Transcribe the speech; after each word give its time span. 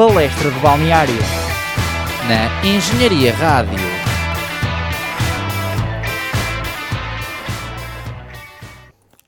Palestra 0.00 0.50
de 0.50 0.58
Balneário. 0.60 1.14
Na 2.26 2.66
Engenharia 2.66 3.34
Rádio. 3.34 3.78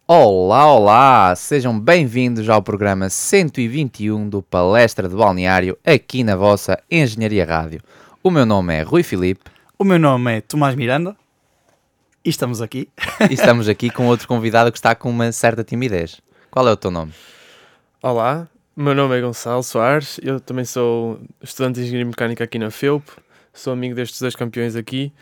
Olá, 0.08 0.72
olá! 0.72 1.36
Sejam 1.36 1.78
bem-vindos 1.78 2.48
ao 2.48 2.62
programa 2.62 3.10
121 3.10 4.30
do 4.30 4.40
Palestra 4.40 5.10
de 5.10 5.14
Balneário, 5.14 5.76
aqui 5.84 6.24
na 6.24 6.36
vossa 6.36 6.82
Engenharia 6.90 7.44
Rádio. 7.44 7.82
O 8.22 8.30
meu 8.30 8.46
nome 8.46 8.74
é 8.74 8.80
Rui 8.80 9.02
Filipe. 9.02 9.50
O 9.78 9.84
meu 9.84 9.98
nome 9.98 10.38
é 10.38 10.40
Tomás 10.40 10.74
Miranda. 10.74 11.14
E 12.24 12.30
estamos 12.30 12.62
aqui. 12.62 12.88
e 13.30 13.34
estamos 13.34 13.68
aqui 13.68 13.90
com 13.90 14.06
outro 14.06 14.26
convidado 14.26 14.72
que 14.72 14.78
está 14.78 14.94
com 14.94 15.10
uma 15.10 15.30
certa 15.32 15.62
timidez. 15.62 16.22
Qual 16.50 16.66
é 16.66 16.72
o 16.72 16.76
teu 16.78 16.90
nome? 16.90 17.12
Olá, 18.02 18.48
meu 18.74 18.94
nome 18.94 19.18
é 19.18 19.20
Gonçalo 19.20 19.62
Soares, 19.62 20.18
eu 20.22 20.40
também 20.40 20.64
sou 20.64 21.20
estudante 21.42 21.76
de 21.76 21.82
Engenharia 21.82 22.06
Mecânica 22.06 22.44
aqui 22.44 22.58
na 22.58 22.70
FEUP, 22.70 23.06
sou 23.52 23.72
amigo 23.72 23.94
destes 23.94 24.20
dois 24.20 24.34
campeões 24.34 24.76
aqui 24.76 25.12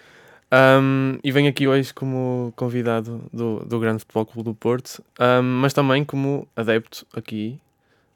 um, 0.52 1.18
e 1.22 1.32
venho 1.32 1.50
aqui 1.50 1.66
hoje 1.66 1.92
como 1.92 2.52
convidado 2.54 3.22
do, 3.32 3.64
do 3.66 3.80
Grande 3.80 4.00
Futebol 4.00 4.26
Clube 4.26 4.50
do 4.50 4.54
Porto, 4.54 5.02
um, 5.18 5.42
mas 5.42 5.72
também 5.72 6.04
como 6.04 6.46
adepto 6.54 7.04
aqui 7.12 7.60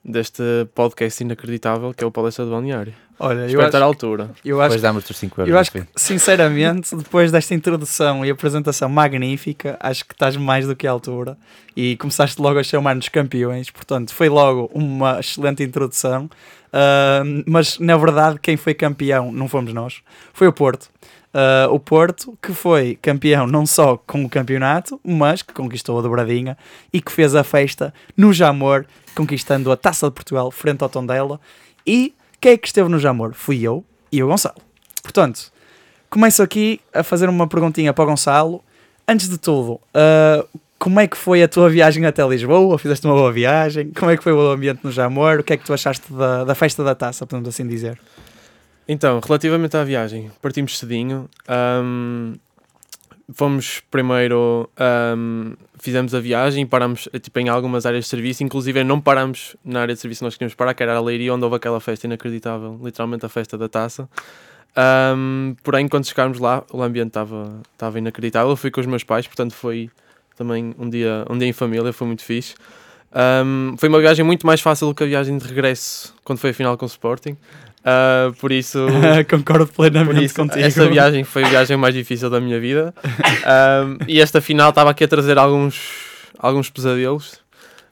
deste 0.05 0.43
podcast 0.75 1.23
inacreditável 1.23 1.95
que 1.95 2.05
é 2.05 2.07
o 2.07 2.11
Palestra 2.11 2.45
do 2.45 2.51
Balneário. 2.51 2.93
Olha, 3.19 3.47
Espero 3.47 3.67
estar 3.67 3.81
à 3.81 3.85
altura. 3.85 4.31
Eu 4.45 4.61
acho, 4.61 4.71
depois 4.71 4.83
damos 4.83 5.09
os 5.09 5.17
5 5.17 5.41
euros. 5.41 5.53
eu 5.53 5.59
acho 5.59 5.71
que, 5.71 5.85
sinceramente, 5.97 6.95
depois 6.97 7.31
desta 7.31 7.55
introdução 7.55 8.25
e 8.25 8.31
apresentação 8.31 8.89
magnífica, 8.89 9.77
acho 9.81 10.05
que 10.05 10.15
estás 10.15 10.37
mais 10.37 10.67
do 10.67 10.75
que 10.75 10.87
à 10.87 10.91
altura 10.91 11.39
e 11.77 11.97
começaste 11.97 12.41
logo 12.43 12.59
a 12.59 12.63
chamar-nos 12.63 13.09
campeões, 13.09 13.71
portanto, 13.71 14.13
foi 14.13 14.29
logo 14.29 14.71
uma 14.75 15.21
excelente 15.21 15.63
introdução. 15.63 16.25
Uh, 16.25 17.45
mas 17.47 17.79
na 17.79 17.97
verdade, 17.97 18.39
quem 18.43 18.57
foi 18.57 18.75
campeão 18.75 19.31
não 19.31 19.49
fomos 19.49 19.73
nós, 19.73 20.03
foi 20.33 20.49
o 20.49 20.53
Porto. 20.53 20.91
Uh, 21.35 21.73
o 21.73 21.81
Porto, 21.81 22.39
que 22.41 22.53
foi 22.53 22.97
campeão 23.01 23.47
não 23.47 23.65
só 23.67 23.97
com 23.97 24.25
o 24.25 24.29
campeonato, 24.29 25.01
mas 25.05 25.43
que 25.43 25.53
conquistou 25.53 25.99
a 25.99 26.03
dobradinha 26.03 26.57
e 26.93 27.01
que 27.01 27.11
fez 27.11 27.35
a 27.35 27.43
festa 27.43 27.95
no 28.17 28.33
Jamor, 28.33 28.87
conquistando 29.15 29.71
a 29.71 29.77
Taça 29.77 30.07
de 30.07 30.13
Portugal 30.13 30.51
frente 30.51 30.83
ao 30.83 30.89
Tondela. 30.89 31.41
E 31.87 32.15
quem 32.41 32.53
é 32.53 32.57
que 32.57 32.67
esteve 32.67 32.89
no 32.89 32.99
Jamor? 32.99 33.33
Fui 33.35 33.63
eu 33.63 33.85
e 34.11 34.23
o 34.23 34.29
Gonçalo. 34.29 34.57
Portanto, 35.03 35.53
começo 36.11 36.43
aqui 36.43 36.81
a 36.93 37.03
fazer 37.03 37.29
uma 37.29 37.47
perguntinha 37.47 37.93
para 37.93 38.05
o 38.05 38.07
Gonçalo. 38.07 38.63
Antes 39.07 39.29
de 39.29 39.37
tudo, 39.37 39.81
uh, 39.95 40.49
como 40.79 41.01
é 41.01 41.07
que 41.07 41.17
foi 41.17 41.43
a 41.43 41.49
tua 41.49 41.71
viagem 41.71 42.05
até 42.05 42.27
Lisboa? 42.27 42.79
Fizeste 42.79 43.07
uma 43.07 43.15
boa 43.15 43.33
viagem? 43.33 43.91
Como 43.91 44.11
é 44.11 44.17
que 44.17 44.23
foi 44.23 44.33
o 44.33 44.51
ambiente 44.51 44.81
no 44.85 44.93
Jamor? 44.93 45.41
O 45.41 45.43
que 45.43 45.55
é 45.55 45.57
que 45.57 45.65
tu 45.65 45.73
achaste 45.73 46.13
da, 46.13 46.45
da 46.45 46.55
festa 46.55 46.85
da 46.85 46.95
taça, 46.95 47.27
podemos 47.27 47.49
assim 47.49 47.67
dizer? 47.67 47.99
Então, 48.87 49.19
relativamente 49.25 49.77
à 49.77 49.85
viagem, 49.85 50.31
partimos 50.43 50.79
cedinho. 50.79 51.29
Um, 51.49 52.35
fomos 53.33 53.83
primeiro, 53.91 54.69
um, 55.17 55.55
fizemos 55.85 56.15
a 56.15 56.21
viagem, 56.21 56.67
paramos 56.67 57.07
tipo, 57.21 57.39
em 57.41 57.51
algumas 57.51 57.85
áreas 57.85 58.05
de 58.05 58.11
serviço, 58.11 58.43
inclusive 58.43 58.83
não 58.83 58.99
paramos 58.99 59.55
na 59.63 59.83
área 59.83 59.95
de 59.95 60.01
serviço 60.01 60.21
que 60.21 60.25
nós 60.25 60.35
queríamos 60.35 60.55
parar, 60.55 60.73
que 60.73 60.83
era 60.83 60.97
a 60.97 61.01
Leiria, 61.01 61.35
onde 61.35 61.45
houve 61.45 61.57
aquela 61.57 61.79
festa 61.79 62.07
inacreditável, 62.07 62.81
literalmente 62.83 63.27
a 63.27 63.29
festa 63.29 63.59
da 63.59 63.69
taça. 63.69 64.09
Um, 65.15 65.55
porém, 65.63 65.87
quando 65.87 66.07
chegámos 66.07 66.39
lá, 66.39 66.65
o 66.73 66.83
ambiente 66.83 67.09
estava 67.09 67.99
inacreditável. 67.99 68.49
Eu 68.49 68.57
fui 68.57 68.71
com 68.71 68.81
os 68.81 68.87
meus 68.87 69.05
pais, 69.05 69.27
portanto, 69.27 69.53
foi 69.53 69.91
também 70.39 70.75
um 70.79 70.89
dia, 70.89 71.27
um 71.29 71.37
dia 71.37 71.49
em 71.49 71.53
família, 71.53 71.93
foi 71.93 72.07
muito 72.07 72.25
fixe. 72.25 72.55
Um, 73.45 73.77
foi 73.77 73.91
uma 73.91 74.01
viagem 74.01 74.25
muito 74.25 74.47
mais 74.47 74.63
fácil 74.63 74.89
do 74.89 74.95
que 74.95 75.05
a 75.05 75.07
viagem 75.07 75.37
de 75.37 75.47
regresso 75.47 76.15
quando 76.25 76.39
foi 76.39 76.51
a 76.51 76.55
final 76.55 76.79
com 76.79 76.87
o 76.87 76.89
Sporting. 76.89 77.37
Uh, 77.85 78.33
por 78.35 78.51
isso. 78.51 78.79
Concordo 79.29 79.67
plenamente 79.67 80.15
por 80.15 80.23
isso, 80.23 80.35
contigo. 80.35 80.65
Essa 80.65 80.89
viagem 80.89 81.23
foi 81.23 81.45
a 81.45 81.49
viagem 81.49 81.77
mais 81.77 81.95
difícil 81.95 82.31
da 82.31 82.41
minha 82.41 82.59
vida. 82.59 82.95
Um, 83.05 83.99
e 84.09 84.21
esta 84.21 84.41
final 84.41 84.71
estava 84.71 84.91
aqui 84.91 85.05
a 85.05 85.09
trazer 85.09 85.37
alguns, 85.37 85.91
alguns 86.39 86.71
pesadelos, 86.71 87.39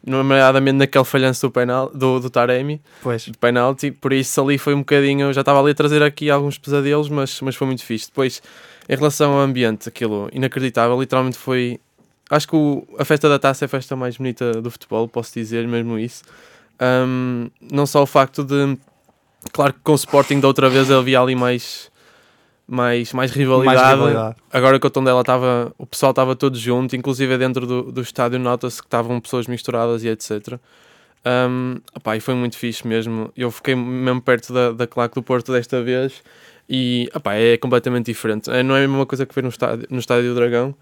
nomeadamente 0.04 0.78
naquele 0.78 1.04
falhanço 1.04 1.46
do, 1.46 1.50
penal, 1.50 1.90
do, 1.94 2.18
do 2.20 2.30
Taremi, 2.30 2.80
pois. 3.02 3.22
de 3.22 3.36
penalti. 3.36 3.90
Por 3.90 4.14
isso 4.14 4.40
ali 4.40 4.56
foi 4.56 4.74
um 4.74 4.78
bocadinho. 4.78 5.30
Já 5.34 5.42
estava 5.42 5.60
ali 5.60 5.72
a 5.72 5.74
trazer 5.74 6.02
aqui 6.02 6.30
alguns 6.30 6.56
pesadelos, 6.56 7.10
mas, 7.10 7.38
mas 7.42 7.54
foi 7.54 7.66
muito 7.66 7.84
fixe. 7.84 8.06
Depois, 8.06 8.42
em 8.88 8.96
relação 8.96 9.32
ao 9.32 9.40
ambiente, 9.40 9.90
aquilo 9.90 10.30
inacreditável, 10.32 10.98
literalmente 10.98 11.36
foi. 11.36 11.78
Acho 12.30 12.48
que 12.48 12.56
o, 12.56 12.86
a 12.98 13.04
festa 13.04 13.28
da 13.28 13.38
taça 13.38 13.64
é 13.64 13.66
a 13.66 13.68
festa 13.68 13.94
mais 13.94 14.16
bonita 14.16 14.62
do 14.62 14.70
futebol, 14.70 15.06
posso 15.06 15.34
dizer 15.34 15.68
mesmo 15.68 15.98
isso. 15.98 16.22
Um, 16.80 17.50
não 17.70 17.84
só 17.84 18.02
o 18.02 18.06
facto 18.06 18.42
de 18.42 18.78
Claro 19.50 19.72
que 19.72 19.80
com 19.80 19.92
o 19.92 19.96
Sporting 19.96 20.40
da 20.40 20.48
outra 20.48 20.68
vez 20.70 20.90
havia 20.90 21.20
ali 21.20 21.34
mais, 21.34 21.90
mais, 22.66 23.12
mais, 23.12 23.32
rivalidade. 23.32 23.76
mais 23.76 23.90
rivalidade. 23.90 24.36
Agora 24.52 24.78
que 24.78 24.86
o 24.86 24.90
Tondela 24.90 25.20
estava, 25.20 25.72
o 25.76 25.86
pessoal 25.86 26.10
estava 26.10 26.36
todo 26.36 26.56
junto, 26.56 26.94
inclusive 26.94 27.36
dentro 27.36 27.66
do, 27.66 27.90
do 27.90 28.00
estádio 28.00 28.38
nota-se 28.38 28.80
que 28.80 28.86
estavam 28.86 29.20
pessoas 29.20 29.46
misturadas 29.46 30.04
e 30.04 30.08
etc. 30.08 30.58
Um, 31.24 31.76
opá, 31.94 32.16
e 32.16 32.20
foi 32.20 32.34
muito 32.34 32.56
fixe 32.56 32.86
mesmo. 32.86 33.32
Eu 33.36 33.50
fiquei 33.50 33.74
mesmo 33.74 34.20
perto 34.20 34.52
da, 34.52 34.72
da 34.72 34.86
claque 34.86 35.14
do 35.14 35.22
Porto 35.22 35.52
desta 35.52 35.82
vez 35.82 36.22
e 36.68 37.08
opá, 37.14 37.34
é 37.34 37.56
completamente 37.56 38.06
diferente. 38.06 38.50
É, 38.50 38.62
não 38.62 38.76
é 38.76 38.84
a 38.84 38.88
mesma 38.88 39.06
coisa 39.06 39.26
que 39.26 39.34
foi 39.34 39.42
no 39.42 39.48
estádio, 39.48 39.86
no 39.90 39.98
estádio 39.98 40.30
do 40.30 40.34
Dragão. 40.34 40.74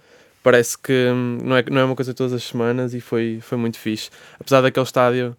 Parece 0.42 0.78
que 0.78 0.92
hum, 0.92 1.38
não 1.42 1.56
é, 1.56 1.64
não 1.70 1.80
é 1.80 1.84
uma 1.84 1.94
coisa 1.94 2.14
todas 2.14 2.32
as 2.32 2.42
semanas 2.42 2.94
e 2.94 3.00
foi, 3.00 3.40
foi 3.42 3.58
muito 3.58 3.78
fixe. 3.78 4.10
Apesar 4.38 4.62
daquele 4.62 4.84
estádio 4.84 5.36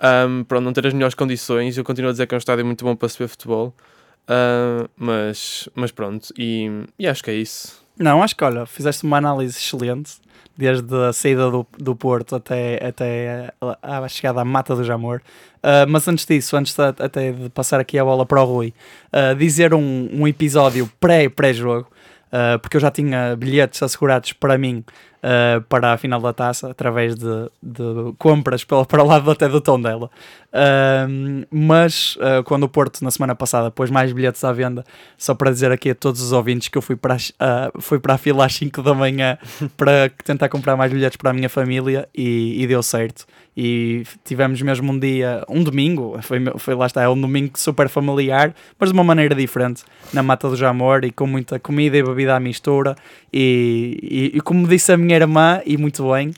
um, 0.00 0.44
para 0.44 0.60
não 0.60 0.72
ter 0.72 0.86
as 0.86 0.94
melhores 0.94 1.14
condições, 1.14 1.76
eu 1.76 1.84
continuo 1.84 2.08
a 2.08 2.12
dizer 2.12 2.26
que 2.26 2.34
é 2.34 2.36
um 2.36 2.38
estádio 2.38 2.64
muito 2.64 2.84
bom 2.84 2.96
para 2.96 3.08
se 3.08 3.18
ver 3.18 3.28
futebol. 3.28 3.74
Uh, 4.22 4.88
mas, 4.96 5.68
mas 5.74 5.90
pronto, 5.90 6.32
e, 6.38 6.84
e 6.98 7.06
acho 7.06 7.22
que 7.22 7.30
é 7.30 7.34
isso. 7.34 7.84
Não, 7.98 8.22
acho 8.22 8.34
que 8.34 8.44
olha, 8.44 8.64
fizeste 8.64 9.04
uma 9.04 9.18
análise 9.18 9.58
excelente, 9.58 10.12
desde 10.56 10.94
a 10.94 11.12
saída 11.12 11.50
do, 11.50 11.66
do 11.78 11.96
Porto 11.96 12.36
até, 12.36 12.86
até 12.86 13.52
a, 13.82 13.98
a 13.98 14.08
chegada 14.08 14.40
à 14.40 14.44
Mata 14.44 14.74
do 14.74 14.84
Jamor. 14.84 15.20
Uh, 15.56 15.84
mas 15.88 16.06
antes 16.08 16.24
disso, 16.24 16.56
antes 16.56 16.74
de, 16.74 16.82
até 16.82 17.32
de 17.32 17.50
passar 17.50 17.80
aqui 17.80 17.98
a 17.98 18.04
bola 18.04 18.24
para 18.24 18.40
o 18.42 18.44
Rui, 18.44 18.72
uh, 19.12 19.34
dizer 19.34 19.74
um, 19.74 20.08
um 20.12 20.26
episódio 20.26 20.90
pré-pré-jogo, 20.98 21.90
uh, 22.28 22.58
porque 22.58 22.76
eu 22.76 22.80
já 22.80 22.90
tinha 22.90 23.36
bilhetes 23.36 23.82
assegurados 23.82 24.32
para 24.32 24.56
mim 24.56 24.84
uh, 25.22 25.60
para 25.62 25.92
a 25.92 25.96
final 25.96 26.20
da 26.20 26.32
taça, 26.32 26.70
através 26.70 27.14
de, 27.14 27.50
de 27.62 28.12
compras 28.18 28.64
para, 28.64 28.84
para 28.84 29.02
o 29.02 29.06
lado 29.06 29.30
até 29.30 29.48
do 29.48 29.60
tom 29.60 29.80
dela. 29.80 30.10
Uh, 30.48 31.46
mas 31.50 32.16
uh, 32.16 32.42
quando 32.44 32.64
o 32.64 32.68
Porto, 32.68 33.02
na 33.02 33.10
semana 33.10 33.34
passada, 33.34 33.70
pôs 33.70 33.90
mais 33.90 34.12
bilhetes 34.12 34.42
à 34.44 34.52
venda, 34.52 34.84
só 35.16 35.34
para 35.34 35.50
dizer 35.50 35.70
aqui 35.70 35.90
a 35.90 35.94
todos 35.94 36.20
os 36.20 36.32
ouvintes 36.32 36.68
que 36.68 36.76
eu 36.76 36.82
fui 36.82 36.96
para, 36.96 37.16
uh, 37.16 37.80
fui 37.80 37.98
para 37.98 38.14
a 38.14 38.18
fila 38.18 38.44
às 38.44 38.54
5 38.54 38.82
da 38.82 38.94
manhã 38.94 39.38
para 39.76 40.10
tentar 40.24 40.48
comprar 40.48 40.76
mais 40.76 40.92
bilhetes 40.92 41.16
para 41.16 41.30
a 41.30 41.32
minha 41.32 41.48
família 41.48 42.08
e, 42.14 42.62
e 42.62 42.66
deu 42.66 42.82
certo 42.82 43.26
e 43.56 44.04
tivemos 44.24 44.62
mesmo 44.62 44.92
um 44.92 44.98
dia, 44.98 45.44
um 45.48 45.62
domingo, 45.62 46.18
foi, 46.22 46.38
foi 46.56 46.74
lá 46.74 46.86
está, 46.86 47.02
é 47.02 47.08
um 47.08 47.20
domingo 47.20 47.58
super 47.58 47.88
familiar, 47.88 48.54
mas 48.78 48.90
de 48.90 48.94
uma 48.94 49.02
maneira 49.02 49.34
diferente, 49.34 49.82
na 50.12 50.22
Mata 50.22 50.48
do 50.48 50.56
Jamor 50.56 51.04
e 51.04 51.10
com 51.10 51.26
muita 51.26 51.58
comida 51.58 51.96
e 51.96 52.02
bebida 52.02 52.36
à 52.36 52.40
mistura 52.40 52.96
e, 53.32 54.30
e, 54.32 54.38
e 54.38 54.40
como 54.40 54.66
disse 54.66 54.92
a 54.92 54.96
minha 54.96 55.09
irmã, 55.16 55.60
e 55.64 55.76
muito 55.76 56.10
bem, 56.12 56.32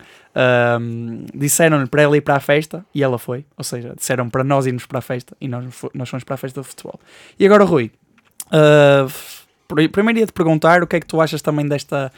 um, 0.81 1.27
disseram-lhe 1.35 1.87
para 1.87 2.03
ela 2.03 2.17
ir 2.17 2.21
para 2.21 2.37
a 2.37 2.41
festa 2.41 2.85
e 2.95 3.03
ela 3.03 3.19
foi, 3.19 3.45
ou 3.57 3.65
seja, 3.65 3.95
disseram 3.97 4.29
para 4.31 4.43
nós 4.43 4.67
irmos 4.67 4.87
para 4.87 4.99
a 4.99 5.03
festa 5.03 5.37
e 5.41 5.49
nós, 5.49 5.65
nós 5.95 6.09
fomos 6.09 6.25
para 6.25 6.35
a 6.35 6.39
festa 6.39 6.61
de 6.61 6.67
futebol. 6.67 6.99
E 7.39 7.45
agora 7.45 7.65
Rui, 7.65 7.91
uh, 8.49 9.89
primeiro 9.91 10.21
ia-te 10.21 10.33
perguntar 10.33 10.83
o 10.83 10.87
que 10.87 10.97
é 10.97 11.01
que 11.01 11.07
tu 11.07 11.21
achas 11.21 11.43
também 11.43 11.67
desta 11.67 12.13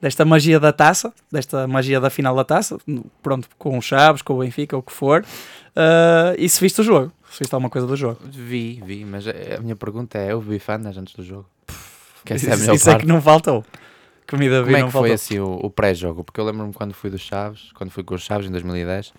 desta 0.00 0.24
magia 0.24 0.60
da 0.60 0.72
taça, 0.72 1.12
desta 1.30 1.66
magia 1.66 2.00
da 2.00 2.08
final 2.08 2.34
da 2.36 2.44
taça, 2.44 2.78
pronto, 3.20 3.48
com 3.58 3.76
o 3.76 3.82
Chaves, 3.82 4.22
com 4.22 4.34
o 4.34 4.38
Benfica, 4.38 4.76
o 4.76 4.82
que 4.82 4.92
for, 4.92 5.22
uh, 5.22 6.34
e 6.38 6.48
se 6.48 6.60
viste 6.60 6.80
o 6.80 6.84
jogo? 6.84 7.12
Se 7.30 7.40
viste 7.40 7.52
alguma 7.52 7.68
coisa 7.68 7.84
do 7.84 7.96
jogo? 7.96 8.20
Vi, 8.30 8.80
vi, 8.84 9.04
mas 9.04 9.26
a 9.26 9.60
minha 9.60 9.74
pergunta 9.74 10.16
é, 10.16 10.32
eu 10.32 10.40
vi 10.40 10.60
fanas 10.60 10.96
antes 10.96 11.14
do 11.14 11.24
jogo? 11.24 11.46
Que 12.24 12.34
essa 12.34 12.50
é 12.50 12.54
a 12.54 12.56
melhor 12.56 12.74
isso 12.74 12.84
parte. 12.84 12.98
é 12.98 13.00
que 13.00 13.06
não 13.06 13.20
faltou. 13.20 13.64
Comida 14.28 14.62
Como 14.62 14.76
é 14.76 14.82
que 14.82 14.90
foi 14.90 15.12
assim 15.12 15.38
o, 15.38 15.58
o 15.62 15.70
pré-jogo? 15.70 16.22
Porque 16.22 16.38
eu 16.38 16.44
lembro-me 16.44 16.72
quando 16.72 16.92
fui 16.92 17.08
dos 17.08 17.22
Chaves, 17.22 17.72
quando 17.74 17.90
fui 17.90 18.04
com 18.04 18.14
os 18.14 18.22
Chaves 18.22 18.46
em 18.46 18.50
2010, 18.50 19.12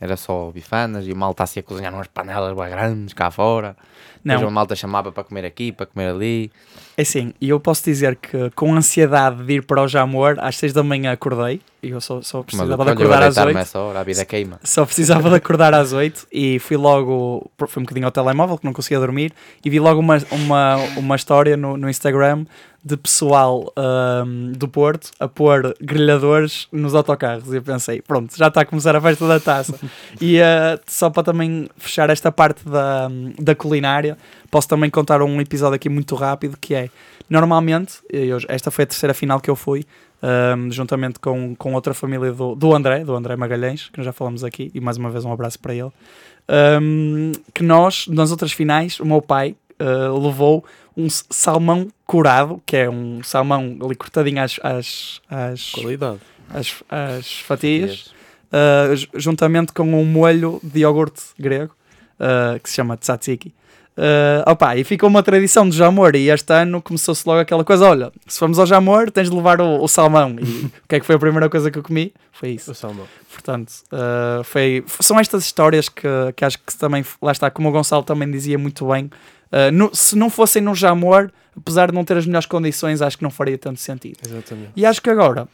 era 0.00 0.16
só 0.16 0.50
bifanas 0.50 1.06
e 1.06 1.12
o 1.12 1.16
malta 1.16 1.46
se 1.46 1.60
a 1.60 1.62
cozinhar 1.62 1.94
umas 1.94 2.08
panelas 2.08 2.56
bem 2.56 2.70
grandes 2.70 3.14
cá 3.14 3.30
fora. 3.30 3.76
Não. 4.24 4.34
Depois 4.34 4.48
a 4.48 4.54
malta 4.54 4.76
chamava 4.76 5.10
para 5.10 5.24
comer 5.24 5.44
aqui, 5.44 5.72
para 5.72 5.86
comer 5.86 6.10
ali. 6.10 6.50
É 6.96 7.04
sim, 7.04 7.32
e 7.40 7.48
eu 7.48 7.58
posso 7.58 7.84
dizer 7.84 8.16
que 8.16 8.50
com 8.50 8.74
ansiedade 8.74 9.44
de 9.44 9.54
ir 9.54 9.62
para 9.64 9.82
o 9.82 9.88
Jamor, 9.88 10.36
às 10.38 10.56
6 10.56 10.72
da 10.72 10.82
manhã 10.82 11.12
acordei, 11.12 11.60
e 11.82 11.90
eu 11.90 12.00
só, 12.00 12.20
só 12.22 12.42
precisava 12.42 12.84
de 12.84 12.90
acordar 12.90 13.22
às 13.22 13.36
8. 13.36 13.58
Essa 13.58 13.78
hora, 13.78 14.00
a 14.00 14.04
vida 14.04 14.24
queima. 14.24 14.60
Só 14.64 14.84
precisava 14.84 15.28
de 15.28 15.36
acordar 15.36 15.74
às 15.74 15.92
8 15.92 16.28
e 16.32 16.58
fui 16.60 16.76
logo, 16.76 17.50
fui 17.66 17.80
um 17.80 17.84
bocadinho 17.84 18.06
ao 18.06 18.12
telemóvel 18.12 18.58
que 18.58 18.64
não 18.64 18.72
conseguia 18.72 19.00
dormir, 19.00 19.32
e 19.64 19.70
vi 19.70 19.80
logo 19.80 19.98
uma, 19.98 20.18
uma, 20.30 20.76
uma 20.96 21.16
história 21.16 21.56
no, 21.56 21.76
no 21.76 21.88
Instagram 21.88 22.44
de 22.84 22.96
pessoal 22.96 23.72
um, 23.76 24.52
do 24.52 24.66
Porto 24.66 25.10
a 25.20 25.28
pôr 25.28 25.74
grelhadores 25.80 26.66
nos 26.72 26.94
autocarros. 26.94 27.52
E 27.52 27.56
eu 27.56 27.62
pensei, 27.62 28.02
pronto, 28.02 28.36
já 28.36 28.48
está 28.48 28.62
a 28.62 28.64
começar 28.64 28.96
a 28.96 29.00
festa 29.00 29.28
da 29.28 29.38
taça. 29.38 29.78
e 30.20 30.38
uh, 30.40 30.80
só 30.86 31.08
para 31.08 31.22
também 31.22 31.68
fechar 31.76 32.10
esta 32.10 32.32
parte 32.32 32.68
da, 32.68 33.08
da 33.40 33.54
culinária, 33.54 34.18
posso 34.50 34.68
também 34.68 34.90
contar 34.90 35.22
um 35.22 35.40
episódio 35.40 35.76
aqui 35.76 35.88
muito 35.88 36.14
rápido 36.16 36.56
que 36.60 36.74
é, 36.74 36.90
normalmente, 37.30 37.98
eu, 38.10 38.38
esta 38.48 38.70
foi 38.70 38.82
a 38.82 38.86
terceira 38.86 39.14
final 39.14 39.40
que 39.40 39.48
eu 39.48 39.56
fui, 39.56 39.84
um, 40.22 40.70
juntamente 40.70 41.18
com, 41.18 41.54
com 41.56 41.74
outra 41.74 41.94
família 41.94 42.32
do, 42.32 42.54
do 42.54 42.74
André, 42.74 43.04
do 43.04 43.14
André 43.14 43.36
Magalhães, 43.36 43.90
que 43.92 44.02
já 44.02 44.12
falamos 44.12 44.44
aqui, 44.44 44.70
e 44.74 44.80
mais 44.80 44.96
uma 44.96 45.10
vez 45.10 45.24
um 45.24 45.32
abraço 45.32 45.58
para 45.58 45.74
ele, 45.74 45.90
um, 46.80 47.32
que 47.54 47.62
nós, 47.62 48.06
nas 48.08 48.30
outras 48.30 48.52
finais, 48.52 48.98
o 49.00 49.06
meu 49.06 49.20
pai 49.20 49.56
uh, 49.80 50.18
levou 50.18 50.64
um 50.96 51.08
salmão 51.08 51.88
curado, 52.06 52.62
que 52.66 52.76
é 52.76 52.90
um 52.90 53.22
salmão 53.22 53.78
ali 53.82 53.94
cortadinho 53.94 54.42
às, 54.42 54.58
às, 54.62 55.20
às, 55.30 55.72
às, 56.50 56.84
às 56.88 57.32
fatias, 57.40 58.12
uh, 58.52 59.08
juntamente 59.14 59.72
com 59.72 59.82
um 59.82 60.04
molho 60.04 60.60
de 60.62 60.80
iogurte 60.80 61.22
grego, 61.38 61.74
uh, 62.20 62.60
que 62.60 62.68
se 62.68 62.76
chama 62.76 62.96
tzatziki. 62.96 63.54
Uh, 63.94 64.40
opa, 64.50 64.74
e 64.74 64.84
ficou 64.84 65.06
uma 65.06 65.22
tradição 65.22 65.68
do 65.68 65.74
Jamor 65.74 66.16
e 66.16 66.30
este 66.30 66.50
ano 66.50 66.80
começou-se 66.80 67.28
logo 67.28 67.40
aquela 67.40 67.62
coisa, 67.62 67.86
olha, 67.86 68.10
se 68.26 68.38
formos 68.38 68.58
ao 68.58 68.64
Jamor 68.64 69.10
tens 69.10 69.28
de 69.28 69.36
levar 69.36 69.60
o, 69.60 69.82
o 69.82 69.86
salmão 69.86 70.34
e 70.40 70.64
o 70.64 70.88
que 70.88 70.94
é 70.94 71.00
que 71.00 71.04
foi 71.04 71.16
a 71.16 71.18
primeira 71.18 71.50
coisa 71.50 71.70
que 71.70 71.78
eu 71.78 71.82
comi? 71.82 72.10
Foi 72.32 72.50
isso. 72.50 72.70
O 72.70 72.74
salmão. 72.74 73.06
Portanto, 73.30 73.70
uh, 73.92 74.42
foi, 74.44 74.82
são 75.00 75.20
estas 75.20 75.44
histórias 75.44 75.90
que, 75.90 76.08
que 76.34 76.42
acho 76.42 76.58
que 76.58 76.74
também, 76.74 77.04
lá 77.20 77.32
está, 77.32 77.50
como 77.50 77.68
o 77.68 77.72
Gonçalo 77.72 78.02
também 78.02 78.30
dizia 78.30 78.58
muito 78.58 78.86
bem, 78.88 79.10
uh, 79.52 79.70
no, 79.72 79.94
se 79.94 80.16
não 80.16 80.30
fossem 80.30 80.62
no 80.62 80.74
Jamor, 80.74 81.30
apesar 81.56 81.90
de 81.90 81.94
não 81.94 82.04
ter 82.04 82.16
as 82.16 82.26
melhores 82.26 82.46
condições, 82.46 83.02
acho 83.02 83.16
que 83.16 83.22
não 83.22 83.30
faria 83.30 83.58
tanto 83.58 83.80
sentido. 83.80 84.18
Exatamente. 84.24 84.70
E 84.74 84.86
acho 84.86 85.00
que 85.00 85.10
agora, 85.10 85.46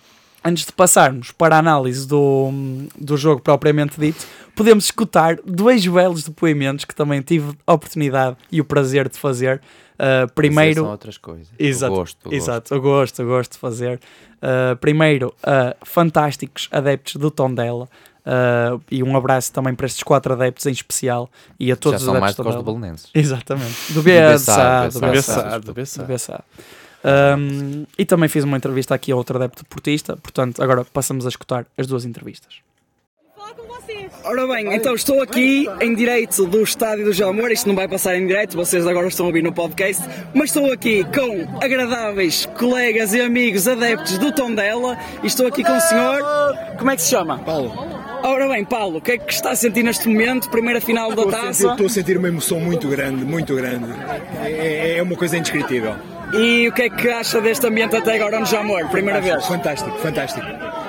antes 0.45 0.65
de 0.65 0.73
passarmos 0.73 1.33
para 1.33 1.57
a 1.57 1.59
análise 1.59 2.07
do, 2.07 2.51
do 2.99 3.17
jogo 3.17 3.41
propriamente 3.41 3.99
dito, 3.99 4.27
podemos 4.55 4.85
escutar 4.85 5.37
dois 5.45 5.87
belos 5.87 6.25
depoimentos 6.25 6.85
que 6.85 6.95
também 6.95 7.21
tive 7.21 7.53
a 7.67 7.73
oportunidade 7.73 8.37
e 8.51 8.61
o 8.61 8.65
prazer 8.65 9.09
de 9.09 9.19
fazer. 9.19 9.61
Uh, 9.95 10.33
primeiro, 10.33 10.83
são 10.83 10.91
outras 10.91 11.19
coisas. 11.19 11.49
Exato, 11.59 11.93
o 11.93 11.97
gosto, 11.97 12.29
o 12.29 12.35
exato, 12.35 12.81
gosto, 12.81 13.23
o 13.23 13.27
gosto 13.27 13.53
de 13.53 13.59
fazer. 13.59 14.01
Uh, 14.37 14.77
primeiro, 14.77 15.35
uh, 15.43 15.75
fantásticos 15.85 16.69
adeptos 16.71 17.17
do 17.17 17.31
Tondela. 17.31 17.89
Uh, 18.27 18.81
e 18.91 19.03
um 19.03 19.17
abraço 19.17 19.53
também 19.53 19.75
para 19.75 19.87
estes 19.87 20.03
quatro 20.03 20.35
adeptos 20.35 20.67
em 20.67 20.73
especial 20.73 21.31
e 21.59 21.73
a 21.73 21.77
todos 21.77 22.01
Já 22.01 22.07
os 22.07 22.13
são 22.13 22.21
mais 22.21 22.35
adeptos 22.35 22.45
do 22.45 22.53
que 22.53 22.59
os 22.59 22.65
Belenenses. 22.65 23.11
Exatamente. 23.15 23.93
Do 23.93 24.03
BSA, 24.03 24.89
do 24.93 25.01
BSA, 25.01 25.61
do 25.61 25.73
BSA. 25.73 26.03
do 26.03 26.13
BSA. 26.13 26.45
Um, 27.05 27.87
e 27.97 28.05
também 28.05 28.29
fiz 28.29 28.45
uma 28.45 28.57
entrevista 28.57 28.95
aqui 28.95 29.13
a 29.13 29.17
outro 29.17 29.37
adepto 29.37 29.65
portista, 29.67 30.17
portanto, 30.17 30.63
agora 30.63 30.85
passamos 30.85 31.27
a 31.27 31.29
escutar 31.29 31.65
as 31.77 31.87
duas 31.87 32.05
entrevistas. 32.05 32.57
Falar 33.37 33.55
com 33.55 33.63
vocês. 33.63 34.13
Ora 34.25 34.47
bem, 34.49 34.75
então 34.75 34.95
estou 34.95 35.23
aqui 35.23 35.67
em 35.81 35.95
direito 35.95 36.45
do 36.45 36.61
Estádio 36.61 37.05
do 37.05 37.13
Jamor, 37.13 37.53
isto 37.53 37.69
não 37.69 37.77
vai 37.77 37.87
passar 37.87 38.17
em 38.17 38.27
direito, 38.27 38.57
vocês 38.57 38.85
agora 38.85 39.07
estão 39.07 39.27
a 39.27 39.29
ouvir 39.29 39.43
no 39.43 39.53
podcast, 39.53 40.03
mas 40.35 40.51
estou 40.51 40.73
aqui 40.73 41.05
com 41.05 41.65
agradáveis 41.65 42.47
colegas 42.59 43.13
e 43.15 43.21
amigos 43.21 43.69
adeptos 43.69 44.19
do 44.19 44.33
Tondela 44.33 44.99
e 45.23 45.29
estou 45.29 45.47
aqui 45.47 45.63
com 45.63 45.77
o 45.77 45.81
senhor, 45.81 46.21
como 46.79 46.91
é 46.91 46.97
que 46.97 47.03
se 47.03 47.11
chama? 47.11 47.39
Paulo, 47.39 47.98
Ora 48.23 48.49
bem, 48.49 48.65
Paulo, 48.65 48.99
o 48.99 49.01
que 49.01 49.13
é 49.13 49.19
que 49.19 49.33
está 49.33 49.51
a 49.51 49.57
sentir 49.57 49.83
neste 49.83 50.09
momento, 50.09 50.51
primeira 50.51 50.81
final 50.81 51.15
da 51.15 51.23
estou 51.23 51.29
a, 51.29 51.33
sentir, 51.33 51.47
taça? 51.47 51.67
estou 51.69 51.87
a 51.87 51.89
sentir 51.89 52.19
uma 52.19 52.29
emoção 52.29 52.61
muito 52.61 52.89
grande, 52.89 53.25
muito 53.25 53.55
grande. 53.55 53.87
É, 54.45 54.97
é 54.99 55.03
uma 55.03 55.17
coisa 55.17 55.37
indescritível. 55.37 55.95
E 56.33 56.69
o 56.69 56.73
que 56.73 56.83
é 56.83 56.91
que 56.91 57.09
acha 57.09 57.41
deste 57.41 57.67
ambiente 57.67 57.97
até 57.97 58.17
agora 58.17 58.39
no 58.39 58.47
Jamor, 58.47 58.87
primeira 58.89 59.21
vez? 59.21 59.47
Fantástico, 59.47 59.97
fantástico. 59.99 60.47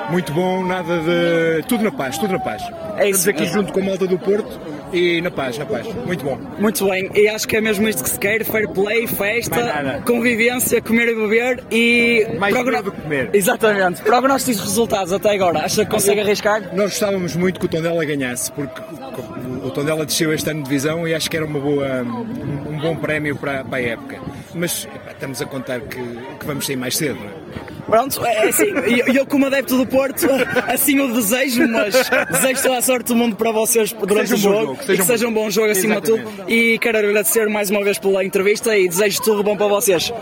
Muito 0.09 0.33
bom, 0.33 0.65
nada 0.65 0.99
de. 0.99 1.63
Tudo 1.67 1.83
na 1.83 1.91
paz, 1.91 2.17
tudo 2.17 2.33
na 2.33 2.39
paz. 2.39 2.63
É 2.97 3.09
isso. 3.09 3.19
Estamos 3.19 3.27
aqui 3.27 3.45
junto 3.45 3.71
com 3.71 3.79
a 3.79 3.83
malta 3.83 4.07
do 4.07 4.17
Porto 4.17 4.59
e 4.93 5.21
na 5.21 5.31
paz, 5.31 5.57
na 5.57 5.65
paz. 5.65 5.87
Muito 6.05 6.23
bom. 6.23 6.37
Muito 6.59 6.85
bem, 6.89 7.09
e 7.13 7.27
acho 7.27 7.47
que 7.47 7.57
é 7.57 7.61
mesmo 7.61 7.87
isto 7.87 8.03
que 8.03 8.09
se 8.09 8.19
quer: 8.19 8.43
fair 8.43 8.67
play, 8.69 9.07
festa, 9.07 10.01
convivência, 10.05 10.81
comer 10.81 11.09
e 11.09 11.15
beber 11.15 11.63
e. 11.71 12.27
Mais 12.39 12.53
progno- 12.53 12.83
do 12.83 12.91
que 12.91 13.01
comer. 13.01 13.29
Exatamente. 13.33 14.01
Prognósticos 14.01 14.61
resultados 14.61 15.13
até 15.13 15.31
agora, 15.33 15.59
acha 15.59 15.85
que 15.85 15.91
consegue 15.91 16.21
arriscar? 16.21 16.61
Nós 16.75 16.91
gostávamos 16.91 17.35
muito 17.35 17.59
que 17.59 17.65
o 17.65 17.69
Tondela 17.69 18.03
ganhasse, 18.05 18.51
porque 18.51 18.81
o 19.63 19.69
Tondela 19.71 20.05
desceu 20.05 20.33
este 20.33 20.49
ano 20.49 20.59
de 20.63 20.65
divisão 20.69 21.07
e 21.07 21.13
acho 21.13 21.29
que 21.29 21.37
era 21.37 21.45
uma 21.45 21.59
boa, 21.59 22.01
um, 22.03 22.79
bom 22.79 22.95
prémio 22.95 23.35
para, 23.35 23.63
para 23.63 23.77
a 23.77 23.81
época. 23.81 24.17
Mas 24.53 24.87
estamos 25.19 25.41
a 25.41 25.45
contar 25.45 25.81
que, 25.81 25.99
que 26.39 26.45
vamos 26.45 26.65
sair 26.65 26.77
mais 26.77 26.95
cedo. 26.95 27.19
é? 27.19 27.59
Pronto, 27.85 28.25
é 28.25 28.45
é 28.45 28.49
assim, 28.49 28.67
e 28.87 28.99
eu, 28.99 29.07
eu 29.13 29.25
como 29.25 29.47
adepto 29.47 29.75
do 29.75 29.85
Porto, 29.85 30.27
assim 30.67 30.99
o 30.99 31.11
desejo, 31.13 31.67
mas 31.67 31.93
desejo 32.31 32.61
toda 32.61 32.77
a 32.77 32.81
sorte 32.81 33.07
do 33.07 33.15
mundo 33.15 33.35
para 33.35 33.51
vocês 33.51 33.91
durante 33.91 34.33
o 34.33 34.37
um 34.37 34.39
bom 34.39 34.49
jogo, 34.49 34.65
jogo, 34.65 34.77
que 34.77 34.93
e 34.93 34.95
que 34.95 35.01
um 35.01 35.05
seja 35.05 35.27
um 35.27 35.33
bom 35.33 35.49
jogo 35.49 35.71
acima 35.71 35.99
de 35.99 36.01
tudo. 36.03 36.23
E 36.47 36.77
quero 36.79 36.99
agradecer 36.99 37.49
mais 37.49 37.69
uma 37.69 37.83
vez 37.83 37.97
pela 37.97 38.23
entrevista 38.23 38.77
e 38.77 38.87
desejo 38.87 39.21
tudo 39.23 39.43
bom 39.43 39.57
para 39.57 39.67
vocês. 39.67 40.13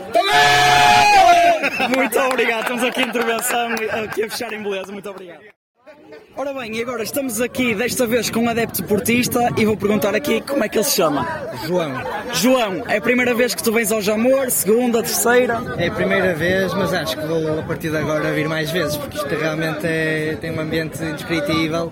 Muito 1.95 2.19
obrigado, 2.19 2.67
temos 2.67 2.83
aqui 2.83 3.01
a 3.01 3.05
intervenção, 3.05 3.73
aqui 4.03 4.23
a 4.23 4.29
fechar 4.29 4.51
em 4.53 4.63
beleza, 4.63 4.91
muito 4.91 5.09
obrigado. 5.09 5.56
Ora 6.37 6.53
bem, 6.53 6.75
e 6.75 6.81
agora 6.81 7.01
estamos 7.03 7.41
aqui 7.41 7.73
desta 7.73 8.05
vez 8.05 8.29
com 8.29 8.41
um 8.41 8.49
adepto 8.49 8.83
portista 8.83 9.49
e 9.57 9.65
vou 9.65 9.75
perguntar 9.75 10.13
aqui 10.13 10.39
como 10.41 10.63
é 10.63 10.69
que 10.69 10.77
ele 10.77 10.83
se 10.85 10.95
chama. 10.95 11.25
João, 11.65 11.91
João, 12.33 12.83
é 12.87 12.97
a 12.97 13.01
primeira 13.01 13.33
vez 13.33 13.55
que 13.55 13.63
tu 13.63 13.71
vens 13.73 13.91
ao 13.91 14.01
Jamor, 14.01 14.51
segunda, 14.51 15.01
terceira? 15.01 15.59
é 15.79 15.87
a 15.87 15.91
primeira 15.91 16.35
vez, 16.35 16.71
mas 16.75 16.93
acho 16.93 17.17
que 17.17 17.25
vou 17.25 17.59
a 17.59 17.63
partir 17.63 17.89
de 17.89 17.97
agora 17.97 18.31
vir 18.33 18.47
mais 18.47 18.69
vezes, 18.69 18.95
porque 18.97 19.17
isto 19.17 19.27
realmente 19.35 19.85
é- 19.85 20.37
tem 20.39 20.51
um 20.51 20.59
ambiente 20.59 21.03
indescritível, 21.03 21.91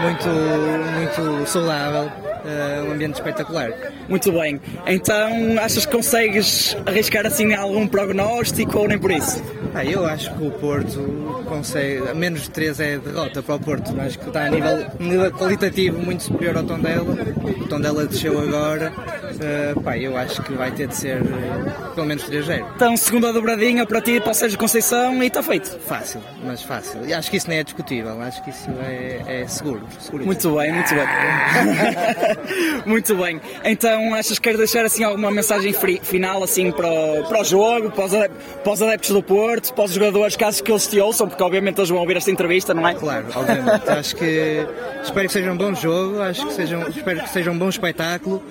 muito, 0.00 0.28
muito 0.28 1.46
saudável, 1.46 2.10
eh, 2.44 2.82
um 2.86 2.92
ambiente 2.92 3.14
espetacular. 3.14 3.72
Muito 4.08 4.30
bem. 4.32 4.60
Então, 4.86 5.58
achas 5.60 5.86
que 5.86 5.92
consegues 5.92 6.76
arriscar 6.86 7.26
assim 7.26 7.54
algum 7.54 7.86
prognóstico 7.86 8.78
ou 8.78 8.88
nem 8.88 8.98
por 8.98 9.10
isso? 9.10 9.42
Ah, 9.74 9.84
eu 9.84 10.06
acho 10.06 10.32
que 10.34 10.46
o 10.46 10.50
Porto 10.52 11.42
consegue, 11.48 12.08
a 12.08 12.14
menos 12.14 12.42
de 12.42 12.50
3 12.50 12.80
é 12.80 12.98
derrota 12.98 13.42
para 13.42 13.54
o 13.56 13.58
Porto, 13.58 13.94
acho 14.00 14.18
que 14.18 14.28
está 14.28 14.46
a 14.46 14.50
nível, 14.50 14.86
nível 15.00 15.32
qualitativo 15.32 15.98
muito 15.98 16.22
superior 16.22 16.56
ao 16.56 16.62
Tondela, 16.62 17.02
o 17.02 17.66
Tondela 17.66 18.06
desceu 18.06 18.40
agora, 18.40 18.92
eh, 19.40 19.74
pá, 19.82 19.96
eu 19.98 20.16
acho 20.16 20.42
que 20.42 20.52
vai 20.54 20.70
ter 20.70 20.86
de 20.88 20.96
ser 20.96 21.16
eh, 21.18 21.92
pelo 21.94 22.06
menos 22.06 22.24
3-0. 22.24 22.64
Então, 22.76 22.96
segunda 22.96 23.32
dobradinha 23.32 23.86
para 23.86 24.00
ti, 24.00 24.20
para 24.20 24.30
o 24.32 24.34
Sérgio 24.34 24.58
Conceição 24.58 25.22
e 25.22 25.26
está 25.26 25.42
feito. 25.42 25.78
Fácil, 25.86 26.20
mas 26.44 26.62
fácil. 26.62 27.06
E 27.06 27.12
acho 27.14 27.30
que 27.30 27.36
isso 27.36 27.48
nem 27.48 27.58
é 27.58 27.64
discutível, 27.64 28.20
acho 28.22 28.42
que 28.44 28.50
isso 28.50 28.68
é, 28.86 29.42
é 29.42 29.46
seguro. 29.48 29.82
seguro. 29.98 30.24
Muito 30.26 30.54
bem, 30.56 30.72
muito 30.72 30.94
bem. 30.94 31.04
muito 32.86 33.14
bem. 33.16 33.40
Então, 33.64 34.14
achas 34.14 34.38
que 34.38 34.42
queres 34.44 34.58
deixar 34.58 34.84
assim 34.84 35.04
alguma 35.04 35.30
mensagem 35.30 35.72
final 36.02 36.42
assim 36.42 36.70
para 36.70 36.86
o, 36.88 37.24
para 37.28 37.40
o 37.40 37.44
jogo, 37.44 37.90
para 37.90 38.04
os, 38.04 38.14
adep- 38.14 38.32
para 38.62 38.72
os 38.72 38.82
adeptos 38.82 39.10
do 39.10 39.22
Porto, 39.22 39.72
para 39.74 39.84
os 39.84 39.92
jogadores, 39.92 40.36
caso 40.36 40.62
que 40.62 40.70
eles 40.70 40.86
te 40.86 40.98
ouçam, 41.00 41.28
porque 41.28 41.42
obviamente 41.42 41.78
eles 41.78 41.88
vão 41.90 41.98
ouvir 41.98 42.16
esta 42.16 42.30
entrevista, 42.30 42.74
não 42.74 42.86
é? 42.86 42.94
Claro, 42.94 43.26
obviamente. 43.34 43.88
acho 43.90 44.16
que 44.16 44.66
espero 45.02 45.26
que 45.26 45.32
seja 45.32 45.50
um 45.52 45.56
bom 45.56 45.74
jogo, 45.74 46.20
acho 46.22 46.46
que 46.46 46.52
seja 46.52 46.78
um, 46.78 46.88
espero 46.88 47.20
que 47.22 47.28
seja 47.30 47.50
um 47.50 47.58
bom 47.58 47.68
espetáculo, 47.68 48.42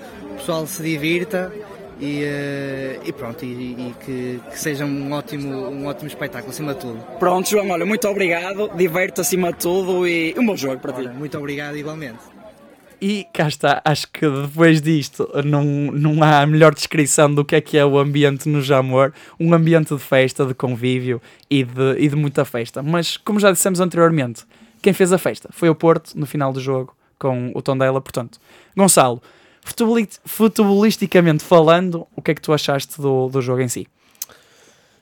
pessoal 0.44 0.68
se 0.68 0.84
divirta 0.84 1.54
e, 2.02 2.22
eh, 2.22 3.00
e 3.06 3.14
pronto, 3.14 3.46
e, 3.46 3.48
e 3.48 3.96
que, 4.04 4.42
que 4.52 4.60
seja 4.60 4.84
um 4.84 5.14
ótimo, 5.14 5.70
um 5.70 5.86
ótimo 5.88 6.10
espetáculo 6.10 6.52
acima 6.52 6.74
de 6.74 6.82
tudo. 6.82 7.00
Pronto, 7.18 7.50
João, 7.50 7.70
olha, 7.70 7.86
muito 7.86 8.06
obrigado, 8.10 8.70
diverte 8.76 9.22
acima 9.22 9.54
de 9.54 9.60
tudo 9.60 10.06
e 10.06 10.36
um 10.38 10.46
bom 10.46 10.58
jogo 10.58 10.80
para 10.80 10.92
ti. 10.92 11.00
Ora, 11.00 11.14
muito 11.14 11.38
obrigado 11.38 11.78
igualmente. 11.78 12.20
E 13.02 13.26
cá 13.34 13.48
está, 13.48 13.82
acho 13.86 14.08
que 14.12 14.30
depois 14.30 14.82
disto 14.82 15.30
não, 15.46 15.64
não 15.64 16.22
há 16.22 16.42
a 16.42 16.46
melhor 16.46 16.74
descrição 16.74 17.34
do 17.34 17.46
que 17.46 17.56
é 17.56 17.62
que 17.62 17.78
é 17.78 17.86
o 17.86 17.98
ambiente 17.98 18.50
no 18.50 18.62
Jamor, 18.62 19.14
um 19.40 19.54
ambiente 19.54 19.94
de 19.94 20.02
festa, 20.02 20.46
de 20.46 20.54
convívio 20.54 21.22
e 21.50 21.64
de, 21.64 21.96
e 22.00 22.10
de 22.10 22.16
muita 22.18 22.44
festa. 22.44 22.84
Mas, 22.84 23.16
como 23.16 23.40
já 23.40 23.50
dissemos 23.50 23.80
anteriormente, 23.80 24.44
quem 24.82 24.92
fez 24.92 25.14
a 25.14 25.18
festa 25.18 25.48
foi 25.54 25.70
o 25.70 25.76
Porto 25.76 26.12
no 26.16 26.26
final 26.26 26.52
do 26.52 26.60
jogo 26.60 26.94
com 27.18 27.52
o 27.56 27.62
Tondela, 27.62 28.02
portanto. 28.02 28.40
Gonçalo, 28.76 29.22
futebolisticamente 29.64 31.44
falando, 31.44 32.06
o 32.16 32.22
que 32.22 32.32
é 32.32 32.36
que 32.36 32.42
tu 32.42 32.54
achaste 32.54 33.02
do, 33.02 33.30
do 33.30 33.42
jogo 33.42 33.62
em 33.62 33.68
si? 33.68 33.88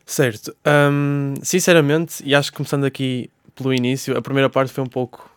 Certo. 0.06 0.56
Hum, 0.66 1.36
sinceramente, 1.42 2.24
e 2.26 2.36
acho 2.36 2.52
que 2.52 2.58
começando 2.58 2.84
aqui 2.86 3.30
pelo 3.56 3.74
início, 3.74 4.18
a 4.18 4.22
primeira 4.22 4.50
parte 4.50 4.72
foi 4.72 4.84
um 4.84 4.88
pouco 4.88 5.30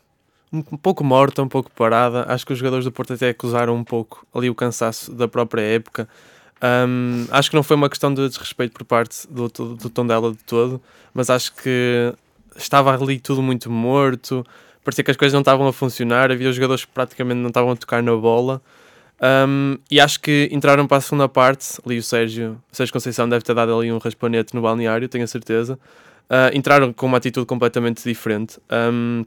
um 0.53 0.59
um 0.73 0.77
pouco 0.77 1.03
morta, 1.03 1.43
um 1.43 1.49
pouco 1.49 1.71
parada. 1.71 2.25
Acho 2.29 2.47
que 2.47 2.53
os 2.53 2.59
jogadores 2.59 2.85
do 2.85 2.93
Porto 2.93 3.13
até 3.13 3.31
acusaram 3.31 3.75
um 3.75 3.83
pouco 3.83 4.25
ali 4.33 4.49
o 4.49 4.55
cansaço 4.55 5.13
da 5.13 5.27
própria 5.27 5.63
época. 5.63 6.09
Hum, 6.63 7.27
acho 7.31 7.51
que 7.51 7.57
não 7.57 7.63
foi 7.63 7.77
uma 7.77 7.89
questão 7.89 8.15
de 8.15 8.29
desrespeito 8.29 8.73
por 8.73 8.85
parte 8.85 9.27
do, 9.29 9.49
do, 9.49 9.75
do 9.75 9.91
Tondela 9.91 10.31
de 10.33 10.39
todo, 10.45 10.81
mas 11.13 11.29
acho 11.29 11.55
que 11.57 12.15
estava 12.57 12.95
ali 12.95 13.19
tudo 13.19 13.43
muito 13.43 13.71
morto, 13.71 14.47
parecia 14.85 15.05
que 15.05 15.11
as 15.11 15.17
coisas 15.17 15.33
não 15.35 15.41
estavam 15.41 15.67
a 15.67 15.73
funcionar, 15.73 16.31
havia 16.31 16.49
os 16.49 16.57
jogadores 16.57 16.85
que 16.85 16.91
praticamente 16.93 17.41
não 17.41 17.49
estavam 17.49 17.73
a 17.73 17.77
tocar 17.77 18.03
na 18.03 18.17
bola. 18.17 18.63
Um, 19.21 19.79
e 19.91 20.01
acho 20.01 20.21
que 20.21 20.49
entraram 20.53 20.87
para 20.87 20.99
a 20.99 21.01
segunda 21.01 21.29
parte. 21.29 21.81
Ali 21.85 21.99
o 21.99 22.03
Sérgio, 22.03 22.61
o 22.73 22.77
Sérgio 22.77 22.93
Conceição 22.93 23.29
deve 23.29 23.45
ter 23.45 23.55
dado 23.55 23.77
ali 23.77 23.91
um 23.91 23.99
raspanete 23.99 24.55
no 24.55 24.63
balneário, 24.63 25.09
tenho 25.09 25.25
a 25.25 25.29
certeza. 25.29 25.79
Uh, 26.25 26.57
entraram 26.57 26.93
com 26.93 27.07
uma 27.07 27.19
atitude 27.19 27.47
completamente 27.47 28.03
diferente. 28.03 28.59
Um, 28.71 29.25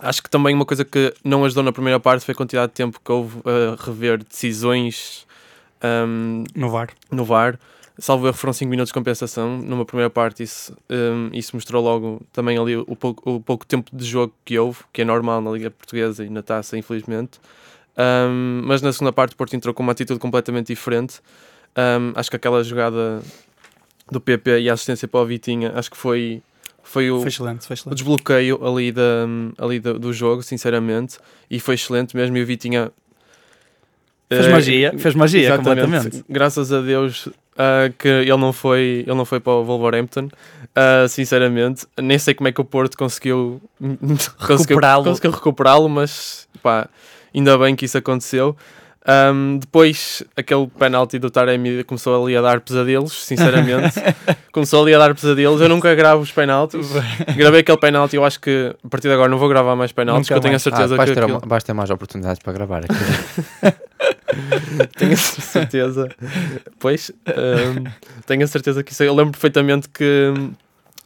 acho 0.00 0.22
que 0.22 0.30
também 0.30 0.54
uma 0.54 0.64
coisa 0.64 0.84
que 0.84 1.12
não 1.24 1.44
ajudou 1.44 1.64
na 1.64 1.72
primeira 1.72 1.98
parte 1.98 2.24
foi 2.24 2.32
a 2.32 2.36
quantidade 2.36 2.68
de 2.68 2.74
tempo 2.74 3.00
que 3.02 3.12
houve 3.12 3.40
a 3.44 3.82
rever 3.82 4.22
decisões 4.22 5.26
um, 5.82 6.44
no 6.54 6.70
VAR. 6.70 6.90
No 7.10 7.24
VAR. 7.24 7.58
Salvo 7.98 8.26
erro, 8.26 8.36
foram 8.36 8.52
5 8.52 8.68
minutos 8.68 8.90
de 8.90 8.94
compensação. 8.94 9.56
Numa 9.56 9.86
primeira 9.86 10.10
parte, 10.10 10.42
isso, 10.42 10.76
um, 10.90 11.30
isso 11.32 11.56
mostrou 11.56 11.82
logo 11.82 12.20
também 12.30 12.58
ali 12.58 12.76
o 12.76 12.94
pouco, 12.94 13.36
o 13.36 13.40
pouco 13.40 13.64
tempo 13.64 13.90
de 13.94 14.04
jogo 14.04 14.34
que 14.44 14.58
houve, 14.58 14.80
que 14.92 15.00
é 15.00 15.04
normal 15.04 15.40
na 15.40 15.50
Liga 15.50 15.70
Portuguesa 15.70 16.22
e 16.22 16.28
na 16.28 16.42
taça, 16.42 16.76
infelizmente. 16.76 17.40
Um, 17.98 18.62
mas 18.64 18.82
na 18.82 18.92
segunda 18.92 19.12
parte, 19.12 19.32
o 19.32 19.36
Porto 19.36 19.54
entrou 19.54 19.74
com 19.74 19.82
uma 19.82 19.92
atitude 19.92 20.20
completamente 20.20 20.68
diferente. 20.68 21.20
Um, 21.76 22.12
acho 22.14 22.30
que 22.30 22.36
aquela 22.36 22.62
jogada 22.62 23.22
do 24.10 24.20
PP 24.20 24.60
e 24.60 24.70
a 24.70 24.74
assistência 24.74 25.08
para 25.08 25.20
o 25.20 25.26
Vitinha, 25.26 25.72
acho 25.74 25.90
que 25.90 25.96
foi, 25.96 26.42
foi, 26.82 27.10
o, 27.10 27.20
foi 27.20 27.28
excelente, 27.28 27.66
foi 27.66 27.74
excelente. 27.74 27.92
o 27.92 27.94
desbloqueio 27.94 28.66
ali, 28.66 28.92
da, 28.92 29.26
ali 29.58 29.80
do, 29.80 29.98
do 29.98 30.12
jogo, 30.12 30.42
sinceramente. 30.42 31.18
E 31.50 31.58
foi 31.58 31.74
excelente 31.74 32.16
mesmo. 32.16 32.36
E 32.36 32.42
o 32.42 32.46
Vitinha 32.46 32.92
Fez 34.28 34.48
magia, 34.48 34.92
fez 34.98 35.14
magia 35.14 35.56
completamente. 35.56 36.24
Graças 36.28 36.72
a 36.72 36.80
Deus 36.80 37.26
uh, 37.26 37.92
que 37.96 38.08
ele 38.08 38.36
não 38.36 38.52
foi, 38.52 39.04
ele 39.06 39.14
não 39.14 39.24
foi 39.24 39.38
para 39.38 39.52
o 39.52 39.64
Wolverhampton. 39.64 40.28
Uh, 40.76 41.08
sinceramente, 41.08 41.86
nem 42.00 42.18
sei 42.18 42.34
como 42.34 42.48
é 42.48 42.52
que 42.52 42.60
o 42.60 42.64
Porto 42.64 42.98
conseguiu 42.98 43.62
recuperá-lo, 44.38 45.04
conseguiu, 45.04 45.30
recuperá-lo, 45.30 45.88
mas 45.88 46.48
pá, 46.60 46.88
ainda 47.36 47.58
bem 47.58 47.76
que 47.76 47.84
isso 47.84 47.98
aconteceu. 47.98 48.56
Um, 49.08 49.58
depois, 49.58 50.24
aquele 50.36 50.66
penalti 50.66 51.16
do 51.16 51.30
Taremi 51.30 51.84
começou 51.84 52.24
ali 52.24 52.36
a 52.36 52.42
dar 52.42 52.60
pesadelos, 52.60 53.12
sinceramente. 53.12 53.94
começou 54.50 54.82
ali 54.82 54.94
a 54.94 54.98
dar 54.98 55.14
pesadelos. 55.14 55.60
Eu 55.60 55.68
nunca 55.68 55.94
gravo 55.94 56.22
os 56.22 56.32
penaltis. 56.32 56.88
Gravei 57.36 57.60
aquele 57.60 57.78
penalti. 57.78 58.16
Eu 58.16 58.24
acho 58.24 58.40
que 58.40 58.74
a 58.84 58.88
partir 58.88 59.06
de 59.06 59.14
agora 59.14 59.28
não 59.28 59.38
vou 59.38 59.48
gravar 59.48 59.76
mais 59.76 59.92
penaltis, 59.92 60.26
porque 60.26 60.38
eu 60.38 60.42
tenho 60.42 60.56
a 60.56 60.58
certeza 60.58 60.96
ah, 60.96 61.04
que. 61.04 61.14
Ter, 61.14 61.22
aquilo... 61.22 61.40
Vais 61.46 61.62
ter 61.62 61.72
mais 61.72 61.88
oportunidades 61.88 62.40
para 62.42 62.52
gravar 62.52 62.82
aqui. 62.84 63.76
tenho 64.98 65.12
a 65.12 65.16
certeza. 65.16 66.08
Pois, 66.80 67.12
um, 67.28 67.84
tenho 68.26 68.42
a 68.42 68.48
certeza 68.48 68.82
que 68.82 68.90
isso. 68.90 69.04
Eu 69.04 69.14
lembro 69.14 69.30
perfeitamente 69.30 69.88
que 69.88 70.34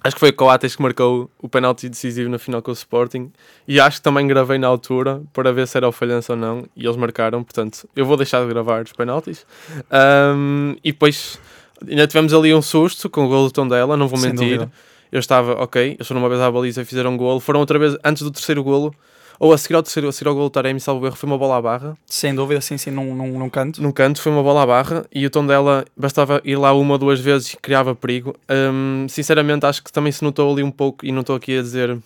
Acho 0.02 0.16
que 0.16 0.21
foi 0.21 0.30
o 0.30 0.33
Coates 0.33 0.75
que 0.75 0.83
marcou 0.83 1.30
o 1.38 1.49
penalti 1.49 1.88
decisivo 1.88 2.30
na 2.30 2.38
final 2.38 2.62
com 2.62 2.71
o 2.71 2.75
Sporting. 2.75 3.30
E 3.69 3.78
acho 3.78 3.99
que 3.99 4.02
também 4.02 4.26
gravei 4.26 4.59
na 4.59 4.66
altura 4.66 5.23
para 5.33 5.52
ver 5.52 5.69
se 5.69 5.76
era 5.76 5.87
o 5.87 5.92
falhança 5.92 6.33
ou 6.33 6.38
não. 6.38 6.64
E 6.75 6.87
eles 6.87 6.97
marcaram, 6.97 7.45
portanto 7.45 7.88
eu 7.95 8.07
vou 8.07 8.16
deixar 8.16 8.42
de 8.42 8.49
gravar 8.49 8.83
os 8.83 8.92
penaltis. 8.92 9.45
Um, 9.92 10.75
e 10.83 10.92
depois 10.92 11.38
ainda 11.87 12.07
tivemos 12.07 12.33
ali 12.33 12.54
um 12.54 12.62
susto 12.62 13.11
com 13.11 13.26
o 13.26 13.28
gol 13.28 13.45
do 13.45 13.52
Tondela, 13.52 13.97
não 13.97 14.09
vou 14.09 14.19
mentir. 14.19 14.66
eu 15.12 15.19
estava, 15.19 15.52
ok, 15.62 15.95
eles 15.95 16.07
foram 16.07 16.23
uma 16.23 16.28
vez 16.28 16.40
à 16.40 16.50
baliza 16.50 16.80
e 16.80 16.85
fizeram 16.85 17.12
um 17.12 17.16
golo, 17.16 17.40
foram 17.40 17.61
outra 17.61 17.78
vez 17.78 17.97
antes 18.02 18.23
do 18.23 18.30
terceiro 18.30 18.62
golo 18.64 18.95
ou 19.40 19.54
a 19.54 19.59
seguir 19.59 19.75
ao 19.75 19.82
terceiro, 19.82 20.06
a 20.06 20.12
seguir 20.12 20.28
ao 20.28 20.35
gol 20.35 20.44
do 20.44 20.50
Taremi, 20.50 20.78
salvo 20.78 21.06
erro, 21.06 21.16
foi 21.16 21.26
uma 21.26 21.38
bola 21.38 21.56
à 21.56 21.62
barra. 21.62 21.97
Sem 22.04 22.35
dúvida, 22.35 22.61
sim, 22.61 22.76
sim, 22.76 22.90
num, 22.90 23.14
num, 23.14 23.38
num 23.38 23.49
canto. 23.49 23.82
Num 23.82 23.90
canto, 23.90 24.20
foi 24.20 24.30
uma 24.30 24.42
bola 24.42 24.64
à 24.64 24.66
barra 24.66 25.06
e 25.11 25.25
o 25.25 25.30
tom 25.30 25.47
dela 25.47 25.87
bastava 25.97 26.42
ir 26.44 26.56
lá 26.56 26.75
uma 26.75 26.92
ou 26.92 26.99
duas 26.99 27.18
vezes 27.18 27.54
e 27.54 27.56
criava 27.56 27.94
perigo. 27.94 28.37
Um, 28.50 29.06
sinceramente, 29.09 29.64
acho 29.64 29.82
que 29.82 29.90
também 29.90 30.12
se 30.12 30.23
notou 30.23 30.52
ali 30.52 30.62
um 30.62 30.70
pouco, 30.70 31.06
e 31.06 31.11
não 31.11 31.23
estou 31.23 31.35
aqui 31.35 31.59
a 31.59 31.62
dizer 31.62 31.99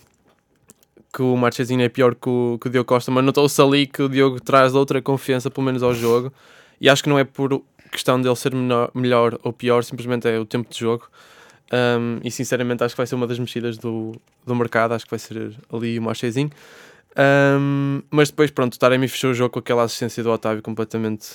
que 1.13 1.21
o 1.21 1.35
Marchezinho 1.35 1.81
é 1.81 1.89
pior 1.89 2.15
que 2.15 2.29
o, 2.29 2.57
que 2.59 2.67
o 2.67 2.69
Diogo 2.69 2.87
Costa, 2.87 3.11
mas 3.11 3.25
notou-se 3.25 3.61
ali 3.61 3.85
que 3.85 4.01
o 4.01 4.07
Diogo 4.07 4.39
traz 4.39 4.73
outra 4.73 5.01
confiança, 5.01 5.51
pelo 5.51 5.65
menos 5.65 5.83
ao 5.83 5.93
jogo, 5.93 6.31
e 6.79 6.89
acho 6.89 7.03
que 7.03 7.09
não 7.09 7.19
é 7.19 7.25
por 7.25 7.61
questão 7.91 8.21
dele 8.21 8.35
ser 8.37 8.55
menor, 8.55 8.91
melhor 8.93 9.37
ou 9.43 9.51
pior, 9.51 9.83
simplesmente 9.83 10.25
é 10.25 10.39
o 10.39 10.45
tempo 10.45 10.69
de 10.71 10.79
jogo. 10.79 11.09
Um, 11.73 12.19
e 12.23 12.31
sinceramente 12.31 12.81
acho 12.81 12.93
que 12.95 12.97
vai 12.97 13.07
ser 13.07 13.15
uma 13.15 13.27
das 13.27 13.39
mexidas 13.39 13.77
do, 13.77 14.13
do 14.45 14.55
mercado, 14.55 14.93
acho 14.93 15.03
que 15.03 15.11
vai 15.11 15.19
ser 15.19 15.53
ali 15.69 15.99
o 15.99 16.01
Marchezinho. 16.01 16.49
Um, 17.17 18.01
mas 18.11 18.29
depois, 18.29 18.51
pronto, 18.51 18.73
o 18.73 18.79
Taremi 18.79 19.07
fechou 19.07 19.31
o 19.31 19.33
jogo 19.33 19.51
com 19.51 19.59
aquela 19.59 19.83
assistência 19.83 20.21
do 20.21 20.31
Otávio 20.31 20.61
completamente 20.61 21.27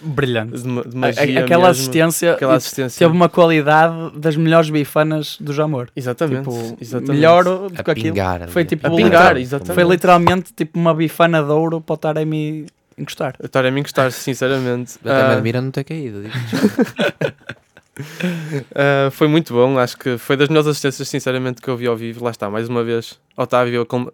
brilhante. 0.00 0.62
De, 0.62 0.88
de 0.88 0.96
magia 0.96 1.40
aquela, 1.40 1.68
assistência, 1.68 2.32
aquela 2.32 2.54
assistência 2.54 2.98
teve 2.98 3.16
uma 3.16 3.28
qualidade 3.28 4.18
das 4.18 4.36
melhores 4.36 4.70
bifanas 4.70 5.36
do 5.40 5.52
Jamor. 5.52 5.88
Exatamente, 5.96 6.48
tipo, 6.48 6.78
exatamente. 6.80 7.12
Melhor 7.12 7.44
do 7.44 7.70
que 7.70 7.90
aquilo. 7.90 8.14
Pingar, 8.14 8.48
foi 8.48 8.64
tipo 8.64 8.86
a 8.86 8.90
pingar, 8.90 9.36
exatamente. 9.36 9.74
Foi 9.74 9.84
literalmente 9.84 10.52
tipo 10.52 10.78
uma 10.78 10.94
bifana 10.94 11.42
de 11.42 11.50
ouro 11.50 11.80
para 11.80 11.94
o 11.94 11.96
Taremi 11.96 12.66
encostar. 12.96 13.34
O 13.42 13.48
Taremi 13.48 13.80
encostar, 13.80 14.12
sinceramente. 14.12 14.96
Até 15.04 15.24
uh... 15.24 15.28
me 15.28 15.34
admira 15.34 15.60
não 15.60 15.70
ter 15.70 15.84
caído. 15.84 16.22
uh, 17.98 19.10
foi 19.10 19.28
muito 19.28 19.54
bom, 19.54 19.78
acho 19.78 19.96
que 19.96 20.18
foi 20.18 20.36
das 20.36 20.48
melhores 20.48 20.68
assistências, 20.68 21.08
sinceramente, 21.08 21.62
que 21.62 21.68
eu 21.68 21.76
vi 21.76 21.86
ao 21.86 21.96
vivo. 21.96 22.24
Lá 22.24 22.30
está, 22.30 22.50
mais 22.50 22.68
uma 22.68 22.84
vez, 22.84 23.18
Otávio 23.36 23.86
a, 23.88 23.96
uh, 23.96 24.10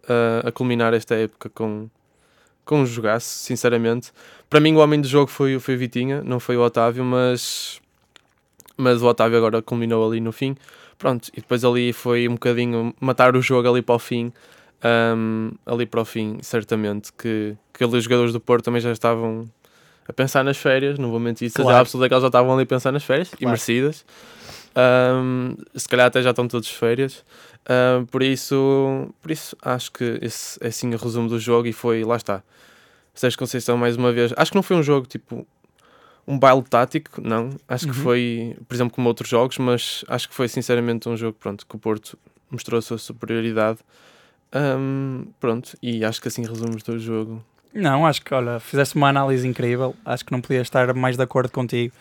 a 0.49 0.53
culminar 0.53 0.95
esta 0.95 1.15
época 1.15 1.49
com, 1.51 1.89
com 2.65 2.83
um 2.83 2.87
jogaço, 2.87 3.27
sinceramente. 3.27 4.13
Para 4.49 4.61
mim, 4.61 4.75
o 4.75 4.79
homem 4.79 5.01
do 5.01 5.09
jogo 5.09 5.31
foi, 5.31 5.59
foi 5.59 5.75
o 5.75 5.79
Vitinha, 5.79 6.23
não 6.23 6.39
foi 6.39 6.57
o 6.57 6.63
Otávio, 6.63 7.05
mas, 7.05 7.81
mas 8.77 9.03
o 9.03 9.07
Otávio 9.07 9.39
agora 9.39 9.61
culminou 9.63 10.07
ali 10.07 10.21
no 10.21 10.33
fim. 10.33 10.57
Pronto, 10.99 11.29
e 11.37 11.41
depois 11.41 11.65
ali 11.65 11.93
foi 11.93 12.29
um 12.29 12.35
bocadinho 12.35 12.95
matar 13.01 13.35
o 13.35 13.43
jogo 13.43 13.69
ali 13.69 13.83
para 13.83 13.97
o 13.97 13.99
fim. 13.99 14.33
Um, 14.85 15.53
ali 15.65 15.87
para 15.87 16.01
o 16.01 16.05
fim, 16.05 16.39
certamente, 16.43 17.13
que, 17.13 17.57
que 17.73 17.85
ali 17.85 17.97
os 17.97 18.05
jogadores 18.05 18.33
do 18.33 18.41
Porto 18.41 18.65
também 18.65 18.81
já 18.81 18.93
estavam 18.93 19.49
a 20.07 20.13
pensar 20.13 20.45
nas 20.45 20.57
férias, 20.57 20.99
não 20.99 21.11
vou 21.11 21.21
mentir, 21.21 21.51
claro. 21.53 21.69
seja 21.69 21.81
absoluta 21.81 22.09
que 22.09 22.15
eles 22.15 22.23
já 22.23 22.29
estavam 22.29 22.53
ali 22.53 22.63
a 22.63 22.67
pensar 22.67 22.93
nas 22.93 23.05
férias 23.05 23.29
claro. 23.29 23.43
e 23.43 23.47
merecidas. 23.47 24.05
Um, 24.75 25.55
se 25.75 25.89
calhar 25.89 26.07
até 26.07 26.23
já 26.23 26.31
estão 26.31 26.49
todos 26.49 26.69
de 26.69 26.75
férias. 26.75 27.25
Uh, 27.63 28.05
por 28.07 28.23
isso, 28.23 29.09
por 29.21 29.31
isso 29.31 29.57
acho 29.63 29.93
que 29.93 30.19
esse 30.21 30.59
é 30.61 30.71
sim 30.71 30.93
o 30.93 30.97
resumo 30.97 31.29
do 31.29 31.39
jogo 31.39 31.69
e 31.69 31.73
foi, 31.73 32.05
lá 32.05 32.17
está. 32.17 32.43
Sérgio 33.15 33.39
Conceição 33.39 33.77
mais 33.77 33.97
uma 33.97 34.13
vez. 34.13 34.33
Acho 34.37 34.51
que 34.51 34.57
não 34.57 34.63
foi 34.63 34.77
um 34.77 34.83
jogo 34.83 35.07
tipo 35.07 35.47
um 36.27 36.39
baile 36.39 36.63
tático, 36.63 37.21
não. 37.21 37.51
Acho 37.69 37.87
uhum. 37.87 37.93
que 37.93 37.99
foi, 37.99 38.57
por 38.69 38.75
exemplo, 38.75 38.95
como 38.95 39.09
outros 39.09 39.29
jogos, 39.29 39.59
mas 39.59 40.05
acho 40.09 40.29
que 40.29 40.35
foi 40.35 40.49
sinceramente 40.49 41.09
um 41.09 41.17
jogo 41.17 41.37
pronto, 41.39 41.67
que 41.67 41.77
o 41.77 41.79
Porto 41.79 42.19
mostrou 42.51 42.79
a 42.79 42.83
sua 42.83 42.99
superioridade. 42.99 43.81
Um, 44.55 45.27
pronto, 45.41 45.77
e 45.83 46.05
acho 46.05 46.21
que 46.21 46.29
assim 46.29 46.43
resumimos 46.45 46.87
o 46.87 46.99
jogo 46.99 47.45
não, 47.75 48.07
acho 48.07 48.23
que, 48.23 48.35
olha, 48.35 48.61
fizeste 48.61 48.97
uma 48.97 49.09
análise 49.09 49.47
incrível. 49.47 49.95
Acho 50.05 50.25
que 50.25 50.33
não 50.33 50.41
podia 50.41 50.61
estar 50.61 50.93
mais 50.95 51.17
de 51.17 51.23
acordo 51.23 51.51
contigo 51.51 51.93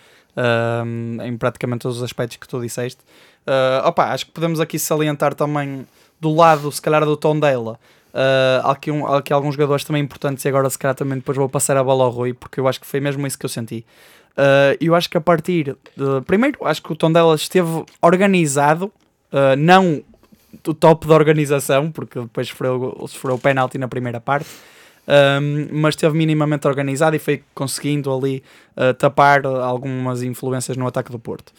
em 1.24 1.38
praticamente 1.38 1.82
todos 1.82 1.98
os 1.98 2.04
aspectos 2.04 2.38
que 2.38 2.48
tu 2.48 2.62
disseste. 2.62 3.02
Uh, 3.46 3.88
opa, 3.88 4.06
acho 4.14 4.26
que 4.26 4.32
podemos 4.32 4.60
aqui 4.60 4.78
salientar 4.80 5.34
também 5.34 5.86
do 6.20 6.34
lado, 6.34 6.72
se 6.72 6.82
calhar, 6.82 7.04
do 7.04 7.18
tom 7.18 7.40
dela. 7.40 7.80
Uh, 8.14 8.68
aqui 8.68 8.92
um, 8.92 9.06
aqui 9.08 9.32
alguns 9.32 9.56
jogadores 9.56 9.84
também 9.84 10.04
importantes 10.04 10.44
e 10.44 10.48
agora, 10.48 10.70
se 10.70 10.78
calhar, 10.78 10.96
também 10.96 11.18
depois 11.18 11.38
vou 11.38 11.50
passar 11.50 11.78
a 11.78 11.84
bola 11.84 12.04
ao 12.04 12.12
Rui, 12.12 12.34
porque 12.34 12.60
eu 12.60 12.68
acho 12.68 12.80
que 12.80 12.86
foi 12.86 13.00
mesmo 13.00 13.26
isso 13.26 13.38
que 13.38 13.46
eu 13.46 13.50
senti. 13.50 13.86
Uh, 14.32 14.78
eu 14.80 14.96
acho 14.96 15.10
que 15.10 15.18
a 15.18 15.22
partir 15.22 15.76
de. 15.96 16.22
Primeiro, 16.26 16.58
acho 16.66 16.82
que 16.82 16.92
o 16.92 16.96
tom 16.96 17.12
dela 17.12 17.36
esteve 17.36 17.84
organizado, 18.02 18.86
uh, 18.86 19.56
não 19.58 20.04
o 20.68 20.74
top 20.74 21.08
da 21.08 21.16
organização, 21.16 21.92
porque 21.92 22.20
depois 22.20 22.48
sofreu, 22.48 23.06
sofreu 23.08 23.36
o 23.36 23.40
penalti 23.40 23.78
na 23.78 23.88
primeira 23.88 24.20
parte 24.20 24.50
um, 25.08 25.68
mas 25.72 25.96
esteve 25.96 26.18
minimamente 26.18 26.68
organizado 26.68 27.16
e 27.16 27.20
foi 27.20 27.44
conseguindo 27.54 28.14
ali 28.14 28.44
uh, 28.78 28.94
tapar 28.94 29.46
algumas 29.46 30.24
influências 30.24 30.78
no 30.78 30.88
ataque 30.88 31.12
do 31.12 31.20
Porto. 31.20 31.50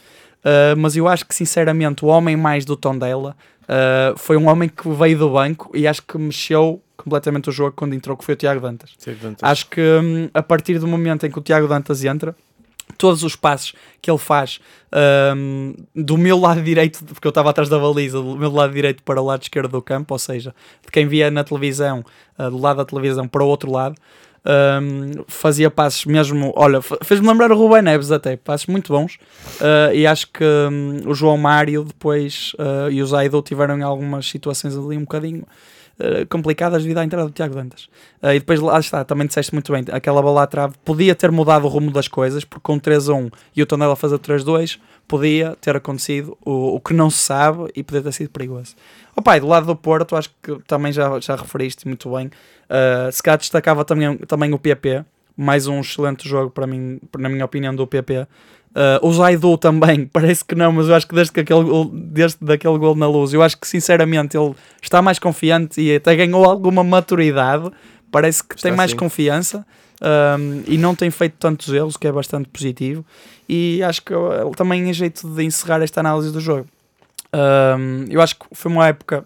Uh, 0.41 0.77
mas 0.77 0.97
eu 0.97 1.07
acho 1.07 1.27
que 1.27 1.35
sinceramente 1.35 2.05
o 2.05 2.09
homem 2.09 2.37
mais 2.37 2.65
do 2.65 2.77
Tondela 2.77 3.37
uh, 3.63 4.19
foi 4.19 4.37
um 4.37 4.49
homem 4.49 4.69
que 4.69 4.89
veio 4.89 5.19
do 5.19 5.31
banco 5.31 5.71
e 5.75 5.87
acho 5.87 6.03
que 6.03 6.19
mexeu 6.19 6.83
completamente 6.97 7.49
o 7.49 7.53
jogo 7.53 7.73
quando 7.77 7.95
entrou, 7.95 8.17
que 8.17 8.25
foi 8.25 8.35
o 8.35 8.37
Tiago 8.37 8.61
Dantas. 8.61 8.95
Dantas. 9.21 9.39
Acho 9.43 9.67
que 9.67 9.81
um, 9.81 10.29
a 10.33 10.43
partir 10.43 10.79
do 10.79 10.87
momento 10.87 11.27
em 11.27 11.31
que 11.31 11.39
o 11.39 11.43
Tiago 11.43 11.67
Dantas 11.67 12.05
entra, 12.05 12.35
todos 12.97 13.23
os 13.23 13.37
passos 13.37 13.75
que 14.01 14.11
ele 14.11 14.19
faz 14.19 14.61
um, 15.37 15.75
do 15.95 16.19
meu 16.19 16.39
lado 16.39 16.63
direito, 16.63 17.05
porque 17.05 17.27
eu 17.27 17.31
estava 17.31 17.51
atrás 17.51 17.69
da 17.69 17.79
baliza, 17.79 18.21
do 18.21 18.37
meu 18.37 18.51
lado 18.51 18.73
direito 18.73 19.03
para 19.03 19.21
o 19.21 19.25
lado 19.25 19.43
esquerdo 19.43 19.71
do 19.71 19.83
campo, 19.83 20.15
ou 20.15 20.19
seja, 20.19 20.55
de 20.85 20.91
quem 20.91 21.07
via 21.07 21.31
na 21.31 21.45
televisão, 21.45 22.05
uh, 22.39 22.51
do 22.51 22.59
lado 22.59 22.79
da 22.79 22.85
televisão 22.85 23.27
para 23.27 23.43
o 23.43 23.47
outro 23.47 23.71
lado, 23.71 23.95
um, 24.45 25.25
fazia 25.29 25.71
passos 25.71 26.05
mesmo, 26.05 26.53
olha, 26.57 26.81
fez-me 26.83 27.29
lembrar 27.29 27.53
o 27.53 27.57
Ruben 27.57 27.83
Neves 27.83 28.11
até, 28.11 28.37
passos 28.37 28.67
muito 28.67 28.93
bons, 28.93 29.19
uh, 29.61 29.95
e 29.95 30.07
acho 30.07 30.29
que 30.29 30.45
um, 30.45 31.09
o 31.09 31.15
João 31.15 31.37
Mário 31.39 31.85
depois 31.85 32.53
uh, 32.59 32.91
e 32.91 33.03
o 33.03 33.07
Zaido 33.07 33.41
tiveram 33.43 33.83
algumas 33.87 34.29
situações 34.29 34.77
ali 34.77 34.97
um 34.97 35.03
bocadinho 35.03 35.45
eh, 35.99 36.25
complicadas 36.25 36.83
devido 36.83 36.99
à 36.99 37.05
entrada 37.05 37.29
do 37.29 37.33
Tiago 37.33 37.55
Dantas. 37.55 37.85
Uh, 38.23 38.31
e 38.35 38.39
depois 38.39 38.59
lá 38.61 38.81
está, 38.81 39.05
também 39.05 39.27
disseste 39.27 39.53
muito 39.53 39.71
bem, 39.73 39.85
aquela 39.93 40.23
bola 40.23 40.43
à 40.43 40.47
trave 40.47 40.75
podia 40.85 41.15
ter 41.15 41.31
mudado 41.31 41.65
o 41.67 41.69
rumo 41.69 41.91
das 41.91 42.09
coisas, 42.09 42.45
porque 42.45 42.63
com 42.63 42.81
3-1 42.81 43.31
e 43.55 43.63
o 43.63 43.67
Tondela 43.67 43.95
fazer 43.95 44.19
3-2, 44.19 44.81
podia 45.07 45.55
ter 45.61 45.77
acontecido 45.77 46.37
o, 46.45 46.77
o 46.77 46.81
que 46.81 46.95
não 46.95 47.11
se 47.11 47.19
sabe 47.19 47.71
e 47.77 47.83
podia 47.83 48.03
ter 48.03 48.13
sido 48.13 48.31
perigoso. 48.31 48.75
O 49.15 49.21
pai, 49.21 49.39
do 49.39 49.47
lado 49.47 49.67
do 49.67 49.77
Porto, 49.77 50.17
acho 50.17 50.31
que 50.43 50.59
também 50.67 50.93
já, 50.93 51.21
já 51.21 51.37
referiste 51.37 51.87
muito 51.87 52.11
bem. 52.11 52.27
Uh, 52.27 53.13
se 53.13 53.23
destacava 53.37 53.85
também, 53.85 54.17
também 54.17 54.53
o 54.55 54.59
PP, 54.59 55.05
mais 55.37 55.67
um 55.67 55.81
excelente 55.81 56.27
jogo 56.27 56.51
para 56.51 56.67
mim, 56.67 57.01
na 57.19 57.29
minha 57.29 57.45
opinião, 57.45 57.75
do 57.75 57.87
PP. 57.87 58.27
Uh, 58.75 59.07
o 59.07 59.13
Zaidu 59.13 59.59
também, 59.59 60.07
parece 60.13 60.43
que 60.45 60.55
não, 60.55 60.73
mas 60.73 60.89
eu 60.89 60.95
acho 60.95 61.07
que 61.07 61.15
desde, 61.15 61.33
que 61.33 61.41
aquele, 61.41 61.63
gol- 61.65 61.91
desde 61.93 62.39
daquele 62.41 62.79
gol 62.79 62.95
na 62.95 63.07
luz, 63.07 63.35
eu 63.35 63.43
acho 63.43 63.59
que 63.59 63.69
sinceramente 63.69 64.35
ele 64.37 64.55
está 64.81 65.03
mais 65.03 65.19
confiante 65.19 65.81
e 65.81 65.97
até 65.97 66.17
ganhou 66.17 66.45
alguma 66.45 66.83
maturidade. 66.83 67.71
Parece 68.11 68.43
que 68.43 68.55
Está 68.55 68.69
tem 68.69 68.77
mais 68.77 68.91
sim. 68.93 68.97
confiança 68.97 69.67
um, 70.01 70.63
e 70.67 70.77
não 70.79 70.95
tem 70.95 71.11
feito 71.11 71.35
tantos 71.39 71.69
erros, 71.73 71.95
o 71.95 71.99
que 71.99 72.07
é 72.07 72.13
bastante 72.13 72.49
positivo. 72.49 73.05
E 73.49 73.83
acho 73.83 74.01
que 74.03 74.13
ele 74.15 74.55
também 74.57 74.89
é 74.89 74.93
jeito 74.93 75.29
de 75.29 75.43
encerrar 75.45 75.83
esta 75.83 76.01
análise 76.01 76.31
do 76.33 76.41
jogo. 76.41 76.67
Um, 77.35 78.05
eu 78.11 78.21
acho 78.21 78.37
que 78.37 78.47
foi 78.53 78.71
uma 78.71 78.87
época. 78.89 79.25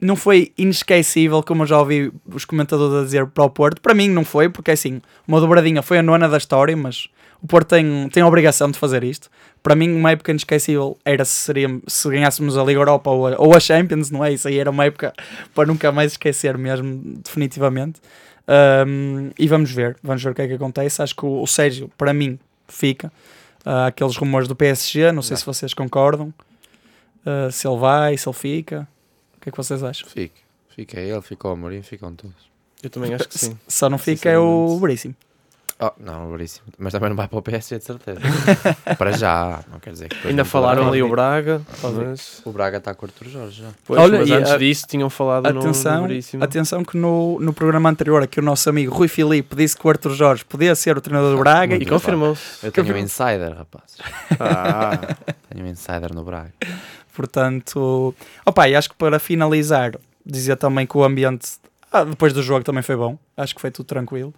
Não 0.00 0.16
foi 0.16 0.52
inesquecível, 0.58 1.42
como 1.42 1.62
eu 1.62 1.66
já 1.66 1.78
ouvi 1.78 2.12
os 2.26 2.44
comentadores 2.44 2.94
a 2.94 3.04
dizer 3.04 3.26
para 3.26 3.44
o 3.44 3.50
Porto. 3.50 3.80
Para 3.80 3.94
mim, 3.94 4.08
não 4.08 4.24
foi, 4.24 4.48
porque 4.48 4.70
assim, 4.72 5.00
uma 5.26 5.40
dobradinha 5.40 5.80
foi 5.82 5.98
a 5.98 6.02
nona 6.02 6.28
da 6.28 6.36
história, 6.36 6.76
mas 6.76 7.08
o 7.44 7.46
Porto 7.46 7.68
tem, 7.68 8.08
tem 8.08 8.22
a 8.22 8.26
obrigação 8.26 8.70
de 8.70 8.78
fazer 8.78 9.04
isto. 9.04 9.28
Para 9.62 9.76
mim, 9.76 9.94
uma 9.94 10.12
época 10.12 10.30
inesquecível 10.30 10.96
era 11.04 11.26
se, 11.26 11.32
seria, 11.32 11.68
se 11.86 12.08
ganhássemos 12.08 12.56
a 12.56 12.64
Liga 12.64 12.80
Europa 12.80 13.10
ou 13.10 13.26
a, 13.26 13.36
ou 13.38 13.54
a 13.54 13.60
Champions, 13.60 14.10
não 14.10 14.24
é? 14.24 14.32
Isso 14.32 14.48
aí 14.48 14.58
era 14.58 14.70
uma 14.70 14.86
época 14.86 15.12
para 15.54 15.66
nunca 15.66 15.92
mais 15.92 16.12
esquecer, 16.12 16.56
mesmo, 16.56 17.02
definitivamente. 17.22 18.00
Um, 18.48 19.30
e 19.38 19.46
vamos 19.46 19.70
ver, 19.70 19.94
vamos 20.02 20.22
ver 20.22 20.30
o 20.30 20.34
que 20.34 20.40
é 20.40 20.48
que 20.48 20.54
acontece. 20.54 21.02
Acho 21.02 21.14
que 21.14 21.26
o, 21.26 21.42
o 21.42 21.46
Sérgio, 21.46 21.90
para 21.98 22.14
mim, 22.14 22.38
fica. 22.66 23.12
Há 23.62 23.88
aqueles 23.88 24.16
rumores 24.16 24.48
do 24.48 24.56
PSG, 24.56 25.12
não 25.12 25.20
sei 25.20 25.36
se 25.36 25.44
vocês 25.44 25.74
concordam. 25.74 26.32
Uh, 27.26 27.52
se 27.52 27.68
ele 27.68 27.76
vai, 27.76 28.16
se 28.16 28.26
ele 28.26 28.36
fica. 28.36 28.88
O 29.36 29.40
que 29.42 29.50
é 29.50 29.52
que 29.52 29.56
vocês 29.58 29.82
acham? 29.82 30.08
Fica. 30.08 30.40
Fica 30.74 30.98
ele, 30.98 31.20
fica 31.20 31.46
o 31.46 31.50
Amorim, 31.50 31.82
ficam 31.82 32.14
todos. 32.14 32.50
Eu 32.82 32.88
também 32.88 33.12
acho 33.12 33.28
que 33.28 33.38
sim. 33.38 33.58
Só 33.68 33.90
não 33.90 33.98
fica 33.98 34.30
é 34.30 34.38
o. 34.38 34.78
Veríssimo. 34.80 35.14
Oh, 35.86 35.92
não, 35.98 36.30
Veríssimo. 36.30 36.66
Mas 36.78 36.92
também 36.92 37.08
não 37.10 37.16
vai 37.16 37.26
para 37.28 37.38
o 37.38 37.42
PSG, 37.42 37.78
de 37.78 37.84
certeza. 37.84 38.20
para 38.96 39.12
já, 39.12 39.60
não 39.70 39.78
quer 39.80 39.90
dizer 39.92 40.08
que 40.08 40.28
Ainda 40.28 40.44
falaram 40.44 40.88
ali 40.88 41.02
o 41.02 41.08
Braga, 41.08 41.60
mas, 41.82 42.40
O 42.44 42.52
Braga 42.52 42.78
está 42.78 42.94
com 42.94 43.04
o 43.04 43.08
Arthur 43.08 43.28
Jorge 43.28 43.62
já. 43.62 43.68
pois, 43.84 44.00
Olha, 44.00 44.20
mas 44.20 44.30
antes 44.30 44.52
a- 44.52 44.56
disso 44.58 44.86
tinham 44.88 45.10
falado 45.10 45.46
Atenção, 45.46 46.02
no 46.02 46.08
Veríssimo. 46.08 46.42
atenção 46.44 46.84
que 46.84 46.96
no, 46.96 47.38
no 47.40 47.52
programa 47.52 47.90
anterior 47.90 48.22
aqui 48.22 48.38
o 48.38 48.42
nosso 48.42 48.68
amigo 48.70 48.94
Rui 48.94 49.08
Filipe 49.08 49.54
disse 49.56 49.76
que 49.76 49.86
o 49.86 49.90
Arthur 49.90 50.12
Jorge 50.14 50.44
podia 50.44 50.74
ser 50.74 50.96
o 50.96 51.00
treinador 51.00 51.32
do 51.32 51.38
Braga 51.38 51.74
E 51.76 51.82
e 51.82 51.86
confirmou-se. 51.86 52.64
Eu 52.64 52.72
tenho 52.72 52.94
um 52.94 52.98
insider, 52.98 53.52
rapazes. 53.56 53.98
Ah, 54.40 55.16
Tenho 55.50 55.66
um 55.66 55.68
insider 55.68 56.14
no 56.14 56.24
Braga. 56.24 56.52
portanto, 57.14 58.14
opa, 58.44 58.68
e 58.68 58.74
acho 58.76 58.90
que 58.90 58.96
para 58.96 59.18
finalizar, 59.18 59.92
dizer 60.24 60.56
também 60.56 60.86
que 60.86 60.96
o 60.96 61.04
ambiente 61.04 61.48
ah, 61.92 62.04
depois 62.04 62.32
do 62.32 62.42
jogo 62.42 62.64
também 62.64 62.82
foi 62.82 62.96
bom, 62.96 63.16
acho 63.36 63.54
que 63.54 63.60
foi 63.60 63.70
tudo 63.70 63.86
tranquilo. 63.86 64.34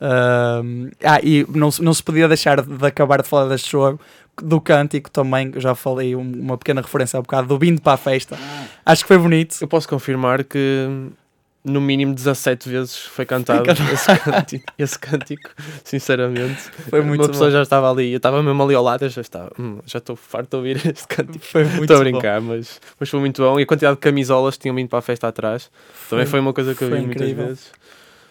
Ahm, 0.00 0.90
ah, 1.04 1.20
e 1.22 1.44
não, 1.48 1.70
se- 1.70 1.82
não 1.82 1.92
se 1.92 2.02
podia 2.02 2.26
deixar 2.26 2.62
de 2.62 2.86
acabar 2.86 3.22
de 3.22 3.28
falar 3.28 3.48
deste 3.48 3.70
jogo, 3.70 4.00
do 4.42 4.60
cântico 4.60 5.10
também, 5.10 5.52
já 5.56 5.74
falei 5.74 6.16
um- 6.16 6.22
uma 6.40 6.56
pequena 6.56 6.80
referência 6.80 7.18
há 7.18 7.22
bocado, 7.22 7.48
do 7.48 7.58
vindo 7.58 7.80
para 7.82 7.92
a 7.92 7.96
festa. 7.98 8.38
Acho 8.86 9.02
que 9.04 9.08
foi 9.08 9.18
bonito. 9.18 9.56
eu 9.60 9.68
posso 9.68 9.86
confirmar 9.88 10.42
que 10.44 10.88
no 11.62 11.78
mínimo 11.78 12.14
17 12.14 12.66
vezes 12.70 12.96
foi 12.96 13.26
cantado 13.26 13.70
esse 13.92 14.06
cântico, 14.24 14.64
esse 14.78 14.98
cântico, 14.98 15.50
sinceramente. 15.84 16.62
Foi 16.88 17.02
muito 17.02 17.20
Uma 17.20 17.28
pessoa 17.28 17.50
bom. 17.50 17.52
já 17.56 17.60
estava 17.62 17.90
ali, 17.90 18.12
eu 18.12 18.16
estava 18.16 18.42
mesmo 18.42 18.62
ali 18.62 18.74
ao 18.74 18.82
lado, 18.82 19.04
eu 19.04 19.10
já 19.10 19.20
estava, 19.20 19.52
"Hum, 19.58 19.78
já 19.84 19.98
estou 19.98 20.16
farto 20.16 20.48
de 20.48 20.56
ouvir 20.56 20.76
este 20.88 21.06
cântico. 21.06 21.44
Foi 21.44 21.64
muito 21.64 21.82
Estou 21.82 21.96
a 21.96 21.98
bom. 21.98 22.04
brincar, 22.10 22.40
mas, 22.40 22.80
mas 22.98 23.08
foi 23.10 23.20
muito 23.20 23.42
bom. 23.42 23.60
E 23.60 23.64
a 23.64 23.66
quantidade 23.66 23.96
de 23.96 24.00
camisolas 24.00 24.54
que 24.56 24.62
tinham 24.62 24.74
vindo 24.74 24.88
para 24.88 25.00
a 25.00 25.02
festa 25.02 25.28
atrás 25.28 25.70
também 26.08 26.24
foi 26.24 26.40
uma 26.40 26.54
coisa 26.54 26.74
que 26.74 26.82
eu 26.82 26.88
foi 26.88 26.98
vi 27.00 27.04
muitas 27.06 27.22
incrível. 27.28 27.48
vezes. 27.48 27.70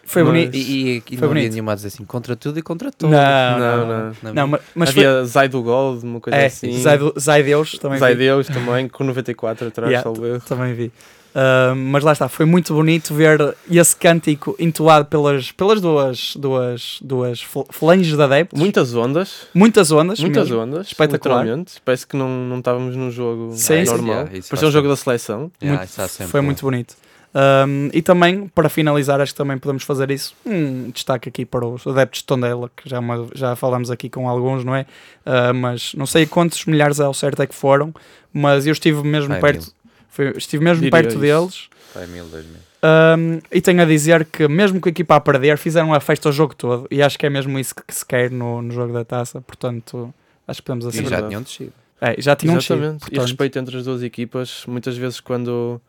Foi 0.10 0.24
Mas- 0.24 0.32
bonito. 0.32 0.56
E, 0.56 0.60
e, 0.60 0.98
e 0.98 1.02
Foi 1.02 1.18
não 1.18 1.24
havia 1.26 1.28
bonito. 1.42 1.52
nenhuma 1.54 1.72
a 1.72 1.76
dizer 1.76 1.88
assim, 1.90 2.04
contra 2.04 2.36
tudo 2.36 2.58
e 2.58 2.62
contra 2.64 2.92
todos. 2.92 3.16
Não, 3.16 3.60
Não, 3.60 3.78
não, 3.78 3.88
não. 3.88 4.16
Não 4.24 4.34
Não, 4.34 4.48
ma- 4.48 4.60
mas 4.74 4.90
foi, 4.90 5.06
Havia 5.06 5.24
Zai 5.26 5.48
do 5.48 5.62
Gold, 5.62 6.04
uma 6.04 6.20
coisa 6.20 6.36
é, 6.38 6.48
assim. 6.48 6.82
Zai, 7.20 7.44
Deus 7.44 7.74
também 7.80 8.00
Zai 8.00 8.14
vi. 8.16 8.24
Deus 8.24 8.48
também, 8.48 8.88
com 8.88 9.04
94 9.04 9.68
atrás, 9.68 9.92
Yeah, 9.92 10.10
erro. 10.10 10.42
Também 10.48 10.74
vi. 10.74 10.92
Ah, 11.36 11.76
mas 11.76 12.04
lá 12.04 12.12
está, 12.12 12.28
foi 12.28 12.48
muito 12.48 12.74
bonito 12.74 13.14
ver 13.14 13.56
esse 13.70 13.96
cântico 13.96 14.56
entoado 14.58 15.06
pelas, 15.06 15.52
pelas 15.52 15.80
duas, 15.80 16.34
duas, 16.36 16.98
duas 17.04 17.42
fl- 17.44 17.62
falanges 17.70 18.16
de 18.18 18.22
adeptos. 18.24 18.60
Muitas 18.60 18.96
ondas, 18.96 19.46
muitas 19.54 19.92
ondas. 19.92 20.20
muitas 20.20 20.50
mesmo. 20.50 20.64
ondas, 20.64 20.88
Espetacular. 20.88 21.42
literalmente. 21.44 21.74
Parece 21.86 22.08
que 22.08 22.18
não, 22.18 22.28
não 22.28 22.58
estávamos 22.58 22.96
num 22.96 23.12
jogo 23.12 23.52
Sim, 23.54 23.86
sim. 23.86 23.92
normal. 23.92 24.16
Yeah, 24.26 24.42
Parecia 24.50 24.68
um 24.68 24.72
jogo 24.72 24.88
da 24.88 24.96
seleção. 24.96 25.52
Yeah, 25.62 25.86
Muito- 26.00 26.28
foi 26.32 26.42
muito 26.42 26.62
bonito. 26.66 26.96
Um, 27.34 27.90
e 27.94 28.02
também, 28.02 28.48
para 28.48 28.70
finalizar, 28.70 29.22
acho 29.22 29.34
que 29.34 29.38
também 29.38 29.58
podemos 29.58 29.84
fazer 29.84 30.10
isso. 30.10 30.34
Um 30.46 30.90
destaque 30.90 31.30
aqui 31.30 31.46
para 31.46 31.66
os 31.66 31.86
adeptos 31.86 32.22
de 32.22 32.26
Tondela, 32.26 32.72
que 32.76 32.90
já, 32.90 33.00
uma- 33.00 33.28
já 33.36 33.56
falamos 33.56 33.92
aqui 33.92 34.10
com 34.10 34.28
alguns, 34.28 34.64
não 34.64 34.76
é? 34.76 34.82
Uh, 35.26 35.54
mas 35.54 35.94
não 35.94 36.06
sei 36.08 36.26
quantos 36.26 36.66
milhares 36.66 37.00
ao 37.00 37.14
certo 37.14 37.42
é 37.44 37.48
que 37.48 37.54
foram, 37.54 37.94
mas 38.34 38.66
eu 38.66 38.74
estive 38.74 39.04
mesmo 39.04 39.34
É 39.34 39.40
perto, 39.40 39.72
foi- 40.10 40.34
estive 40.38 40.64
mesmo 40.64 40.82
Diria 40.82 40.92
perto 40.92 41.10
isso. 41.12 41.20
deles. 41.20 41.70
Mil, 42.10 42.26
dois 42.26 42.46
mil. 42.46 42.56
Um, 42.82 43.42
e 43.52 43.60
tenho 43.62 43.82
a 43.82 43.86
dizer 43.86 44.26
que, 44.26 44.48
mesmo 44.48 44.80
com 44.80 44.88
a 44.88 44.92
equipa 44.92 45.16
a 45.16 45.20
perder, 45.20 45.58
fizeram 45.58 45.94
a 45.94 46.00
festa 46.00 46.30
o 46.30 46.32
jogo 46.32 46.56
todo. 46.56 46.88
E 46.90 47.02
acho 47.02 47.18
que 47.20 47.26
é 47.26 47.30
mesmo 47.30 47.60
isso 47.60 47.76
que 47.76 47.94
se 47.94 48.06
quer 48.06 48.32
no, 48.32 48.62
no 48.62 48.72
jogo 48.74 48.94
da 48.94 49.04
taça. 49.04 49.42
Portanto, 49.42 50.14
acho 50.48 50.62
que 50.62 50.66
podemos 50.66 50.86
E 50.86 50.88
assim. 50.90 51.04
já 51.04 51.10
verdade. 51.10 51.28
tinham 51.28 51.42
descido. 51.42 51.74
É, 52.00 52.16
já 52.22 52.36
tinham 52.36 52.56
descido, 52.56 52.76
Exatamente. 52.76 53.02
E 53.02 53.06
portanto, 53.06 53.22
respeito 53.28 53.60
entre 53.60 53.78
as 53.78 53.84
duas 53.84 54.02
equipas, 54.02 54.64
muitas 54.68 54.96
vezes 54.96 55.20
quando 55.20 55.82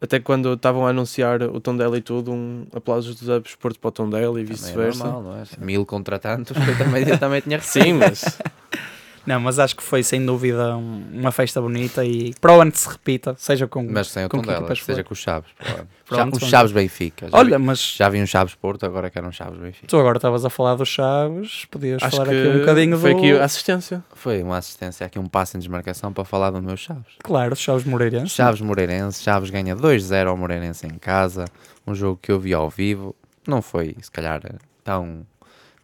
até 0.00 0.20
quando 0.20 0.52
estavam 0.54 0.86
a 0.86 0.90
anunciar 0.90 1.42
o 1.42 1.60
Tondela 1.60 1.96
e 1.96 2.00
tudo, 2.02 2.32
um 2.32 2.66
aplausos 2.74 3.14
dos 3.16 3.28
do 3.28 3.58
Porto 3.58 3.78
para 3.78 3.88
o 3.88 3.92
Tondela 3.92 4.38
e 4.38 4.42
é 4.42 4.46
vice-versa. 4.46 5.04
normal, 5.04 5.22
não 5.22 5.40
é? 5.40 5.44
Mil 5.58 5.86
contra 5.86 6.18
tantos, 6.18 6.56
eu 6.56 6.78
também, 6.78 7.08
eu 7.08 7.18
também 7.18 7.40
tinha 7.40 7.58
Sim, 7.62 7.94
mas 7.94 8.38
Não, 9.26 9.40
mas 9.40 9.58
acho 9.58 9.74
que 9.76 9.82
foi 9.82 10.02
sem 10.02 10.24
dúvida 10.24 10.76
um- 10.76 11.02
uma 11.14 11.32
festa 11.32 11.60
bonita 11.60 12.04
e 12.04 12.32
para 12.40 12.56
o 12.56 12.60
ano 12.60 12.70
que 12.70 12.78
se 12.78 12.88
repita, 12.88 13.34
seja 13.38 13.66
com. 13.66 13.82
Mas 13.82 14.08
sem 14.08 14.24
o 14.24 14.28
com 14.28 14.38
Tondela, 14.40 14.74
seja 14.76 15.02
com 15.02 15.12
os 15.12 15.18
Chaves. 15.18 15.50
Pronto, 16.06 16.18
Já- 16.20 16.24
os 16.24 16.30
vamos 16.38 16.48
Chaves 16.48 16.72
Benfica. 16.72 17.28
Já, 17.28 17.36
Olha, 17.36 17.58
vi, 17.58 17.64
mas 17.64 17.80
já 17.96 18.08
vi 18.08 18.22
um 18.22 18.26
Chaves 18.26 18.54
Porto, 18.54 18.86
agora 18.86 19.10
quero 19.10 19.26
um 19.26 19.32
Chaves 19.32 19.58
Benfica. 19.58 19.88
tu 19.88 19.98
agora 19.98 20.18
estavas 20.18 20.44
a 20.44 20.50
falar 20.50 20.76
dos 20.76 20.88
Chaves, 20.88 21.64
podias 21.68 22.00
acho 22.02 22.16
falar 22.16 22.28
que 22.28 22.38
aqui 22.40 22.48
um 22.56 22.58
bocadinho 22.60 22.96
foi 22.98 23.12
do. 23.12 23.18
aqui 23.18 23.32
a 23.32 23.44
assistência. 23.44 24.04
Foi 24.14 24.42
uma 24.42 24.58
assistência 24.58 25.04
aqui, 25.04 25.18
um 25.18 25.26
passo 25.26 25.56
em 25.56 25.60
desmarcação 25.60 26.12
para 26.12 26.24
falar 26.24 26.50
do 26.50 26.62
meu 26.62 26.76
Chaves. 26.76 27.14
Claro, 27.24 27.56
Chaves 27.56 27.84
Moreirenses. 27.84 28.32
Chaves 28.32 28.60
Moreirense, 28.60 29.22
Chaves 29.24 29.50
ganha 29.50 29.74
2-0 29.74 30.28
ao 30.28 30.36
Moreirense 30.36 30.86
em 30.86 30.90
casa, 30.98 31.46
um 31.84 31.94
jogo 31.94 32.18
que 32.22 32.30
eu 32.30 32.38
vi 32.38 32.54
ao 32.54 32.70
vivo, 32.70 33.14
não 33.46 33.60
foi 33.60 33.96
se 34.00 34.10
calhar 34.10 34.40
tão 34.84 35.26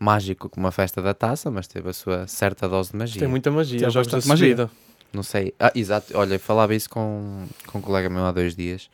mágico 0.02 0.48
como 0.48 0.66
a 0.66 0.72
festa 0.72 1.00
da 1.00 1.14
taça, 1.14 1.50
mas 1.50 1.68
teve 1.68 1.88
a 1.88 1.92
sua 1.92 2.26
certa 2.26 2.68
dose 2.68 2.90
de 2.90 2.96
magia. 2.98 3.20
Tem 3.20 3.28
muita 3.28 3.50
magia, 3.50 3.78
Tem 3.78 3.90
jogos 3.90 4.08
bastante 4.08 4.26
magia. 4.28 4.56
subida. 4.56 4.70
Não 5.12 5.22
sei, 5.22 5.54
ah, 5.60 5.70
exato, 5.74 6.16
olha, 6.16 6.38
falava 6.38 6.74
isso 6.74 6.88
com, 6.90 7.46
com 7.66 7.78
um 7.78 7.80
colega 7.80 8.08
meu 8.10 8.24
há 8.24 8.32
dois 8.32 8.56
dias. 8.56 8.90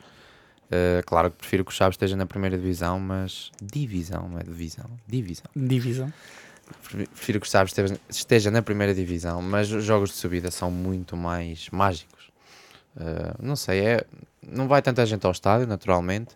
Uh, 0.65 1.01
claro 1.05 1.31
que 1.31 1.37
prefiro 1.37 1.65
que 1.65 1.71
o 1.71 1.73
Chaves 1.73 1.95
esteja 1.95 2.15
na 2.15 2.27
primeira 2.27 2.55
divisão, 2.57 2.99
mas 2.99 3.51
divisão, 3.59 4.29
não 4.29 4.39
é 4.39 4.43
divisão, 4.43 4.85
divisão. 5.07 5.45
Divisão. 5.55 6.13
Prefiro 6.83 7.39
que 7.39 7.47
o 7.47 7.49
Chaves 7.49 7.71
esteja, 7.71 7.99
esteja 8.07 8.51
na 8.51 8.61
primeira 8.61 8.93
divisão, 8.93 9.41
mas 9.41 9.71
os 9.71 9.83
jogos 9.83 10.11
de 10.11 10.17
subida 10.17 10.51
são 10.51 10.69
muito 10.69 11.17
mais 11.17 11.69
mágicos. 11.71 12.29
Uh, 12.95 13.33
não 13.41 13.55
sei, 13.55 13.79
é, 13.79 14.05
não 14.45 14.67
vai 14.67 14.81
tanta 14.81 15.03
gente 15.07 15.25
ao 15.25 15.31
estádio, 15.31 15.65
naturalmente, 15.65 16.35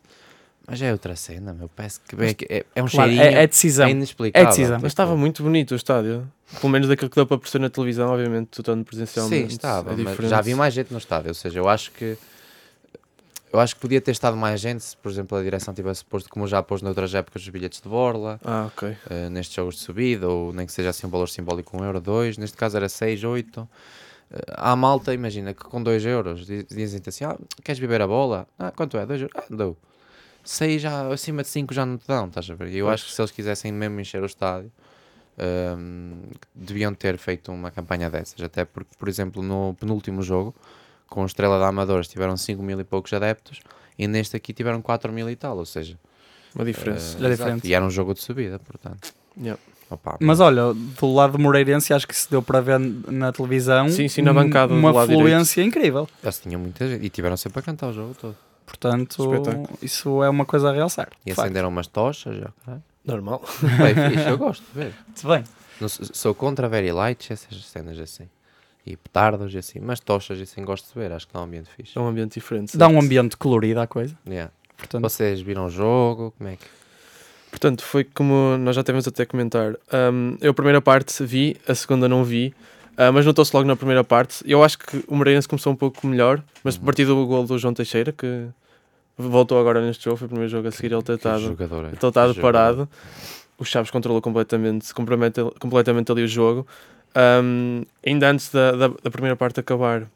mas 0.68 0.82
é 0.82 0.92
outra 0.92 1.16
cena, 1.16 1.54
meu. 1.54 1.70
Parece 1.70 2.00
que 2.02 2.16
é, 2.50 2.58
é, 2.60 2.66
é 2.76 2.84
um 2.84 2.88
Claro, 2.88 3.12
cheirinho. 3.12 3.38
é, 3.38 3.44
é 3.44 3.48
decisão. 3.48 3.88
é 3.88 3.92
inexplicável. 3.92 4.48
É 4.48 4.50
decisão. 4.50 4.80
Mas 4.82 4.92
estava 4.92 5.16
muito 5.18 5.44
bonito 5.44 5.72
o 5.72 5.76
estádio. 5.76 6.28
Pelo 6.60 6.72
menos 6.72 6.88
daquilo 6.88 7.10
que 7.10 7.16
deu 7.16 7.26
para 7.26 7.38
perceber 7.38 7.64
na 7.64 7.70
televisão, 7.70 8.10
obviamente, 8.12 8.48
tu 8.48 8.62
estando 8.62 8.84
presencialmente. 8.86 9.50
Sim, 9.50 9.56
estava, 9.56 9.92
é 9.94 10.28
já 10.30 10.38
havia 10.38 10.56
mais 10.56 10.74
gente 10.74 10.92
no 10.92 10.98
estádio, 11.00 11.30
ou 11.30 11.34
seja, 11.34 11.60
eu 11.60 11.68
acho 11.68 11.92
que 11.92 12.18
eu 13.52 13.60
acho 13.60 13.76
que 13.76 13.82
podia 13.82 14.02
ter 14.02 14.12
estado 14.12 14.36
mais 14.36 14.60
gente 14.60 14.84
se, 14.84 14.98
por 14.98 15.12
exemplo, 15.12 15.38
a 15.38 15.44
direção 15.44 15.74
tivesse 15.76 16.04
posto, 16.04 16.28
como 16.30 16.48
já 16.48 16.64
pôs 16.64 16.82
noutras 16.82 17.14
épocas, 17.14 17.42
os 17.44 17.50
bilhetes 17.50 17.80
de 17.82 17.88
borla, 17.88 18.40
Ah, 18.44 18.66
ok. 18.68 18.96
eh, 19.10 19.30
nestes 19.30 19.54
jogos 19.56 19.76
de 19.76 19.82
subida, 19.82 20.28
ou 20.28 20.52
nem 20.52 20.66
que 20.66 20.72
seja 20.72 20.90
assim 20.90 21.06
um 21.06 21.10
valor 21.12 21.30
simbólico, 21.30 21.80
um 21.80 21.84
euro, 21.86 22.02
dois, 22.02 22.36
neste 22.38 22.58
caso 22.58 22.78
era 22.78 22.90
6, 22.90 23.24
8. 23.24 23.68
há 24.58 24.76
malta, 24.76 25.14
imagina, 25.14 25.54
que 25.54 25.64
com 25.64 25.84
2 25.84 26.04
euros 26.04 26.48
diz- 26.48 26.66
dizem-te 26.68 27.10
assim, 27.10 27.24
ah, 27.26 27.38
queres 27.64 27.80
beber 27.80 28.02
a 28.02 28.08
bola? 28.08 28.48
Ah, 28.58 28.72
quanto 28.72 28.98
é? 28.98 29.06
2 29.06 29.22
euros? 29.22 29.36
Ah, 29.38 29.46
dou. 29.52 29.78
6 30.44 30.82
já, 30.82 31.08
acima 31.14 31.42
de 31.42 31.48
5 31.50 31.74
já 31.74 31.86
não 31.86 31.98
te 31.98 32.08
dão, 32.08 32.28
estás 32.28 32.50
a 32.50 32.56
ver? 32.56 32.68
E 32.70 32.78
eu 32.78 32.86
Pois. 32.86 32.96
acho 32.96 33.06
que 33.06 33.12
se 33.16 33.22
eles 33.22 33.32
quisessem 33.32 33.72
mesmo 33.72 34.00
encher 34.00 34.22
o 34.22 34.26
estádio, 34.26 34.72
hum, 35.78 36.22
deviam 36.54 36.94
ter 36.94 37.18
feito 37.18 37.52
uma 37.52 37.72
campanha 37.72 38.10
dessas, 38.10 38.42
até 38.42 38.66
porque, 38.66 38.92
por 38.98 39.08
exemplo, 39.08 39.42
no 39.42 39.76
penúltimo 39.80 40.22
jogo, 40.22 40.54
com 41.08 41.24
o 41.24 41.26
Estrela 41.26 41.60
da 41.60 41.68
Amadores 41.68 42.08
tiveram 42.08 42.36
5 42.38 42.62
mil 42.62 42.80
e 42.80 42.84
poucos 42.84 43.14
adeptos, 43.14 43.62
e 43.98 44.08
neste 44.08 44.36
aqui 44.36 44.54
tiveram 44.54 44.82
4 44.82 45.12
mil 45.12 45.30
e 45.30 45.36
tal, 45.36 45.58
ou 45.58 45.66
seja... 45.66 45.98
Uma 46.56 46.66
diferença. 46.66 47.18
exato, 47.18 47.30
diferente. 47.32 47.68
E 47.68 47.74
era 47.74 47.84
um 47.84 47.90
jogo 47.90 48.14
de 48.14 48.22
subida, 48.22 48.60
portanto. 48.60 49.12
Yeah. 49.36 49.60
Opa, 49.90 50.18
Mas 50.20 50.40
olha, 50.40 50.72
do 50.74 51.14
lado 51.14 51.34
do 51.34 51.40
Moreirense, 51.40 51.94
acho 51.94 52.08
que 52.08 52.16
se 52.16 52.30
deu 52.30 52.42
para 52.44 52.62
ver 52.62 52.80
na 52.80 53.32
televisão 53.32 53.90
Sim, 53.90 54.08
sim, 54.08 54.22
na 54.22 54.32
bancada 54.34 54.72
uma 54.74 54.94
fluência 55.06 55.62
incrível. 55.64 56.08
eles 56.22 56.40
tinham 56.40 56.62
muita 56.62 56.88
gente, 56.88 57.04
e 57.06 57.10
tiveram 57.10 57.36
sempre 57.38 57.60
a 57.60 57.62
cantar 57.64 57.88
o 57.90 57.94
jogo 57.94 58.16
todo. 58.20 58.36
Portanto, 58.78 59.34
Espetáculo. 59.34 59.80
isso 59.82 60.24
é 60.24 60.30
uma 60.30 60.46
coisa 60.46 60.70
a 60.70 60.74
realçar. 60.74 61.10
E 61.26 61.32
acenderam 61.32 61.70
umas 61.70 61.86
tochas, 61.88 62.38
já, 62.38 62.50
caralho. 62.66 62.84
Normal. 63.06 63.42
Bem, 63.62 64.10
fixe, 64.12 64.30
eu 64.30 64.38
gosto 64.38 64.64
de 64.74 64.80
ver. 64.80 64.94
Muito 65.08 65.28
bem. 65.28 65.44
Não 65.80 65.88
sou- 65.90 66.34
contra 66.34 66.68
very 66.68 66.92
lights, 66.92 67.30
essas 67.32 67.66
cenas 67.66 68.00
assim. 68.00 68.28
E 68.86 68.98
petardos 68.98 69.54
e 69.54 69.58
assim, 69.58 69.80
mas 69.80 70.00
tochas 70.00 70.40
e 70.40 70.44
assim 70.44 70.64
gosto 70.66 70.92
de 70.92 71.00
ver, 71.00 71.12
acho 71.12 71.28
que 71.28 71.34
dá 71.34 71.40
um 71.42 71.44
ambiente 71.44 71.70
fixe. 71.70 71.98
É 71.98 72.02
um 72.02 72.08
ambiente 72.08 72.34
diferente. 72.34 72.76
Dá 72.78 72.88
um 72.88 73.00
ambiente 73.00 73.38
colorido 73.38 73.80
à 73.80 73.88
coisa. 73.88 74.18
Yeah. 74.28 74.52
Portanto, 74.78 75.02
Vocês 75.04 75.40
viram 75.42 75.68
o 75.68 75.70
jogo? 75.70 76.34
Como 76.38 76.50
é 76.50 76.56
que. 76.58 76.66
Portanto, 77.52 77.84
foi 77.84 78.04
como 78.04 78.58
nós 78.58 78.76
já 78.76 78.84
tivemos 78.84 79.08
até 79.08 79.24
a 79.24 79.26
comentar. 79.26 79.74
Um, 80.12 80.36
eu 80.42 80.52
a 80.52 80.54
primeira 80.54 80.82
parte 80.82 81.24
vi, 81.24 81.56
a 81.68 81.76
segunda 81.76 82.10
não 82.10 82.24
vi, 82.24 82.54
ah, 82.98 83.12
mas 83.12 83.26
notou-se 83.26 83.56
logo 83.56 83.68
na 83.68 83.76
primeira 83.76 84.04
parte. 84.04 84.44
Eu 84.46 84.64
acho 84.64 84.78
que 84.80 85.04
o 85.08 85.16
Moreirense 85.16 85.48
começou 85.48 85.72
um 85.72 85.76
pouco 85.76 86.06
melhor, 86.08 86.44
mas 86.64 86.76
a 86.76 86.80
partir 86.80 87.06
do 87.06 87.26
gol 87.28 87.46
do 87.46 87.58
João 87.60 87.74
Teixeira, 87.74 88.12
que 88.12 88.48
voltou 89.18 89.60
agora 89.60 89.82
neste 89.86 90.04
jogo, 90.06 90.18
foi 90.18 90.26
o 90.26 90.30
primeiro 90.30 90.50
jogo 90.52 90.68
a 90.68 90.72
seguir 90.72 90.92
ele 90.94 91.04
ter 91.04 91.14
estado 91.16 91.44
é? 92.38 92.42
parado. 92.42 92.90
O 93.58 93.64
Chaves 93.66 93.92
controlou 93.92 94.22
completamente, 94.22 94.94
completamente, 94.94 95.42
completamente 95.60 96.12
ali 96.12 96.24
o 96.24 96.28
jogo. 96.28 96.68
Um, 97.16 97.84
ainda 98.06 98.30
antes 98.32 98.50
da, 98.50 98.72
da, 98.72 98.88
da 98.88 99.12
primeira 99.12 99.36
parte 99.36 99.60
acabar, 99.60 100.08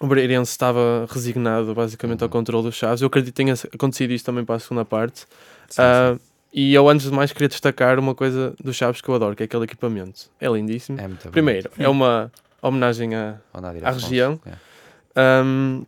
o 0.00 0.06
Moreirense 0.06 0.50
estava 0.50 1.06
resignado 1.10 1.74
basicamente 1.74 2.22
ao 2.22 2.26
Uhum. 2.28 2.32
controle 2.32 2.64
do 2.64 2.72
Chaves. 2.72 3.02
Eu 3.02 3.06
acredito 3.08 3.34
que 3.34 3.36
tenha 3.44 3.54
acontecido 3.74 4.10
isto 4.12 4.24
também 4.24 4.44
para 4.44 4.54
a 4.56 4.58
segunda 4.58 4.84
parte. 4.84 5.26
Sim, 5.68 5.82
Ah, 5.82 6.14
sim. 6.14 6.20
e 6.54 6.74
eu, 6.74 6.88
antes 6.88 7.06
de 7.10 7.12
mais, 7.14 7.30
queria 7.32 7.48
destacar 7.48 7.98
uma 7.98 8.14
coisa 8.14 8.54
do 8.64 8.72
Chaves 8.72 9.00
que 9.02 9.08
eu 9.08 9.14
adoro, 9.14 9.36
que 9.36 9.42
é 9.42 9.46
aquele 9.46 9.64
equipamento. 9.64 10.30
É 10.40 10.48
lindíssimo. 10.48 10.98
É 10.98 11.06
muito 11.06 11.28
Primeiro, 11.30 11.70
é 11.78 11.88
uma 11.88 12.32
homenagem 12.62 13.10
bonito. 13.10 13.40
Ao 13.52 13.60
à 13.64 13.90
Afonso, 13.90 14.06
região. 14.06 14.40
yeah. 14.46 15.44
Um, 15.44 15.84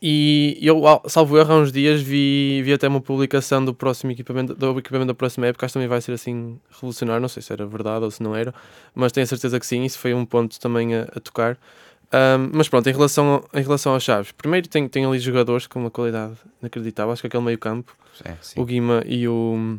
e 0.00 0.58
eu, 0.60 0.86
al- 0.86 1.02
salvo 1.06 1.38
erro, 1.38 1.52
há 1.52 1.56
uns 1.58 1.72
dias 1.72 2.00
vi, 2.00 2.62
vi 2.62 2.72
até 2.72 2.86
uma 2.88 3.00
publicação 3.00 3.64
do 3.64 3.72
próximo 3.74 4.12
equipamento, 4.12 4.54
do 4.54 4.78
equipamento 4.78 5.08
da 5.08 5.14
próxima 5.14 5.46
época. 5.46 5.66
Acho 5.66 5.72
que 5.72 5.74
também 5.74 5.88
vai 5.88 6.00
ser 6.00 6.12
assim 6.12 6.58
revolucionário. 6.70 7.20
Não 7.20 7.28
sei 7.28 7.42
se 7.42 7.52
era 7.52 7.66
verdade 7.66 8.04
ou 8.04 8.10
se 8.10 8.22
não 8.22 8.34
era, 8.36 8.54
mas 8.94 9.12
tenho 9.12 9.24
a 9.24 9.26
certeza 9.26 9.58
que 9.58 9.66
sim. 9.66 9.84
Isso 9.84 9.98
foi 9.98 10.12
um 10.14 10.24
ponto 10.24 10.58
também 10.60 10.94
a, 10.94 11.02
a 11.02 11.20
tocar. 11.20 11.56
Um, 12.12 12.50
mas 12.54 12.68
pronto, 12.68 12.88
em 12.88 12.92
relação, 12.92 13.44
em 13.54 13.62
relação 13.62 13.92
aos 13.94 14.02
Chaves, 14.02 14.32
primeiro 14.32 14.68
tem, 14.68 14.88
tem 14.88 15.04
ali 15.04 15.18
jogadores 15.20 15.66
com 15.68 15.78
uma 15.78 15.90
qualidade 15.90 16.34
inacreditável. 16.60 17.12
Acho 17.12 17.22
que 17.22 17.28
aquele 17.28 17.44
meio-campo, 17.44 17.96
É, 18.24 18.34
sim. 18.42 18.60
o 18.60 18.64
Guima 18.64 19.02
e 19.06 19.28
o, 19.28 19.78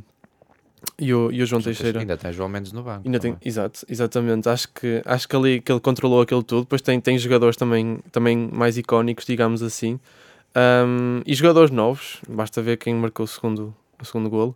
e 0.97 1.13
o, 1.13 1.31
e 1.31 1.41
o 1.41 1.45
João 1.45 1.61
Teixeira. 1.61 1.99
Ainda 1.99 2.17
tem 2.17 2.31
João 2.31 2.49
Mendes 2.49 2.71
no 2.71 2.83
banco. 2.83 3.01
Ainda 3.05 3.19
tem, 3.19 3.35
exato, 3.43 3.85
exatamente. 3.89 4.47
Acho 4.49 4.67
que, 4.69 5.01
acho 5.05 5.27
que 5.27 5.35
ali 5.35 5.61
que 5.61 5.71
ele 5.71 5.79
controlou 5.79 6.21
aquilo 6.21 6.43
tudo. 6.43 6.61
Depois 6.61 6.81
tem, 6.81 6.99
tem 6.99 7.17
jogadores 7.17 7.55
também, 7.55 7.99
também 8.11 8.49
mais 8.51 8.77
icónicos, 8.77 9.25
digamos 9.25 9.61
assim. 9.61 9.99
Um, 10.55 11.21
e 11.25 11.33
jogadores 11.33 11.71
novos, 11.71 12.17
basta 12.27 12.61
ver 12.61 12.77
quem 12.77 12.93
marcou 12.93 13.23
o 13.23 13.27
segundo, 13.27 13.73
o 13.99 14.05
segundo 14.05 14.29
golo. 14.29 14.55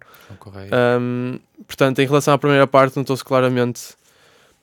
Um, 1.00 1.40
portanto, 1.66 2.00
em 2.00 2.06
relação 2.06 2.34
à 2.34 2.38
primeira 2.38 2.68
parte, 2.68 2.98
notou-se 2.98 3.24
claramente. 3.24 3.96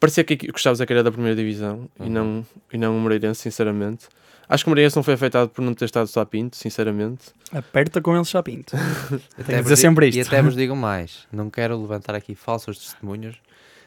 Parecia 0.03 0.25
que, 0.25 0.51
Chaves 0.57 0.81
é 0.81 0.87
que 0.87 0.93
era 0.93 1.03
da 1.03 1.11
primeira 1.13 1.35
divisão 1.37 1.89
e, 1.99 2.03
Uhum. 2.03 2.09
não, 2.11 2.47
e 2.73 2.77
não 2.77 2.97
o 2.97 3.01
Moreirense, 3.01 3.41
sinceramente. 3.41 4.07
Acho 4.49 4.65
que 4.65 4.69
o 4.69 4.73
Moreirense 4.73 4.97
não 4.97 5.03
foi 5.03 5.15
afetado 5.15 5.49
por 5.51 5.63
não 5.63 5.73
ter 5.73 5.85
estado 5.87 6.07
só 6.09 6.21
a 6.21 6.27
Pinto, 6.27 6.57
sinceramente. 6.57 7.27
aperta 7.53 8.01
com 8.01 8.15
ele 8.15 8.25
já 8.25 8.43
pinto. 8.43 8.75
Até 9.39 9.55
vos 9.57 9.63
dizer 9.63 9.75
di- 9.77 9.81
sempre 9.81 10.07
E 10.07 10.19
isto. 10.19 10.29
até 10.35 10.43
vos 10.43 10.55
digo 10.57 10.75
mais: 10.77 11.27
não 11.33 11.49
quero 11.49 11.81
levantar 11.81 12.15
aqui 12.15 12.35
falsos 12.35 12.77
testemunhos, 12.79 13.37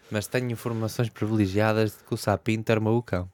mas 0.09 0.25
tenho 0.25 0.49
informações 0.49 1.09
privilegiadas 1.09 1.91
de 1.91 2.03
que 2.07 2.13
o 2.13 2.17
Sapinto 2.17 2.71
armou 2.71 2.97
o 2.97 3.03
cão. 3.03 3.29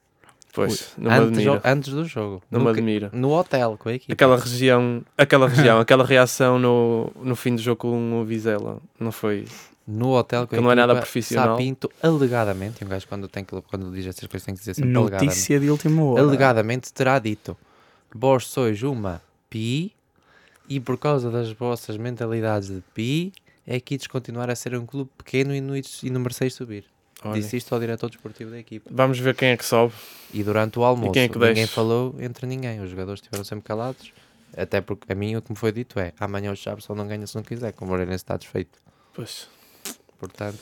Pois, 0.54 0.92
não 0.98 1.10
me 1.10 1.16
Antes, 1.16 1.38
admira. 1.38 1.60
antes 1.64 1.92
do 1.94 2.04
jogo. 2.04 2.42
Não 2.50 2.58
me 2.60 2.64
No, 2.64 2.70
admira. 2.72 3.10
no 3.14 3.30
hotel 3.30 3.76
com 3.78 3.88
a 3.88 3.94
equipe. 3.94 4.12
Aquela 4.12 4.36
região, 4.36 5.02
aquela 5.16 5.48
região, 5.48 5.80
aquela 5.80 6.04
reação 6.04 6.58
no, 6.58 7.10
no 7.22 7.34
fim 7.34 7.54
do 7.54 7.62
jogo 7.62 7.76
com 7.78 8.20
o 8.20 8.24
Vizela, 8.24 8.78
não 9.00 9.10
foi? 9.12 9.46
No 9.86 10.10
hotel 10.10 10.46
Que 10.46 10.60
não 10.60 10.70
é 10.70 10.74
nada 10.74 10.94
profissional. 10.94 11.56
Sapinto, 11.56 11.90
alegadamente, 12.02 12.82
e 12.82 12.84
um 12.84 12.88
gajo 12.88 13.06
quando, 13.08 13.26
tem 13.28 13.44
que, 13.44 13.60
quando 13.62 13.90
diz 13.92 14.06
estas 14.06 14.28
coisas 14.28 14.46
tem 14.46 14.54
que 14.54 14.60
dizer 14.60 14.74
sempre 14.74 14.96
alegadamente. 14.96 15.26
Notícia 15.34 15.58
de 15.58 15.70
última 15.70 16.04
hora. 16.04 16.22
Alegadamente 16.22 16.92
terá 16.92 17.18
dito: 17.18 17.56
Vós 18.14 18.46
sois 18.46 18.82
uma 18.82 19.20
pi 19.50 19.92
e 20.68 20.78
por 20.78 20.96
causa 20.98 21.30
das 21.30 21.50
vossas 21.52 21.96
mentalidades 21.96 22.68
de 22.68 22.80
pi 22.94 23.32
é 23.66 23.80
que 23.80 23.94
ides 23.96 24.06
continuar 24.06 24.48
a 24.50 24.54
ser 24.54 24.74
um 24.76 24.86
clube 24.86 25.10
pequeno 25.18 25.54
e 25.54 25.60
não, 25.60 25.76
ides- 25.76 26.02
e 26.02 26.10
não 26.10 26.20
mereceis 26.20 26.54
subir. 26.54 26.84
Olha, 27.24 27.40
Disse 27.40 27.56
isto 27.56 27.72
ao 27.72 27.80
diretor 27.80 28.08
desportivo 28.10 28.50
da 28.50 28.58
equipa. 28.58 28.90
Vamos 28.92 29.18
ver 29.18 29.34
quem 29.36 29.50
é 29.50 29.56
que 29.56 29.64
sobe. 29.64 29.92
E 30.34 30.42
durante 30.42 30.78
o 30.78 30.84
almoço 30.84 31.12
quem 31.12 31.22
é 31.24 31.28
que 31.28 31.38
ninguém 31.38 31.54
desce? 31.54 31.72
falou 31.72 32.16
entre 32.18 32.46
ninguém. 32.46 32.80
Os 32.80 32.90
jogadores 32.90 33.18
estiveram 33.20 33.44
sempre 33.44 33.64
calados. 33.64 34.12
Até 34.56 34.80
porque 34.80 35.12
a 35.12 35.14
mim 35.14 35.36
o 35.36 35.42
que 35.42 35.50
me 35.52 35.56
foi 35.56 35.70
dito 35.72 35.98
é 36.00 36.12
amanhã 36.18 36.50
o 36.52 36.56
Chaves 36.56 36.84
só 36.84 36.94
não 36.94 37.06
ganha 37.06 37.26
se 37.26 37.34
não 37.36 37.42
quiser, 37.42 37.72
como 37.72 37.90
o 37.90 37.92
Moreirense 37.92 38.24
está 38.24 38.36
desfeito. 38.36 38.78
Pois, 39.14 39.48
Portanto, 40.22 40.56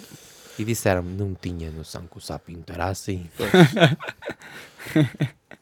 e 0.58 0.64
disseram-me, 0.64 1.14
não 1.14 1.34
tinha 1.34 1.70
noção 1.70 2.06
que 2.10 2.16
o 2.16 2.20
Sapinto 2.20 2.72
era 2.72 2.86
assim. 2.86 3.28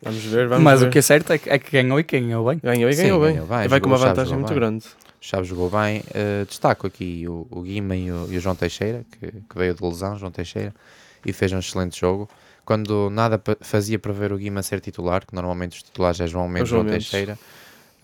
vamos 0.00 0.24
ver, 0.24 0.46
vamos 0.46 0.62
Mas 0.64 0.80
ver. 0.80 0.86
o 0.86 0.90
que 0.90 0.98
é 0.98 1.02
certo 1.02 1.32
é 1.32 1.38
que, 1.38 1.50
é 1.50 1.58
que 1.58 1.70
ganhou 1.72 1.98
e 1.98 2.04
que 2.04 2.20
ganhou 2.20 2.48
bem. 2.48 2.60
Ganhou 2.62 2.88
e 2.88 2.94
Sim, 2.94 3.02
ganhou 3.02 3.20
bem. 3.20 3.32
ganhou 3.34 3.46
bem, 3.48 3.64
E 3.64 3.68
vai 3.68 3.80
com 3.80 3.88
uma 3.88 3.96
Chaves, 3.98 4.10
vantagem 4.16 4.34
muito 4.34 4.48
bem. 4.50 4.56
grande. 4.56 4.84
O 4.86 4.90
Chaves 5.20 5.48
jogou 5.48 5.68
bem. 5.68 6.04
Eh, 6.14 6.44
destaco 6.48 6.86
aqui 6.86 7.24
o, 7.28 7.44
o 7.50 7.62
Guima 7.62 7.96
e 7.96 8.10
o, 8.12 8.32
e 8.32 8.36
o 8.36 8.40
João 8.40 8.54
Teixeira, 8.54 9.04
que, 9.18 9.26
que 9.32 9.58
veio 9.58 9.74
de 9.74 9.82
lesão, 9.82 10.16
João 10.16 10.30
Teixeira, 10.30 10.72
e 11.26 11.32
fez 11.32 11.52
um 11.52 11.58
excelente 11.58 11.98
jogo. 11.98 12.28
Quando 12.64 13.10
nada 13.10 13.42
fazia 13.62 13.98
para 13.98 14.12
ver 14.12 14.32
o 14.32 14.38
Guima 14.38 14.62
ser 14.62 14.78
titular, 14.80 15.26
que 15.26 15.34
normalmente 15.34 15.76
os 15.76 15.82
titulares 15.82 16.20
é 16.20 16.26
João 16.28 16.46
Mendes 16.48 16.68
e 16.68 16.70
João 16.70 16.82
João 16.82 16.92
Mendes. 16.92 17.10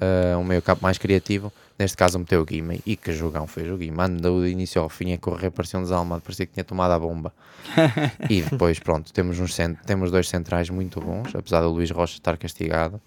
Eh, 0.00 0.36
um 0.36 0.44
meio 0.44 0.60
campo 0.62 0.82
mais 0.82 0.98
criativo. 0.98 1.52
Neste 1.78 1.96
caso 1.96 2.18
meteu 2.18 2.40
o 2.40 2.44
Guima 2.44 2.74
e 2.86 2.94
que 2.96 3.12
jogão 3.12 3.46
fez 3.46 3.68
o 3.70 3.76
Guima. 3.76 4.04
Andou 4.04 4.40
do 4.40 4.46
início 4.46 4.80
ao 4.80 4.88
fim 4.88 5.12
a 5.12 5.18
correr, 5.18 5.50
parecia 5.50 5.78
um 5.78 5.82
desalmado, 5.82 6.22
parecia 6.22 6.46
que 6.46 6.52
tinha 6.52 6.62
tomado 6.64 6.92
a 6.92 6.98
bomba. 6.98 7.32
e 8.30 8.42
depois, 8.42 8.78
pronto, 8.78 9.12
temos, 9.12 9.40
uns 9.40 9.54
cent- 9.54 9.78
temos 9.84 10.10
dois 10.10 10.28
centrais 10.28 10.70
muito 10.70 11.00
bons, 11.00 11.34
apesar 11.34 11.62
do 11.62 11.70
Luís 11.70 11.90
Rocha 11.90 12.14
estar 12.14 12.36
castigado. 12.36 13.00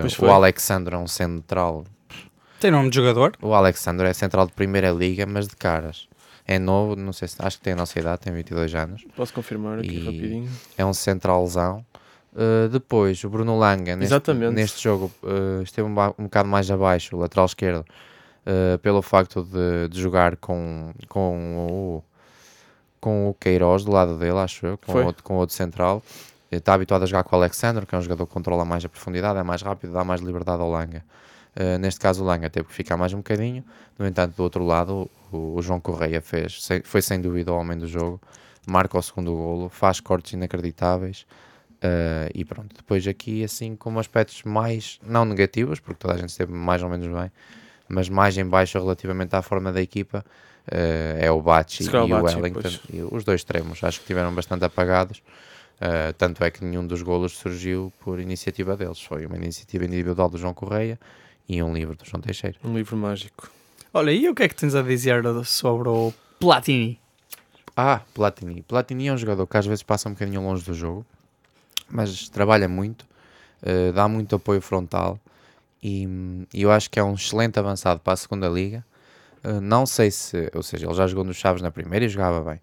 Pois 0.00 0.18
o. 0.18 0.26
Alexandre 0.26 0.94
é 0.94 0.98
um 0.98 1.06
central 1.06 1.84
Tem 2.60 2.70
nome 2.70 2.90
de 2.90 2.96
jogador? 2.96 3.36
o 3.40 3.54
Alexandre 3.54 4.08
é 4.08 4.12
central 4.12 4.46
de 4.46 4.52
primeira 4.52 4.90
liga, 4.90 5.26
mas 5.26 5.46
de 5.48 5.56
caras. 5.56 6.08
É 6.46 6.58
novo, 6.58 6.94
não 6.94 7.12
sei 7.12 7.26
se 7.28 7.36
acho 7.38 7.56
que 7.58 7.64
tem 7.64 7.72
a 7.72 7.76
nossa 7.76 7.98
idade, 7.98 8.20
tem 8.20 8.32
22 8.32 8.74
anos. 8.74 9.04
Posso 9.16 9.32
confirmar 9.32 9.78
aqui 9.78 9.94
E- 9.96 10.04
rapidinho. 10.04 10.50
É 10.76 10.84
um 10.84 10.92
centralzão. 10.92 11.84
Uh, 12.34 12.68
depois, 12.68 13.22
o 13.22 13.30
Bruno 13.30 13.56
Langa, 13.56 13.94
neste, 13.94 14.10
neste 14.56 14.82
jogo, 14.82 15.10
uh, 15.22 15.62
esteve 15.62 15.86
um, 15.88 15.92
um 16.18 16.24
bocado 16.24 16.48
mais 16.48 16.68
abaixo, 16.68 17.14
o 17.16 17.20
lateral 17.20 17.46
esquerdo, 17.46 17.84
uh, 18.44 18.76
pelo 18.78 19.00
facto 19.02 19.44
de, 19.44 19.88
de 19.88 20.00
jogar 20.00 20.36
com, 20.38 20.92
com, 21.08 21.56
o, 21.56 22.02
com 23.00 23.28
o 23.30 23.34
Queiroz 23.34 23.84
do 23.84 23.92
lado 23.92 24.18
dele, 24.18 24.38
acho 24.38 24.66
eu, 24.66 24.78
com 24.78 24.90
Foi. 24.90 25.04
outro, 25.04 25.22
com 25.22 25.34
outro 25.34 25.54
central. 25.54 26.02
Está 26.50 26.74
habituado 26.74 27.02
a 27.04 27.06
jogar 27.06 27.22
com 27.22 27.36
o 27.36 27.38
Alexandre, 27.38 27.86
que 27.86 27.94
é 27.94 27.98
um 27.98 28.02
jogador 28.02 28.26
que 28.26 28.32
controla 28.32 28.64
mais 28.64 28.84
a 28.84 28.88
profundidade, 28.88 29.38
é 29.38 29.42
mais 29.42 29.62
rápido, 29.62 29.92
dá 29.92 30.02
mais 30.04 30.20
liberdade 30.20 30.60
ao 30.60 30.70
Langa. 30.70 31.04
Uh, 31.56 31.78
neste 31.78 32.00
caso, 32.00 32.24
o 32.24 32.26
Langa 32.26 32.50
teve 32.50 32.66
que 32.66 32.74
ficar 32.74 32.96
mais 32.96 33.12
um 33.12 33.18
bocadinho. 33.18 33.64
No 33.96 34.04
entanto, 34.06 34.34
do 34.36 34.42
outro 34.42 34.64
lado, 34.64 35.08
o, 35.32 35.54
o 35.54 35.62
João 35.62 35.78
Correia 35.78 36.20
fez, 36.20 36.64
sem- 36.64 36.82
foi 36.82 37.00
sem 37.00 37.20
dúvida 37.20 37.52
o 37.52 37.56
homem 37.56 37.78
do 37.78 37.86
jogo. 37.86 38.20
Marca 38.66 38.98
o 38.98 39.02
segundo 39.02 39.32
golo, 39.32 39.68
faz 39.68 40.00
cortes 40.00 40.32
inacreditáveis. 40.32 41.24
Uh, 41.84 42.30
e 42.34 42.44
pronto, 42.44 42.74
depois 42.74 43.06
aqui, 43.06 43.44
assim, 43.44 43.76
com 43.76 43.98
aspectos 43.98 44.42
mais, 44.42 44.98
não 45.06 45.24
negativos, 45.24 45.78
porque 45.80 45.98
toda 45.98 46.14
a 46.14 46.16
gente 46.16 46.30
esteve 46.30 46.52
mais 46.52 46.82
ou 46.82 46.88
menos 46.88 47.06
bem, 47.06 47.30
mas 47.88 48.08
mais 48.08 48.36
em 48.38 48.44
baixo 48.44 48.78
relativamente 48.78 49.36
à 49.36 49.42
forma 49.42 49.72
da 49.72 49.82
equipa, 49.82 50.24
uh, 50.68 51.18
é 51.18 51.30
o 51.30 51.40
Bachi 51.40 51.84
e 51.84 51.88
o 51.88 52.22
Wellington. 52.22 52.78
E 52.92 53.02
os 53.02 53.24
dois 53.24 53.40
extremos, 53.40 53.82
acho 53.84 54.00
que 54.00 54.06
tiveram 54.06 54.34
bastante 54.34 54.64
apagados. 54.64 55.22
Uh, 55.74 56.12
tanto 56.16 56.42
é 56.42 56.50
que 56.50 56.64
nenhum 56.64 56.86
dos 56.86 57.02
golos 57.02 57.32
surgiu 57.32 57.92
por 58.00 58.20
iniciativa 58.20 58.76
deles. 58.76 59.02
Foi 59.02 59.26
uma 59.26 59.36
iniciativa 59.36 59.84
individual 59.84 60.30
do 60.30 60.38
João 60.38 60.54
Correia 60.54 60.98
e 61.48 61.62
um 61.62 61.74
livro 61.74 61.96
do 61.96 62.04
João 62.04 62.20
Teixeira. 62.20 62.56
Um 62.64 62.74
livro 62.74 62.96
mágico. 62.96 63.50
Olha, 63.92 64.12
e 64.12 64.28
o 64.28 64.34
que 64.34 64.44
é 64.44 64.48
que 64.48 64.54
tens 64.54 64.74
a 64.74 64.82
dizer 64.82 65.22
sobre 65.44 65.88
o 65.88 66.12
Platini? 66.38 66.98
Ah, 67.76 68.00
Platini. 68.14 68.62
Platini 68.62 69.08
é 69.08 69.12
um 69.12 69.16
jogador 69.16 69.46
que 69.46 69.56
às 69.56 69.66
vezes 69.66 69.82
passa 69.82 70.08
um 70.08 70.12
bocadinho 70.12 70.40
longe 70.42 70.64
do 70.64 70.74
jogo, 70.74 71.04
mas 71.90 72.28
trabalha 72.28 72.68
muito, 72.68 73.06
eh, 73.62 73.92
dá 73.92 74.08
muito 74.08 74.36
apoio 74.36 74.60
frontal 74.60 75.18
e, 75.82 76.08
eu 76.54 76.70
acho 76.72 76.90
que 76.90 76.98
é 76.98 77.04
um 77.04 77.14
excelente 77.14 77.58
avançado 77.58 78.00
para 78.00 78.14
a 78.14 78.16
segunda 78.16 78.48
liga. 78.48 78.84
Eh, 79.44 79.60
não 79.60 79.86
sei 79.86 80.10
se, 80.10 80.50
ou 80.54 80.62
seja, 80.62 80.86
ele 80.86 80.94
já 80.94 81.06
jogou 81.06 81.24
nos 81.24 81.36
Chaves 81.36 81.62
na 81.62 81.70
primeira 81.70 82.04
e 82.06 82.08
jogava 82.08 82.42
bem, 82.42 82.60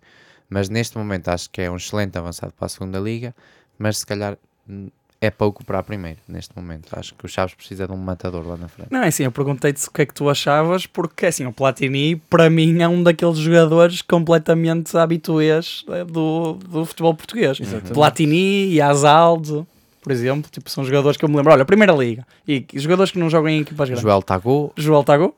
mas 0.49 0.69
neste 0.69 0.97
momento 0.97 1.29
acho 1.29 1.49
que 1.49 1.61
é 1.61 1.71
um 1.71 1.77
excelente 1.77 2.17
avançado 2.17 2.53
para 2.53 2.65
a 2.65 2.69
segunda 2.69 2.99
liga, 2.99 3.35
mas 3.77 3.99
se 3.99 4.05
calhar 4.05 4.37
hum, 4.69 4.89
é 5.23 5.29
pouco 5.29 5.63
para 5.63 5.77
a 5.77 5.83
primeira 5.83 6.17
neste 6.27 6.55
momento. 6.55 6.87
Acho 6.97 7.13
que 7.13 7.23
o 7.25 7.29
Chaves 7.29 7.53
precisa 7.53 7.85
de 7.85 7.93
um 7.93 7.97
matador 7.97 8.45
lá 8.47 8.57
na 8.57 8.67
frente. 8.67 8.87
Não, 8.91 9.03
é 9.03 9.07
assim, 9.09 9.23
eu 9.23 9.31
perguntei-te 9.31 9.87
o 9.87 9.91
que 9.91 10.01
é 10.01 10.05
que 10.07 10.13
tu 10.15 10.27
achavas, 10.27 10.87
porque 10.87 11.27
assim, 11.27 11.45
o 11.45 11.53
Platini, 11.53 12.15
para 12.15 12.49
mim, 12.49 12.81
é 12.81 12.87
um 12.87 13.03
daqueles 13.03 13.37
jogadores 13.37 14.01
completamente 14.01 14.97
habituês 14.97 15.85
eh, 15.89 16.03
do, 16.03 16.53
do 16.53 16.83
futebol 16.85 17.13
português. 17.13 17.59
Exatamente. 17.59 17.93
Platini 17.93 18.67
e 18.73 18.81
Azaldo, 18.81 19.67
por 20.01 20.11
exemplo, 20.11 20.49
tipo, 20.49 20.67
são 20.71 20.83
jogadores 20.83 21.17
que 21.17 21.23
eu 21.23 21.29
me 21.29 21.35
lembro. 21.37 21.53
Olha, 21.53 21.65
Primeira 21.65 21.93
Liga. 21.93 22.25
E 22.47 22.65
jogadores 22.73 23.11
que 23.11 23.19
não 23.19 23.29
jogam 23.29 23.49
em 23.49 23.61
equipas 23.61 23.87
grandes. 23.89 24.01
Joel 24.01 24.23
Tagô, 24.23 24.73
Joel 24.75 25.03
Tago. 25.03 25.35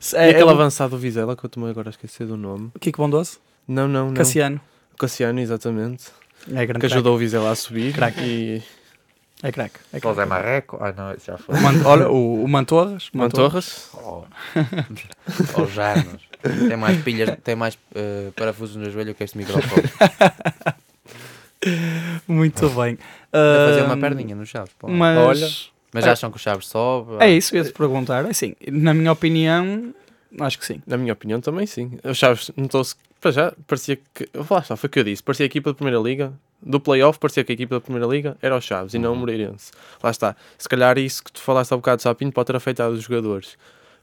Se- 0.00 0.16
E 0.16 0.18
É, 0.18 0.30
aquele 0.30 0.48
é, 0.48 0.52
avançado 0.52 0.96
Vizela, 0.98 1.36
que 1.36 1.44
eu 1.44 1.50
também 1.50 1.70
agora 1.70 1.90
esqueci 1.90 2.24
do 2.24 2.36
nome. 2.36 2.72
Kiko 2.80 3.00
Bondoso, 3.02 3.38
Não, 3.68 3.86
não, 3.86 4.06
não. 4.08 4.14
Cassiano. 4.14 4.60
Cassiano, 4.98 5.38
exatamente. 5.38 6.06
É 6.52 6.66
grande 6.66 6.80
Que 6.80 6.86
ajudou 6.86 7.14
o 7.14 7.18
Vizela 7.18 7.50
a 7.50 7.54
subir. 7.54 7.92
Craque. 7.94 8.20
E 8.20 8.62
É 9.42 9.50
craque. 9.52 9.76
É 9.92 9.98
José 10.00 10.14
craque. 10.14 10.28
Marreco. 10.28 10.78
Ah, 10.80 10.92
não, 10.96 11.14
já 11.24 11.38
foi. 11.38 11.54
O 11.56 11.60
Man- 11.60 11.82
Olha, 11.86 12.08
o, 12.08 12.44
o 12.44 12.48
Mantorras. 12.48 13.08
Mantorras. 13.12 13.88
Oh, 13.94 14.24
oh 15.56 15.66
Janos. 15.66 16.22
Tem 16.68 16.76
mais 16.76 17.00
pilhas, 17.02 17.36
tem 17.42 17.56
mais 17.56 17.78
eh, 17.94 18.30
parafusos 18.36 18.76
no 18.76 18.90
joelho 18.90 19.14
que 19.14 19.24
este 19.24 19.38
microfone. 19.38 19.84
Muito 22.28 22.68
bem. 22.70 22.98
Vai 23.32 23.68
fazer 23.68 23.82
uma 23.82 23.96
perninha 23.96 24.34
no 24.36 24.44
Chaves. 24.44 24.72
pô. 24.78 24.88
Mas 24.88 25.18
Olha. 25.18 25.48
Mas 25.92 26.06
acham 26.06 26.30
que 26.30 26.36
o 26.36 26.40
Chaves 26.40 26.66
sobe? 26.66 27.16
é 27.20 27.30
isso, 27.30 27.54
eu 27.54 27.62
ia 27.62 27.70
te 27.70 27.72
perguntar. 27.72 28.26
Assim, 28.26 28.54
na 28.70 28.92
minha 28.92 29.12
opinião, 29.12 29.94
acho 30.40 30.58
que 30.58 30.66
sim. 30.66 30.82
Na 30.86 30.96
minha 30.96 31.12
opinião, 31.12 31.40
também 31.40 31.66
sim. 31.66 31.98
O 32.04 32.14
Chaves 32.14 32.50
notou-se. 32.56 32.94
Para 33.20 33.30
já, 33.30 33.52
parecia 33.66 33.96
que. 33.96 34.28
Lá 34.50 34.58
está, 34.58 34.76
foi 34.76 34.88
o 34.88 34.90
que 34.90 34.98
eu 34.98 35.04
disse. 35.04 35.22
Parecia 35.22 35.44
a 35.44 35.48
equipa 35.48 35.70
da 35.70 35.74
Primeira 35.74 35.98
Liga. 35.98 36.32
Do 36.62 36.80
playoff, 36.80 37.18
parecia 37.18 37.44
que 37.44 37.52
a 37.52 37.54
equipa 37.54 37.74
da 37.74 37.80
Primeira 37.80 38.06
Liga 38.06 38.36
era 38.40 38.56
o 38.56 38.60
Chaves 38.60 38.94
e 38.94 38.98
não 38.98 39.12
o 39.12 39.16
Moreirense. 39.16 39.70
Lá 40.02 40.10
está. 40.10 40.34
Se 40.56 40.68
calhar 40.68 40.96
isso 40.96 41.22
que 41.22 41.30
tu 41.30 41.40
falaste 41.40 41.72
há 41.72 41.76
bocado, 41.76 42.00
Sapinho, 42.00 42.32
pode 42.32 42.46
ter 42.46 42.56
afetado 42.56 42.94
os 42.94 43.02
jogadores. 43.02 43.58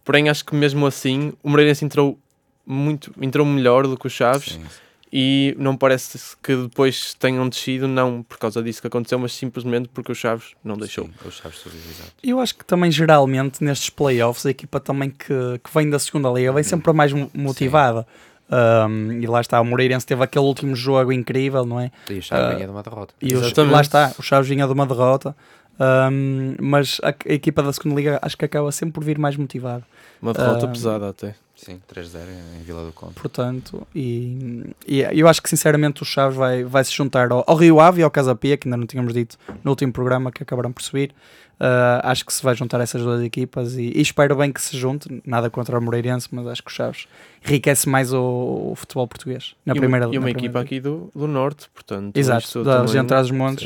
Porém, 0.06 0.30
acho 0.30 0.46
que 0.46 0.56
mesmo 0.56 0.86
assim, 0.86 1.34
o 1.42 1.50
Moreirense 1.50 1.84
entrou 1.84 2.20
muito. 2.66 3.12
Entrou 3.20 3.46
melhor 3.46 3.88
do 3.88 3.98
que 3.98 4.06
o 4.06 4.10
Chaves. 4.10 4.54
Sim. 4.54 4.66
E 5.14 5.54
não 5.60 5.76
parece 5.76 6.18
que 6.42 6.56
depois 6.56 7.14
tenham 7.16 7.50
descido, 7.50 7.86
não 7.88 8.24
por 8.24 8.38
causa 8.38 8.64
disso 8.64 8.80
que 8.80 8.88
aconteceu, 8.88 9.20
mas 9.20 9.34
simplesmente 9.34 9.90
porque 9.90 10.12
o 10.12 10.16
Chaves 10.16 10.52
não 10.64 10.78
deixou. 10.78 11.06
Sim, 11.06 11.12
o 11.28 11.32
Chaves 11.32 11.58
subiu, 11.60 11.80
exato. 11.90 12.12
Eu 12.24 12.40
acho 12.40 12.56
que 12.56 12.64
também, 12.64 12.90
geralmente, 12.90 13.62
nestes 13.62 13.90
playoffs, 13.90 14.46
a 14.46 14.52
equipa 14.52 14.80
também 14.80 15.10
que, 15.10 15.26
que 15.62 15.74
vem 15.74 15.90
da 15.90 16.00
segunda 16.00 16.30
liga 16.30 16.54
vem 16.54 16.64
sempre 16.64 16.90
a 16.92 16.94
mais 16.94 17.12
mo- 17.12 17.30
motivada. 17.34 18.08
Um, 18.50 19.14
e 19.22 19.28
lá 19.28 19.40
está, 19.42 19.60
o 19.62 19.66
Moreirense 19.66 20.06
teve 20.06 20.24
aquele 20.24 20.46
último 20.46 20.76
jogo 20.76 21.12
incrível, 21.12 21.66
não 21.66 21.80
é? 21.80 21.92
E 22.10 22.14
o 22.20 22.22
Chaves 22.22 22.46
Ah, 22.46 22.54
vinha 22.54 22.66
de 22.66 22.72
uma 22.72 22.84
derrota. 22.84 23.14
E 23.22 23.34
lá 23.72 23.82
está, 23.82 24.14
o 24.18 24.22
Chaves 24.24 24.48
vinha 24.50 24.66
de 24.66 24.72
uma 24.74 24.86
derrota. 24.86 25.36
Um, 25.80 26.56
mas 26.60 27.00
a, 27.04 27.10
a 27.10 27.34
equipa 27.34 27.64
da 27.64 27.74
segunda 27.74 27.96
liga 27.96 28.20
acho 28.22 28.38
que 28.38 28.46
acaba 28.46 28.72
sempre 28.72 28.94
por 28.94 29.04
vir 29.04 29.18
mais 29.18 29.36
motivada. 29.36 29.84
Uma 30.22 30.32
derrota 30.34 30.68
pesada 30.68 31.10
até. 31.10 31.36
Sim, 31.64 31.80
3-0 31.94 32.22
em 32.60 32.64
Vila 32.64 32.84
do 32.84 32.92
Conde. 32.92 33.14
Portanto, 33.14 33.88
e, 33.94 34.66
e 34.88 35.02
eu 35.14 35.28
acho 35.28 35.44
que 35.44 35.48
sinceramente 35.48 36.02
o 36.02 36.06
Chaves 36.06 36.36
vai, 36.36 36.64
vai 36.64 36.84
se 36.84 36.92
juntar 36.92 37.32
ao, 37.32 37.44
ao 37.46 37.56
Rio 37.56 37.80
Ave 37.80 38.02
e 38.02 38.04
ao 38.04 38.10
Casa 38.10 38.36
Pia, 38.36 38.58
que 38.58 38.68
ainda 38.68 38.78
não 38.78 38.88
tínhamos 38.88 39.14
dito 39.14 39.38
no 39.64 39.70
último 39.70 39.94
programa 39.94 40.32
que 40.32 40.42
acabaram 40.42 40.72
por 40.72 40.82
subir. 40.82 41.14
Uh, 41.62 42.02
acho 42.02 42.26
que 42.26 42.34
se 42.34 42.42
vai 42.42 42.56
juntar 42.56 42.82
essas 42.82 43.04
duas 43.04 43.22
equipas 43.22 43.76
e, 43.78 43.92
e 43.96 44.02
espero 44.02 44.36
bem 44.36 44.52
que 44.52 44.60
se 44.60 44.76
junte. 44.76 45.22
Nada 45.24 45.48
contra 45.48 45.78
o 45.78 45.82
Moreirense, 45.82 46.28
mas 46.32 46.48
acho 46.48 46.64
que 46.64 46.72
o 46.72 46.74
Chaves 46.74 47.06
enriquece 47.46 47.88
mais 47.88 48.12
o, 48.12 48.72
o 48.72 48.74
futebol 48.76 49.08
português 49.08 49.54
na 49.64 49.74
e 49.76 49.80
primeira 49.80 50.08
uma, 50.08 50.16
e 50.16 50.18
uma 50.18 50.24
primeira 50.26 50.40
equipa 50.40 50.60
liga. 50.60 50.68
aqui 50.68 50.80
do, 50.80 51.12
do 51.16 51.28
Norte, 51.28 51.70
portanto. 51.72 52.18
Exato, 52.18 52.64
da 52.64 52.78
também- 52.78 52.88
região 52.88 53.04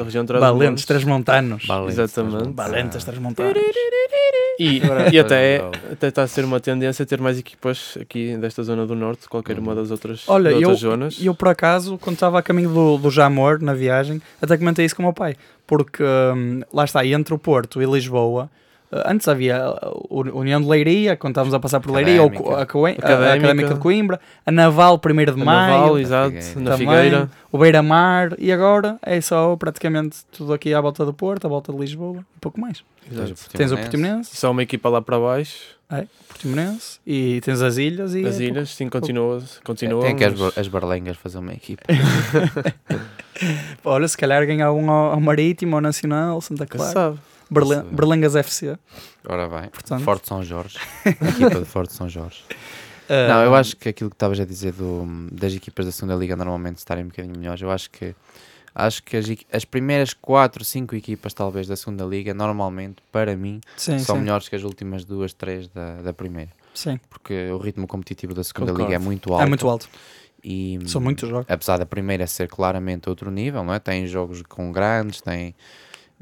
região 0.03 0.23
de 0.23 0.27
Trás-os-Montes. 0.27 0.59
Valentes, 0.59 0.85
Transmontanos. 0.85 1.65
Valentes, 1.65 1.97
Exatamente. 1.99 2.53
Valentes, 2.53 3.03
Transmontanos. 3.05 3.53
E, 4.57 4.81
e 5.13 5.19
até, 5.19 5.61
até 5.91 6.07
está 6.07 6.23
a 6.23 6.27
ser 6.27 6.45
uma 6.45 6.59
tendência 6.59 7.05
ter 7.05 7.19
mais 7.19 7.37
equipas 7.37 7.97
aqui 7.99 8.37
desta 8.37 8.63
zona 8.63 8.85
do 8.85 8.95
Norte, 8.95 9.27
qualquer 9.27 9.59
uma 9.59 9.75
das 9.75 9.91
outras, 9.91 10.23
Olha, 10.27 10.49
de 10.53 10.61
eu, 10.61 10.69
outras 10.69 10.79
zonas. 10.79 11.17
eu 11.21 11.35
por 11.35 11.49
acaso, 11.49 11.97
quando 11.97 12.13
estava 12.15 12.39
a 12.39 12.41
caminho 12.41 12.69
do, 12.73 12.97
do 12.97 13.11
Jamor, 13.11 13.61
na 13.61 13.73
viagem, 13.73 14.21
até 14.41 14.57
comentei 14.57 14.85
isso 14.85 14.95
com 14.95 15.01
o 15.03 15.05
meu 15.05 15.13
pai, 15.13 15.35
porque 15.67 16.03
hum, 16.03 16.61
lá 16.73 16.83
está, 16.85 17.05
entre 17.05 17.33
o 17.33 17.37
Porto 17.39 17.81
e 17.81 17.85
Lisboa, 17.85 18.49
uh, 18.91 19.01
antes 19.05 19.27
havia 19.27 19.69
uh, 19.69 20.31
a 20.31 20.37
União 20.37 20.61
de 20.61 20.67
Leiria, 20.67 21.15
quando 21.17 21.31
estávamos 21.33 21.53
a 21.53 21.59
passar 21.59 21.79
por 21.79 21.91
Leiria, 21.91 22.21
ou 22.21 22.27
Académica. 22.29 22.61
a, 22.61 22.65
Coen- 22.65 22.91
a- 22.91 22.95
a 22.95 22.97
Académica. 23.13 23.33
Académica 23.35 23.73
de 23.73 23.79
Coimbra, 23.79 24.19
a 24.45 24.51
Naval 24.51 24.99
1 25.03 25.15
de 25.25 25.41
A 25.41 25.45
Maio, 25.45 25.71
Naval, 25.77 25.99
exato, 25.99 26.59
na 26.59 26.77
Figueira. 26.77 27.29
o 27.51 27.57
Beira-Mar, 27.57 28.33
e 28.37 28.51
agora 28.51 28.97
é 29.01 29.19
só 29.21 29.55
praticamente 29.55 30.19
tudo 30.31 30.53
aqui 30.53 30.73
à 30.73 30.81
volta 30.81 31.03
do 31.05 31.13
Porto, 31.13 31.45
à 31.45 31.49
volta 31.49 31.71
de 31.73 31.79
Lisboa, 31.79 32.19
um 32.19 32.39
pouco 32.39 32.59
mais. 32.61 32.83
Exato. 33.11 33.33
Tens 33.55 33.71
o 33.71 33.77
Portimonense, 33.77 34.35
Só 34.35 34.49
uma 34.51 34.63
equipa 34.63 34.89
lá 34.89 34.99
para 35.01 35.19
baixo, 35.19 35.74
é, 35.89 36.05
Portimonense, 36.27 36.99
e 37.05 37.39
tens 37.41 37.61
as 37.61 37.77
ilhas 37.77 38.15
e... 38.15 38.25
as 38.25 38.39
é 38.39 38.45
ilhas, 38.45 38.69
sim, 38.71 38.89
continua, 38.89 39.43
continua 39.63 40.01
Tem 40.01 40.15
que 40.15 40.23
as, 40.23 40.39
mas- 40.39 40.57
as 40.57 40.67
barlengas 40.67 41.15
fazer 41.17 41.37
uma 41.37 41.53
equipa. 41.53 41.83
Olha, 43.83 44.07
se 44.07 44.17
calhar 44.17 44.45
ganhar 44.45 44.71
um 44.71 44.89
ao, 44.89 45.13
ao 45.13 45.21
Marítimo, 45.21 45.75
ao 45.75 45.81
Nacional, 45.81 46.41
Santa 46.41 46.65
Clara, 46.65 46.91
sabe. 46.91 47.19
Berlen- 47.49 47.77
Sabe. 47.77 47.95
Berlengas 47.95 48.35
FC. 48.35 48.77
Ora 49.27 49.47
bem. 49.47 49.69
Portanto. 49.69 50.03
Forte 50.03 50.27
São 50.27 50.43
Jorge. 50.43 50.77
equipa 51.05 51.59
de 51.59 51.65
Forte 51.65 51.93
São 51.93 52.09
Jorge. 52.09 52.43
Uh, 53.07 53.29
Não, 53.29 53.43
eu 53.43 53.53
acho 53.53 53.77
que 53.77 53.89
aquilo 53.89 54.09
que 54.09 54.15
estavas 54.15 54.39
a 54.39 54.45
dizer 54.45 54.73
do, 54.73 55.05
das 55.31 55.53
equipas 55.53 55.85
da 55.85 55.91
segunda 55.91 56.15
liga 56.15 56.35
normalmente 56.35 56.77
estarem 56.77 57.03
um 57.03 57.07
bocadinho 57.09 57.37
melhores, 57.37 57.61
eu 57.61 57.69
acho 57.69 57.91
que 57.91 58.15
acho 58.75 59.01
que 59.01 59.15
as, 59.17 59.25
as 59.51 59.63
primeiras 59.65 60.13
4, 60.13 60.63
5 60.63 60.93
equipas 60.95 61.33
talvez 61.33 61.65
da 61.67 61.75
segunda 61.77 62.03
liga 62.03 62.33
normalmente, 62.33 62.97
para 63.11 63.35
mim, 63.35 63.61
sim, 63.77 63.97
são 63.99 64.15
sim, 64.17 64.21
melhores 64.21 64.49
que 64.49 64.55
as 64.55 64.63
últimas 64.63 65.05
duas, 65.05 65.31
três 65.33 65.67
da, 65.69 66.01
da 66.01 66.13
primeira. 66.13 66.51
sim. 66.73 66.99
Porque 67.09 67.49
o 67.51 67.57
ritmo 67.57 67.87
competitivo 67.87 68.33
da 68.33 68.43
segunda 68.43 68.71
Concordo. 68.71 68.91
liga 68.91 69.01
é 69.01 69.03
muito 69.03 69.31
alto. 69.33 69.43
É 69.43 69.45
muito 69.47 69.67
alto. 69.69 69.89
E, 70.43 70.77
São 70.85 71.01
muitos 71.01 71.27
jogos. 71.27 71.47
apesar 71.49 71.77
da 71.79 71.85
primeira 71.87 72.27
ser 72.27 72.47
claramente 72.47 73.09
outro 73.09 73.31
nível, 73.31 73.63
não 73.63 73.73
é? 73.73 73.79
Tem 73.79 74.05
jogos 74.05 74.43
com 74.43 74.71
grandes, 74.71 75.19
tem 75.21 75.55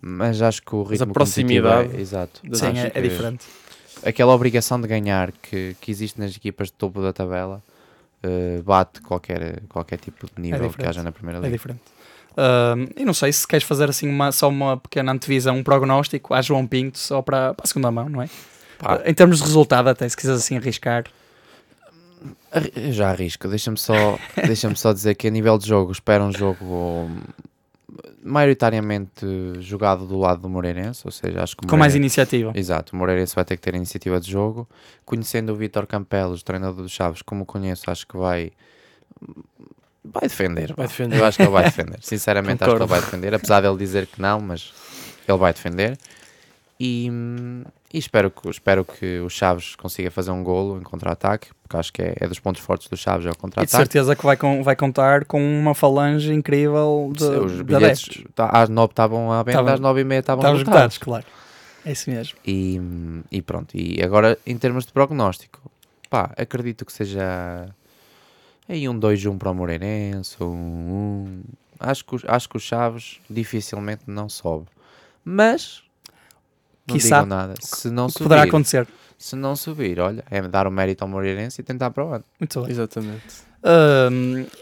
mas 0.02 0.42
acho 0.42 0.62
que 0.62 0.76
o 0.76 0.80
Mas 0.84 0.92
ritmo 0.92 1.12
a 1.12 1.14
proximidade 1.14 1.76
competitivo 1.76 1.98
é, 1.98 2.02
exato. 2.02 2.42
Sim, 2.54 2.78
é, 2.78 2.88
é 2.88 2.90
que 2.90 3.02
diferente. 3.02 3.46
Aquela 4.06 4.34
obrigação 4.34 4.80
de 4.82 4.88
ganhar 4.88 5.32
que, 5.32 5.76
que 5.80 5.90
existe 5.92 6.20
nas 6.20 6.36
equipas 6.36 6.68
de 6.68 6.74
topo 6.74 7.02
da 7.02 7.14
tabela 7.14 7.62
eh, 8.22 8.62
bate 8.66 9.02
qualquer, 9.02 9.62
qualquer 9.70 9.98
tipo 10.00 10.26
de 10.26 10.42
nível 10.42 10.60
que 10.62 10.68
diferente. 10.68 10.90
haja 10.90 11.04
na 11.04 11.12
primeira 11.12 11.40
É 11.40 11.42
liga. 11.44 11.52
diferente. 11.54 11.82
Uh, 12.34 12.92
e 12.98 13.06
não 13.06 13.14
sei 13.14 13.32
se 13.32 13.48
queres 13.48 13.66
fazer 13.66 13.90
assim 13.90 14.08
uma, 14.10 14.32
só 14.32 14.50
uma 14.50 14.78
pequena 14.78 15.12
antevisão, 15.12 15.58
um 15.58 15.64
prognóstico 15.64 16.34
a 16.34 16.42
João 16.42 16.66
Pinto 16.68 16.98
só 16.98 17.22
para, 17.22 17.54
para 17.54 17.64
a 17.64 17.68
segunda 17.68 17.92
mão, 17.92 18.10
não 18.10 18.22
é? 18.22 18.30
Pá. 18.80 18.96
Uh, 18.96 19.02
em 19.06 19.14
termos 19.14 19.38
de 19.38 19.44
resultado, 19.44 19.88
até 19.90 20.08
se 20.10 20.18
quiseres 20.18 20.42
assim 20.42 20.58
arriscar. 20.58 21.06
Arri- 22.52 22.74
eu 22.76 22.92
Já 22.92 23.12
arrisco, 23.12 23.48
deixa-me 23.48 23.78
só, 23.78 24.18
deixa 24.46 24.74
só 24.76 24.92
dizer 24.94 25.16
que 25.16 25.28
a 25.28 25.32
nível 25.32 25.58
de 25.58 25.68
jogo 25.68 25.92
espero 25.92 26.24
um 26.24 26.32
jogo 26.32 26.64
hum, 26.66 27.20
maioritariamente 28.24 29.26
jogado 29.60 30.08
do 30.08 30.18
lado 30.18 30.42
do 30.42 30.50
Moreirense, 30.50 31.02
ou 31.06 31.12
seja, 31.12 31.44
acho 31.44 31.56
que 31.58 31.68
Com 31.68 31.78
mais 31.78 31.96
iniciativa. 31.96 32.52
Exato, 32.56 32.96
o 32.96 33.00
Moreirense 33.00 33.36
vai 33.36 33.46
ter 33.46 33.58
que 33.58 33.62
ter 33.62 33.76
iniciativa 33.76 34.20
de 34.20 34.32
jogo. 34.32 34.68
Conhecendo 35.06 35.52
o 35.52 35.56
Vítor 35.56 35.86
Campelos, 35.86 36.42
treinador 36.44 36.82
dos 36.82 36.92
Chaves, 36.92 37.22
como 37.22 37.46
conheço, 37.46 37.92
acho 37.92 38.08
que 38.08 38.18
vai 38.18 38.52
vai 40.04 40.24
defender. 40.24 40.74
Vai 40.76 40.88
defender. 40.88 41.20
Eu 41.20 41.26
acho 41.26 41.38
que 41.38 41.44
ele 41.44 41.52
vai 41.52 41.64
defender. 41.64 41.98
Sinceramente, 42.02 42.64
acho 42.64 42.72
que 42.72 42.78
ele 42.78 42.80
Concordo. 42.80 42.88
vai 42.88 43.02
defender, 43.02 43.34
apesar 43.34 43.62
dele 43.62 43.78
dizer 43.78 44.08
que 44.08 44.22
não, 44.22 44.40
mas 44.40 44.74
ele 45.28 45.38
vai 45.38 45.54
defender. 45.54 45.98
E, 46.80 47.10
e 47.94 47.98
espero, 47.98 48.30
que, 48.30 48.50
espero 48.50 48.84
que 48.84 49.20
o 49.20 49.30
Chaves 49.30 49.76
consiga 49.76 50.12
fazer 50.12 50.32
um 50.32 50.44
golo 50.44 50.78
em 50.78 50.84
contra-ataque, 50.84 51.50
porque 51.62 51.78
acho 51.78 51.94
que 51.94 52.02
é, 52.02 52.16
é 52.20 52.28
dos 52.28 52.40
pontos 52.40 52.62
fortes 52.62 52.90
do 52.90 52.98
Chaves, 52.98 53.26
é 53.26 53.30
o 53.30 53.32
E 53.32 53.34
de 53.34 53.38
contra-ataque. 53.38 53.72
certeza 53.72 54.16
que 54.16 54.26
vai, 54.26 54.36
com, 54.36 54.62
vai 54.64 54.76
contar 54.76 55.24
com 55.26 55.40
uma 55.42 55.74
falange 55.74 56.34
incrível 56.34 57.14
de, 57.16 57.24
Os 57.24 57.62
bilhetes 57.62 58.24
tá, 58.36 58.48
às 58.48 58.68
9 58.70 58.92
estavam 58.92 59.32
à 59.32 59.44
venda, 59.44 59.74
às 59.74 59.80
9 59.80 60.02
e 60.02 60.04
meia 60.04 60.20
estavam 60.20 60.56
esgotados, 60.56 60.98
claro. 60.98 61.26
É 61.86 61.92
isso 61.92 62.10
mesmo. 62.10 62.38
E, 62.46 62.82
e 63.32 63.42
pronto, 63.42 63.76
e 63.76 64.02
agora 64.02 64.38
em 64.46 64.58
termos 64.58 64.86
de 64.86 64.92
prognóstico, 64.92 65.60
pá, 66.10 66.32
acredito 66.38 66.86
que 66.86 66.92
seja 66.94 67.68
aí 68.68 68.88
um 68.90 68.98
2-1 69.00 69.38
para 69.38 69.52
o 69.52 69.54
Moreirense, 69.54 70.36
um 70.42 70.48
1. 70.50 71.44
Acho 71.80 72.06
que, 72.06 72.16
os- 72.16 72.26
acho 72.28 72.48
que 72.50 72.58
o 72.58 72.60
Chaves 72.60 73.20
dificilmente 73.30 74.04
não 74.08 74.30
sobe. 74.30 74.68
Mas 75.26 75.84
não 76.88 76.96
Quiçá, 76.96 77.18
digo 77.20 77.30
nada. 77.30 77.54
Se 77.62 77.90
não 77.90 78.08
subir, 78.10 78.24
poderá 78.24 78.44
acontecer. 78.44 78.88
se 79.18 79.36
não 79.36 79.56
subir, 79.56 80.00
olha, 80.00 80.24
é 80.30 80.42
dar 80.42 80.68
o 80.68 80.72
mérito 80.72 81.04
ao 81.04 81.10
Moreirense 81.10 81.62
e 81.62 81.64
tentar 81.64 81.92
para 81.92 82.06
o 82.06 82.14
ano. 82.14 82.24
Muito 82.40 82.62
bem. 82.62 82.72
Exatamente. 82.72 83.53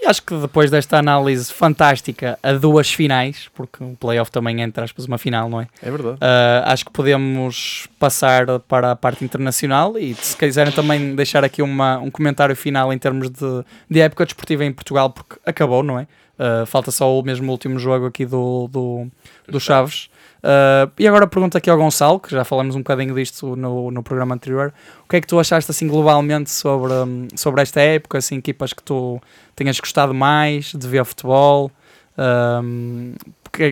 Acho 0.05 0.21
que 0.23 0.35
depois 0.35 0.69
desta 0.69 0.97
análise 0.97 1.51
fantástica 1.51 2.37
a 2.43 2.53
duas 2.53 2.91
finais, 2.91 3.49
porque 3.53 3.83
o 3.83 3.95
playoff 3.99 4.31
também 4.31 4.61
é, 4.61 4.63
entre 4.63 4.83
aspas, 4.83 5.05
uma 5.05 5.17
final, 5.17 5.49
não 5.49 5.61
é? 5.61 5.67
É 5.81 5.89
verdade. 5.89 6.17
Uh, 6.17 6.63
acho 6.65 6.85
que 6.85 6.91
podemos 6.91 7.87
passar 7.99 8.59
para 8.59 8.91
a 8.91 8.95
parte 8.95 9.25
internacional 9.25 9.97
e 9.97 10.13
se 10.13 10.37
quiserem 10.37 10.71
também 10.71 11.15
deixar 11.15 11.43
aqui 11.43 11.61
uma, 11.61 11.97
um 11.97 12.11
comentário 12.11 12.55
final 12.55 12.93
em 12.93 12.97
termos 12.97 13.29
de, 13.29 13.65
de 13.89 13.99
época 13.99 14.25
desportiva 14.25 14.63
em 14.63 14.71
Portugal, 14.71 15.09
porque 15.09 15.37
acabou, 15.45 15.81
não 15.81 15.97
é? 15.99 16.07
Uh, 16.37 16.65
falta 16.65 16.89
só 16.91 17.19
o 17.19 17.23
mesmo 17.23 17.51
último 17.51 17.77
jogo 17.77 18.07
aqui 18.07 18.25
do, 18.25 18.67
do, 18.67 19.07
do 19.47 19.59
Chaves. 19.59 20.09
Uh, 20.43 20.91
e 20.97 21.07
agora 21.07 21.27
pergunto 21.27 21.57
aqui 21.57 21.69
ao 21.69 21.77
Gonçalo, 21.77 22.19
que 22.19 22.31
já 22.31 22.43
falamos 22.43 22.75
um 22.75 22.79
bocadinho 22.79 23.13
disto 23.13 23.55
no, 23.55 23.91
no 23.91 24.01
programa 24.01 24.33
anterior. 24.33 24.73
O 25.05 25.09
que 25.09 25.17
é 25.17 25.21
que 25.21 25.27
tu 25.27 25.39
achaste 25.39 25.69
assim 25.69 25.87
globalmente 25.87 26.49
sobre, 26.49 26.91
hum, 26.93 27.27
sobre 27.35 27.61
esta 27.61 27.79
época? 27.79 28.17
Assim, 28.17 28.37
equipas 28.37 28.73
que 28.73 28.81
tu 28.81 29.21
tenhas 29.55 29.79
gostado 29.79 30.13
mais 30.13 30.73
de 30.73 30.87
ver 30.87 31.05
futebol? 31.05 31.71
Um, 32.17 33.13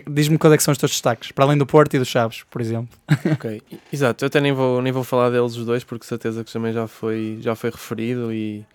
diz-me 0.10 0.38
quais 0.38 0.54
é 0.54 0.58
que 0.58 0.64
são 0.64 0.72
os 0.72 0.78
teus 0.78 0.92
destaques, 0.92 1.32
para 1.32 1.46
além 1.46 1.58
do 1.58 1.66
Porto 1.66 1.94
e 1.96 2.00
do 2.00 2.06
Chaves, 2.06 2.44
por 2.50 2.62
exemplo. 2.62 2.90
Ok, 3.34 3.62
exato. 3.92 4.24
Eu 4.24 4.28
até 4.28 4.40
nem 4.40 4.52
vou, 4.52 4.82
nem 4.82 4.92
vou 4.92 5.04
falar 5.04 5.30
deles 5.30 5.56
os 5.56 5.66
dois, 5.66 5.84
porque 5.84 6.06
certeza 6.06 6.44
que 6.44 6.52
também 6.52 6.74
já 6.74 6.88
foi, 6.88 7.38
já 7.42 7.56
foi 7.56 7.70
referido 7.70 8.32
e, 8.34 8.66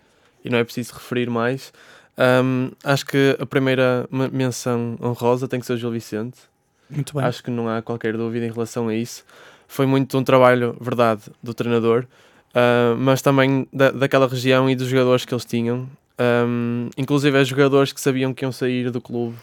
e 0.43 0.49
não 0.49 0.57
é 0.57 0.63
preciso 0.63 0.93
referir 0.93 1.29
mais. 1.29 1.71
Ahm, 2.17 2.71
acho 2.83 3.05
que 3.05 3.35
a 3.39 3.45
primeira 3.45 4.07
me- 4.11 4.29
menção 4.29 4.97
honrosa 5.01 5.47
tem 5.47 5.59
que 5.59 5.65
ser 5.65 5.73
o 5.73 5.77
Gil 5.77 5.91
Vicente. 5.91 6.37
Muito 6.89 7.13
bem. 7.15 7.23
Acho 7.23 7.43
que 7.43 7.49
não 7.51 7.67
há 7.69 7.81
qualquer 7.81 8.15
dúvida 8.15 8.45
em 8.45 8.51
relação 8.51 8.87
a 8.87 8.95
isso. 8.95 9.23
Foi 9.67 9.85
muito 9.85 10.17
um 10.17 10.23
trabalho, 10.23 10.75
verdade, 10.79 11.23
do 11.41 11.53
treinador, 11.53 12.05
ah, 12.53 12.95
mas 12.97 13.21
também 13.21 13.67
da, 13.73 13.91
daquela 13.91 14.27
região 14.27 14.69
e 14.69 14.75
dos 14.75 14.87
jogadores 14.87 15.25
que 15.25 15.33
eles 15.33 15.45
tinham. 15.45 15.87
Ahm, 16.17 16.89
inclusive, 16.97 17.37
é 17.37 17.43
jogadores 17.43 17.91
que 17.91 17.99
sabiam 17.99 18.33
que 18.33 18.45
iam 18.45 18.51
sair 18.51 18.89
do 18.89 19.01
clube 19.01 19.35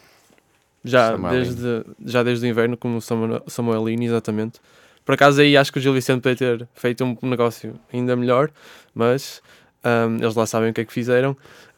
já, 0.85 1.16
desde, 1.16 1.85
já 2.05 2.22
desde 2.22 2.46
o 2.46 2.48
inverno, 2.48 2.76
como 2.76 2.96
o 2.96 3.00
Samuel- 3.00 3.88
exatamente. 4.00 4.61
Por 5.05 5.14
acaso, 5.14 5.40
aí 5.40 5.57
acho 5.57 5.72
que 5.72 5.78
o 5.78 5.83
Gil 5.83 5.92
Vicente 5.92 6.22
podia 6.22 6.37
ter 6.37 6.68
feito 6.74 7.05
um 7.05 7.28
negócio 7.28 7.74
ainda 7.92 8.14
melhor, 8.16 8.50
mas 8.94 9.42
ahm, 9.85 10.16
eles 10.22 10.35
lá 10.35 10.46
sabem 10.46 10.70
o 10.70 10.72
que 10.74 10.81
é 10.81 10.85
que 10.85 10.92
fizeram. 10.92 11.37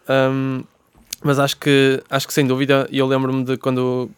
Ahm, 0.08 0.62
mas 1.22 1.38
acho 1.38 1.56
que, 1.56 2.02
acho 2.10 2.26
que 2.28 2.34
sem 2.34 2.46
dúvida, 2.46 2.86
e 2.90 2.98
eu 2.98 3.06
lembro-me 3.06 3.44
de 3.44 3.56
quando 3.56 4.10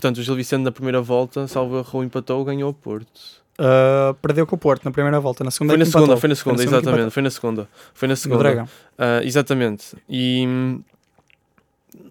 Portanto, 0.00 0.16
o 0.16 0.22
Gil 0.22 0.34
Vicente 0.34 0.62
na 0.62 0.72
primeira 0.72 1.02
volta, 1.02 1.46
salvo 1.46 1.78
erro, 1.78 2.02
empatou, 2.02 2.42
ganhou 2.42 2.70
o 2.70 2.72
Porto. 2.72 3.20
Uh, 3.58 4.14
perdeu 4.22 4.46
com 4.46 4.56
o 4.56 4.58
Porto 4.58 4.82
na 4.82 4.90
primeira 4.90 5.20
volta, 5.20 5.44
na 5.44 5.50
segunda 5.50 5.72
Foi 5.72 5.78
na 5.78 5.84
segunda, 5.84 6.04
empatou. 6.04 6.20
foi 6.20 6.28
na 6.30 6.34
segunda, 6.34 6.62
exatamente, 6.62 7.10
foi 7.10 7.22
na 7.22 7.30
segunda. 7.30 7.68
Foi 7.92 8.08
na 8.08 8.16
segunda. 8.16 8.42
Dragão. 8.42 8.68
Ah, 8.96 9.20
exatamente. 9.22 9.94
E 10.08 10.48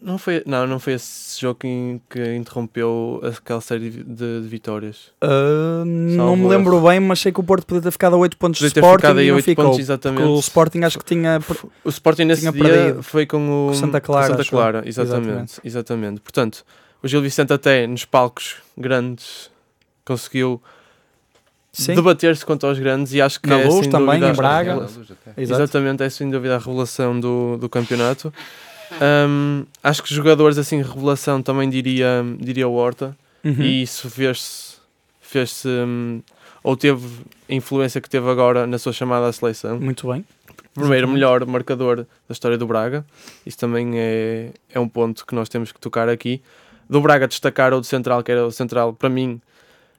não 0.04 0.20
foi, 0.20 0.44
não, 0.46 0.68
não 0.68 0.80
foi 0.80 0.94
esse 0.94 1.42
jogo 1.42 1.62
que, 1.62 2.00
que 2.08 2.36
interrompeu 2.36 3.22
aquela 3.24 3.60
série 3.60 3.90
de, 3.90 4.04
de 4.04 4.48
vitórias. 4.48 5.12
Uh, 5.24 5.84
não 5.84 6.36
me 6.36 6.48
lembro 6.48 6.80
bem, 6.82 7.00
mas 7.00 7.20
sei 7.20 7.32
que 7.32 7.40
o 7.40 7.44
Porto 7.44 7.66
podia 7.66 7.82
ter 7.82 7.92
ficado 7.92 8.14
a 8.14 8.20
8 8.20 8.38
pontos 8.38 8.60
Podia 8.60 8.72
de 8.72 8.80
Sporting 8.80 9.20
e 9.20 9.30
não 9.30 9.36
8 9.38 9.46
ficou. 9.46 9.66
pontos, 9.66 9.80
exatamente. 9.80 10.28
o 10.28 10.40
Sporting 10.40 10.84
acho 10.84 11.00
que 11.00 11.06
tinha... 11.06 11.40
O 11.84 11.90
Sporting 11.90 12.26
nesse 12.26 12.42
tinha 12.42 12.52
dia 12.52 13.02
foi 13.02 13.26
com 13.26 13.70
o 13.70 13.74
Santa 13.74 14.00
Clara, 14.00 14.28
Santa 14.28 14.46
Clara, 14.46 14.80
eu. 14.80 14.88
exatamente, 14.88 15.60
exatamente. 15.64 16.22
Portanto, 16.22 16.64
o 17.04 17.08
Gil 17.08 17.22
Vicente 17.22 17.54
até 17.54 17.86
nos 17.88 18.06
palcos 18.06 18.56
grandes 18.78 19.50
conseguiu 20.06 20.62
debater-se 21.96 22.46
contra 22.46 22.70
os 22.70 22.80
grandes 22.80 23.14
e 23.14 23.22
acho 23.22 23.40
que 23.40 23.48
Na 23.48 23.60
é, 23.60 23.66
Luz 23.66 23.82
sem 23.82 23.90
também, 23.90 24.20
dúvida, 24.20 24.30
em 24.30 24.36
Braga. 24.36 24.88
Exatamente, 25.38 26.04
é 26.04 26.10
sem 26.10 26.30
dúvida 26.30 26.56
a 26.56 26.60
revelação 26.60 27.20
do, 27.20 27.58
do 27.58 27.70
campeonato. 27.70 28.34
Hum, 29.28 29.66
acho 29.84 30.02
que 30.04 30.14
jogadores 30.14 30.58
assim, 30.58 30.82
revelação 30.82 31.42
também 31.44 31.70
diria, 31.70 32.24
diria 32.40 32.68
o 32.68 32.74
Horta, 32.74 33.16
Uhum. 33.42 33.62
e 33.62 33.84
isso 33.84 34.10
fez-se, 34.10 34.76
fez 35.22 35.64
hum, 35.66 36.22
ou 36.62 36.76
teve 36.76 37.08
a 37.50 37.54
influência 37.54 38.02
que 38.02 38.10
teve 38.10 38.30
agora 38.30 38.68
na 38.68 38.78
sua 38.78 38.92
chamada 38.92 39.28
à 39.28 39.32
seleção. 39.32 39.80
Muito 39.80 40.12
bem. 40.12 40.26
Primeiro, 40.74 41.06
Exatamente. 41.06 41.14
melhor 41.14 41.46
marcador 41.46 41.98
da 41.98 42.06
história 42.34 42.58
do 42.58 42.68
Braga, 42.68 43.06
isso 43.46 43.58
também 43.58 43.92
é, 43.98 44.50
é 44.74 44.80
um 44.80 44.90
ponto 44.90 45.26
que 45.26 45.34
nós 45.34 45.48
temos 45.48 45.72
que 45.72 45.80
tocar 45.80 46.10
aqui. 46.10 46.42
Do 46.90 47.00
Braga 47.02 47.28
destacar 47.28 47.74
o 47.74 47.80
do 47.80 47.86
Central, 47.86 48.24
que 48.24 48.32
era 48.32 48.46
o 48.46 48.52
Central, 48.52 48.94
para 48.94 49.10
mim, 49.10 49.40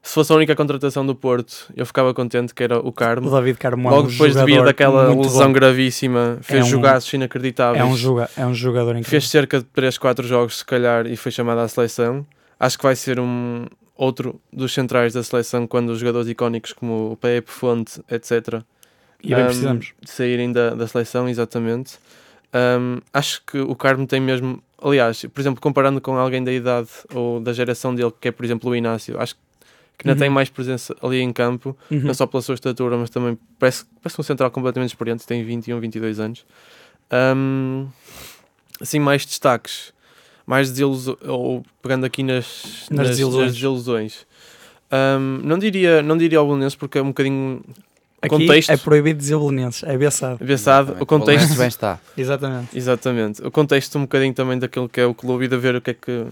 se 0.02 0.12
fosse 0.14 0.32
a 0.32 0.36
única 0.36 0.56
contratação 0.56 1.06
do 1.06 1.14
Porto, 1.14 1.70
eu 1.76 1.86
ficava 1.86 2.12
contente 2.12 2.52
que 2.54 2.62
era 2.64 2.78
o 2.78 2.90
Carmo. 2.90 3.28
O 3.28 3.30
David 3.30 3.58
Carmo 3.58 3.86
é 3.88 3.90
Logo 3.92 4.08
um 4.08 4.10
depois 4.10 4.34
de 4.34 4.44
vir 4.44 4.64
daquela 4.64 5.14
lesão 5.14 5.46
bom. 5.48 5.52
gravíssima, 5.52 6.38
fez 6.40 6.60
É 6.60 6.64
um- 6.64 6.70
jogaços 6.70 7.12
inacreditáveis. 7.12 7.80
É 7.80 7.84
um, 7.86 7.96
joga, 7.96 8.28
é 8.36 8.44
um 8.46 8.54
jogador 8.54 8.90
incrível. 8.90 9.10
fez 9.10 9.28
cerca 9.28 9.58
de 9.58 9.64
3, 9.66 9.96
4 9.98 10.26
jogos, 10.26 10.58
se 10.58 10.64
calhar, 10.64 11.06
e 11.06 11.16
foi 11.16 11.30
chamado 11.30 11.58
à 11.60 11.68
seleção. 11.68 12.26
Acho 12.58 12.76
que 12.76 12.82
vai 12.84 12.96
ser 12.96 13.20
um 13.20 13.66
outro 13.94 14.40
dos 14.52 14.72
centrais 14.72 15.12
da 15.12 15.22
seleção 15.22 15.66
quando 15.66 15.90
os 15.90 15.98
jogadores 16.00 16.28
icónicos 16.28 16.72
como 16.72 17.12
o 17.12 17.16
Pepe, 17.16 17.50
Fonte, 17.50 18.00
etc. 18.10 18.62
E 19.22 19.34
bem 19.34 19.42
um, 19.44 19.46
precisamos. 19.46 19.92
saírem 20.04 20.50
da, 20.50 20.70
da 20.70 20.86
seleção, 20.88 21.28
exatamente. 21.28 21.98
Um, 22.52 22.98
acho 23.12 23.42
que 23.46 23.58
o 23.60 23.76
Carmo 23.76 24.06
tem 24.06 24.18
mesmo. 24.20 24.60
Aliás, 24.82 25.24
por 25.26 25.40
exemplo, 25.40 25.60
comparando 25.60 26.00
com 26.00 26.16
alguém 26.16 26.42
da 26.42 26.52
idade 26.52 26.88
ou 27.14 27.40
da 27.40 27.52
geração 27.52 27.94
dele, 27.94 28.12
que 28.20 28.28
é, 28.28 28.30
por 28.32 28.44
exemplo, 28.44 28.70
o 28.70 28.76
Inácio, 28.76 29.20
acho 29.20 29.34
que 29.34 29.40
ainda 30.08 30.12
Uhum. 30.14 30.18
tem 30.20 30.30
mais 30.30 30.48
presença 30.48 30.96
ali 31.02 31.20
em 31.20 31.32
campo, 31.32 31.76
Uhum. 31.90 32.00
não 32.00 32.14
só 32.14 32.26
pela 32.26 32.40
sua 32.42 32.54
estatura, 32.54 32.96
mas 32.96 33.10
também 33.10 33.38
parece, 33.58 33.84
parece 34.02 34.18
um 34.20 34.24
central 34.24 34.50
completamente 34.50 34.90
experiente, 34.90 35.26
tem 35.26 35.44
21, 35.44 35.78
22 35.80 36.18
anos. 36.18 36.44
Um, 37.12 37.86
assim, 38.80 38.98
mais 38.98 39.26
destaques, 39.26 39.92
mais 40.46 40.70
desilusões, 40.70 41.18
ou 41.26 41.62
pegando 41.82 42.06
aqui 42.06 42.22
nas, 42.22 42.86
Nas 42.90 43.08
desilusões. 43.08 43.52
desilusões. 43.52 44.26
Um, 44.92 45.40
não, 45.44 45.58
diria, 45.58 46.02
não 46.02 46.16
diria 46.16 46.38
ao 46.38 46.46
Belenenses 46.46 46.74
porque 46.76 46.98
é 46.98 47.02
um 47.02 47.08
bocadinho 47.08 47.62
Aqui 48.22 48.28
contexto. 48.28 48.70
é 48.70 48.76
proibido 48.76 49.18
dizer 49.18 49.38
belenenses, 49.38 49.82
é 49.82 49.94
avançado. 49.94 50.44
Exatamente. 50.46 51.02
O 51.02 51.06
contexto, 51.06 51.54
bem 51.56 51.68
está. 51.68 51.98
Exatamente. 52.16 52.76
exatamente. 52.76 53.42
O 53.42 53.50
contexto 53.50 53.96
um 53.98 54.02
bocadinho 54.02 54.34
também 54.34 54.58
daquilo 54.58 54.88
que 54.88 55.00
é 55.00 55.06
o 55.06 55.14
clube 55.14 55.46
e 55.46 55.48
de 55.48 55.56
ver 55.56 55.74
o 55.76 55.80
que 55.80 55.90
é 55.90 55.94
que 55.94 56.26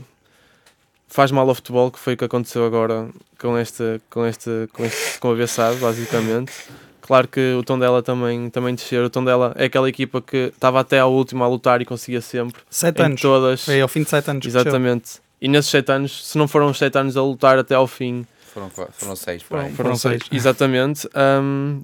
faz 1.09 1.31
mal 1.31 1.49
ao 1.49 1.55
futebol, 1.55 1.91
que 1.91 1.99
foi 1.99 2.15
o 2.15 2.17
que 2.17 2.25
aconteceu 2.25 2.65
agora 2.65 3.09
com 3.39 3.57
este, 3.59 4.01
com 4.11 4.27
este, 4.27 4.69
com 4.73 4.85
este, 4.85 5.19
com 5.19 5.29
o 5.29 5.33
Abeçado, 5.33 5.77
basicamente. 5.79 6.53
Claro 7.01 7.27
que 7.27 7.55
o 7.55 7.63
Tondela 7.63 8.03
também, 8.03 8.51
também 8.51 8.75
descer. 8.75 9.03
O 9.03 9.09
Tondela 9.09 9.55
é 9.57 9.65
aquela 9.65 9.89
equipa 9.89 10.21
que 10.21 10.53
estava 10.55 10.81
até 10.81 10.99
ao 10.99 11.11
último 11.11 11.43
a 11.43 11.49
lutar 11.49 11.81
e 11.81 11.87
conseguia 11.87 12.21
sempre. 12.21 12.61
Sete 12.69 13.01
em 13.01 13.07
anos. 13.07 13.23
todas. 13.23 13.65
Foi 13.65 13.81
ao 13.81 13.89
fim 13.89 14.03
de 14.03 14.11
sete 14.11 14.31
anos. 14.31 14.45
Exatamente. 14.45 15.13
E 15.41 15.49
nesses 15.49 15.71
sete 15.71 15.91
anos, 15.91 16.27
se 16.27 16.37
não 16.37 16.47
foram 16.47 16.67
os 16.67 16.77
sete 16.77 16.99
anos 16.99 17.17
a 17.17 17.23
lutar 17.23 17.59
até 17.59 17.75
ao 17.75 17.87
fim, 17.87 18.27
Foram, 18.71 18.89
foram 18.93 19.17
seis. 19.17 19.43
Foram- 19.43 19.71
foram 19.71 19.97
seis. 19.97 20.23
Exatamente. 20.33 21.09
Hum, 21.43 21.83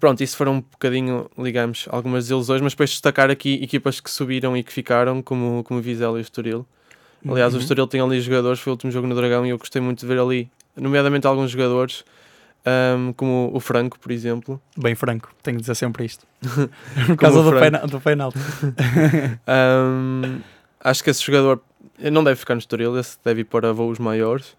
pronto, 0.00 0.22
isso 0.22 0.36
foram 0.36 0.54
um 0.54 0.60
bocadinho, 0.60 1.30
digamos, 1.38 1.86
algumas 1.90 2.24
desilusões, 2.24 2.60
mas 2.60 2.72
depois 2.72 2.90
destacar 2.90 3.30
aqui 3.30 3.54
equipas 3.62 4.00
que 4.00 4.10
subiram 4.10 4.56
e 4.56 4.62
que 4.62 4.72
ficaram, 4.72 5.22
como, 5.22 5.62
como 5.64 5.80
o 5.80 5.82
Vizela 5.82 6.18
e 6.18 6.20
o 6.20 6.22
Estoril. 6.22 6.66
Aliás, 7.28 7.54
o 7.54 7.56
Uhum. 7.56 7.62
Estoril 7.62 7.86
tem 7.86 8.00
ali 8.00 8.20
jogadores, 8.20 8.60
foi 8.60 8.70
o 8.70 8.74
último 8.74 8.92
jogo 8.92 9.06
no 9.06 9.14
Dragão 9.14 9.44
e 9.46 9.50
eu 9.50 9.58
gostei 9.58 9.80
muito 9.82 10.00
de 10.00 10.06
ver 10.06 10.18
ali, 10.20 10.48
nomeadamente 10.76 11.26
alguns 11.26 11.50
jogadores, 11.50 12.04
hum, 12.98 13.12
como 13.16 13.50
o 13.52 13.58
Franco, 13.58 13.98
por 13.98 14.12
exemplo. 14.12 14.60
Bem 14.76 14.94
franco, 14.94 15.30
tenho 15.42 15.56
de 15.56 15.62
dizer 15.62 15.74
sempre 15.74 16.04
isto. 16.04 16.24
Por 17.06 17.16
causa 17.16 17.40
o 17.40 17.50
do, 17.50 17.58
pena, 17.58 17.78
do 17.80 18.00
penalti. 18.00 18.38
Hum, 19.48 20.40
acho 20.80 21.02
que 21.02 21.10
esse 21.10 21.22
jogador 21.24 21.60
não 21.98 22.22
deve 22.22 22.36
ficar 22.38 22.54
no 22.54 22.60
Estoril, 22.60 22.96
esse 22.98 23.18
deve 23.24 23.40
ir 23.40 23.44
para 23.44 23.72
voos 23.72 23.98
maiores. 23.98 24.56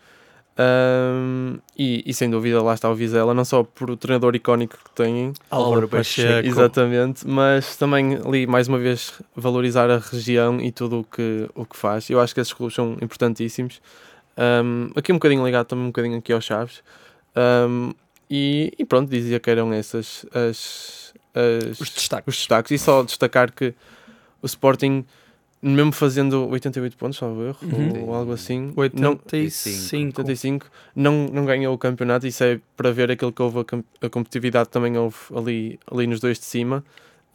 Hum, 0.59 1.59
e, 1.77 2.03
e 2.05 2.13
sem 2.13 2.29
dúvida 2.29 2.61
lá 2.63 2.73
está 2.73 2.89
o 2.89 2.95
Vizela, 2.95 3.33
não 3.33 3.45
só 3.45 3.63
por 3.63 3.91
o 3.91 3.97
treinador 3.97 4.35
icónico 4.35 4.77
que 4.83 4.91
têm, 4.95 5.31
Álvaro 5.51 5.87
Pacheco. 5.87 6.47
Exatamente, 6.47 7.27
mas 7.27 7.75
também 7.75 8.17
ali 8.25 8.47
mais 8.47 8.67
uma 8.67 8.79
vez 8.79 9.13
valorizar 9.35 9.89
a 9.91 9.99
região 9.99 10.59
e 10.59 10.71
tudo 10.71 11.01
o 11.01 11.03
que, 11.03 11.47
o 11.53 11.63
que 11.65 11.77
faz. 11.77 12.09
Eu 12.09 12.19
acho 12.19 12.33
que 12.33 12.41
esses 12.41 12.53
clubes 12.53 12.75
são 12.75 12.97
importantíssimos. 13.01 13.79
Um, 14.37 14.89
aqui 14.95 15.11
um 15.11 15.15
bocadinho 15.15 15.45
ligado 15.45 15.67
também 15.67 15.85
um 15.85 15.87
bocadinho 15.89 16.17
aqui 16.17 16.33
aos 16.33 16.43
Chaves. 16.45 16.81
Um, 17.35 17.91
e, 18.29 18.73
e 18.79 18.83
pronto, 18.85 19.09
dizia 19.09 19.39
que 19.39 19.49
eram 19.49 19.71
essas 19.71 20.25
as, 20.33 21.13
as- 21.35 21.79
Os 21.79 21.89
destaques. 21.91 22.33
os 22.33 22.37
destaques. 22.39 22.71
E 22.71 22.77
só 22.79 23.03
destacar 23.03 23.51
que 23.51 23.73
o 24.41 24.45
Sporting, 24.47 25.05
mesmo 25.61 25.91
fazendo 25.91 26.47
88 26.49 26.95
pontos, 26.97 27.17
salvo 27.17 27.43
erro, 27.47 27.57
Uhum. 27.63 28.05
ou 28.09 28.13
algo 28.15 28.31
assim, 28.33 28.73
não, 28.93 29.11
85. 29.11 30.21
85, 30.21 30.65
não, 30.95 31.27
não 31.27 31.45
ganhou 31.45 31.73
o 31.73 31.77
campeonato. 31.77 32.27
Isso 32.27 32.43
é 32.43 32.59
para 32.75 32.91
ver 32.91 33.09
aquilo 33.11 33.31
que 33.31 33.41
houve, 33.41 33.59
a, 33.59 34.05
a 34.05 34.09
competitividade 34.09 34.69
também 34.69 34.97
houve 34.97 35.17
ali, 35.35 35.79
ali 35.91 36.07
nos 36.07 36.19
dois 36.19 36.37
de 36.39 36.45
cima. 36.45 36.83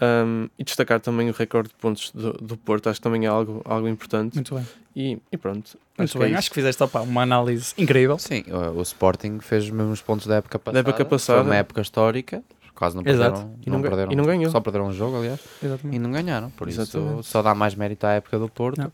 Um, 0.05 0.49
e 0.59 0.65
destacar 0.65 0.99
também 1.01 1.31
o 1.31 1.33
recorde 1.33 1.69
de 1.69 1.75
pontos 1.77 2.11
do, 2.11 2.33
do 2.33 2.57
Porto, 2.57 2.89
acho 2.89 2.99
que 2.99 3.05
também 3.05 3.25
é 3.25 3.29
algo, 3.29 3.63
algo 3.65 3.87
importante. 3.87 4.35
Muito 4.35 4.53
bem. 4.57 4.67
E, 4.97 5.19
e 5.31 5.37
pronto, 5.37 5.79
Muito 5.97 6.11
acho 6.11 6.19
bem. 6.19 6.29
que 6.31 6.35
é 6.35 6.39
Acho 6.39 6.49
que 6.51 6.55
fizeste 6.57 6.83
opá, 6.83 7.03
uma 7.03 7.23
análise 7.23 7.73
incrível. 7.79 8.19
Sim, 8.19 8.43
o, 8.49 8.79
o 8.79 8.83
Sporting 8.83 9.39
fez 9.39 9.63
os 9.65 9.71
mesmos 9.71 10.01
pontos 10.03 10.27
da 10.27 10.37
época 10.37 10.59
passada. 10.59 10.81
época 10.81 11.05
passada. 11.05 11.39
Foi 11.41 11.49
uma 11.51 11.57
época 11.57 11.81
histórica. 11.83 12.43
Quase 12.75 12.97
não 12.97 13.03
Exato. 13.07 13.33
perderam. 13.41 13.57
E 13.67 13.71
não 13.71 13.81
ga- 13.83 13.89
perderam 13.89 14.13
e 14.13 14.17
não 14.17 14.25
ganhou. 14.25 14.51
Só 14.51 14.61
perderam 14.61 14.87
um 14.87 14.93
jogo, 14.93 15.19
aliás. 15.19 15.41
E 15.63 15.67
Exatamente. 15.67 15.99
não 15.99 16.11
ganharam. 16.11 16.51
Por 16.51 16.69
isso 16.69 16.81
Exatamente. 16.83 17.27
só 17.27 17.43
dá 17.43 17.55
mais 17.55 17.75
mérito 17.75 18.07
à 18.07 18.13
época 18.13 18.39
do 18.39 18.49
Porto. 18.49 18.79
Não. 18.79 18.93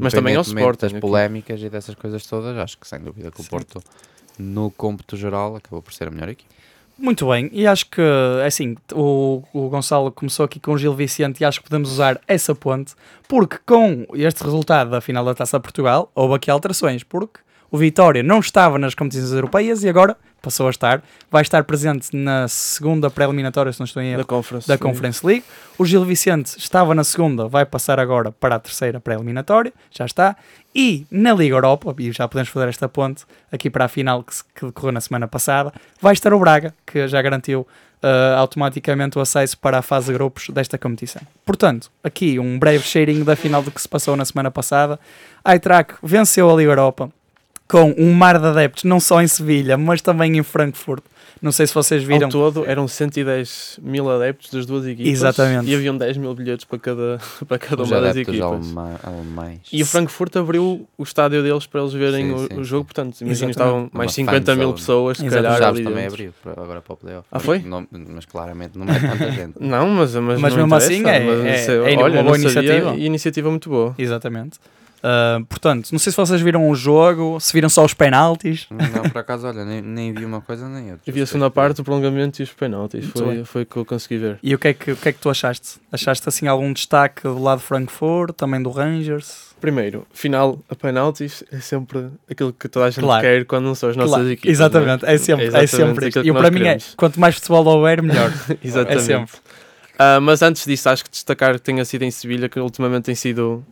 Mas 0.00 0.12
também 0.12 0.36
ao 0.36 0.42
Sporting, 0.42 0.80
das 0.86 0.92
polémicas 1.00 1.60
e 1.60 1.68
dessas 1.68 1.94
coisas 1.94 2.24
todas, 2.26 2.56
acho 2.56 2.78
que 2.78 2.86
sem 2.86 3.00
dúvida 3.00 3.30
que 3.30 3.40
o 3.40 3.42
Sim. 3.42 3.50
Porto, 3.50 3.82
no 4.38 4.70
cômputo 4.70 5.16
geral, 5.16 5.56
acabou 5.56 5.82
por 5.82 5.92
ser 5.92 6.08
a 6.08 6.10
melhor 6.10 6.28
equipe. 6.28 6.54
Muito 6.98 7.28
bem, 7.28 7.50
e 7.52 7.66
acho 7.66 7.90
que, 7.90 8.00
assim, 8.46 8.74
o, 8.94 9.42
o 9.52 9.68
Gonçalo 9.68 10.10
começou 10.10 10.46
aqui 10.46 10.58
com 10.58 10.72
o 10.72 10.78
Gil 10.78 10.94
Vicente 10.94 11.42
e 11.42 11.44
acho 11.44 11.58
que 11.60 11.64
podemos 11.68 11.92
usar 11.92 12.18
essa 12.26 12.54
ponte, 12.54 12.94
porque 13.28 13.58
com 13.66 14.06
este 14.14 14.42
resultado 14.42 14.88
da 14.90 15.00
final 15.02 15.22
da 15.22 15.34
Taça 15.34 15.60
Portugal, 15.60 16.10
houve 16.14 16.36
aqui 16.36 16.50
alterações, 16.50 17.02
porque 17.02 17.40
o 17.70 17.78
Vitória 17.78 18.22
não 18.22 18.40
estava 18.40 18.78
nas 18.78 18.94
competições 18.94 19.32
europeias 19.32 19.82
e 19.82 19.88
agora 19.88 20.16
passou 20.40 20.68
a 20.68 20.70
estar. 20.70 21.02
Vai 21.30 21.42
estar 21.42 21.64
presente 21.64 22.14
na 22.14 22.46
segunda 22.46 23.10
pré-eliminatória, 23.10 23.72
se 23.72 23.80
não 23.80 23.84
estou 23.84 24.00
em 24.02 24.10
erro, 24.10 24.18
Da 24.18 24.24
Conference. 24.24 24.68
da 24.68 24.74
sim. 24.74 24.82
Conference 24.82 25.26
League. 25.26 25.44
O 25.76 25.84
Gil 25.84 26.04
Vicente 26.04 26.56
estava 26.56 26.94
na 26.94 27.02
segunda, 27.02 27.48
vai 27.48 27.66
passar 27.66 27.98
agora 27.98 28.30
para 28.30 28.54
a 28.54 28.58
terceira 28.58 29.00
pré-eliminatória, 29.00 29.72
já 29.90 30.04
está. 30.04 30.36
E 30.74 31.06
na 31.10 31.32
Liga 31.32 31.56
Europa, 31.56 31.94
e 31.98 32.12
já 32.12 32.28
podemos 32.28 32.50
fazer 32.50 32.68
esta 32.68 32.88
ponte 32.88 33.24
aqui 33.50 33.68
para 33.68 33.86
a 33.86 33.88
final 33.88 34.22
que, 34.22 34.34
que 34.54 34.66
decorreu 34.66 34.92
na 34.92 35.00
semana 35.00 35.26
passada, 35.26 35.72
vai 36.00 36.12
estar 36.12 36.32
o 36.32 36.38
Braga, 36.38 36.74
que 36.86 37.08
já 37.08 37.20
garantiu 37.20 37.66
ah, 38.02 38.36
automaticamente 38.38 39.18
o 39.18 39.20
acesso 39.20 39.58
para 39.58 39.78
a 39.78 39.82
fase 39.82 40.08
de 40.08 40.12
grupos 40.12 40.48
desta 40.50 40.76
competição. 40.78 41.22
Portanto, 41.44 41.90
aqui 42.04 42.38
um 42.38 42.58
breve 42.58 42.84
cheirinho 42.84 43.24
da 43.24 43.34
final 43.34 43.62
do 43.62 43.70
que 43.70 43.80
se 43.80 43.88
passou 43.88 44.14
na 44.16 44.24
semana 44.24 44.50
passada. 44.50 45.00
A 45.42 45.54
Eintracht 45.54 45.94
venceu 46.02 46.48
a 46.50 46.54
Liga 46.54 46.70
Europa 46.70 47.10
com 47.68 47.94
um 47.98 48.12
mar 48.12 48.38
de 48.38 48.46
adeptos, 48.46 48.84
não 48.84 49.00
só 49.00 49.20
em 49.20 49.26
Sevilha, 49.26 49.76
mas 49.76 50.00
também 50.00 50.36
em 50.38 50.42
Frankfurt. 50.42 51.02
Não 51.42 51.52
sei 51.52 51.66
se 51.66 51.74
vocês 51.74 52.02
viram. 52.02 52.28
Ao 52.28 52.32
todo 52.32 52.64
eram 52.64 52.88
110 52.88 53.78
mil 53.82 54.08
adeptos 54.10 54.50
das 54.50 54.64
duas 54.64 54.86
equipas. 54.86 55.12
Exatamente. 55.12 55.70
E 55.70 55.74
haviam 55.74 55.94
10 55.94 56.16
mil 56.16 56.34
bilhetes 56.34 56.64
para 56.64 56.78
cada, 56.78 57.18
para 57.46 57.58
cada 57.58 57.82
Os 57.82 57.90
uma 57.90 58.00
das 58.00 58.16
equipas. 58.16 58.40
alema- 58.40 58.98
alemães. 59.02 59.60
E 59.70 59.82
o 59.82 59.86
Frankfurt 59.86 60.34
abriu 60.36 60.88
o 60.96 61.02
estádio 61.02 61.42
deles 61.42 61.66
para 61.66 61.82
eles 61.82 61.92
verem 61.92 62.24
Sim, 62.28 62.32
o, 62.32 62.38
sim, 62.38 62.60
o 62.60 62.64
jogo, 62.64 62.84
portanto, 62.86 63.16
Exatamente. 63.20 63.50
estavam 63.50 63.90
mais 63.92 64.10
Uma 64.12 64.14
50 64.14 64.56
mil 64.56 64.72
pessoas, 64.72 65.18
se 65.18 65.28
calhar. 65.28 65.62
Ali 65.62 65.84
também 65.84 66.06
abriu 66.06 66.32
agora 66.56 66.80
para 66.80 66.92
o 66.94 66.96
playoff. 66.96 67.28
Ah, 67.30 67.38
foi? 67.38 67.58
Não- 67.58 67.86
mas 67.90 68.24
claramente 68.24 68.78
não 68.78 68.86
é 68.86 68.98
tanta 68.98 69.30
gente. 69.32 69.54
Não, 69.60 69.88
mas, 69.90 70.14
mas, 70.14 70.40
Mas 70.40 70.52
não 70.54 70.62
mesmo 70.62 70.74
assim 70.74 71.04
é- 71.06 71.20
mas 71.20 71.68
é- 71.68 71.74
é 71.92 71.96
uma 71.96 72.02
olha, 72.02 72.22
boa 72.22 72.38
não 72.38 72.48
sabia, 72.48 72.60
iniciativa. 72.70 72.94
E 72.96 73.04
iniciativa 73.04 73.50
muito 73.50 73.68
boa. 73.68 73.94
Exatamente. 73.98 74.58
Ah, 75.02 75.38
portanto, 75.48 75.90
não 75.92 75.98
sei 75.98 76.10
se 76.10 76.16
vocês 76.16 76.40
viram 76.40 76.68
o 76.68 76.74
jogo, 76.74 77.38
se 77.40 77.52
viram 77.52 77.68
só 77.68 77.84
os 77.84 77.94
penaltis. 77.94 78.66
Não, 78.70 79.08
por 79.10 79.18
acaso, 79.18 79.46
olha, 79.46 79.64
nem, 79.64 79.80
nem 79.82 80.12
vi 80.12 80.24
uma 80.24 80.40
coisa 80.40 80.68
nem 80.68 80.92
outra. 80.92 81.00
Eu 81.06 81.12
vi 81.14 81.22
a 81.22 81.26
segunda 81.26 81.50
parte, 81.50 81.80
o 81.80 81.84
prolongamento 81.84 82.40
e 82.40 82.44
os 82.44 82.50
penaltis. 82.52 83.04
Muito 83.04 83.18
Foi, 83.22 83.34
bem. 83.36 83.44
foi 83.44 83.62
o 83.62 83.66
que 83.66 83.76
eu 83.76 83.84
consegui 83.84 84.18
ver. 84.18 84.38
E 84.42 84.54
o 84.54 84.58
que, 84.58 84.68
é 84.68 84.74
que, 84.74 84.92
o 84.92 84.96
que 84.96 85.08
é 85.08 85.12
que 85.12 85.18
tu 85.20 85.30
achaste? 85.30 85.78
Achaste 85.92 86.28
assim 86.28 86.46
algum 86.48 86.72
destaque 86.72 87.22
do 87.22 87.38
lado 87.40 87.58
de 87.58 87.64
Frankfurt, 87.64 88.34
também 88.36 88.60
do 88.62 88.70
Rangers? 88.70 89.46
Primeiro, 89.60 90.06
final 90.12 90.58
a 90.68 90.74
penaltis 90.74 91.42
é 91.50 91.60
sempre 91.60 92.08
aquilo 92.30 92.52
que 92.52 92.68
toda 92.68 92.86
a 92.86 92.90
gente 92.90 93.04
Claro. 93.04 93.22
quer 93.22 93.44
quando 93.46 93.64
não 93.64 93.74
são 93.74 93.88
as 93.90 93.96
nossas 93.96 94.14
Claro, 94.14 94.30
equipas. 94.30 94.50
Exatamente, 94.50 95.04
é? 95.06 95.14
é 95.14 95.18
sempre, 95.18 95.44
é 95.44 95.48
exatamente 95.48 96.12
sempre 96.12 96.28
E 96.28 96.32
para 96.32 96.50
mim 96.50 96.58
é, 96.60 96.62
queremos. 96.62 96.94
quanto 96.96 97.18
mais 97.20 97.34
futebol 97.36 97.64
houver, 97.66 98.02
melhor. 98.02 98.30
Exatamente. 98.62 98.98
É 98.98 99.00
sempre. 99.18 99.34
Ah, 99.98 100.20
mas 100.20 100.42
antes 100.42 100.64
disso, 100.66 100.88
acho 100.90 101.04
que 101.04 101.10
destacar 101.10 101.54
que 101.54 101.60
tenha 101.62 101.82
sido 101.86 102.02
em 102.02 102.10
Sevilha, 102.10 102.50
que 102.50 102.60
ultimamente 102.60 103.04
tem 103.04 103.14
sido 103.14 103.64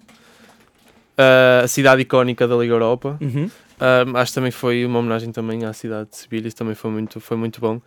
a 1.17 1.67
cidade 1.69 2.03
icónica 2.03 2.47
da 2.49 2.57
Liga 2.57 2.75
Europa. 2.75 3.17
Uhum. 3.21 3.51
Um, 3.81 4.17
acho 4.17 4.31
que 4.31 4.35
também 4.37 4.51
foi 4.51 4.85
uma 4.87 4.99
homenagem 5.01 5.33
também 5.33 5.65
à 5.65 5.73
cidade 5.73 6.11
de 6.11 6.17
Sevilha, 6.17 6.47
isso 6.49 6.57
também 6.57 6.75
foi 6.75 6.91
muito, 6.91 7.21
foi 7.21 7.37
muito 7.37 7.61
bom. 7.61 7.81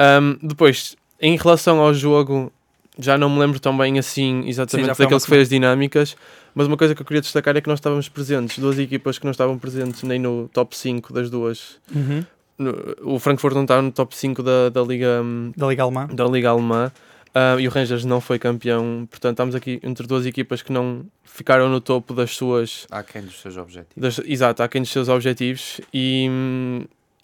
Um, 0.00 0.36
depois, 0.46 0.96
em 1.20 1.36
relação 1.36 1.80
ao 1.80 1.92
jogo, 1.94 2.52
já 2.98 3.16
não 3.16 3.30
me 3.30 3.38
lembro 3.38 3.60
tão 3.60 3.76
bem 3.76 3.98
assim 3.98 4.42
Sim, 4.42 4.48
exatamente 4.48 4.94
foi 4.94 5.04
daquilo 5.06 5.20
que 5.20 5.26
foi 5.26 5.40
as 5.40 5.48
dinâmicas, 5.48 6.16
mas 6.54 6.66
uma 6.66 6.76
coisa 6.76 6.94
que 6.94 7.02
eu 7.02 7.06
queria 7.06 7.20
destacar 7.20 7.56
é 7.56 7.60
que 7.60 7.68
nós 7.68 7.78
estávamos 7.78 8.08
presentes, 8.08 8.58
duas 8.58 8.78
equipas 8.78 9.18
que 9.18 9.24
não 9.24 9.30
estavam 9.30 9.56
presentes 9.58 10.02
nem 10.02 10.18
no 10.18 10.48
top 10.52 10.76
5 10.76 11.12
das 11.12 11.30
duas. 11.30 11.76
Uhum. 11.94 12.24
No- 12.58 12.74
o 13.02 13.18
Frankfurt 13.20 13.54
não 13.54 13.62
estava 13.62 13.80
no 13.82 13.92
top 13.92 14.16
5 14.16 14.42
da, 14.42 14.68
da 14.68 14.82
Liga 14.82 15.22
Da 15.56 15.66
Liga 15.68 15.84
Alemã. 15.84 16.08
da 16.12 16.24
Liga 16.24 16.50
Alemã 16.50 16.90
ah, 17.34 17.56
e 17.58 17.66
o 17.66 17.70
Rangers 17.70 18.04
não 18.04 18.20
foi 18.20 18.38
campeão, 18.38 19.06
portanto 19.10 19.34
estamos 19.34 19.54
aqui 19.54 19.80
entre 19.82 20.06
duas 20.06 20.26
equipas 20.26 20.62
que 20.62 20.72
não 20.72 21.04
ficaram 21.24 21.68
no 21.68 21.80
topo 21.80 22.12
das 22.14 22.34
suas 22.36 22.86
Há 22.90 23.02
quem 23.02 23.22
dos 23.22 23.40
seus 23.40 23.56
objetivos. 23.56 24.16
das- 24.16 24.26
exato, 24.28 24.62
há 24.62 24.68
quem 24.68 24.82
dos 24.82 24.90
seus 24.90 25.08
objetivos 25.08 25.80
e, 25.94 26.28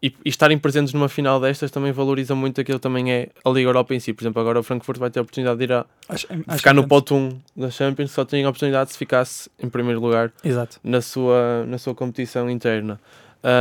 e, 0.02 0.08
e 0.24 0.28
estarem 0.28 0.58
presentes 0.58 0.92
numa 0.92 1.08
final 1.08 1.40
destas 1.40 1.70
também 1.70 1.90
valoriza 1.92 2.34
muito 2.34 2.60
aquilo 2.60 2.78
que 2.78 2.82
também 2.82 3.10
é 3.12 3.28
a 3.44 3.50
Liga 3.50 3.68
Europa 3.68 3.94
em 3.94 4.00
si. 4.00 4.12
Por 4.12 4.22
exemplo, 4.22 4.40
agora 4.40 4.60
o 4.60 4.62
Frankfurt 4.62 4.98
vai 4.98 5.10
ter 5.10 5.18
a 5.18 5.22
oportunidade 5.22 5.58
de 5.58 5.64
ir 5.64 5.72
a 5.72 5.86
Acho- 6.08 6.26
acho 6.46 6.58
ficar 6.58 6.74
no 6.74 6.86
pote 6.86 7.14
1 7.14 7.40
da 7.56 7.70
Champions, 7.70 8.10
só 8.10 8.24
tinha 8.24 8.46
a 8.46 8.50
oportunidade 8.50 8.92
se 8.92 8.98
ficasse 8.98 9.50
em 9.58 9.68
primeiro 9.68 10.00
lugar 10.00 10.30
Exato. 10.44 10.78
na 10.84 11.00
sua, 11.00 11.64
na 11.66 11.78
sua 11.78 11.94
competição 11.94 12.48
interna. 12.50 13.00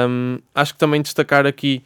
Hum, 0.08 0.40
acho 0.56 0.74
que 0.74 0.80
também 0.80 1.02
destacar 1.02 1.46
aqui 1.46 1.84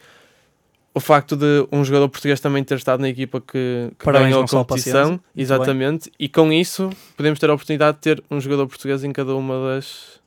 o 0.97 0.99
facto 0.99 1.35
de 1.35 1.67
um 1.71 1.83
jogador 1.85 2.09
português 2.09 2.39
também 2.39 2.63
ter 2.63 2.75
estado 2.75 2.99
na 2.99 3.09
equipa 3.09 3.39
que, 3.39 3.89
que 3.97 4.05
Parabéns, 4.05 4.31
ganhou 4.31 4.43
a 4.43 4.47
competição, 4.47 5.19
exatamente, 5.35 6.11
e 6.19 6.27
com 6.27 6.51
isso 6.51 6.89
podemos 7.15 7.39
ter 7.39 7.49
a 7.49 7.53
oportunidade 7.53 7.97
de 7.97 8.01
ter 8.01 8.23
um 8.29 8.39
jogador 8.41 8.67
português 8.67 9.03
em 9.03 9.11
cada 9.11 9.35
uma 9.35 9.55
das, 9.75 10.19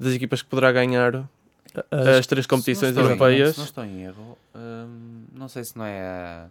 das 0.00 0.12
equipas 0.14 0.42
que 0.42 0.48
poderá 0.48 0.72
ganhar 0.72 1.24
As- 1.90 2.06
as 2.20 2.26
três 2.26 2.46
competições 2.46 2.94
Se 2.94 2.98
estou 3.00 3.02
em- 3.02 3.06
europeias. 3.06 3.52
Se 3.54 3.58
não 3.58 3.64
estou 3.66 3.84
em 3.84 4.02
erro, 4.04 4.38
hum, 4.54 5.24
não 5.34 5.48
sei 5.48 5.62
se 5.64 5.76
não 5.76 5.84
é 5.84 6.00
a 6.00 6.46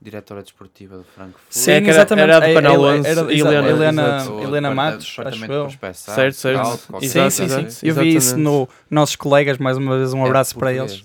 diretora 0.00 0.42
desportiva 0.42 0.96
do 0.98 1.04
Frankfurt. 1.04 1.42
Sim, 1.50 1.70
É 1.72 1.80
que 1.80 1.88
era- 1.88 1.96
exatamente. 1.98 2.30
era 2.30 2.40
do 2.40 2.46
É- 2.46 2.54
Canal 2.54 2.74
é- 2.74 2.98
11, 2.98 3.08
era- 3.08 3.20
Helena, 3.32 3.68
Helena, 3.68 4.26
Helena 4.42 4.70
Matos, 4.74 5.16
acho 5.18 5.44
eu. 5.52 5.68
Certo, 5.94 6.34
certo. 6.36 6.78
qualquer 6.88 7.08
Sim, 7.08 7.30
sim, 7.30 7.48
sim. 7.70 7.86
Eu 7.86 7.94
vi 7.94 8.08
isso 8.14 8.28
Exatamente. 8.28 8.44
no 8.44 8.68
nossos 8.90 9.16
colegas, 9.16 9.58
mais 9.58 9.76
uma 9.76 9.96
vez 9.96 10.12
um 10.12 10.22
É 10.22 10.26
abraço 10.26 10.56
para 10.56 10.72
eles. 10.72 11.02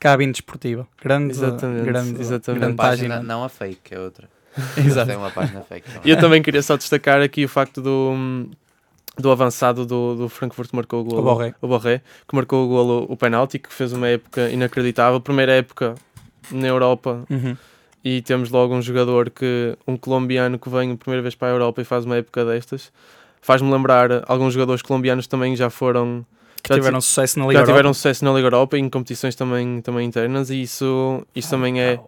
Cabine 0.00 0.32
Desportiva. 0.32 0.88
Grande, 1.02 1.30
Exatamente, 1.32 1.84
grande, 1.84 2.20
exatamente. 2.20 2.60
grande 2.60 2.76
Na 2.76 2.82
página, 2.82 3.14
página. 3.16 3.28
não 3.34 3.44
a 3.44 3.48
fake, 3.48 3.94
é 3.94 4.00
outra. 4.00 4.28
Exato. 4.76 5.06
Tem 5.08 5.16
uma 5.16 5.30
página 5.30 5.60
fake. 5.60 5.86
também. 5.86 6.00
E 6.04 6.10
eu 6.10 6.18
também 6.18 6.42
queria 6.42 6.62
só 6.62 6.76
destacar 6.76 7.20
aqui 7.20 7.44
o 7.44 7.48
facto 7.48 7.80
do, 7.80 8.48
do 9.18 9.30
avançado 9.30 9.84
do, 9.86 10.16
do 10.16 10.28
Frankfurt 10.28 10.70
que 10.70 10.74
marcou 10.76 11.02
o 11.02 11.04
golo. 11.04 11.20
O 11.20 11.22
Borré. 11.24 11.54
O 11.60 11.68
Borré, 11.68 12.00
que 12.26 12.34
marcou 12.34 12.64
o 12.64 12.68
golo, 12.68 13.06
o 13.08 13.16
penalti, 13.16 13.58
que 13.58 13.72
fez 13.72 13.92
uma 13.92 14.08
época 14.08 14.48
inacreditável. 14.48 15.20
Primeira 15.20 15.52
época 15.52 15.94
na 16.50 16.66
Europa 16.66 17.22
Uhum. 17.30 17.56
e 18.02 18.22
temos 18.22 18.50
logo 18.50 18.74
um 18.74 18.82
jogador 18.82 19.30
que, 19.30 19.76
um 19.86 19.96
colombiano 19.96 20.58
que 20.58 20.68
vem 20.70 20.92
a 20.92 20.96
primeira 20.96 21.22
vez 21.22 21.34
para 21.34 21.48
a 21.48 21.50
Europa 21.52 21.82
e 21.82 21.84
faz 21.84 22.04
uma 22.06 22.16
época 22.16 22.44
destas. 22.44 22.90
Faz-me 23.42 23.70
lembrar, 23.70 24.24
alguns 24.26 24.52
jogadores 24.54 24.82
colombianos 24.82 25.26
também 25.26 25.54
já 25.54 25.70
foram, 25.70 26.26
Que 26.62 26.68
já, 26.68 26.74
tiveram 26.74 26.98
ti- 26.98 27.04
sucesso 27.06 27.38
na 27.38 27.44
já 27.46 27.48
Liga 27.50 27.60
tiveram 27.62 27.78
Europa. 27.78 27.94
sucesso 27.94 28.24
na 28.24 28.32
Liga 28.32 28.46
Europa 28.46 28.78
em 28.78 28.88
competições 28.88 29.34
também, 29.34 29.80
também 29.80 30.06
internas 30.06 30.50
e 30.50 30.62
isso, 30.62 31.26
isso 31.34 31.50
também 31.50 31.80
é, 31.80 31.98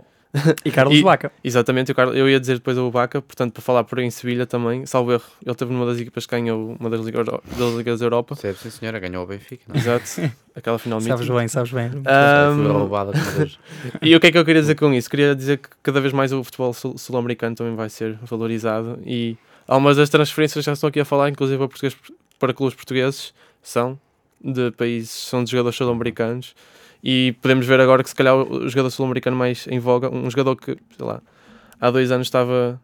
E 0.65 0.71
Carlos 0.71 0.97
E- 0.99 1.03
Vaca. 1.03 1.31
Exatamente, 1.45 1.93
o 1.93 1.95
Carlos- 1.95 2.17
eu 2.17 2.29
ia 2.29 2.41
dizer 2.41 2.55
depois 2.55 2.77
o 2.79 2.91
Baca, 2.91 3.21
portanto, 3.21 3.53
para 3.53 3.63
falar 3.63 3.85
por 3.85 3.99
aí 3.99 4.07
em 4.07 4.11
Sevilha 4.11 4.47
também, 4.47 4.87
salvo 4.87 5.13
erro, 5.13 5.25
ele 5.45 5.55
teve 5.55 5.73
numa 5.73 5.85
das 5.87 5.99
equipas 6.01 6.25
que 6.27 6.31
ganhou 6.35 6.75
uma 6.81 6.89
das, 6.89 7.01
Liga 7.03 7.19
Euro- 7.19 7.43
das 7.57 7.75
Ligas 7.75 8.01
da 8.01 8.07
Europa. 8.07 8.35
Percebe, 8.35 8.59
sim 8.59 8.71
senhora, 8.71 8.99
ganhou 8.99 9.25
o 9.25 9.27
Benfica. 9.27 9.63
Não? 9.69 9.77
é? 9.77 9.79
Exato, 9.79 10.33
aquela 10.57 10.79
final 10.79 11.01
Sabes 11.03 11.29
bem, 11.29 11.49
sabes 11.49 11.71
bem. 11.73 11.91
Por 11.91 12.01
Deus. 13.37 13.59
e 14.01 14.17
o 14.17 14.21
que 14.21 14.27
é 14.29 14.33
que 14.33 14.39
eu 14.39 14.45
queria 14.45 14.63
dizer 14.63 14.75
com 14.75 14.93
isso? 14.95 15.11
Queria 15.11 15.35
dizer 15.35 15.59
que 15.59 15.69
cada 15.83 16.01
vez 16.01 16.13
mais 16.15 16.33
o 16.33 16.43
futebol 16.43 16.73
sul- 16.73 16.97
sul-americano 16.97 17.55
também 17.57 17.75
vai 17.75 17.89
ser 17.91 18.19
valorizado 18.23 18.99
e 19.05 19.37
algumas 19.69 19.97
das 19.99 20.09
transferências 20.09 20.65
já 20.65 20.73
estão 20.73 20.89
aqui 20.89 21.01
a 21.01 21.05
falar, 21.05 21.29
inclusive 21.29 21.69
para 22.39 22.53
clubes 22.55 22.75
portugueses, 22.75 23.33
são 23.63 23.99
de 24.43 24.70
países, 24.72 25.11
são 25.11 25.45
de 25.45 25.51
jogadores 25.51 25.76
sul-americanos 25.76 26.55
e 27.03 27.34
podemos 27.43 27.66
ver 27.66 27.80
agora 27.80 28.03
que 28.03 28.09
se 28.09 28.14
calhar 28.14 28.34
o 28.36 28.68
jogador 28.68 28.90
sul-americano 28.90 29.36
mais 29.36 29.66
em 29.68 29.78
voga, 29.78 30.09
um 30.12 30.30
jogador 30.30 30.57
que, 30.57 30.76
sei 30.97 31.07
lá, 31.07 31.20
há 31.80 31.90
dois 31.90 32.11
anos 32.12 32.26
estava, 32.28 32.80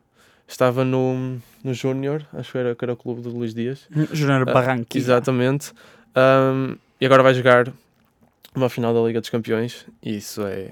estava 0.47 0.85
no, 0.85 1.39
no 1.63 1.75
Júnior, 1.75 2.25
acho 2.33 2.53
que 2.53 2.59
era, 2.59 2.75
que 2.75 2.85
era 2.85 2.93
o 2.93 2.97
clube 2.97 3.21
do 3.23 3.31
Luís 3.31 3.55
Dias, 3.55 3.87
Júnior 4.13 4.49
Ah, 4.49 4.53
Barranquilla. 4.53 5.05
Exatamente. 5.05 5.73
Um, 6.17 6.77
e 7.01 7.07
agora 7.07 7.23
vai 7.23 7.33
jogar 7.35 7.73
uma 8.55 8.69
final 8.69 8.93
da 8.93 9.01
Liga 9.01 9.21
dos 9.21 9.31
Campeões. 9.31 9.87
E 10.03 10.17
isso 10.17 10.43
é, 10.43 10.71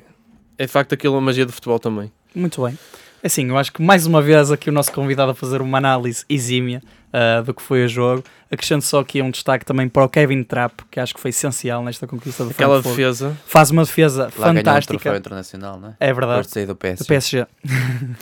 é 0.58 0.66
de 0.66 0.72
facto 0.72 0.92
aquilo 0.92 1.16
a 1.16 1.20
magia 1.20 1.46
do 1.46 1.52
futebol 1.52 1.78
também. 1.78 2.10
Muito 2.34 2.62
bem. 2.64 2.76
Assim, 3.22 3.48
eu 3.48 3.56
acho 3.56 3.72
que 3.72 3.82
mais 3.82 4.06
uma 4.06 4.20
vez 4.20 4.50
aqui 4.50 4.68
o 4.70 4.72
nosso 4.72 4.92
convidado 4.92 5.30
a 5.30 5.34
fazer 5.34 5.60
uma 5.60 5.78
análise 5.78 6.24
exímia 6.28 6.82
ah, 7.18 7.40
do 7.40 7.54
que 7.54 7.62
foi 7.62 7.84
o 7.84 7.88
jogo. 7.88 8.22
Acrescento 8.50 8.82
só 8.84 9.00
aqui 9.00 9.22
um 9.22 9.30
destaque 9.30 9.64
também 9.64 9.88
para 9.88 10.04
o 10.04 10.08
Kevin 10.08 10.42
Trapp, 10.44 10.84
que 10.90 11.00
acho 11.00 11.14
que 11.14 11.20
foi 11.20 11.30
essencial 11.30 11.82
nesta 11.82 12.06
conquista 12.06 12.44
do 12.44 12.50
Aquela 12.50 12.74
Frankfurt. 12.82 12.96
defesa. 12.96 13.36
Faz 13.46 13.70
uma 13.70 13.82
defesa 13.84 14.24
Lá 14.24 14.28
ganhou 14.28 14.52
um 14.52 14.56
fantástica. 14.56 14.92
troféu 14.98 15.16
internacional, 15.16 15.80
não 15.80 15.88
é? 15.88 15.94
É 15.98 16.06
Depois 16.08 16.26
verdade. 16.26 16.46
de 16.46 16.52
sair 16.52 16.66
do 16.66 16.74
do 16.74 16.76
PSG. 16.76 17.04
PSG. 17.08 17.46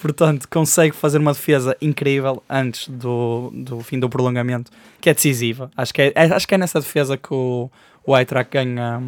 Portanto, 0.00 0.48
consegue 0.48 0.94
fazer 0.94 1.18
uma 1.18 1.32
defesa 1.32 1.76
incrível 1.80 2.42
antes 2.48 2.88
do, 2.88 3.50
do 3.54 3.80
fim 3.80 3.98
do 3.98 4.08
prolongamento, 4.08 4.70
que 5.00 5.10
é 5.10 5.14
decisiva. 5.14 5.70
Acho 5.76 5.92
que 5.92 6.02
é, 6.02 6.12
é- 6.14 6.32
acho 6.32 6.46
que 6.48 6.54
é 6.54 6.58
nessa 6.58 6.80
defesa 6.80 7.16
que 7.16 7.32
o, 7.32 7.70
o 8.06 8.16
Eintracht 8.16 8.50
ganha, 8.52 9.02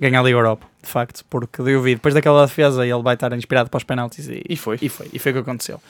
ganha 0.00 0.18
a 0.20 0.22
Liga 0.22 0.36
Europa, 0.38 0.66
de 0.82 0.88
facto, 0.88 1.24
porque 1.30 1.60
eu 1.60 1.80
vi, 1.82 1.94
depois 1.94 2.14
daquela 2.14 2.44
defesa 2.46 2.84
ele 2.86 3.02
vai 3.02 3.14
estar 3.14 3.32
inspirado 3.34 3.70
para 3.70 3.78
os 3.78 3.84
penaltis 3.84 4.26
e, 4.28 4.42
E 4.48 4.56
foi. 4.56 4.78
e 4.82 4.88
foi, 4.88 5.08
e 5.12 5.18
foi 5.18 5.30
o 5.32 5.34
que 5.36 5.40
aconteceu. 5.40 5.80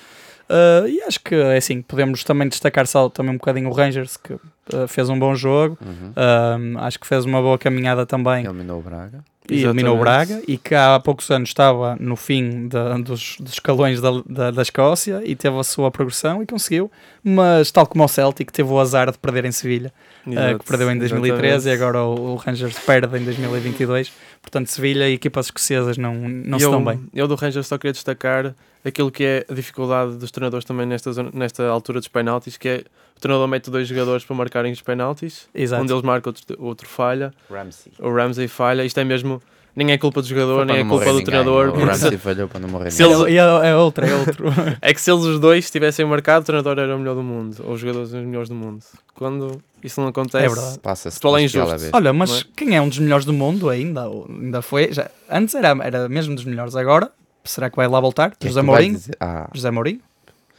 Uh, 0.53 0.87
e 0.87 1.01
acho 1.05 1.19
que 1.19 1.35
é 1.35 1.57
assim, 1.57 1.81
podemos 1.81 2.23
também 2.25 2.47
destacar 2.47 2.87
só 2.87 3.09
também 3.09 3.33
um 3.33 3.39
bocadinho 3.39 3.71
o 3.71 3.73
Rangers, 3.73 4.19
que 4.19 4.35
uh, 4.35 4.87
fez 4.87 5.09
um 5.09 5.19
bom 5.19 5.35
jogo, 5.35 5.79
Uhum. 5.81 6.13
Um, 6.17 6.79
acho 6.79 6.99
que 6.99 7.07
fez 7.07 7.25
uma 7.25 7.41
boa 7.41 7.57
caminhada 7.57 8.05
também. 8.05 8.45
Eliminou 8.45 8.79
o 8.79 8.83
Braga. 8.83 9.25
e 9.51 9.63
eliminou 9.65 9.97
o 9.97 10.01
Braga 10.01 10.43
e 10.47 10.59
que 10.59 10.75
há 10.75 11.01
poucos 11.01 11.31
anos 11.31 11.49
estava 11.49 11.97
no 11.99 12.17
fim 12.17 12.69
de, 12.69 13.03
dos, 13.03 13.37
dos 13.41 13.53
escalões 13.55 14.01
da, 14.01 14.11
da, 14.27 14.51
da 14.51 14.63
Escócia 14.63 15.23
e 15.25 15.35
teve 15.35 15.57
a 15.59 15.65
sua 15.65 15.91
progressão 15.91 16.43
e 16.43 16.47
conseguiu, 16.47 16.91
mas 17.23 17.71
tal 17.71 17.87
como 17.87 18.05
o 18.05 18.09
Celtic 18.09 18.51
teve 18.51 18.69
o 18.69 18.79
azar 18.79 19.11
de 19.11 19.19
perder 19.19 19.45
em 19.45 19.53
Sevilha, 19.53 19.93
uh, 20.27 20.59
que 20.59 20.65
perdeu 20.65 20.91
em 20.91 20.99
2013 20.99 21.47
exatamente. 21.47 21.69
e 21.69 21.73
agora 21.73 22.05
o, 22.05 22.33
o, 22.33 22.37
Rangers 22.37 22.79
perde 22.81 23.19
em 23.19 23.25
2022. 23.25 24.13
Portanto, 24.41 24.67
Sevilha 24.69 25.09
e 25.09 25.15
equipas 25.15 25.47
escocesas 25.47 25.97
não, 25.97 26.15
não 26.15 26.59
se 26.59 26.65
estão 26.65 26.85
bem. 26.85 27.01
Eu 27.15 27.27
do 27.27 27.35
Rangers 27.35 27.67
só 27.67 27.79
queria 27.79 27.93
destacar 27.93 28.55
aquilo 28.85 29.11
que 29.11 29.24
é 29.24 29.47
a 29.49 29.55
dificuldade 29.55 30.16
dos 30.16 30.30
treinadores 30.30 30.64
também 30.64 30.87
nesta, 30.87 31.11
nesta 31.33 31.66
altura 31.68 32.01
dos 32.01 32.09
penaltis, 32.09 32.57
que 32.57 32.68
é 32.68 32.85
o 33.16 33.20
treinador 33.20 33.47
mete 33.47 33.70
dois 33.70 33.87
jogadores 33.87 34.24
para 34.24 34.37
marcarem 34.37 34.72
os 34.72 34.83
penaltis, 34.83 35.49
Exato. 35.55 35.83
um 35.83 35.87
deles 35.87 36.03
marca, 36.03 36.28
outro, 36.28 36.57
outro 36.59 36.89
falha, 36.89 37.33
Ramsey. 37.51 37.93
o 37.99 38.12
Ramsey 38.12 38.49
falha, 38.49 38.85
isto 38.85 38.99
é 38.99 39.05
mesmo 39.05 39.41
nem 39.74 39.91
é 39.91 39.97
culpa 39.97 40.20
do 40.20 40.28
jogador, 40.28 40.66
nem 40.66 40.78
é 40.78 40.85
culpa 40.85 41.05
do 41.05 41.11
ninguém. 41.12 41.24
treinador. 41.24 41.68
O 41.70 41.85
Ramsey 41.85 42.18
falhou 42.18 42.47
para 42.47 42.61
não 42.61 42.68
morrer 42.68 42.91
se 42.91 43.03
eles, 43.03 43.18
é, 43.22 43.37
é 43.37 43.74
outro, 43.74 44.05
é 44.05 44.14
outro. 44.14 44.47
é 44.83 44.93
que 44.93 45.01
se 45.01 45.11
eles 45.11 45.24
os 45.24 45.41
dois 45.41 45.70
tivessem 45.70 46.05
marcado, 46.05 46.43
o 46.43 46.45
treinador 46.45 46.78
era 46.78 46.95
o 46.95 46.99
melhor 46.99 47.14
do 47.14 47.22
mundo, 47.22 47.57
ou 47.64 47.72
os 47.72 47.80
jogadores 47.80 48.12
os 48.12 48.22
melhores 48.22 48.51
do 48.51 48.55
mundo. 48.55 48.85
Quando 49.14 49.62
isso 49.83 49.99
não 49.99 50.09
acontece, 50.09 50.45
é 50.45 50.49
verdade. 50.49 50.78
passa-se 50.80 51.18
é 51.24 51.41
injusto. 51.41 51.91
Olha, 51.93 52.12
mas 52.12 52.43
é? 52.43 52.45
quem 52.55 52.76
é 52.76 52.83
um 52.83 52.89
dos 52.89 52.99
melhores 52.99 53.24
do 53.24 53.33
mundo 53.33 53.70
ainda? 53.70 54.03
Ainda 54.28 54.61
foi, 54.61 54.93
já, 54.93 55.11
antes 55.30 55.55
era, 55.55 55.70
era 55.83 56.09
mesmo 56.09 56.35
dos 56.35 56.45
melhores, 56.45 56.76
agora 56.76 57.11
será 57.45 57.70
que 57.70 57.76
vai 57.76 57.88
lá 57.88 58.01
voltar? 58.01 58.34
Quem 58.36 58.51
José 58.51 58.61
é 58.61 58.62
Mourinho? 58.62 59.01
Ah. 59.20 59.49
José 59.53 59.70
Mourinho? 59.70 60.01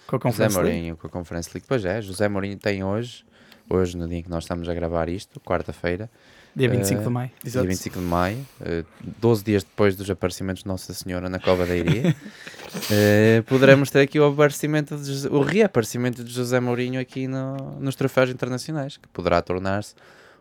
Com 0.07 0.15
a 0.15 0.19
Conference 0.19 0.53
José 0.53 0.63
Mourinho 0.63 0.97
com 0.97 1.07
a 1.07 1.09
Conference 1.09 1.49
League. 1.53 1.65
Pois 1.67 1.85
é, 1.85 2.01
José 2.01 2.27
Mourinho 2.27 2.57
tem 2.57 2.83
hoje, 2.83 3.25
hoje 3.69 3.97
no 3.97 4.07
dia 4.07 4.19
em 4.19 4.23
que 4.23 4.29
nós 4.29 4.43
estamos 4.43 4.67
a 4.67 4.73
gravar 4.73 5.09
isto, 5.09 5.39
quarta-feira, 5.39 6.09
Dia 6.55 6.69
25 6.69 7.01
uh, 7.01 7.03
de 7.03 7.09
maio. 7.09 7.31
Dia 7.43 7.63
25 7.63 7.99
de 7.99 8.05
maio, 8.05 8.47
uh, 8.61 8.85
12 9.19 9.43
dias 9.43 9.63
depois 9.63 9.95
dos 9.95 10.07
aparecimentos 10.09 10.61
de 10.61 10.67
Nossa 10.67 10.93
Senhora 10.93 11.27
na 11.27 11.39
Cova 11.39 11.65
da 11.65 11.75
Iria, 11.75 12.15
uh, 12.15 13.43
poderemos 13.49 13.89
ter 13.89 14.01
aqui 14.01 14.19
o 14.19 14.25
aparecimento, 14.25 14.95
de, 14.95 15.27
o 15.29 15.41
reaparecimento 15.41 16.23
de 16.23 16.31
José 16.31 16.59
Mourinho 16.59 17.01
aqui 17.01 17.27
no, 17.27 17.79
nos 17.79 17.95
troféus 17.95 18.29
internacionais, 18.29 18.97
que 18.97 19.07
poderá 19.07 19.41
tornar-se 19.41 19.95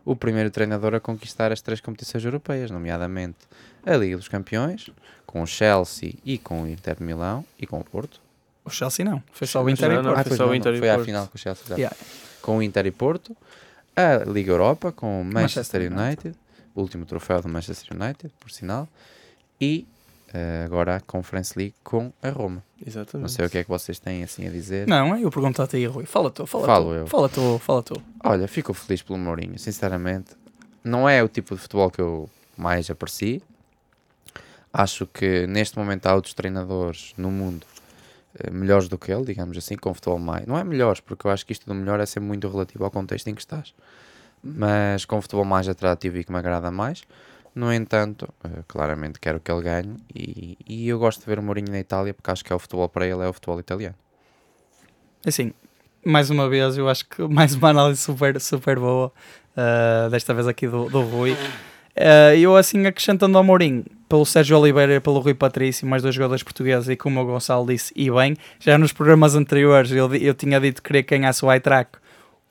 o 0.05 0.15
primeiro 0.15 0.51
treinador 0.51 0.93
a 0.93 0.99
conquistar 0.99 1.51
as 1.51 1.61
três 1.61 1.81
competições 1.81 2.23
europeias, 2.23 2.69
nomeadamente 2.69 3.39
a 3.83 3.95
Liga 3.95 4.15
dos 4.15 4.27
Campeões, 4.27 4.91
com 5.33 5.41
o 5.41 5.47
Chelsea 5.47 6.13
e 6.23 6.37
com 6.37 6.61
o 6.61 6.67
Inter 6.67 6.95
de 6.95 7.03
Milão 7.03 7.43
e 7.59 7.65
com 7.65 7.79
o 7.79 7.83
Porto. 7.83 8.21
O 8.63 8.69
Chelsea 8.69 9.03
não, 9.03 9.21
foi 9.31 9.47
só 9.47 9.63
o 9.63 9.69
Inter 9.69 9.89
não, 9.89 9.99
e 9.99 10.03
Porto. 10.03 10.19
Ah, 10.19 10.23
foi, 10.23 10.37
só 10.37 10.47
o 10.47 10.53
Inter 10.53 10.77
foi 10.77 10.89
à 10.91 10.99
final 11.03 11.27
com 11.27 11.35
o 11.35 11.39
Chelsea, 11.39 11.75
yeah. 11.75 11.97
com 12.39 12.57
o 12.57 12.61
Inter 12.61 12.85
e 12.85 12.91
Porto 12.91 13.35
a 13.95 14.23
Liga 14.29 14.51
Europa 14.51 14.91
com 14.91 15.21
o 15.21 15.25
Manchester, 15.25 15.89
Manchester 15.89 15.91
United, 15.91 16.39
o 16.75 16.81
último 16.81 17.05
troféu 17.05 17.41
do 17.41 17.49
Manchester 17.49 17.95
United, 17.99 18.31
por 18.39 18.51
sinal, 18.51 18.87
e 19.59 19.87
uh, 20.29 20.65
agora 20.65 20.97
a 20.97 20.99
Conference 20.99 21.57
League 21.57 21.75
com 21.83 22.11
a 22.21 22.29
Roma. 22.29 22.63
Exatamente. 22.85 23.23
Não 23.23 23.27
sei 23.27 23.45
o 23.45 23.49
que 23.49 23.57
é 23.57 23.63
que 23.63 23.69
vocês 23.69 23.99
têm 23.99 24.23
assim 24.23 24.47
a 24.47 24.51
dizer. 24.51 24.87
Não, 24.87 25.17
eu 25.17 25.31
pergunto-te 25.31 25.77
aí, 25.77 25.85
Rui. 25.85 26.05
Fala 26.05 26.29
tu, 26.29 26.45
fala 26.45 26.65
Falo 26.65 26.85
tu. 26.85 26.93
eu. 26.93 27.07
Fala 27.07 27.29
tu, 27.29 27.59
fala 27.59 27.83
tu. 27.83 28.01
Olha, 28.23 28.47
fico 28.47 28.73
feliz 28.73 29.01
pelo 29.01 29.17
Mourinho, 29.17 29.57
sinceramente. 29.57 30.31
Não 30.83 31.07
é 31.07 31.23
o 31.23 31.27
tipo 31.27 31.55
de 31.55 31.61
futebol 31.61 31.89
que 31.89 32.01
eu 32.01 32.29
mais 32.57 32.89
aprecio. 32.89 33.41
Acho 34.73 35.05
que 35.05 35.45
neste 35.45 35.77
momento 35.77 36.07
há 36.07 36.15
outros 36.15 36.33
treinadores 36.33 37.13
no 37.15 37.29
mundo 37.29 37.65
eh, 38.39 38.49
melhores 38.49 38.87
do 38.87 38.97
que 38.97 39.11
ele, 39.11 39.23
digamos 39.23 39.55
assim, 39.57 39.75
com 39.75 39.93
futebol 39.93 40.17
mais. 40.17 40.47
Não 40.47 40.57
é 40.57 40.63
melhores, 40.63 40.99
porque 40.99 41.27
eu 41.27 41.31
acho 41.31 41.45
que 41.45 41.53
isto 41.53 41.67
do 41.67 41.75
melhor 41.75 41.99
é 41.99 42.05
sempre 42.05 42.27
muito 42.27 42.47
relativo 42.49 42.83
ao 42.83 42.89
contexto 42.91 43.27
em 43.27 43.35
que 43.35 43.41
estás. 43.41 43.73
Mas 44.43 45.05
com 45.05 45.21
futebol 45.21 45.45
mais 45.45 45.69
atrativo 45.69 46.17
e 46.17 46.23
que 46.23 46.31
me 46.31 46.39
agrada 46.39 46.71
mais. 46.71 47.03
No 47.55 47.71
entanto, 47.71 48.27
uh, 48.43 48.63
claramente 48.67 49.19
quero 49.19 49.39
que 49.39 49.51
ele 49.51 49.61
ganhe 49.61 49.95
e, 50.13 50.57
e 50.67 50.89
eu 50.89 50.97
gosto 50.97 51.19
de 51.19 51.27
ver 51.27 51.37
o 51.37 51.43
Mourinho 51.43 51.69
na 51.69 51.79
Itália 51.79 52.11
porque 52.11 52.31
acho 52.31 52.43
que 52.43 52.51
é 52.51 52.55
o 52.55 52.59
futebol 52.59 52.89
para 52.89 53.05
ele, 53.05 53.21
é 53.21 53.27
o 53.27 53.33
futebol 53.33 53.59
italiano. 53.59 53.95
Assim, 55.25 55.53
mais 56.03 56.31
uma 56.31 56.49
vez, 56.49 56.77
eu 56.77 56.89
acho 56.89 57.07
que 57.07 57.21
mais 57.29 57.53
uma 57.53 57.69
análise 57.69 58.01
super, 58.01 58.41
super 58.41 58.79
boa, 58.79 59.11
uh, 59.55 60.09
desta 60.09 60.33
vez 60.33 60.47
aqui 60.47 60.67
do, 60.67 60.89
do 60.89 61.01
Rui. 61.01 61.33
Uh, 61.33 62.35
eu 62.35 62.57
assim 62.57 62.85
acrescentando 62.87 63.37
ao 63.37 63.43
Mourinho, 63.43 63.85
pelo 64.13 64.27
Sérgio 64.27 64.59
Oliveira 64.59 65.01
pelo 65.01 65.17
Rui 65.17 65.33
Patrício, 65.33 65.87
mais 65.87 66.03
dois 66.03 66.13
jogadores 66.13 66.43
portugueses, 66.43 66.87
e 66.87 66.95
como 66.95 67.19
o 67.19 67.25
Gonçalo 67.25 67.65
disse, 67.65 67.91
e 67.95 68.11
bem, 68.11 68.37
já 68.59 68.77
nos 68.77 68.93
programas 68.93 69.33
anteriores 69.33 69.91
eu, 69.91 70.13
eu 70.13 70.35
tinha 70.35 70.59
dito 70.59 70.83
que 70.83 70.87
queria 70.87 71.01
que 71.01 71.17
ganhasse 71.17 71.43
o 71.43 71.49
Aitrac, 71.49 71.97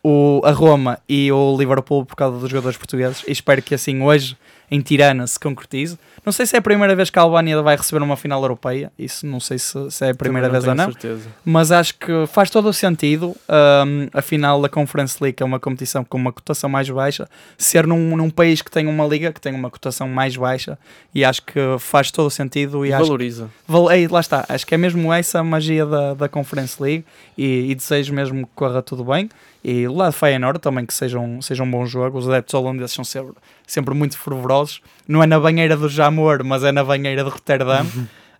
o, 0.02 0.40
a 0.44 0.50
Roma 0.50 0.98
e 1.08 1.30
o 1.30 1.56
Liverpool 1.56 2.04
por 2.04 2.16
causa 2.16 2.36
dos 2.36 2.50
jogadores 2.50 2.76
portugueses, 2.76 3.22
e 3.28 3.30
espero 3.30 3.62
que 3.62 3.76
assim 3.76 4.02
hoje 4.02 4.36
em 4.68 4.80
Tirana 4.80 5.24
se 5.24 5.38
concretize. 5.38 5.96
Não 6.24 6.32
sei 6.32 6.46
se 6.46 6.54
é 6.54 6.60
a 6.60 6.62
primeira 6.62 6.94
vez 6.94 7.10
que 7.10 7.18
a 7.18 7.22
Albânia 7.22 7.60
vai 7.62 7.76
receber 7.76 8.02
uma 8.02 8.16
final 8.16 8.40
europeia, 8.42 8.92
isso 8.96 9.26
não 9.26 9.40
sei 9.40 9.58
se, 9.58 9.90
se 9.90 10.06
é 10.06 10.10
a 10.10 10.14
primeira 10.14 10.48
vez 10.48 10.66
ou 10.66 10.74
não, 10.74 10.84
certeza. 10.84 11.28
mas 11.44 11.72
acho 11.72 11.94
que 11.94 12.26
faz 12.28 12.48
todo 12.48 12.68
o 12.68 12.72
sentido 12.72 13.36
um, 13.48 14.08
a 14.12 14.22
final 14.22 14.62
da 14.62 14.68
Conference 14.68 15.16
League, 15.20 15.36
que 15.36 15.42
é 15.42 15.46
uma 15.46 15.58
competição 15.58 16.04
com 16.04 16.16
uma 16.16 16.32
cotação 16.32 16.70
mais 16.70 16.88
baixa, 16.88 17.28
ser 17.58 17.86
num, 17.88 18.16
num 18.16 18.30
país 18.30 18.62
que 18.62 18.70
tem 18.70 18.86
uma 18.86 19.04
liga 19.04 19.32
que 19.32 19.40
tem 19.40 19.52
uma 19.52 19.68
cotação 19.68 20.08
mais 20.08 20.36
baixa 20.36 20.78
e 21.12 21.24
acho 21.24 21.42
que 21.42 21.58
faz 21.80 22.10
todo 22.12 22.26
o 22.26 22.30
sentido. 22.30 22.86
E, 22.86 22.90
valoriza. 22.90 23.44
Acho, 23.44 23.52
val, 23.66 23.88
aí, 23.88 24.06
lá 24.06 24.20
está, 24.20 24.44
acho 24.48 24.64
que 24.64 24.74
é 24.74 24.78
mesmo 24.78 25.12
essa 25.12 25.40
a 25.40 25.44
magia 25.44 25.84
da, 25.84 26.14
da 26.14 26.28
Conference 26.28 26.80
League 26.80 27.04
e, 27.36 27.70
e 27.70 27.74
desejo 27.74 28.14
mesmo 28.14 28.46
que 28.46 28.52
corra 28.54 28.80
tudo 28.80 29.04
bem. 29.04 29.28
E 29.64 29.86
lá 29.86 30.10
de 30.10 30.16
Feyenoord 30.16 30.58
também 30.58 30.84
que 30.84 30.92
seja 30.92 31.18
um, 31.20 31.40
seja 31.40 31.62
um 31.62 31.70
bom 31.70 31.86
jogo. 31.86 32.18
Os 32.18 32.28
adeptos 32.28 32.52
holandeses 32.52 32.92
são 32.92 33.04
sempre, 33.04 33.34
sempre 33.66 33.94
muito 33.94 34.18
fervorosos. 34.18 34.80
Não 35.06 35.22
é 35.22 35.26
na 35.26 35.38
banheira 35.38 35.76
do 35.76 35.88
Jamor, 35.88 36.44
mas 36.44 36.64
é 36.64 36.72
na 36.72 36.84
banheira 36.84 37.24
de 37.24 37.30
Rotterdam. 37.30 37.86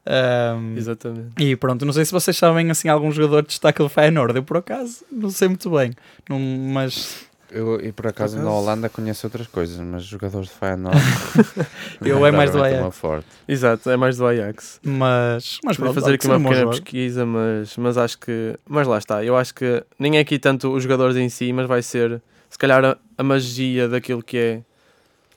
Um, 0.05 0.77
Exatamente. 0.77 1.31
E 1.39 1.55
pronto, 1.55 1.85
não 1.85 1.93
sei 1.93 2.05
se 2.05 2.13
vocês 2.13 2.37
sabem 2.37 2.71
assim 2.71 2.89
algum 2.89 3.13
jogador 3.13 3.43
de 3.43 3.49
destaque 3.49 3.83
do 3.83 3.89
Feyenoord. 3.89 4.37
Eu 4.37 4.43
por 4.43 4.57
acaso 4.57 5.05
não 5.11 5.31
sei 5.31 5.49
muito 5.49 5.71
bem, 5.71 5.93
não, 6.29 6.39
mas 6.39 7.27
eu, 7.53 7.79
e 7.81 7.93
por 7.93 8.07
acaso, 8.07 8.39
na 8.39 8.51
Holanda 8.51 8.89
conheço 8.89 9.27
outras 9.27 9.47
coisas, 9.47 9.79
mas 9.79 10.05
jogadores 10.05 10.49
de 10.49 10.55
Feyenoord. 10.55 10.99
eu 12.01 12.25
é 12.25 12.31
mais 12.31 12.51
do 12.51 12.63
Ajax. 12.63 12.97
Forte. 12.97 13.27
Exato, 13.47 13.91
é 13.91 13.97
mais 13.97 14.17
do 14.17 14.27
Ajax. 14.27 14.81
Mas, 14.83 15.59
mas 15.63 15.77
Vou 15.77 15.93
fazer 15.93 16.15
aqui 16.15 16.27
uma 16.27 16.41
pequena 16.41 16.71
pesquisa, 16.71 17.27
mas, 17.27 17.77
mas 17.77 17.99
acho 17.99 18.19
que. 18.19 18.59
Mas 18.67 18.87
lá 18.87 18.97
está, 18.97 19.23
eu 19.23 19.37
acho 19.37 19.55
que 19.55 19.85
nem 19.99 20.17
é 20.17 20.21
aqui 20.21 20.39
tanto 20.39 20.73
os 20.73 20.83
jogadores 20.83 21.17
em 21.17 21.29
si, 21.29 21.53
mas 21.53 21.69
vai 21.69 21.83
ser 21.83 22.23
se 22.49 22.57
calhar 22.57 22.83
a, 22.85 22.97
a 23.19 23.23
magia 23.23 23.87
daquilo 23.87 24.23
que 24.23 24.39
é 24.39 24.61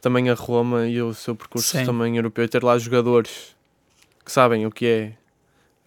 também 0.05 0.29
a 0.29 0.35
Roma 0.35 0.87
e 0.87 1.01
o 1.01 1.15
seu 1.15 1.35
percurso 1.35 1.75
Sim. 1.75 1.83
também 1.83 2.15
europeu, 2.15 2.47
ter 2.47 2.63
lá 2.63 2.77
jogadores 2.77 3.55
que 4.23 4.31
sabem 4.31 4.63
o 4.63 4.69
que 4.69 4.85
é 4.85 5.11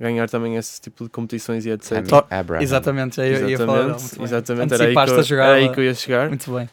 ganhar 0.01 0.29
também 0.29 0.57
esse 0.57 0.81
tipo 0.81 1.05
de 1.05 1.11
competições 1.11 1.65
e 1.65 1.71
etc. 1.71 2.03
Abraham. 2.29 2.61
Exatamente, 2.61 3.21
eu 3.21 3.27
exatamente, 3.27 3.51
ia 3.53 3.59
falar. 3.59 3.97
Exatamente, 4.25 4.75
era 4.75 4.85
aí, 4.87 4.93
que 4.93 5.33
eu, 5.33 5.41
era 5.41 5.55
aí 5.55 5.69
que 5.69 5.79
eu 5.79 5.85
ia 5.85 5.95
chegar. 5.95 6.27
Muito 6.27 6.53
bem. 6.53 6.69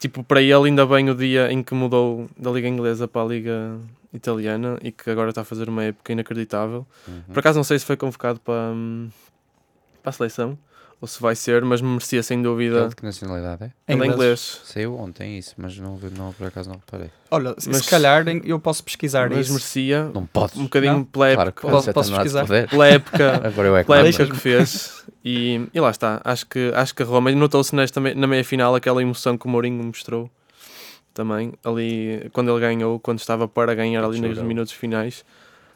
Tipo, 0.00 0.24
para 0.24 0.42
ele 0.42 0.66
ainda 0.66 0.84
bem 0.84 1.08
o 1.08 1.14
dia 1.14 1.52
em 1.52 1.62
que 1.62 1.74
mudou 1.74 2.28
da 2.36 2.50
Liga 2.50 2.66
Inglesa 2.66 3.06
para 3.06 3.22
a 3.22 3.24
Liga 3.26 3.78
Italiana 4.12 4.78
e 4.82 4.90
que 4.90 5.08
agora 5.08 5.28
está 5.28 5.42
a 5.42 5.44
fazer 5.44 5.68
uma 5.68 5.84
época 5.84 6.10
inacreditável. 6.10 6.84
Uhum. 7.06 7.22
Por 7.28 7.38
acaso 7.38 7.56
não 7.56 7.64
sei 7.64 7.78
se 7.78 7.84
foi 7.84 7.96
convocado 7.96 8.40
para, 8.40 8.72
hum, 8.74 9.10
para 10.02 10.10
a 10.10 10.12
seleção 10.12 10.58
ou 11.00 11.06
se 11.06 11.20
vai 11.20 11.36
ser, 11.36 11.62
mas 11.64 11.82
merecia 11.82 12.22
sem 12.22 12.40
dúvida. 12.40 12.78
Ele 12.78 12.88
de 12.88 12.96
que 12.96 13.04
nacionalidade 13.04 13.64
é? 13.64 13.72
Ele 13.86 14.02
é 14.02 14.06
inglês. 14.06 14.62
Saiu 14.64 14.98
ontem 14.98 15.38
isso, 15.38 15.54
mas 15.58 15.78
não, 15.78 15.98
não, 16.16 16.32
por 16.32 16.46
acaso 16.46 16.70
não 16.70 16.76
reparei. 16.76 17.10
Olha, 17.30 17.54
mas, 17.66 17.84
se 17.84 17.90
calhar 17.90 18.24
eu 18.44 18.58
posso 18.58 18.82
pesquisar 18.82 19.28
mas 19.28 19.40
isso. 19.40 19.52
merecia. 19.52 20.10
Não 20.14 20.24
podes. 20.24 20.56
Um 20.56 20.64
bocadinho 20.64 21.04
pela 21.04 21.34
claro 21.34 21.50
época. 21.50 21.68
Posso, 21.68 21.92
posso 21.92 22.12
pesquisar. 22.12 22.46
Pela 22.46 22.86
época, 22.86 23.36
Agora 23.46 23.68
eu 23.68 23.76
é 23.76 23.84
pela 23.84 24.08
época 24.08 24.26
que 24.26 24.36
fez. 24.36 25.04
E, 25.24 25.68
e 25.74 25.80
lá 25.80 25.90
está. 25.90 26.20
Acho 26.24 26.46
que, 26.46 26.72
acho 26.74 26.94
que 26.94 27.02
a 27.02 27.06
Roma 27.06 27.30
notou-se 27.32 27.74
nesta 27.74 28.00
na 28.00 28.26
meia 28.26 28.44
final 28.44 28.74
aquela 28.74 29.02
emoção 29.02 29.36
que 29.36 29.46
o 29.46 29.48
Mourinho 29.50 29.82
mostrou 29.82 30.30
também 31.12 31.54
ali 31.64 32.28
quando 32.32 32.50
ele 32.50 32.60
ganhou, 32.60 33.00
quando 33.00 33.18
estava 33.18 33.48
para 33.48 33.74
ganhar 33.74 34.04
ali 34.04 34.20
nos 34.20 34.38
minutos 34.38 34.72
finais. 34.72 35.24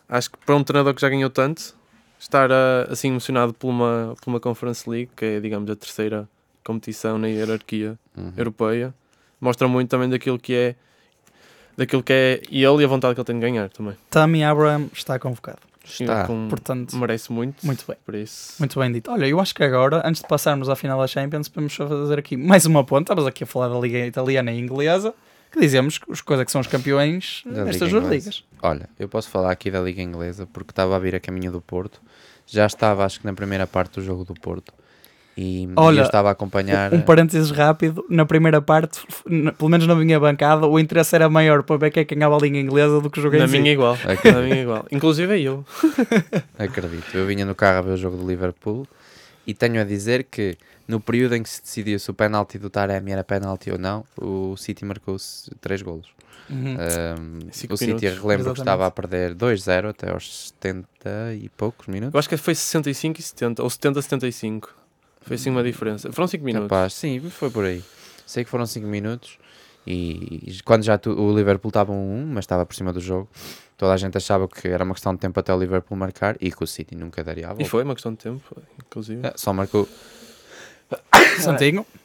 Acho 0.08 0.30
que 0.30 0.38
para 0.44 0.54
um 0.54 0.62
treinador 0.62 0.94
que 0.94 1.00
já 1.00 1.08
ganhou 1.08 1.30
tanto, 1.30 1.74
estar 2.20 2.50
uh, 2.50 2.90
assim 2.90 3.08
emocionado 3.08 3.54
por 3.54 3.68
uma, 3.68 4.14
por 4.22 4.30
uma 4.30 4.38
Conference 4.38 4.88
League, 4.88 5.10
que 5.16 5.24
é, 5.24 5.40
digamos, 5.40 5.68
a 5.70 5.74
terceira 5.74 6.28
competição 6.62 7.18
na 7.18 7.26
hierarquia 7.26 7.98
uhum. 8.16 8.32
europeia, 8.36 8.94
mostra 9.40 9.66
muito 9.66 9.88
também 9.88 10.08
daquilo 10.08 10.38
que 10.38 10.54
é 10.54 10.74
daquilo 11.76 12.02
que 12.02 12.12
é 12.12 12.42
ele 12.50 12.82
e 12.82 12.84
a 12.84 12.86
vontade 12.86 13.14
que 13.14 13.20
ele 13.20 13.24
tem 13.24 13.36
de 13.36 13.40
ganhar 13.40 13.70
também. 13.70 13.96
Tammy 14.10 14.44
Abraham 14.44 14.90
está 14.92 15.18
convocado. 15.18 15.58
Está, 15.82 16.26
com, 16.26 16.46
portanto, 16.48 16.94
merece 16.94 17.32
muito. 17.32 17.64
Muito 17.64 17.84
bem. 17.88 17.96
Por 18.04 18.14
isso. 18.14 18.54
Muito 18.58 18.78
bem 18.78 18.92
dito. 18.92 19.10
Olha, 19.10 19.26
eu 19.26 19.40
acho 19.40 19.54
que 19.54 19.64
agora, 19.64 20.02
antes 20.04 20.20
de 20.20 20.28
passarmos 20.28 20.68
à 20.68 20.76
final 20.76 21.00
da 21.00 21.06
Champions, 21.06 21.48
podemos 21.48 21.74
fazer 21.74 22.18
aqui 22.18 22.36
mais 22.36 22.66
uma 22.66 22.84
ponta. 22.84 23.12
Estamos 23.12 23.26
aqui 23.26 23.44
a 23.44 23.46
falar 23.46 23.68
da 23.68 23.80
Liga 23.80 24.06
Italiana 24.06 24.52
e 24.52 24.60
Inglesa, 24.60 25.14
que 25.50 25.60
dizemos 25.60 25.98
que 25.98 26.10
os 26.10 26.20
coisas 26.20 26.44
que 26.44 26.52
são 26.52 26.60
os 26.60 26.66
campeões 26.66 27.42
da 27.44 27.64
nestas 27.64 27.90
duas 27.90 28.06
ligas. 28.08 28.44
Olha, 28.62 28.88
eu 28.98 29.08
posso 29.08 29.28
falar 29.28 29.50
aqui 29.50 29.70
da 29.70 29.80
Liga 29.80 30.00
Inglesa 30.02 30.46
porque 30.52 30.70
estava 30.72 30.94
a 30.96 30.98
vir 30.98 31.14
a 31.14 31.20
caminho 31.20 31.50
do 31.50 31.60
Porto. 31.60 32.00
Já 32.46 32.66
estava, 32.66 33.04
acho 33.04 33.20
que 33.20 33.26
na 33.26 33.32
primeira 33.32 33.66
parte 33.66 33.94
do 33.94 34.02
jogo 34.02 34.24
do 34.24 34.34
Porto. 34.34 34.72
E, 35.36 35.68
Olha, 35.76 36.00
eu 36.00 36.04
estava 36.04 36.28
a 36.28 36.32
acompanhar. 36.32 36.92
Um 36.92 37.00
parênteses 37.00 37.50
rápido, 37.50 38.04
na 38.10 38.26
primeira 38.26 38.60
parte, 38.60 39.00
pelo 39.56 39.70
menos 39.70 39.86
na 39.86 39.94
minha 39.94 40.18
bancada, 40.20 40.66
o 40.66 40.78
interesse 40.78 41.14
era 41.14 41.30
maior 41.30 41.62
para 41.62 41.76
ver 41.78 41.90
quem 41.90 42.02
é 42.02 42.04
que 42.04 42.14
ganhava 42.14 42.36
a 42.36 42.40
linha 42.40 42.60
inglesa 42.60 43.00
do 43.00 43.08
que 43.08 43.20
o 43.20 43.22
jogo 43.22 43.38
Na 43.38 43.44
em 43.44 43.48
si. 43.48 43.58
minha 43.58 43.72
igual. 43.72 43.96
Na 44.24 44.42
minha 44.42 44.60
igual. 44.62 44.84
Inclusive 44.90 45.40
eu. 45.42 45.64
Acredito. 46.58 47.16
Eu 47.16 47.26
vinha 47.26 47.46
no 47.46 47.54
carro 47.54 47.78
a 47.78 47.82
ver 47.82 47.92
o 47.92 47.96
jogo 47.96 48.16
do 48.16 48.28
Liverpool 48.28 48.86
e 49.46 49.54
tenho 49.54 49.80
a 49.80 49.84
dizer 49.84 50.24
que 50.30 50.56
no 50.90 51.00
período 51.00 51.34
em 51.36 51.42
que 51.42 51.48
se 51.48 51.62
decidia 51.62 51.98
se 51.98 52.10
o 52.10 52.14
penalti 52.14 52.58
do 52.58 52.68
Taremi 52.68 53.12
era 53.12 53.24
penalti 53.24 53.70
ou 53.70 53.78
não, 53.78 54.04
o 54.20 54.56
City 54.56 54.84
marcou 54.84 55.16
3 55.60 55.82
golos. 55.82 56.08
Uhum. 56.50 56.74
Um, 56.74 57.48
o 57.48 57.52
City, 57.54 57.86
minutos. 57.86 58.02
relembro 58.02 58.20
que 58.24 58.32
Exatamente. 58.32 58.58
estava 58.58 58.86
a 58.86 58.90
perder 58.90 59.34
2-0 59.36 59.90
até 59.90 60.10
aos 60.10 60.48
70 60.48 61.34
e 61.34 61.48
poucos 61.50 61.86
minutos. 61.86 62.12
Eu 62.14 62.18
acho 62.18 62.28
que 62.28 62.36
foi 62.36 62.54
65 62.54 63.20
e 63.20 63.22
70. 63.22 63.62
Ou 63.62 63.70
70 63.70 63.98
a 64.00 64.02
75. 64.02 64.74
Foi 65.22 65.36
assim 65.36 65.50
uma 65.50 65.62
diferença. 65.62 66.10
Foram 66.12 66.26
5 66.26 66.44
minutos. 66.44 66.68
Capaz, 66.68 66.92
sim, 66.94 67.20
foi 67.30 67.50
por 67.50 67.64
aí. 67.64 67.84
Sei 68.26 68.42
que 68.44 68.50
foram 68.50 68.66
5 68.66 68.84
minutos 68.86 69.38
e 69.86 70.42
e 70.50 70.62
quando 70.64 70.82
já 70.82 70.98
tu- 70.98 71.12
o 71.12 71.34
Liverpool 71.36 71.68
estava 71.70 71.92
1-1, 71.92 72.26
mas 72.26 72.44
estava 72.44 72.66
por 72.66 72.74
cima 72.74 72.92
do 72.92 73.00
jogo, 73.00 73.28
toda 73.76 73.92
a 73.92 73.96
gente 73.96 74.16
achava 74.16 74.48
que 74.48 74.66
era 74.68 74.82
uma 74.84 74.94
questão 74.94 75.14
de 75.14 75.20
tempo 75.20 75.38
até 75.38 75.54
o 75.54 75.58
Liverpool 75.58 75.96
marcar 75.96 76.36
e 76.40 76.50
que 76.50 76.64
o 76.64 76.66
City 76.66 76.94
nunca 76.96 77.22
daria 77.22 77.46
a 77.46 77.48
volta. 77.50 77.62
E 77.62 77.66
foi 77.66 77.84
uma 77.84 77.94
questão 77.94 78.12
de 78.12 78.18
tempo, 78.18 78.42
inclusive. 78.84 79.24
É, 79.26 79.32
Só 79.36 79.52
marcou. 79.52 79.88
Santinho. 81.40 81.86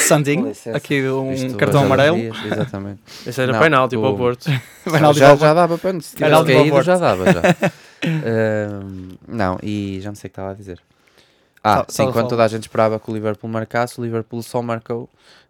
Santinho. 0.00 0.52
Aqui 0.74 1.02
um 1.08 1.32
isto 1.32 1.56
cartão 1.56 1.84
amarelo. 1.84 2.16
alegrias, 2.16 2.52
Exatamente. 2.52 3.00
Esse 3.26 3.40
era 3.42 3.52
Não, 3.52 3.58
penalti 3.60 3.96
para 3.96 4.06
o- 4.06 4.14
o 4.14 4.16
Porto. 4.16 4.44
Penalti 4.84 5.18
já, 5.18 5.26
para 5.28 5.36
o 5.36 5.38
já 5.40 5.54
dava 5.54 5.78
para 5.78 5.90
se 5.92 5.96
tivesse 5.98 6.16
Penalti 6.16 6.46
para 6.46 6.54
o 6.54 6.58
caído, 6.58 6.70
Porto. 6.74 6.86
já 6.86 6.96
dava 6.98 7.24
já. 7.32 7.40
Ahm, 8.06 9.16
não, 9.26 9.58
e 9.62 9.98
já 10.00 10.10
não 10.10 10.14
sei 10.14 10.28
o 10.28 10.30
que 10.30 10.32
estava 10.32 10.50
a 10.52 10.54
dizer. 10.54 10.80
Ah, 11.64 11.72
Fala- 11.74 11.86
sim, 11.88 12.12
quando 12.12 12.28
toda 12.28 12.44
a 12.44 12.48
gente 12.48 12.62
esperava 12.62 13.00
que 13.00 13.10
o 13.10 13.14
Liverpool 13.14 13.50
marcasse, 13.50 14.00
o 14.00 14.04
Liverpool 14.04 14.40
só 14.42 14.62
marcou 14.62 15.08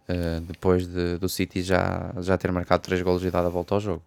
ah, 0.08 0.40
depois 0.46 0.86
de- 0.86 1.18
do 1.18 1.28
City 1.28 1.62
já, 1.62 2.12
já 2.20 2.36
ter 2.38 2.50
marcado 2.52 2.82
3 2.82 3.02
golos 3.02 3.24
e 3.24 3.30
dado 3.30 3.46
a 3.46 3.50
volta 3.50 3.74
ao 3.74 3.80
jogo. 3.80 4.02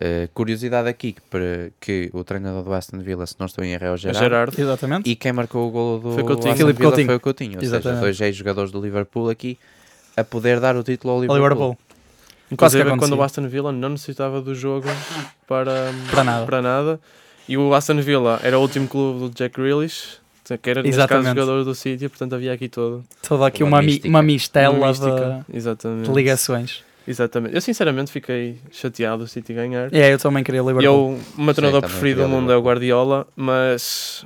Ah, 0.00 0.28
curiosidade 0.34 0.88
aqui 0.88 1.12
que, 1.12 1.20
para- 1.22 1.70
que 1.80 2.10
o 2.12 2.22
treinador 2.24 2.62
do 2.62 2.72
Aston 2.72 2.98
Villa, 2.98 3.26
se 3.26 3.34
não 3.38 3.46
estou 3.46 3.64
em 3.64 3.72
erro, 3.72 3.84
é 3.86 3.90
o 3.90 3.94
A 3.94 3.96
Gerrard. 3.96 4.18
Gerard. 4.20 4.60
Exatamente. 4.60 5.10
E 5.10 5.16
quem 5.16 5.32
marcou 5.32 5.68
o 5.68 5.70
golo 5.70 5.98
do 6.00 6.12
Foi 6.12 6.22
Coutinho. 6.24 6.52
Aston 6.52 6.66
Villa 6.66 6.78
Coutinho. 6.90 7.06
foi 7.06 7.16
o 7.16 7.20
Coutinho. 7.20 7.54
Ou 7.54 7.60
seja, 7.60 7.76
Exatamente. 7.76 8.00
dois 8.00 8.20
ex-jogadores 8.20 8.70
do 8.70 8.80
Liverpool 8.80 9.30
aqui 9.30 9.58
a 10.16 10.22
poder 10.24 10.60
dar 10.60 10.76
o 10.76 10.82
título 10.82 11.14
ao 11.14 11.20
Liverpool. 11.20 11.42
Liverpool. 11.42 11.76
Quase 11.76 12.48
que 12.48 12.54
Inclusive 12.54 12.84
quando 12.84 12.92
acontecia. 12.94 13.16
o 13.16 13.22
Aston 13.22 13.48
Villa 13.48 13.72
não 13.72 13.88
necessitava 13.88 14.40
do 14.40 14.54
jogo 14.54 14.86
para, 15.48 15.92
Para 16.10 16.22
nada. 16.24 16.46
para 16.46 16.62
nada. 16.62 17.00
E 17.48 17.56
o 17.56 17.74
Aston 17.74 18.00
Villa 18.00 18.38
era 18.42 18.58
o 18.58 18.62
último 18.62 18.86
clube 18.86 19.18
do 19.20 19.30
Jack 19.30 19.60
Grealish, 19.60 20.18
que 20.62 20.70
era 20.70 20.82
neste 20.82 21.06
caso 21.06 21.26
jogador 21.28 21.64
do 21.64 21.74
City, 21.74 22.08
portanto 22.08 22.34
havia 22.34 22.52
aqui 22.52 22.68
todo. 22.68 23.04
Toda 23.26 23.46
aqui 23.46 23.62
Uma 23.62 23.78
uma, 23.78 23.82
mística. 23.82 24.08
uma 24.08 24.22
mistela 24.22 24.74
uma 24.76 24.92
de, 24.92 26.04
de 26.04 26.12
ligações. 26.12 26.84
Exatamente. 27.08 27.54
Eu 27.54 27.60
sinceramente 27.60 28.10
fiquei 28.10 28.58
chateado 28.72 29.24
o 29.24 29.28
City 29.28 29.52
ganhar. 29.54 29.92
É, 29.94 30.12
eu 30.12 30.18
também 30.18 30.42
queria 30.42 30.62
o 30.62 30.66
Liverpool. 30.68 30.84
Eu, 31.12 31.20
o 31.38 31.42
meu 31.42 31.54
treinador 31.54 31.80
também 31.80 31.90
preferido 31.94 32.22
do 32.22 32.28
mundo 32.28 32.50
é 32.52 32.56
o. 32.56 32.60
Guardiola, 32.60 33.26
mas, 33.36 34.24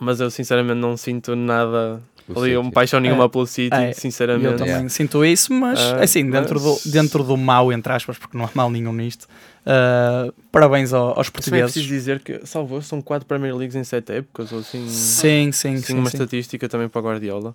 mas 0.00 0.20
eu 0.20 0.28
sinceramente 0.30 0.78
não 0.80 0.96
sinto 0.96 1.36
nada 1.36 2.00
O 2.28 2.40
ali, 2.40 2.56
uma 2.56 2.64
City. 2.64 2.74
paixão 2.74 2.98
nenhuma 3.00 3.24
É. 3.24 3.28
pelo 3.28 3.46
City, 3.46 3.76
É, 3.76 3.92
sinceramente. 3.92 4.46
Eu 4.46 4.52
também 4.56 4.72
Yeah. 4.72 4.88
sinto 4.88 5.24
isso, 5.24 5.52
mas 5.52 5.78
Ah, 5.78 6.02
assim, 6.02 6.28
dentro, 6.28 6.60
mas- 6.60 6.82
do, 6.84 6.90
dentro 6.90 7.22
do 7.22 7.36
mal, 7.36 7.72
entre 7.72 7.92
aspas, 7.92 8.18
porque 8.18 8.36
não 8.36 8.44
há 8.44 8.50
mal 8.54 8.68
nenhum 8.70 8.92
nisto, 8.92 9.28
ah, 9.66 10.32
parabéns 10.52 10.92
ao- 10.92 11.16
aos 11.18 11.28
é 11.28 11.30
portugueses. 11.30 11.72
preciso 11.72 11.88
dizer 11.88 12.20
que, 12.20 12.46
salvo, 12.46 12.80
são 12.82 13.00
4 13.00 13.26
Premier 13.26 13.54
Leagues 13.56 13.74
em 13.76 13.84
7 13.84 14.12
épocas, 14.12 14.52
ou 14.52 14.58
assim. 14.60 14.88
Sim, 14.88 15.52
sim, 15.52 15.76
Sim, 15.76 15.82
sim. 15.82 15.98
uma 15.98 16.10
sim. 16.10 16.16
estatística 16.16 16.68
também 16.68 16.88
para 16.88 17.00
Guardiola. 17.00 17.54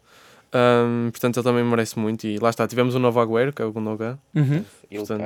Ahm, 0.51 1.11
portanto, 1.11 1.37
ele 1.37 1.43
também 1.43 1.63
merece 1.63 1.99
muito. 1.99 2.25
E 2.25 2.39
lá 2.39 2.49
está, 2.49 2.67
tivemos 2.67 2.95
o 2.95 2.99
novo 2.99 3.19
Agüero, 3.19 3.53
que 3.53 3.61
é 3.61 3.65
o 3.65 3.71
Gundogan. 3.71 4.17
Uhum, 4.33 4.65
E 4.89 4.97
o 4.97 5.05
Portanto, 5.05 5.19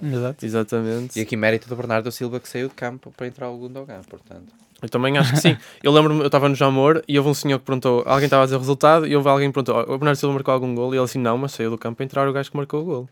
Caio. 0.00 0.14
exato. 0.14 0.46
Exatamente. 0.46 1.18
E 1.18 1.22
aqui 1.22 1.36
mérito 1.36 1.68
do 1.68 1.76
Bernardo 1.76 2.10
Silva 2.10 2.40
que 2.40 2.48
saiu 2.48 2.68
de 2.68 2.74
campo 2.74 3.12
para 3.14 3.26
entrar 3.26 3.50
o 3.50 3.58
Gundogan, 3.58 4.00
portanto. 4.08 4.54
Eu 4.80 4.88
também 4.88 5.18
acho 5.18 5.32
que 5.34 5.40
sim. 5.40 5.54
Eu 5.82 5.92
lembro-me, 5.92 6.20
eu 6.20 6.26
estava 6.26 6.48
no 6.48 6.54
Jamor 6.54 7.02
e 7.06 7.18
houve 7.18 7.28
um 7.28 7.34
senhor 7.34 7.58
que 7.58 7.66
perguntou, 7.66 8.02
alguém 8.06 8.24
estava 8.24 8.44
a 8.44 8.46
dizer 8.46 8.56
o 8.56 8.60
resultado 8.60 9.06
e 9.06 9.14
houve 9.14 9.28
alguém 9.28 9.50
que 9.50 9.52
perguntou, 9.52 9.76
"Oh, 9.86 9.92
o 9.94 9.98
Bernardo 9.98 10.16
Silva 10.16 10.32
marcou 10.32 10.54
algum 10.54 10.74
gol? 10.74 10.94
E 10.94 10.96
ele 10.96 11.04
assim, 11.04 11.18
não, 11.18 11.36
mas 11.36 11.52
saiu 11.52 11.68
do 11.68 11.76
campo 11.76 11.96
para 11.96 12.04
entrar 12.06 12.26
o 12.26 12.32
gajo 12.32 12.50
que 12.50 12.56
marcou 12.56 12.80
o 12.80 12.84
gol. 12.86 13.08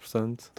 Portanto, 0.00 0.50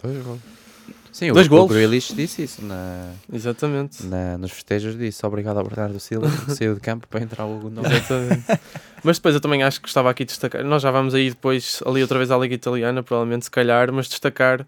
Sim, 1.14 1.32
Dois 1.32 1.46
o, 1.46 1.50
golos. 1.50 1.70
o 1.70 1.74
Grealish 1.74 2.12
disse 2.12 2.42
isso 2.42 2.60
na, 2.64 3.12
exatamente. 3.32 4.04
na- 4.04 4.36
nos 4.36 4.50
festejos 4.50 4.98
disse 4.98 5.24
obrigado 5.24 5.58
ao 5.58 5.64
Bernardo 5.64 6.00
Silva 6.00 6.28
que 6.28 6.50
saiu 6.56 6.74
de 6.74 6.80
campo 6.80 7.06
para 7.06 7.20
entrar 7.22 7.46
o. 7.46 7.70
Exatamente. 7.86 8.60
mas 9.04 9.18
depois 9.18 9.32
eu 9.36 9.40
também 9.40 9.62
acho 9.62 9.78
que 9.80 9.84
gostava 9.86 10.10
aqui 10.10 10.24
de 10.24 10.30
destacar, 10.30 10.64
nós 10.64 10.82
já 10.82 10.90
vamos 10.90 11.14
aí 11.14 11.30
depois 11.30 11.80
ali 11.86 12.02
outra 12.02 12.18
vez 12.18 12.32
à 12.32 12.36
Liga 12.36 12.56
Italiana, 12.56 13.00
provavelmente 13.00 13.44
se 13.44 13.50
calhar, 13.50 13.92
mas 13.92 14.08
destacar 14.08 14.66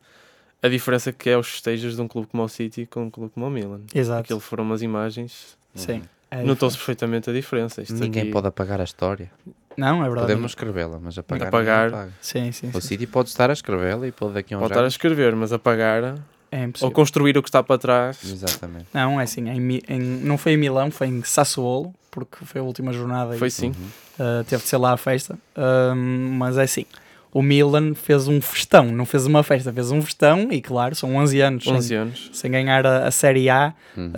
a 0.63 0.69
diferença 0.69 1.11
que 1.13 1.29
é 1.29 1.37
os 1.37 1.49
festejos 1.49 1.97
de 1.97 2.01
um 2.03 2.07
clube 2.07 2.29
como 2.29 2.45
o 2.45 2.49
City 2.49 2.87
com 2.87 3.03
um 3.07 3.11
clube 3.11 3.33
como 3.35 3.47
o 3.47 3.51
Milan. 3.51 3.81
Exato. 3.93 4.21
Aquilo 4.21 4.39
foram 4.41 4.63
umas 4.63 4.83
imagens, 4.83 5.57
Sim. 5.75 6.01
É 6.31 6.43
notou-se 6.45 6.77
perfeitamente 6.77 7.29
a 7.29 7.33
diferença. 7.33 7.83
Isto 7.83 7.95
Ninguém 7.95 8.23
aqui- 8.23 8.31
pode 8.33 8.47
apagar 8.47 8.81
a 8.81 8.85
história. 8.85 9.31
Não, 9.77 9.99
é 10.01 10.09
verdade. 10.09 10.29
Podemos 10.29 10.53
escrevê-la, 10.53 10.99
mas 11.01 11.19
apagar, 11.19 11.49
Apagar. 11.49 11.89
apaga. 11.89 12.13
Sim, 12.21 12.51
sim. 12.53 12.71
O 12.73 12.81
sim. 12.81 12.89
City 12.89 13.07
pode 13.07 13.29
estar 13.29 13.51
a 13.51 13.53
escrevê-la 13.53 14.07
e 14.09 14.13
pode 14.13 14.33
daqui 14.35 14.55
a 14.55 14.57
uns 14.57 14.61
Pode 14.61 14.73
estar 14.73 14.85
a 14.85 14.89
escrever, 14.89 15.37
mas 15.37 15.53
apagar 15.53 16.15
É 16.57 16.63
ou 16.63 16.65
impossível. 16.69 16.91
construir 16.93 17.37
o 17.39 17.43
que 17.43 17.49
está 17.49 17.63
para 17.63 17.79
trás. 17.79 18.19
Exatamente. 18.25 18.87
Não, 18.95 19.21
é 19.21 19.25
assim, 19.25 19.49
em, 19.49 19.81
em- 19.89 20.01
não 20.25 20.39
foi 20.39 20.53
em 20.53 20.57
Milão, 20.57 20.91
foi 20.91 21.09
em 21.09 21.23
Sassuolo, 21.23 21.95
porque 22.11 22.45
foi 22.45 22.61
a 22.61 22.65
última 22.65 22.93
jornada 22.93 23.37
Foi 23.37 23.49
e 23.49 23.51
sim. 23.51 23.71
Uh, 24.19 24.43
teve 24.49 24.63
de 24.63 24.69
ser 24.69 24.79
lá 24.79 24.93
a 24.93 24.97
festa. 24.97 25.39
Um, 25.57 26.31
mas 26.39 26.57
é 26.57 26.63
assim, 26.63 26.87
o 27.33 27.43
Milan 27.43 27.95
fez 27.95 28.27
um 28.29 28.41
festão, 28.41 28.87
não 28.87 29.05
fez 29.05 29.27
uma 29.27 29.43
festa, 29.43 29.71
fez 29.73 29.91
um 29.91 30.01
festão 30.01 30.49
e 30.51 30.63
claro, 30.63 30.95
são 30.95 31.15
11 31.17 31.41
anos 31.43 31.67
11 31.67 31.89
sem, 31.89 31.97
anos. 31.99 32.31
sem 32.33 32.51
ganhar 32.51 32.87
a, 32.87 33.07
a 33.07 33.11
Série 33.11 33.51
A, 33.51 33.75
Uhum. 33.95 34.13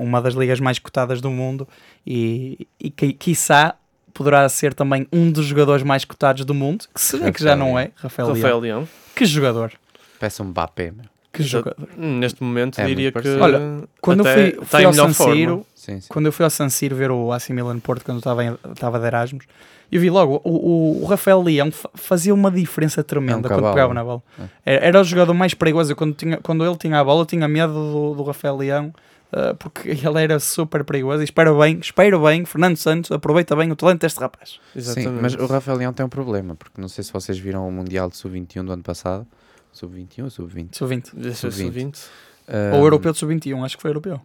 um, 0.00 0.02
uma 0.02 0.20
das 0.20 0.34
ligas 0.34 0.58
mais 0.58 0.78
cotadas 0.80 1.20
do 1.20 1.30
mundo 1.30 1.68
e, 2.06 2.66
e 2.80 2.90
qui- 2.90 3.12
quiçá 3.12 3.74
poderá 4.12 4.48
ser 4.48 4.74
também 4.74 5.06
um 5.12 5.30
dos 5.30 5.46
jogadores 5.46 5.84
mais 5.84 6.04
cotados 6.04 6.44
do 6.44 6.52
mundo, 6.54 6.86
que 6.92 7.00
se 7.00 7.16
bem 7.18 7.32
que 7.32 7.42
já 7.42 7.54
não 7.54 7.74
Leão. 7.74 7.78
é, 7.78 7.90
Rafael, 7.94 8.26
Leão. 8.28 8.36
Rafael 8.42 8.58
Leão. 8.60 8.88
Que 9.14 9.24
jogador, 9.24 9.72
Peça 10.18 10.42
um 10.42 10.46
Mbappé, 10.46 10.90
meu. 10.90 11.04
Que 11.32 11.42
Exato. 11.42 11.74
jogador. 11.76 11.88
Neste 11.96 12.42
momento 12.42 12.80
É 12.80 12.86
diria 12.86 13.12
que. 13.12 13.28
Olha, 13.38 13.60
Quando 14.00 14.26
eu 14.26 14.32
fui, 14.32 14.42
está 14.62 14.64
fui 14.78 14.84
ao 14.84 14.90
melhor 14.92 15.06
San 15.08 15.14
forma. 15.14 15.34
Siro, 15.34 15.66
Sim, 15.74 16.00
sim. 16.00 16.08
quando 16.08 16.26
eu 16.26 16.32
fui 16.32 16.44
ao 16.44 16.50
San 16.50 16.68
Siro 16.68 16.96
ver 16.96 17.10
o 17.10 17.32
AC 17.32 17.50
Milan 17.50 17.78
Porto 17.80 18.04
quando 18.04 18.16
eu 18.16 18.20
estava 18.20 18.44
em- 18.44 18.58
estava 18.72 18.98
de 18.98 19.06
Erasmus, 19.06 19.44
eu 19.92 20.00
vi 20.00 20.10
logo 20.10 20.40
o, 20.44 21.02
o- 21.02 21.06
Rafael 21.06 21.40
Leão 21.42 21.70
fa- 21.70 21.90
fazia 21.94 22.34
uma 22.34 22.50
diferença 22.50 23.02
tremenda 23.04 23.48
É 23.48 23.52
um 23.52 23.60
quando 23.60 23.70
pegava 23.72 23.94
na 23.94 24.02
bola. 24.04 24.22
Era, 24.64 24.86
era 24.86 25.00
o 25.00 25.04
jogador 25.04 25.34
mais 25.34 25.54
perigoso. 25.54 25.94
Quando, 25.96 26.14
tinha, 26.14 26.36
quando 26.38 26.64
ele 26.64 26.76
tinha 26.76 26.98
a 26.98 27.04
bola, 27.04 27.22
eu 27.22 27.26
tinha 27.26 27.46
medo 27.48 27.72
do, 27.72 28.14
do 28.14 28.22
Rafael 28.24 28.56
Leão. 28.56 28.92
ah, 29.32 29.54
porque 29.58 29.88
ele 30.02 30.22
era 30.22 30.38
super 30.40 30.82
perigoso 30.84 31.22
e 31.22 31.24
espero 31.24 31.56
bem, 31.58 31.78
espero 31.80 32.20
bem, 32.22 32.44
Fernando 32.44 32.76
Santos 32.76 33.10
aproveita 33.12 33.54
bem 33.54 33.70
o 33.70 33.76
talento 33.76 34.00
deste 34.00 34.18
rapaz. 34.18 34.58
Exatamente. 34.74 35.12
Sim, 35.14 35.18
mas 35.22 35.34
o 35.34 35.46
Rafael 35.46 35.76
Leão 35.78 35.92
tem 35.92 36.04
um 36.04 36.08
problema, 36.08 36.54
porque 36.56 36.80
não 36.80 36.88
sei 36.88 37.04
se 37.04 37.12
vocês 37.12 37.38
viram 37.38 37.66
o 37.68 37.70
Mundial 37.72 38.08
de 38.10 38.16
Sub-21 38.16 38.64
do 38.64 38.72
ano 38.72 38.82
passado. 38.82 39.24
Sub-21 39.72 40.24
ou 40.24 40.30
Sub-20? 40.30 40.76
Sub-20. 40.76 41.10
Deixa 41.14 41.46
eu 41.46 41.52
sub-vinte. 41.52 41.98
sub-20. 41.98 42.74
Ou 42.74 42.82
europeu 42.84 43.12
de 43.12 43.18
sub-21, 43.18 43.64
acho 43.64 43.76
que 43.76 43.82
foi 43.82 43.90
europeu. 43.90 44.20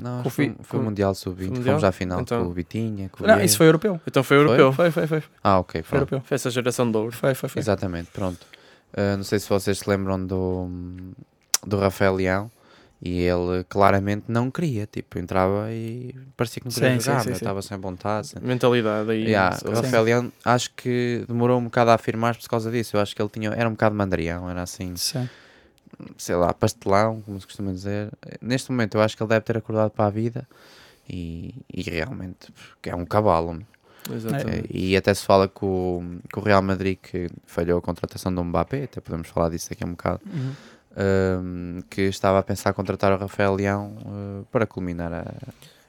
Não, 0.00 0.22
Com 0.22 0.30
foi, 0.30 0.54
foi 0.62 0.78
o 0.78 0.82
com- 0.82 0.88
Mundial 0.88 1.14
Sub-20. 1.14 1.46
Mundial? 1.48 1.64
Fomos 1.64 1.84
à 1.84 1.90
final 1.92 2.20
Então. 2.20 2.44
com 2.44 2.50
o 2.50 2.52
Vitinha, 2.52 3.08
com 3.08 3.24
o 3.24 3.26
Não, 3.26 3.40
isso 3.40 3.56
foi 3.56 3.66
europeu. 3.66 4.00
Então 4.06 4.22
foi 4.22 4.36
europeu. 4.36 4.72
Foi, 4.72 4.90
foi, 4.92 5.06
foi. 5.08 5.22
Ah, 5.42 5.58
ok, 5.58 5.82
Foi 5.82 5.88
pronto. 5.98 6.12
europeu. 6.12 6.20
Foi 6.28 6.34
essa 6.36 6.50
geração 6.50 6.88
de 6.90 6.96
ouro. 6.96 7.10
Foi, 7.12 7.34
foi, 7.34 7.48
foi. 7.48 7.60
Exatamente, 7.60 8.10
pronto. 8.12 8.38
Uh, 8.92 9.16
não 9.16 9.24
sei 9.24 9.38
se 9.40 9.48
vocês 9.48 9.78
se 9.80 9.90
lembram 9.90 10.24
do, 10.24 10.68
do 11.66 11.78
Rafael 11.78 12.14
Leão 12.14 12.50
e 13.06 13.20
ele 13.22 13.64
claramente 13.68 14.24
não 14.28 14.50
queria, 14.50 14.86
tipo, 14.86 15.18
entrava 15.18 15.70
e 15.72 16.14
parecia 16.36 16.60
que 16.60 16.66
não 16.66 16.72
queria 16.74 16.90
Sim, 16.98 17.00
jogar, 17.00 17.18
sim, 17.18 17.22
sim, 17.24 17.28
meu, 17.30 17.38
sim. 17.38 17.44
estava 17.44 17.62
sem 17.62 17.78
vontade. 17.78 18.26
sem- 18.28 18.42
Mentalidade 18.42 19.10
aí. 19.10 19.24
Yeah, 19.24 19.56
o 19.60 19.64
calhar. 19.64 19.82
Rafael 19.84 20.02
Leão 20.02 20.32
acho 20.44 20.70
que 20.74 21.24
demorou 21.28 21.58
um 21.60 21.64
bocado 21.64 21.90
a 21.90 21.94
afirmar-se 21.94 22.40
por 22.40 22.48
causa 22.48 22.70
disso. 22.70 22.96
Eu 22.96 23.00
acho 23.00 23.14
que 23.14 23.22
ele 23.22 23.28
tinha, 23.28 23.50
era 23.50 23.68
um 23.68 23.72
bocado 23.72 23.94
mandarião, 23.94 24.48
era 24.50 24.62
assim, 24.62 24.96
Sim. 24.96 25.28
sei 26.16 26.34
lá, 26.36 26.52
pastelão, 26.52 27.20
como 27.22 27.40
se 27.40 27.46
costuma 27.46 27.72
dizer. 27.72 28.10
Neste 28.40 28.70
momento 28.70 28.96
eu 28.96 29.02
acho 29.02 29.16
que 29.16 29.22
ele 29.22 29.30
deve 29.30 29.44
ter 29.44 29.56
acordado 29.56 29.90
para 29.90 30.06
a 30.06 30.10
vida 30.10 30.46
e, 31.08 31.54
e 31.72 31.82
realmente 31.82 32.52
é 32.82 32.94
um 32.94 33.04
cavalo. 33.04 33.54
meu. 33.54 33.66
Exatamente. 34.14 34.68
E 34.70 34.96
até 34.96 35.12
se 35.12 35.24
fala 35.24 35.48
que 35.48 35.64
o, 35.64 36.00
que 36.32 36.38
o 36.38 36.42
Real 36.42 36.62
Madrid 36.62 36.96
que 37.02 37.28
falhou 37.46 37.78
a 37.78 37.82
contratação 37.82 38.32
do 38.32 38.44
Mbappé, 38.44 38.84
até 38.84 39.00
podemos 39.00 39.28
falar 39.28 39.48
disso 39.50 39.68
daqui 39.70 39.82
a 39.82 39.86
um 39.86 39.90
bocado, 39.90 40.20
Uhum. 40.26 40.52
Hum, 40.96 41.80
que 41.90 42.02
estava 42.02 42.38
a 42.38 42.42
pensar 42.42 42.72
contratar 42.72 43.12
o 43.12 43.16
Rafael 43.18 43.54
Leão 43.54 43.96
uh, 44.04 44.44
para 44.50 44.66
culminar 44.66 45.12
a. 45.12 45.24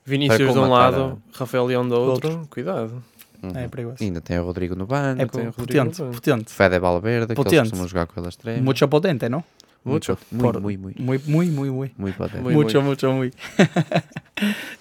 Vinícius 0.06 0.54
de 0.54 0.60
um 0.60 0.70
lado, 0.70 1.22
Rafael 1.34 1.66
Leão 1.66 1.88
do 1.88 1.96
outro. 2.00 2.48
Cuidado. 2.50 3.04
Uhum. 3.44 3.52
É 3.54 3.68
perigoso. 3.68 3.98
Ainda 4.02 4.20
tem 4.22 4.40
o 4.40 4.46
Rodrigo 4.46 4.76
no 4.76 4.86
banco, 4.88 5.22
É 5.22 5.26
tem 5.28 5.42
o 5.48 5.52
Rodrigo 5.52 5.68
potente, 5.86 6.02
Lopes. 6.02 6.20
potente. 6.20 6.52
Fede 6.54 6.80
Valverde, 6.80 7.28
que 7.28 7.36
Potente. 7.36 7.56
eles 7.56 7.70
costumam 7.70 7.88
jogar 7.88 8.08
com 8.08 8.20
ele 8.20 8.26
a 8.28 8.30
extremo. 8.30 8.64
Mucho 8.64 8.88
potente, 8.88 9.30
não? 9.30 9.44
Muito, 9.86 10.18
muito, 10.32 10.60
muito, 10.62 10.82
Muito, 11.02 11.30
muito, 11.30 11.52
muito, 11.54 11.74
muito. 11.74 11.94
muito 12.02 12.18
potente. 12.18 12.42
Muito. 12.42 12.56
Mucho, 12.58 12.82
mucho, 12.82 13.12
muito. 13.14 13.38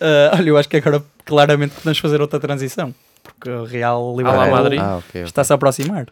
Ah, 0.00 0.30
olha, 0.38 0.48
eu 0.48 0.56
acho 0.56 0.68
que 0.68 0.76
agora 0.78 1.02
claramente 1.24 1.74
podemos 1.74 1.98
fazer 1.98 2.20
outra 2.20 2.40
transição. 2.40 2.94
porque 3.22 3.50
o 3.50 3.64
Real 3.64 4.16
Liverpool 4.16 4.50
Madrid. 4.50 4.80
Ah, 4.80 4.96
ok. 4.98 5.22
está-se 5.22 5.52
a 5.52 5.56
aproximar. 5.56 6.06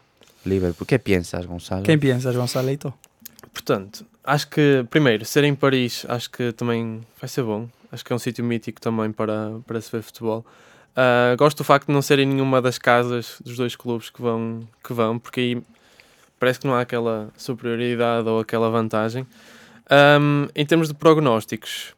Liverpool. 0.44 0.82
O 0.82 0.86
que 0.86 0.98
pensas, 0.98 1.46
Gonçalo? 1.46 1.82
Quem 1.82 1.98
pensas, 1.98 2.36
Gonçalo 2.36 2.66
Leito? 2.66 2.92
Portanto, 3.54 4.04
acho 4.22 4.48
que, 4.48 4.84
primeiro, 4.90 5.24
ser 5.24 5.44
em 5.44 5.54
Paris, 5.54 6.04
acho 6.08 6.28
que 6.28 6.52
também 6.52 7.00
vai 7.18 7.28
ser 7.28 7.42
bom. 7.42 7.66
Acho 7.90 8.04
que 8.04 8.12
é 8.12 8.16
um 8.16 8.18
sítio 8.18 8.44
mítico 8.44 8.80
também 8.80 9.10
para, 9.10 9.60
para 9.66 9.80
se 9.80 9.90
ver 9.90 10.02
futebol. 10.02 10.44
Ah, 10.96 11.34
gosto 11.36 11.58
do 11.58 11.64
facto 11.64 11.86
de 11.88 11.92
não 11.92 12.02
serem 12.02 12.26
nenhuma 12.26 12.62
das 12.62 12.78
casas 12.78 13.40
dos 13.44 13.56
dois 13.56 13.74
clubes 13.74 14.10
que 14.10 14.22
vão, 14.22 14.66
que 14.82 14.92
vão 14.92 15.18
porque 15.18 15.40
aí 15.40 15.62
parece 16.38 16.60
que 16.60 16.66
não 16.66 16.74
há 16.74 16.82
aquela 16.82 17.30
superioridade 17.36 18.28
ou 18.28 18.40
aquela 18.40 18.70
vantagem. 18.70 19.26
Ahm, 19.90 20.48
em 20.54 20.64
termos 20.64 20.88
de 20.88 20.94
prognósticos, 20.94 21.92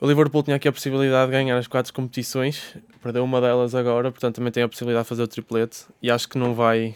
o 0.00 0.06
Liverpool 0.06 0.42
tinha 0.42 0.56
aqui 0.56 0.68
a 0.68 0.72
possibilidade 0.72 1.30
de 1.30 1.32
ganhar 1.32 1.58
as 1.58 1.66
quatro 1.66 1.92
competições, 1.92 2.76
perdeu 3.02 3.22
uma 3.24 3.40
delas 3.40 3.74
agora, 3.74 4.10
portanto 4.10 4.36
também 4.36 4.52
tem 4.52 4.62
a 4.62 4.68
possibilidade 4.68 5.04
de 5.04 5.08
fazer 5.08 5.22
o 5.22 5.28
triplete 5.28 5.84
e 6.02 6.10
acho 6.10 6.28
que 6.28 6.38
não 6.38 6.54
vai. 6.54 6.94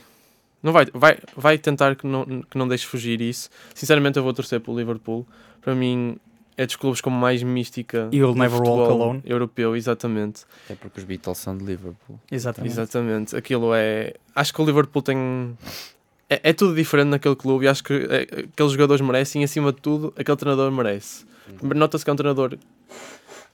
Não 0.63 0.73
vai, 0.73 0.87
vai, 0.95 1.19
vai 1.37 1.59
tentar 1.59 1.97
que 1.97 2.07
não, 2.07 2.25
que 2.25 2.57
não 2.57 2.69
deixe 2.69 2.87
fugir 2.87 3.21
isso. 3.21 3.51
Sinceramente, 3.75 4.17
eu 4.19 4.23
vou 4.23 4.33
torcer 4.33 4.61
pelo 4.61 4.79
Liverpool. 4.79 5.27
Para 5.61 5.75
mim, 5.75 6.17
é 6.57 6.67
dos 6.67 6.77
clubes 6.77 7.01
com 7.01 7.11
mais 7.11 7.43
mística 7.43 8.09
You'll 8.13 8.35
never 8.35 8.61
walk 8.61 8.93
alone. 8.93 9.23
europeu, 9.25 9.75
exatamente. 9.75 10.43
É 10.69 10.75
porque 10.75 11.01
os 11.01 11.05
Beatles 11.05 11.39
são 11.39 11.57
de 11.57 11.65
Liverpool. 11.65 12.21
Exatamente. 12.31 12.73
Exatamente. 12.73 13.37
Aquilo 13.37 13.75
é. 13.75 14.15
Acho 14.35 14.55
que 14.55 14.63
o 14.63 14.65
Liverpool 14.65 15.03
tem. 15.03 15.57
É, 16.31 16.51
é 16.51 16.53
tudo 16.53 16.75
diferente 16.75 17.09
naquele 17.09 17.37
clube 17.37 17.65
e 17.65 17.69
acho 17.69 17.83
que 17.83 17.93
é, 17.93 18.23
aqueles 18.53 18.73
jogadores 18.73 19.01
merecem 19.01 19.43
e, 19.43 19.45
acima 19.45 19.73
de 19.73 19.81
tudo, 19.81 20.15
aquele 20.17 20.37
treinador 20.37 20.71
merece. 20.71 21.25
Nota-se 21.61 22.05
que 22.05 22.11
é 22.11 22.13
um 22.13 22.17
treinador 22.17 22.57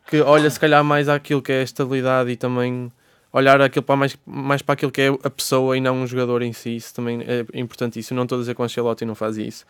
que 0.09 0.21
olha, 0.21 0.49
se 0.49 0.59
calhar, 0.59 0.83
mais 0.85 1.09
àquilo 1.09 1.43
que 1.43 1.53
é 1.53 1.61
a 1.61 1.63
estabilidade 1.63 2.31
e 2.31 2.37
também 2.37 2.91
olhar 3.39 3.61
aquilo 3.61 3.83
para 3.83 3.97
mais, 3.97 4.17
mais 4.27 4.63
para 4.63 4.75
aquilo 4.75 4.93
que 4.93 5.01
é 5.01 5.09
a 5.09 5.31
pessoa 5.31 5.77
e 5.77 5.81
não 5.81 6.03
um 6.03 6.07
jogador 6.07 6.43
em 6.43 6.53
si. 6.53 6.77
Isso 6.77 6.95
também 6.95 7.21
é 7.23 7.45
importantíssimo. 7.55 8.17
Não 8.17 8.25
estou 8.25 8.37
a 8.37 8.41
dizer 8.41 8.55
que 8.55 8.61
o 8.61 8.65
Ancelotti 8.65 9.05
não 9.05 9.15
faz 9.15 9.37
isso, 9.37 9.65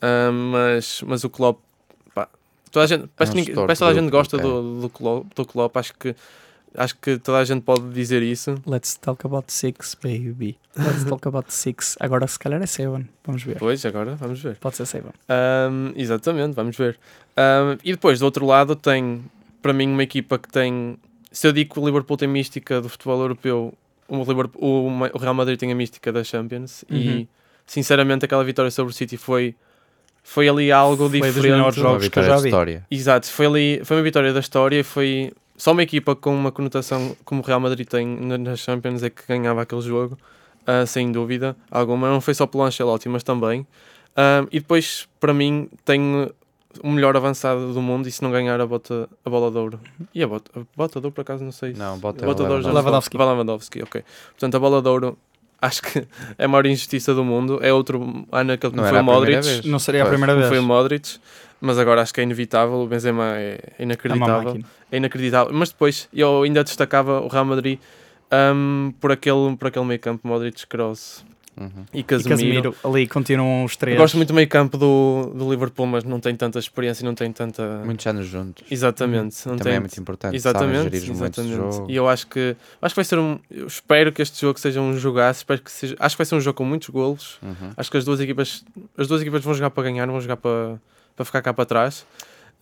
Ah, 0.00 0.30
mas, 0.32 1.02
mas 1.06 1.24
o 1.24 1.30
Klopp. 1.30 1.60
Pá, 2.14 2.28
toda 2.70 2.84
a 2.84 2.88
gente, 2.88 3.08
parece, 3.16 3.36
um 3.36 3.44
que 3.44 3.52
parece 3.52 3.78
toda 3.80 3.90
a 3.90 3.94
gente 3.94 4.10
gosta 4.10 4.36
é. 4.36 4.40
do, 4.40 4.80
do, 4.80 4.88
Klopp, 4.88 5.26
do 5.34 5.44
Klopp. 5.44 5.76
Acho 5.76 5.94
que, 5.94 6.14
acho 6.74 6.96
que 6.96 7.18
toda 7.18 7.38
a 7.38 7.44
gente 7.44 7.62
pode 7.62 7.88
dizer 7.90 8.22
isso. 8.22 8.54
Let's 8.66 8.96
talk 8.96 9.26
about 9.26 9.52
six, 9.52 9.96
baby. 10.02 10.56
Let's 10.76 11.04
talk 11.04 11.26
about 11.26 11.52
six. 11.52 11.96
Agora, 12.00 12.26
se 12.26 12.38
calhar 12.38 12.62
é 12.62 12.66
seven. 12.66 13.08
Vamos 13.24 13.42
ver. 13.42 13.58
Pois, 13.58 13.84
agora 13.84 14.14
vamos 14.14 14.40
ver. 14.40 14.56
Pode 14.56 14.76
ser 14.76 14.86
seven. 14.86 15.10
Um, 15.28 15.92
exatamente, 15.96 16.54
vamos 16.54 16.76
ver. 16.76 16.98
Um, 17.36 17.78
e 17.84 17.92
depois, 17.92 18.18
do 18.20 18.24
outro 18.24 18.46
lado, 18.46 18.76
tem 18.76 19.24
para 19.60 19.72
mim 19.72 19.88
uma 19.88 20.02
equipa 20.02 20.38
que 20.38 20.48
tem. 20.48 20.96
Se 21.30 21.46
eu 21.46 21.52
digo 21.52 21.74
que 21.74 21.80
o 21.80 21.84
Liverpool 21.86 22.16
tem 22.16 22.28
mística 22.28 22.80
do 22.80 22.88
futebol 22.88 23.20
europeu, 23.20 23.74
o, 24.08 24.16
Liverpool, 24.24 24.60
o, 24.62 25.18
Real 25.18 25.34
Madrid 25.34 25.58
tem 25.58 25.70
a 25.70 25.74
mística 25.74 26.10
da 26.12 26.24
Champions. 26.24 26.84
Uhum. 26.90 26.96
E 26.96 27.28
sinceramente, 27.66 28.24
aquela 28.24 28.42
vitória 28.44 28.70
sobre 28.70 28.92
o 28.92 28.94
City 28.96 29.16
foi, 29.16 29.54
foi 30.22 30.48
ali 30.48 30.72
algo 30.72 31.08
Foi 31.08 31.18
dos 31.20 31.26
diferente. 31.28 31.52
melhores 31.52 31.76
Uma 31.76 31.82
jogos 31.90 32.08
que 32.08 32.18
eu 32.18 32.22
já 32.22 32.36
vi. 32.38 32.48
história. 32.48 32.86
Exato, 32.90 33.26
foi 33.26 33.46
ali, 33.46 33.80
foi 33.84 33.96
uma 33.98 34.02
vitória 34.02 34.32
da 34.32 34.40
história. 34.40 34.82
Foi 34.82 35.32
só 35.56 35.72
uma 35.72 35.82
equipa 35.82 36.16
com 36.16 36.34
uma 36.34 36.50
conotação 36.50 37.14
como 37.24 37.42
o 37.42 37.44
Real 37.44 37.60
Madrid 37.60 37.86
tem 37.86 38.06
na- 38.06 38.38
nas 38.38 38.60
Champions 38.60 39.02
é 39.02 39.10
que 39.10 39.22
ganhava 39.28 39.60
aquele 39.62 39.82
jogo, 39.82 40.16
ah, 40.66 40.86
sem 40.86 41.12
dúvida 41.12 41.54
alguma. 41.70 42.08
Não 42.10 42.20
foi 42.20 42.32
só 42.34 42.46
pelo 42.46 42.64
Ancelotti, 42.64 43.08
mas 43.08 43.22
também. 43.22 43.66
Ah, 44.16 44.46
e 44.50 44.60
depois, 44.60 45.06
para 45.20 45.34
mim, 45.34 45.68
tem 45.84 46.30
o 46.82 46.90
melhor 46.90 47.16
avançado 47.16 47.72
do 47.72 47.80
mundo 47.82 48.08
e 48.08 48.12
se 48.12 48.22
não 48.22 48.30
ganhar 48.30 48.60
a, 48.60 48.66
bota, 48.66 49.08
a 49.24 49.30
bola 49.30 49.50
de 49.50 49.58
ouro. 49.58 49.80
E 50.14 50.22
a 50.22 50.26
bota, 50.28 50.50
a 50.60 50.62
bota 50.76 51.00
de 51.00 51.06
ouro, 51.06 51.14
por 51.14 51.22
acaso, 51.22 51.44
não 51.44 51.52
sei. 51.52 51.72
Não, 51.74 51.98
bota, 51.98 52.24
a 52.24 52.26
bota 52.26 52.44
de 52.44 52.50
ouro 52.50 52.62
já 52.62 52.72
Lewandowski. 52.72 53.82
Ok. 53.82 54.04
Portanto, 54.30 54.54
a 54.54 54.58
bola 54.60 54.80
de 54.82 54.88
ouro 54.88 55.18
acho 55.60 55.82
que 55.82 56.06
é 56.38 56.44
a 56.44 56.48
maior 56.48 56.66
injustiça 56.66 57.14
do 57.14 57.24
mundo. 57.24 57.58
É 57.62 57.72
outro 57.72 58.26
ano 58.30 58.56
que 58.58 58.66
Não 58.68 58.72
não 58.76 58.84
foi 58.84 58.92
o 58.92 59.00
a 59.00 59.02
primeira 59.02 59.02
Modric. 59.02 59.40
vez. 59.42 59.64
Não 59.64 59.78
seria 59.78 60.02
a 60.02 60.04
Pois. 60.04 60.10
primeira 60.12 60.32
Não 60.34 60.40
vez. 60.40 60.48
foi 60.48 60.58
o 60.58 60.62
Modric, 60.62 61.18
mas 61.60 61.78
agora 61.78 62.02
acho 62.02 62.14
que 62.14 62.20
é 62.20 62.22
inevitável. 62.24 62.74
O 62.76 62.86
Benzema 62.86 63.36
é 63.36 63.58
É 63.78 63.82
inacreditável. 63.82 64.42
máquina. 64.44 64.64
É 64.92 64.96
inacreditável. 64.96 65.52
Mas 65.52 65.70
depois 65.70 66.08
eu 66.14 66.42
ainda 66.42 66.62
destacava 66.62 67.20
o 67.20 67.28
Real 67.28 67.44
Madrid 67.44 67.78
hum, 68.54 68.92
por, 69.00 69.10
aquele, 69.12 69.56
por 69.56 69.68
aquele 69.68 69.84
meio 69.84 70.00
campo 70.00 70.26
Modric, 70.28 70.66
Kroos 70.66 71.24
Uhum. 71.58 71.84
e 71.92 72.00
E 72.00 72.02
Casemiro. 72.02 72.30
Casemiro, 72.72 72.76
ali 72.84 73.06
continuam 73.08 73.64
os 73.64 73.72
Eu 73.72 73.78
três. 73.78 73.98
gosto 73.98 74.16
muito 74.16 74.28
do 74.28 74.34
meio 74.34 74.48
campo 74.48 74.78
do, 74.78 75.32
do 75.34 75.50
Liverpool, 75.50 75.86
mas 75.86 76.04
não 76.04 76.20
tem 76.20 76.34
tanta 76.36 76.58
experiência 76.58 77.02
e 77.02 77.06
não 77.06 77.14
tem 77.14 77.32
tanta. 77.32 77.82
Muitos 77.84 78.06
anos 78.06 78.26
juntos. 78.26 78.64
Exatamente. 78.70 79.36
Não 79.46 79.56
Também 79.56 79.72
tem... 79.72 79.76
é 79.76 79.80
muito 79.80 80.00
importante. 80.00 80.36
Exatamente, 80.36 80.96
exatamente. 80.96 81.54
jogo. 81.54 81.86
E 81.90 81.96
eu 81.96 82.08
acho 82.08 82.26
que 82.26 82.56
acho 82.80 82.94
que 82.94 82.96
vai 82.98 83.04
ser 83.04 83.18
um. 83.18 83.38
Eu 83.50 83.66
espero 83.66 84.12
que 84.12 84.22
este 84.22 84.40
jogo 84.40 84.58
seja 84.60 84.80
um 84.80 84.96
jogaço. 84.96 85.40
Espero 85.40 85.60
que 85.60 85.70
seja, 85.70 85.96
acho 85.98 86.14
que 86.14 86.18
vai 86.18 86.26
ser 86.26 86.34
um 86.34 86.40
jogo 86.40 86.56
com 86.56 86.64
muitos 86.64 86.88
golos. 86.88 87.38
Uhum. 87.42 87.70
Acho 87.76 87.90
que 87.90 87.96
as 87.96 88.04
duas 88.04 88.20
equipas, 88.20 88.64
as 88.96 89.08
duas 89.08 89.20
equipas 89.20 89.42
vão 89.42 89.54
jogar 89.54 89.70
para 89.70 89.82
ganhar, 89.82 90.06
não 90.06 90.12
vão 90.14 90.20
jogar 90.20 90.36
para, 90.36 90.80
para 91.16 91.24
ficar 91.24 91.42
cá 91.42 91.52
para 91.52 91.64
trás. 91.64 92.06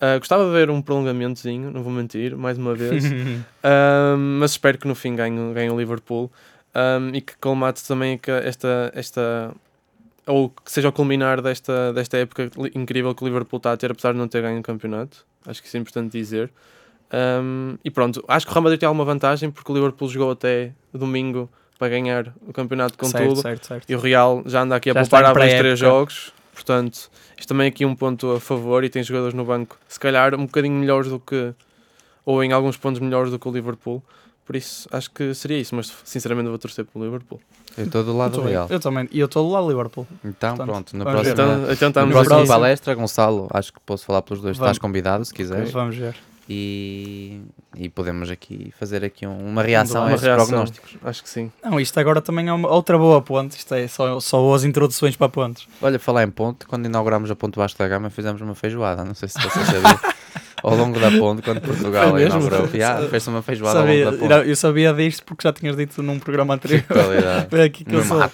Ah, 0.01 0.19
gostava 0.19 0.45
de 0.45 0.51
ver 0.53 0.69
um 0.71 0.83
prolongamentozinho, 0.83 1.71
não 1.71 1.83
vou 1.83 1.93
mentir, 1.93 2.37
mais 2.37 2.59
uma 2.59 2.75
vez. 2.75 3.05
Ah, 3.69 4.15
mas 4.17 4.53
espero 4.53 4.79
que 4.79 4.87
no 4.87 4.95
fim 4.95 5.17
ganhe, 5.17 5.53
ganhe 5.53 5.69
o 5.71 5.77
Liverpool 5.77 6.31
Ah, 6.77 6.99
e 7.15 7.23
que 7.23 7.35
colmate 7.39 7.83
também 7.89 8.21
esta, 8.45 8.93
esta 8.95 9.51
ou 10.27 10.51
que 10.51 10.71
seja 10.71 10.91
o 10.91 10.93
culminar 10.93 11.41
desta, 11.41 11.91
desta 11.95 12.19
época 12.19 12.51
incrível 12.75 13.15
que 13.15 13.23
o 13.25 13.27
Liverpool 13.27 13.57
está 13.57 13.73
a 13.73 13.77
ter, 13.79 13.91
apesar 13.91 14.13
de 14.13 14.19
não 14.19 14.29
ter 14.29 14.43
ganho 14.43 14.59
o 14.61 14.63
campeonato. 14.63 15.25
Acho 15.47 15.63
que 15.63 15.69
isso 15.69 15.77
é 15.79 15.81
importante 15.81 16.13
dizer. 16.13 16.51
Um, 17.11 17.79
e 17.83 17.91
pronto, 17.91 18.23
acho 18.29 18.45
que 18.45 18.51
o 18.51 18.55
Real 18.55 18.65
Madrid 18.65 18.81
tem 18.81 18.87
alguma 18.87 19.07
vantagem 19.07 19.51
porque 19.51 19.73
o 19.73 19.75
Liverpool 19.75 20.09
jogou 20.09 20.33
até 20.33 20.73
domingo 20.93 21.49
para 21.79 21.89
ganhar 21.89 22.35
o 22.47 22.53
campeonato 22.53 22.99
com 22.99 23.07
certo, 23.07 23.29
tudo 23.29 23.41
certo, 23.41 23.67
certo. 23.67 23.89
e 23.89 23.95
o 23.95 23.99
Real 23.99 24.43
já 24.45 24.63
anda 24.63 24.77
aqui 24.77 24.91
a 24.91 24.95
Já 24.95 25.01
poupar 25.01 25.25
há 25.25 25.33
dois, 25.33 25.55
três 25.55 25.79
jogos. 25.79 26.33
Portanto, 26.53 27.11
isto 27.39 27.49
também 27.49 27.67
é 27.67 27.69
aqui 27.69 27.87
um 27.87 27.95
ponto 27.95 28.33
a 28.33 28.41
favor 28.41 28.83
e 28.83 28.91
tem 28.91 29.03
jogadores 29.03 29.35
no 29.35 29.45
banco, 29.45 29.79
se 29.89 30.01
calhar 30.01 30.35
um 30.35 30.47
bocadinho 30.47 30.75
melhores 30.75 31.09
do 31.09 31.21
que, 31.21 31.55
ou 32.25 32.43
em 32.43 32.53
alguns 32.53 32.77
pontos 32.77 33.01
melhores 33.01 33.31
do 33.31 33.39
que 33.39 33.49
o 33.49 33.53
Liverpool. 33.53 34.03
Por 34.47 34.55
isso, 34.57 34.89
acho 34.93 35.11
que 35.11 35.35
seria 35.35 35.59
isso, 35.59 35.75
mas 35.75 35.93
sinceramente 36.05 36.49
vou 36.49 36.57
torcer 36.59 36.85
pelo 36.85 37.05
Liverpool. 37.05 37.41
Eu 37.77 37.85
estou 37.85 38.05
do 38.05 38.17
lado 38.17 38.41
bem. 38.43 38.51
real. 38.53 38.69
Eu 38.71 38.79
também. 38.81 39.09
E 39.11 39.19
eu 39.19 39.27
estou 39.27 39.51
lá 39.51 39.61
Liverpool. 39.61 40.07
Então, 40.25 40.57
Portanto, 40.57 40.67
pronto. 40.73 40.97
Na 40.97 41.05
próxima, 41.05 41.33
Então, 41.33 41.89
então 41.89 42.07
na 42.07 42.13
próxima 42.13 42.39
aqui. 42.39 42.47
palestra, 42.49 42.95
Gonçalo, 42.95 43.49
acho 43.53 43.73
que 43.73 43.81
posso 43.81 44.05
falar 44.07 44.23
pelos 44.23 44.41
dois. 44.41 44.57
Vamos. 44.57 44.69
Estás 44.71 44.79
convidado, 44.79 45.25
se 45.25 45.35
quiseres. 45.35 45.73
Vamos 45.73 45.97
ver. 45.97 46.15
E, 46.49 47.41
e 47.77 47.89
podemos 47.89 48.31
aqui 48.31 48.73
fazer 48.79 49.05
aqui 49.05 49.27
um- 49.27 49.49
uma 49.49 49.63
reação 49.65 50.03
a 50.03 50.05
Uma 50.05 50.11
estes 50.15 50.25
reação. 50.27 50.47
prognósticos. 50.47 50.97
Acho 51.05 51.23
que 51.25 51.29
sim. 51.29 51.51
Não, 51.65 51.81
isto 51.81 51.99
agora 51.99 52.23
também 52.23 52.47
é 52.47 52.53
uma 52.53 52.69
outra 52.71 52.97
boa 52.97 53.21
ponte. 53.21 53.57
Isto 53.59 53.75
é 53.75 53.89
só, 53.89 54.21
só 54.21 54.55
as 54.55 54.63
introduções 54.63 55.17
para 55.17 55.29
pontos. 55.29 55.67
Olha, 55.83 55.99
falar 55.99 56.23
em 56.23 56.31
ponte, 56.31 56.65
quando 56.67 56.87
inauguramos 56.87 57.31
a 57.33 57.35
ponte 57.37 57.57
Vasco 57.57 57.77
da 57.81 57.89
Gama, 57.89 58.11
fizemos 58.11 58.41
uma 58.41 58.55
feijoada. 58.55 59.05
Não 59.05 59.13
sei 59.15 59.29
se 59.29 59.35
você 59.41 59.59
sabia. 59.65 60.01
ao 60.63 60.75
longo 60.77 60.99
da 60.99 61.11
ponte, 61.11 61.43
quando 61.43 61.61
Portugal 61.61 62.19
inaugurou. 62.19 62.69
Yeah, 62.73 63.07
Fez-se 63.09 63.29
uma 63.29 63.43
feijoada 63.43 63.81
ao 63.81 63.87
Sabia, 63.87 64.11
longo 64.11 64.29
da 64.29 64.37
ponte. 64.39 64.49
eu 64.49 64.57
sabia 64.57 64.93
disto 64.93 65.23
porque 65.25 65.47
já 65.47 65.53
tinhas 65.53 65.77
dito 65.77 66.03
num 66.03 66.19
programa 66.19 66.55
anterior. 66.55 66.83
Foi 67.51 67.63
aqui 67.63 67.85
que 67.85 67.95
eu 67.95 68.03
sou. 68.03 68.17
Numa 68.17 68.29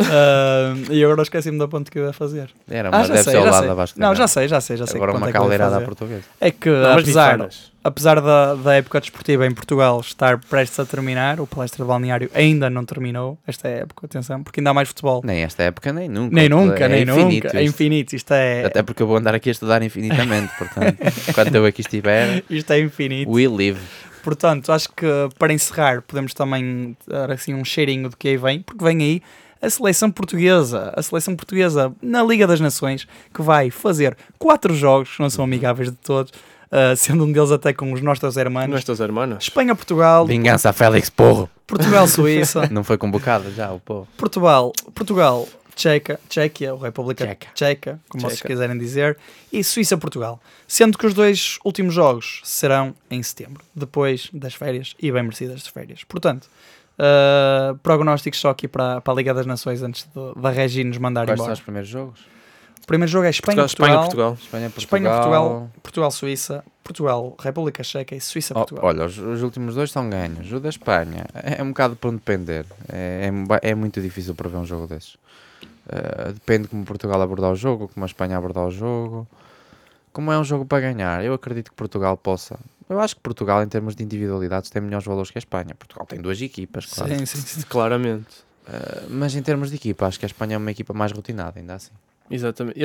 Ah, 0.00 0.74
e 0.90 1.02
agora 1.04 1.22
esqueci-me 1.22 1.58
da 1.58 1.66
ponte 1.68 1.90
que 1.90 1.98
eu 1.98 2.06
ia 2.06 2.12
fazer. 2.12 2.50
Era, 2.70 2.88
Ah, 2.88 2.92
mas 2.92 3.08
já 3.08 3.14
deve 3.14 3.24
sei, 3.24 3.32
ser 3.32 3.38
ao 3.38 3.44
lado 3.46 3.58
sei. 3.58 3.68
da 3.68 3.74
Vasco 3.74 4.00
Não, 4.00 4.14
já 4.14 4.28
sei, 4.28 4.48
já 4.48 4.60
sei, 4.60 4.76
já 4.76 4.86
sei. 4.86 4.96
Agora 4.96 5.12
que 5.12 5.18
uma 5.18 5.28
é 5.28 5.32
caldeirada 5.32 5.76
à 5.78 5.80
portuguesa. 5.80 6.22
É 6.40 6.50
que, 6.50 6.68
Não, 6.68 6.92
apesar, 6.92 7.48
apesar 7.82 8.20
da, 8.20 8.54
da 8.54 8.74
época 8.74 9.00
desportiva 9.00 9.46
em 9.46 9.52
Portugal 9.52 9.98
estar 10.00 10.38
prestes 10.38 10.78
a 10.78 10.84
terminar, 10.84 11.40
o 11.40 11.46
palestra 11.46 11.84
de 11.84 11.88
balneário 11.88 12.30
ainda 12.34 12.70
não 12.70 12.84
terminou, 12.84 13.38
esta 13.46 13.68
época, 13.68 14.06
atenção, 14.06 14.42
porque 14.42 14.60
ainda 14.60 14.70
há 14.70 14.74
mais 14.74 14.88
futebol. 14.88 15.20
Nem 15.24 15.42
esta 15.42 15.62
época, 15.64 15.92
nem 15.92 16.08
nunca. 16.08 16.34
Nem 16.34 16.48
nunca, 16.48 16.84
É 16.84 16.88
nem 16.88 17.02
infinito 17.02 17.46
nunca. 17.46 17.58
É 17.58 17.64
isto. 17.64 17.74
infinito, 17.74 18.12
isto 18.16 18.32
é, 18.34 18.64
Até 18.66 18.82
porque 18.82 19.02
eu 19.02 19.06
vou 19.06 19.16
andar 19.16 19.34
aqui 19.34 19.48
a 19.48 19.52
estudar 19.52 19.82
infinitamente, 19.82 20.52
portanto, 20.56 20.96
enquanto 21.28 21.54
eu 21.54 21.64
aqui 21.66 21.80
estiver, 21.80 22.42
isto 22.48 22.72
é 22.72 22.80
infinito. 22.80 23.30
we 23.30 23.48
live. 23.48 23.80
Portanto, 24.22 24.70
acho 24.72 24.88
que 24.90 25.06
para 25.38 25.52
encerrar, 25.52 26.02
podemos 26.02 26.34
também 26.34 26.96
dar 27.06 27.30
assim 27.30 27.54
um 27.54 27.64
cheirinho 27.64 28.10
do 28.10 28.16
que 28.16 28.28
aí 28.28 28.36
vem, 28.36 28.60
porque 28.60 28.84
vem 28.84 29.00
aí 29.00 29.22
a 29.60 29.70
seleção 29.70 30.10
portuguesa, 30.10 30.92
a 30.96 31.02
seleção 31.02 31.34
portuguesa 31.34 31.92
na 32.00 32.22
Liga 32.22 32.46
das 32.46 32.60
Nações, 32.60 33.06
que 33.34 33.42
vai 33.42 33.70
fazer 33.70 34.16
quatro 34.38 34.74
jogos, 34.74 35.16
que 35.16 35.22
não 35.22 35.30
são 35.30 35.44
amigáveis 35.44 35.90
de 35.90 35.96
todos, 35.96 36.32
ah, 36.70 36.94
sendo 36.96 37.24
um 37.24 37.32
deles 37.32 37.50
até 37.50 37.72
com 37.72 37.92
os 37.92 38.00
nossos 38.00 38.36
hermanos. 38.36 38.70
Nuestras 38.70 39.00
hermanas. 39.00 39.44
Espanha-Portugal, 39.44 40.26
Vingança 40.26 40.70
a 40.70 40.72
Félix 40.72 41.08
Porro. 41.08 41.48
Portugal-Suíça, 41.66 42.68
Não 42.72 42.84
foi 42.84 42.96
convocado 42.96 43.52
já, 43.52 43.70
o 43.72 43.80
povo. 43.80 44.08
Portugal, 44.16 44.72
Portugal, 44.94 45.46
Tcheca, 45.74 46.18
Tchequia, 46.28 46.74
ou 46.74 46.80
República 46.80 47.24
Tcheca. 47.26 47.48
Tcheca, 47.54 48.00
como 48.08 48.22
vocês 48.22 48.42
quiserem 48.42 48.76
dizer, 48.76 49.16
e 49.52 49.62
Suíça-Portugal. 49.62 50.40
Sendo 50.66 50.98
que 50.98 51.06
os 51.06 51.14
dois 51.14 51.58
últimos 51.64 51.94
jogos 51.94 52.40
serão 52.44 52.94
em 53.10 53.22
setembro, 53.22 53.62
depois 53.74 54.28
das 54.32 54.54
férias 54.54 54.94
e 55.00 55.10
bem 55.12 55.22
merecidas 55.22 55.62
de 55.62 55.70
férias. 55.70 56.04
Portanto, 56.04 56.48
uh, 56.98 57.76
prognósticos 57.78 58.40
só 58.40 58.50
aqui 58.50 58.66
para, 58.68 59.00
para 59.00 59.12
a 59.12 59.16
Liga 59.16 59.32
das 59.34 59.46
Nações 59.46 59.82
antes 59.82 60.04
de- 60.14 60.40
da 60.40 60.50
Regi 60.50 60.84
nos 60.84 60.98
mandar 60.98 61.26
Quais 61.26 61.38
são 61.38 61.46
embora. 61.46 61.54
os 61.54 61.60
primeiros 61.60 61.88
jogos? 61.88 62.20
primeiro 62.86 63.10
jogo 63.12 63.26
é 63.26 63.30
Portugal, 63.32 63.66
Espanha-Portugal, 63.66 64.32
Espanha, 64.40 64.70
Portugal. 64.70 64.70
Espanha, 64.70 64.70
Portugal. 64.70 65.12
Espanha-Portugal, 65.44 65.70
Portugal-Suíça, 65.82 66.64
Portugal, 66.82 67.36
República 67.38 67.82
Checa 67.84 68.14
e 68.14 68.18
Oh, 68.18 68.20
Suíça-Portugal. 68.22 68.84
olha, 68.86 69.04
os, 69.04 69.18
os 69.18 69.42
últimos 69.42 69.74
dois 69.74 69.90
são 69.90 70.08
ganhos. 70.08 70.50
O 70.50 70.58
da 70.58 70.70
Espanha 70.70 71.26
é, 71.34 71.60
é 71.60 71.62
um 71.62 71.68
bocado 71.68 71.96
por 71.96 72.08
onde 72.08 72.16
depender. 72.16 72.64
É, 72.90 73.30
é, 73.62 73.70
é 73.70 73.74
muito 73.74 74.00
difícil 74.00 74.34
prever 74.34 74.56
um 74.56 74.64
jogo 74.64 74.86
desses. 74.86 75.14
Uh, 75.86 76.32
depende 76.32 76.66
como 76.68 76.82
Portugal 76.86 77.20
abordar 77.20 77.50
o 77.52 77.56
jogo, 77.56 77.88
como 77.92 78.04
a 78.04 78.06
Espanha 78.06 78.38
abordar 78.38 78.64
o 78.64 78.70
jogo. 78.70 79.26
Como 80.10 80.32
é 80.32 80.38
um 80.38 80.44
jogo 80.44 80.64
para 80.64 80.80
ganhar, 80.80 81.22
eu 81.22 81.34
acredito 81.34 81.68
que 81.70 81.76
Portugal 81.76 82.16
possa. 82.16 82.58
Eu 82.88 82.98
acho 83.00 83.16
que 83.16 83.20
Portugal, 83.20 83.62
em 83.62 83.68
termos 83.68 83.94
de 83.94 84.02
individualidades, 84.02 84.70
tem 84.70 84.80
melhores 84.80 85.06
valores 85.06 85.30
que 85.30 85.38
a 85.38 85.40
Espanha. 85.40 85.74
Portugal 85.74 86.06
tem 86.06 86.20
duas 86.20 86.40
equipas, 86.40 86.86
claro. 86.86 87.18
Sim, 87.18 87.26
sim, 87.26 87.40
sim. 87.40 87.62
Claramente. 87.68 88.48
Uh, 88.66 89.06
mas 89.10 89.34
em 89.34 89.42
termos 89.42 89.70
de 89.70 89.76
equipa, 89.76 90.06
acho 90.06 90.18
que 90.18 90.24
a 90.24 90.28
Espanha 90.28 90.54
é 90.54 90.58
uma 90.58 90.70
equipa 90.70 90.94
mais 90.94 91.12
rotinada, 91.12 91.58
ainda 91.58 91.74
assim. 91.74 91.92
Exatamente. 92.30 92.78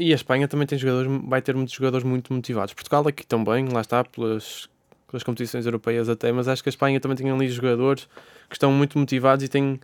E 0.00 0.12
a, 0.12 0.14
Espanha 0.14 0.48
também 0.48 0.66
tem 0.66 0.78
jogadores, 0.78 1.10
vai 1.26 1.42
ter 1.42 1.54
muitos 1.54 1.74
jogadores 1.74 2.04
muito 2.04 2.32
motivados. 2.32 2.72
Portugal 2.74 3.06
aqui 3.06 3.26
também, 3.26 3.68
lá 3.68 3.80
está, 3.80 4.02
pelas, 4.04 4.68
pelas 5.10 5.22
competições 5.22 5.66
europeias 5.66 6.08
até, 6.08 6.32
mas 6.32 6.48
acho 6.48 6.62
que 6.62 6.68
a 6.68 6.70
Espanha 6.70 6.98
também 7.00 7.16
tem 7.16 7.30
ali 7.30 7.48
jogadores 7.48 8.08
que 8.48 8.56
estão 8.56 8.72
muito 8.72 8.98
motivados 8.98 9.44
e 9.44 9.48
tem 9.48 9.78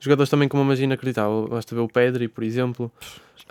jogadores 0.00 0.30
também 0.30 0.48
com 0.48 0.56
uma 0.56 0.64
magia 0.64 0.84
inacreditável. 0.84 1.48
Basta 1.50 1.74
ver 1.74 1.80
o 1.80 1.88
Pedri, 1.88 2.28
por 2.28 2.44
exemplo. 2.44 2.90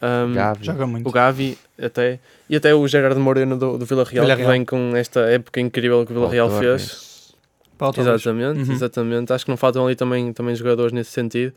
Um, 0.01 0.33
Gavi. 0.33 0.65
Joga 0.65 0.85
muito. 0.85 1.07
o 1.07 1.11
Gavi 1.11 1.57
até 1.81 2.19
e 2.49 2.55
até 2.55 2.73
o 2.75 2.87
Gerardo 2.87 3.19
Moreno 3.19 3.57
do, 3.57 3.77
do 3.79 3.85
Vila 3.85 4.03
Real, 4.03 4.25
que 4.25 4.31
Villarreal. 4.35 4.51
vem 4.51 4.63
com 4.65 4.95
esta 4.95 5.21
época 5.21 5.59
incrível 5.59 6.05
que 6.05 6.11
o 6.11 6.15
Vila 6.15 6.29
Real 6.29 6.47
Paulo 6.49 6.61
fez. 6.63 6.81
Torres. 6.87 7.35
Para 7.77 7.87
o 7.89 7.93
Torres. 7.93 8.07
Exatamente, 8.23 8.59
Uhum. 8.69 8.73
exatamente. 8.75 9.33
Acho 9.33 9.45
que 9.45 9.51
não 9.51 9.57
faltam 9.57 9.85
ali 9.85 9.95
também, 9.95 10.31
também 10.33 10.53
jogadores 10.55 10.91
nesse 10.93 11.11
sentido. 11.11 11.51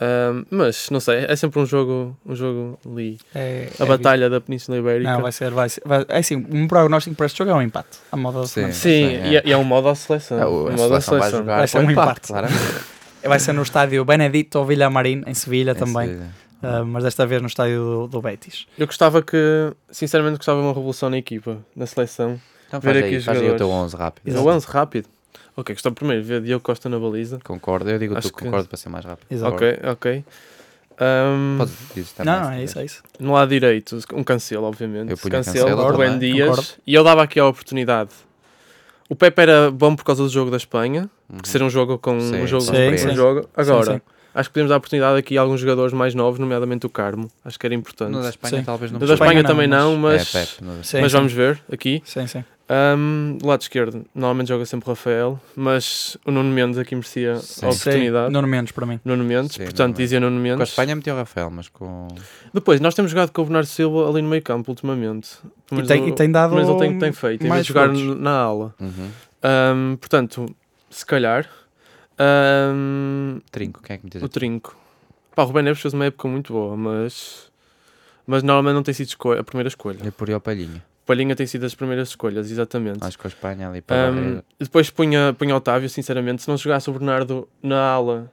Um, 0.00 0.44
mas 0.50 0.90
não 0.90 0.98
sei, 0.98 1.24
é 1.28 1.36
sempre 1.36 1.60
um 1.60 1.66
jogo, 1.66 2.16
um 2.26 2.34
jogo 2.34 2.78
ali. 2.90 3.16
É, 3.34 3.68
A 3.78 3.84
é 3.84 3.86
batalha 3.86 4.28
da 4.28 4.40
Península 4.40 4.76
Ibérica. 4.78 5.12
Não, 5.12 5.22
vai 5.22 5.30
ser, 5.30 5.50
vai 5.52 5.68
ser. 5.68 5.82
Vai, 5.86 6.04
é 6.08 6.18
assim, 6.18 6.36
um 6.50 6.66
prognóstico 6.66 7.14
para 7.14 7.26
este 7.26 7.38
jogo 7.38 7.50
é 7.50 7.54
um 7.54 7.62
empate. 7.62 7.98
A 8.10 8.16
moda 8.16 8.44
Sim. 8.46 8.66
Sim, 8.66 8.72
Sim, 8.72 9.04
e, 9.28 9.36
é. 9.36 9.38
é, 9.38 9.42
e 9.46 9.52
é 9.52 9.56
um 9.56 9.62
modo 9.62 9.88
à 9.88 9.94
seleção. 9.94 10.40
É, 10.40 10.46
o- 10.46 10.64
um 10.64 10.68
a 10.68 10.70
modo 10.72 10.94
à 10.94 11.00
seleção 11.00 11.18
vai 11.18 11.30
jogar 11.30 11.56
Vai 11.58 11.68
ser 11.68 11.78
um 11.78 11.90
empate, 11.90 12.32
empate. 12.32 12.52
Vai 13.26 13.38
ser 13.40 13.52
no 13.52 13.62
estádio 13.62 14.04
Benedito 14.04 14.64
Villamarín, 14.64 15.22
em 15.26 15.34
Sevilha 15.34 15.72
Em 15.72 15.74
também. 15.74 16.08
Sevilha. 16.08 16.30
ah, 16.62 16.84
mas 16.84 17.04
desta 17.04 17.26
vez 17.26 17.40
no 17.40 17.48
estádio 17.48 17.78
do, 17.84 18.06
do 18.08 18.20
Betis. 18.22 18.66
Eu 18.78 18.86
gostava 18.86 19.22
que, 19.22 19.36
sinceramente, 19.90 20.36
gostava 20.36 20.60
de 20.60 20.66
uma 20.66 20.74
revolução 20.74 21.08
na 21.10 21.18
equipa, 21.18 21.58
na 21.74 21.86
seleção. 21.86 22.40
Então 22.68 22.80
Ver 22.80 22.92
faz 22.92 22.96
aqui 23.04 23.08
aí, 23.14 23.16
os 23.16 23.24
faz 23.24 23.38
aí 23.38 23.44
o 23.44 23.48
teu 23.56 23.58
jogadores. 23.68 23.84
11 23.94 23.96
rápido. 23.96 24.28
Exato. 24.28 24.44
O 24.44 24.50
11 24.50 24.66
rápido. 24.66 25.08
Ok, 25.56 25.74
gostava 25.74 25.94
primeiro 25.94 26.22
de 26.22 26.28
ver 26.28 26.40
Diogo 26.42 26.64
Costa 26.64 26.88
na 26.88 26.98
baliza. 26.98 27.38
Concordo, 27.44 27.88
eu 27.88 27.98
digo 27.98 28.16
Acho 28.16 28.28
tu 28.28 28.34
que- 28.36 28.44
concordo 28.44 28.66
para 28.68 28.76
ser 28.76 28.88
mais 28.88 29.04
rápido. 29.04 29.26
Exato. 29.30 29.54
Ok, 29.54 29.78
ok. 29.84 30.24
Um, 31.00 31.58
Podes 31.58 31.74
dizer 31.94 32.24
Não, 32.24 32.40
não, 32.42 32.50
é 32.52 32.62
isso, 32.64 32.78
é 32.78 32.84
isso. 32.84 33.02
no 33.18 33.32
lado 33.32 33.48
direito, 33.48 33.98
um 34.12 34.22
cancelo, 34.22 34.64
obviamente. 34.64 35.10
Eu 35.10 35.16
punha 35.18 35.32
cancelo, 35.32 35.66
Cancelo 35.70 35.90
Rubem. 35.90 36.18
Dias. 36.18 36.48
Concordo. 36.48 36.70
E 36.86 36.94
eu 36.94 37.02
dava 37.04 37.22
aqui 37.22 37.40
a 37.40 37.46
oportunidade. 37.46 38.10
O 39.08 39.14
Pepe 39.14 39.42
era 39.42 39.70
bom 39.70 39.94
por 39.94 40.04
causa 40.04 40.22
do 40.22 40.28
jogo 40.28 40.50
da 40.50 40.56
Espanha, 40.56 41.08
Uhum. 41.30 41.38
que 41.38 41.48
ser 41.48 41.62
um 41.62 41.70
jogo 41.70 41.98
com 41.98 42.18
Sim, 42.20 42.42
um 42.42 42.46
jogo, 42.46 42.62
sim, 42.64 42.72
com 42.72 42.94
um 42.94 42.98
sim. 42.98 43.14
jogo. 43.14 43.48
Agora, 43.56 43.84
Sim, 43.84 43.92
sim. 43.94 44.00
acho 44.34 44.48
que 44.48 44.52
podemos 44.54 44.68
dar 44.70 44.76
a 44.76 44.78
oportunidade 44.78 45.18
aqui 45.18 45.36
a 45.36 45.40
alguns 45.40 45.60
jogadores 45.60 45.92
mais 45.92 46.14
novos, 46.14 46.38
nomeadamente 46.38 46.86
o 46.86 46.90
Carmo. 46.90 47.30
Acho 47.44 47.58
que 47.58 47.66
era 47.66 47.74
importante. 47.74 48.10
No 48.12 48.22
da 48.22 48.28
Espanha 48.30 48.58
Sim. 48.58 48.64
talvez 48.64 48.90
não 48.90 48.98
No 49.00 49.06
da 49.06 49.12
Espanha 49.14 49.28
Espanha 49.30 49.42
não, 49.42 49.50
também 49.50 49.66
não, 49.66 49.96
mas- 49.96 50.32
mas, 50.32 50.34
É 50.34 50.38
Pepe. 50.40 50.84
Sim, 50.86 51.00
mas 51.02 51.12
sim. 51.12 51.16
vamos 51.18 51.32
ver 51.32 51.62
aqui. 51.70 52.02
Sim, 52.04 52.26
sim. 52.26 52.44
Um, 52.66 53.36
do 53.38 53.46
lado 53.46 53.60
esquerdo, 53.60 54.06
normalmente 54.14 54.48
joga 54.48 54.64
sempre 54.64 54.88
o 54.88 54.92
Rafael, 54.92 55.38
mas 55.54 56.16
o 56.24 56.30
Nuno 56.30 56.50
Mendes 56.50 56.78
aqui 56.78 56.94
merecia 56.94 57.36
Sim. 57.36 57.66
a 57.66 57.68
oportunidade. 57.68 58.26
Sim, 58.28 58.32
Nuno 58.32 58.48
Mendes 58.48 58.72
para 58.72 58.86
mim. 58.86 58.98
Nuno 59.04 59.22
Mendes, 59.22 59.52
Sim, 59.56 59.64
portanto 59.64 59.88
Nuno 59.88 59.98
dizia 59.98 60.18
Nuno 60.18 60.40
Mendes. 60.40 60.56
Com 60.56 60.62
a 60.62 60.64
Espanha 60.64 60.96
meteu 60.96 61.14
o 61.14 61.18
Rafael, 61.18 61.50
mas 61.50 61.68
com. 61.68 62.08
Depois, 62.54 62.80
nós 62.80 62.94
temos 62.94 63.10
jogado 63.10 63.32
com 63.32 63.42
o 63.42 63.44
Bernardo 63.44 63.66
Silva 63.66 64.08
ali 64.08 64.22
no 64.22 64.30
meio 64.30 64.42
campo 64.42 64.70
ultimamente. 64.70 65.32
E 65.70 65.74
Mas 65.74 65.86
tem, 65.86 66.04
o- 66.04 66.08
e 66.08 66.12
tem 66.14 66.30
dado. 66.32 66.54
mas 66.54 66.66
ele 66.66 66.78
tem, 66.78 66.98
tem 66.98 67.12
feito, 67.12 67.42
em 67.44 67.50
vez 67.50 67.50
mais 67.50 67.62
de 67.66 67.68
jogar 67.68 67.88
na 67.92 68.30
aula. 68.30 68.74
Uhum. 68.80 69.10
Um, 69.44 69.96
portanto, 69.96 70.56
se 70.88 71.04
calhar, 71.04 71.46
um, 72.18 73.40
Trinco, 73.50 73.82
quem 73.82 73.94
é 73.94 73.98
que 73.98 74.04
meteu? 74.06 74.22
o 74.22 74.28
Trinco. 74.28 74.74
Pá, 75.34 75.42
o 75.42 75.46
Rubem 75.46 75.64
Neves 75.64 75.82
fez 75.82 75.92
uma 75.92 76.06
época 76.06 76.28
muito 76.28 76.52
boa, 76.54 76.76
mas, 76.78 77.50
mas 78.26 78.42
normalmente 78.42 78.74
não 78.74 78.82
tem 78.82 78.94
sido 78.94 79.14
a 79.38 79.42
primeira 79.44 79.68
escolha. 79.68 79.98
Eu 80.02 80.12
por 80.12 80.30
o 80.30 80.40
Palhinha. 80.40 80.82
Palhinha 81.06 81.36
tem 81.36 81.46
sido 81.46 81.66
as 81.66 81.74
primeiras 81.74 82.08
escolhas, 82.08 82.50
exatamente. 82.50 82.98
Acho 83.02 83.18
que 83.18 83.26
a 83.26 83.28
Espanha 83.28 83.68
ali 83.68 83.82
para 83.82 84.10
Um, 84.10 84.42
depois 84.58 84.88
punha, 84.90 85.34
punha 85.38 85.54
Otávio, 85.54 85.88
sinceramente. 85.88 86.42
Se 86.42 86.48
não 86.48 86.56
jogasse 86.56 86.88
o 86.88 86.92
Bernardo 86.92 87.48
na 87.62 87.78
ala, 87.78 88.32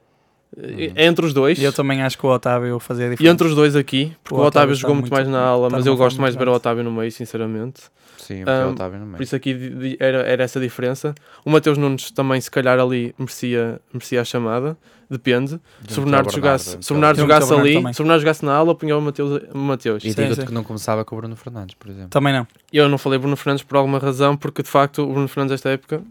Uhum. 0.58 0.94
entre 0.98 1.26
os 1.26 1.34
dois, 1.34 1.58
E 1.58 1.64
eu 1.64 1.72
também 1.72 2.02
acho 2.02 2.18
que 2.18 2.26
o 2.26 2.30
Otávio 2.30 2.78
fazia 2.80 3.08
e 3.08 3.10
diferença. 3.12 3.34
entre 3.34 3.48
os 3.48 3.56
dois 3.56 3.74
aqui, 3.76 4.14
porque 4.24 4.36
O 4.36 4.44
o, 4.44 4.48
Otávio 4.48 4.48
Otávio 4.72 4.76
jogou 4.76 4.96
muito, 4.96 5.04
muito- 5.06 5.14
mais 5.14 5.28
na 5.28 5.40
ala, 5.42 5.68
está 5.68 5.78
mas 5.78 5.86
eu 5.86 5.96
gosto 5.96 6.20
mais 6.20 6.34
de 6.34 6.40
ver 6.40 6.50
o 6.50 6.54
Otávio 6.54 6.84
no 6.84 6.92
meio, 6.92 7.12
sinceramente. 7.12 7.84
Sim, 8.18 8.44
um, 8.44 8.68
o 8.68 8.72
Otávio 8.72 9.00
no 9.00 9.06
meio. 9.06 9.18
Por 9.18 9.24
isso 9.24 9.36
aqui 9.36 9.98
era, 10.00 10.20
era 10.24 10.44
essa 10.44 10.60
a 10.60 10.62
diferença. 10.62 11.16
O 11.46 11.50
Mateus 11.50 11.78
Nunes 11.78 12.12
também, 12.12 12.40
se 12.42 12.52
calhar, 12.52 12.78
ali 12.80 13.16
merecia, 13.18 13.80
merecia 13.94 14.20
a 14.22 14.26
chamada. 14.26 14.78
Depende. 15.10 15.60
Se 15.90 16.00
o 16.00 16.04
Bernardo 16.04 16.32
jogasse, 16.32 16.78
se 16.80 16.92
o 16.92 16.96
Bernardo 16.96 17.18
jogasse 17.20 17.54
ali, 17.54 17.74
também. 17.74 17.94
se 17.94 18.00
o 18.00 18.04
Bernardo 18.04 18.22
jogasse 18.22 18.46
na 18.46 18.54
ala, 18.54 18.74
punha 18.76 18.98
o 18.98 19.02
Mateus. 19.02 19.42
Mateus. 19.54 20.04
E 20.06 20.14
digo-te 20.14 20.46
que 20.46 20.54
não 20.54 20.64
começava 20.64 21.04
com 21.04 21.16
o 21.16 21.18
Bruno 21.20 21.36
Fernandes, 21.36 21.76
por 21.76 21.90
exemplo. 21.90 22.10
Também 22.10 22.32
não. 22.34 22.48
Eu 22.72 22.88
não 22.88 22.98
falei 22.98 23.20
Bruno 23.20 23.36
Fernandes 23.36 23.64
por 23.64 23.76
alguma 23.78 24.00
razão, 24.00 24.38
porque 24.38 24.62
de 24.64 24.70
facto 24.70 25.02
o 25.04 25.08
Bruno 25.12 25.28
Fernandes, 25.28 25.56
esta 25.56 25.70
época, 25.70 26.02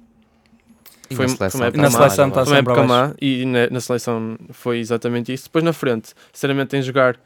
E 1.11 1.15
Foi- 1.17 1.27
na 1.27 1.29
foi 1.31 1.37
seleção, 1.39 1.61
uma 1.61 1.67
época 1.67 1.83
Na 1.83 1.91
má, 1.91 1.99
seleção 1.99 2.25
agora. 2.27 2.29
está 2.29 2.45
Foi 2.45 2.53
uma 2.53 2.57
sempre 2.59 2.73
época 2.73 2.87
má 2.87 3.15
e 3.21 3.45
na, 3.45 3.71
na 3.71 3.81
seleção 3.81 4.39
foi 4.51 4.79
exatamente 4.79 5.33
isso. 5.33 5.45
Depois 5.45 5.65
na 5.65 5.73
frente, 5.73 6.11
sinceramente, 6.33 6.69
tem 6.69 6.81
de 6.81 6.87
jogar 6.87 7.17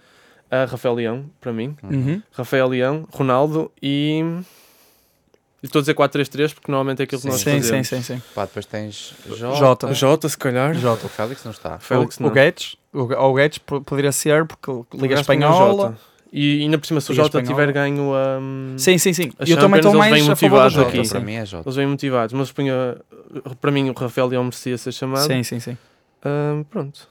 a 0.50 0.64
Rafael 0.64 0.94
Leão, 0.94 1.26
para 1.40 1.52
mim. 1.52 1.76
Uhum. 1.82 2.22
Rafael 2.32 2.68
Leão, 2.68 3.06
Ronaldo 3.12 3.70
e. 3.82 4.22
Estou 5.62 5.78
a 5.78 5.82
dizer 5.82 5.94
4-3-3 5.94 6.52
porque 6.52 6.70
normalmente 6.70 7.00
é 7.00 7.04
aquilo 7.04 7.22
que 7.22 7.26
nós 7.26 7.36
Sim, 7.40 7.52
sim, 7.52 7.60
fazemos. 7.62 7.88
sim, 7.88 8.02
sim. 8.02 8.22
Pá, 8.34 8.44
depois 8.44 8.66
tens 8.66 9.14
Jota. 9.26 9.56
Jota. 9.56 9.94
Jota, 9.94 10.28
se 10.28 10.36
calhar. 10.36 10.74
Jota. 10.74 11.06
O 11.06 11.08
Félix 11.08 11.42
não 11.42 11.52
está. 11.52 11.78
Félix 11.78 12.18
o, 12.18 12.22
não. 12.22 12.28
o 12.28 12.32
Guedes, 12.32 12.76
o, 12.92 13.00
o 13.00 13.34
Guedes 13.34 13.56
po- 13.58 13.80
poderia 13.80 14.12
ser 14.12 14.44
porque 14.46 14.70
Liga 14.94 15.14
Espanhola. 15.14 15.82
Jota. 15.88 15.98
E 16.36 16.62
ainda 16.62 16.76
por 16.78 16.84
cima, 16.86 17.00
se 17.00 17.12
o 17.12 17.14
Jota 17.14 17.40
tiver 17.40 17.70
ganho 17.72 18.12
a. 18.12 18.38
hum, 18.40 18.74
Sim, 18.76 18.98
sim, 18.98 19.12
sim. 19.12 19.30
A 19.38 19.44
E 19.46 19.52
eu 19.52 19.56
também 19.56 19.78
estou 19.78 19.94
mais 19.94 20.12
vêm 20.12 20.22
a 20.28 20.34
favor 20.34 20.48
do 20.48 20.62
motivados 20.64 20.72
Jota. 20.72 20.88
aqui. 20.98 21.08
Para 21.08 21.20
mim 21.20 21.34
é 21.34 21.46
Jota. 21.46 21.68
Eles 21.68 21.76
vêm 21.76 21.86
motivados, 21.86 22.32
mas 22.32 22.50
punha. 22.50 22.96
Para 23.60 23.70
mim, 23.70 23.88
o 23.88 23.92
Rafael 23.92 24.26
Leão 24.26 24.42
merecia 24.42 24.76
ser 24.76 24.90
chamado. 24.90 25.28
Sim, 25.28 25.44
sim, 25.44 25.60
sim. 25.60 25.78
Hum, 26.26 26.64
pronto. 26.68 27.06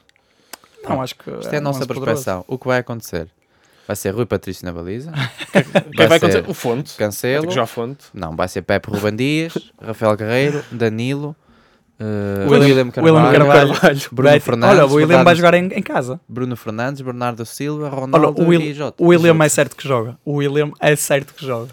Não, 0.83 1.01
acho 1.01 1.15
que. 1.15 1.29
Isto 1.31 1.53
é 1.53 1.57
a 1.57 1.61
um 1.61 1.63
nossa 1.63 1.85
prospeção. 1.87 2.43
O 2.49 2.57
que 2.57 2.67
vai 2.67 2.79
acontecer? 2.79 3.29
Vai 3.87 3.95
ser 3.95 4.09
Rui 4.13 4.25
Patrício 4.25 4.65
na 4.65 4.73
baliza. 4.73 5.11
Quem 5.95 6.07
vai 6.07 6.19
ser 6.19 6.25
acontecer? 6.25 6.45
O 6.49 6.53
Fonte. 6.53 6.89
Vai 6.89 6.97
Cancelo. 7.07 7.49
jogar 7.49 7.65
Fonte. 7.65 8.03
Não, 8.13 8.35
vai 8.35 8.49
ser 8.49 8.61
Pepe 8.61 8.89
Ruben 8.89 9.15
Dias, 9.15 9.53
Rafael 9.81 10.17
Guerreiro, 10.17 10.63
Danilo, 10.69 11.33
eh, 11.99 12.45
William- 12.49 12.91
Carvalho, 12.91 13.15
William 13.15 13.31
Carvalho. 13.31 13.99
Bruno 14.11 14.29
Vai- 14.31 14.39
Fernandes. 14.39 14.77
Olha, 14.79 14.85
o 14.85 14.89
William 14.93 15.07
Bernardo- 15.07 15.25
vai 15.25 15.35
jogar 15.35 15.53
em, 15.53 15.65
em 15.67 15.81
casa. 15.81 16.19
Bruno 16.27 16.55
Fernandes, 16.55 17.01
Bernardo 17.01 17.45
Silva, 17.45 17.85
Olha, 17.87 17.95
Ronaldo 17.95 18.41
o, 18.41 18.47
Will- 18.47 18.61
e 18.61 18.73
Jota. 18.73 19.03
o 19.03 19.07
William 19.07 19.37
é 19.43 19.49
certo 19.49 19.75
que 19.75 19.87
joga. 19.87 20.17
O 20.25 20.33
William 20.35 20.71
é 20.79 20.95
certo 20.95 21.33
que 21.33 21.45
joga. 21.45 21.69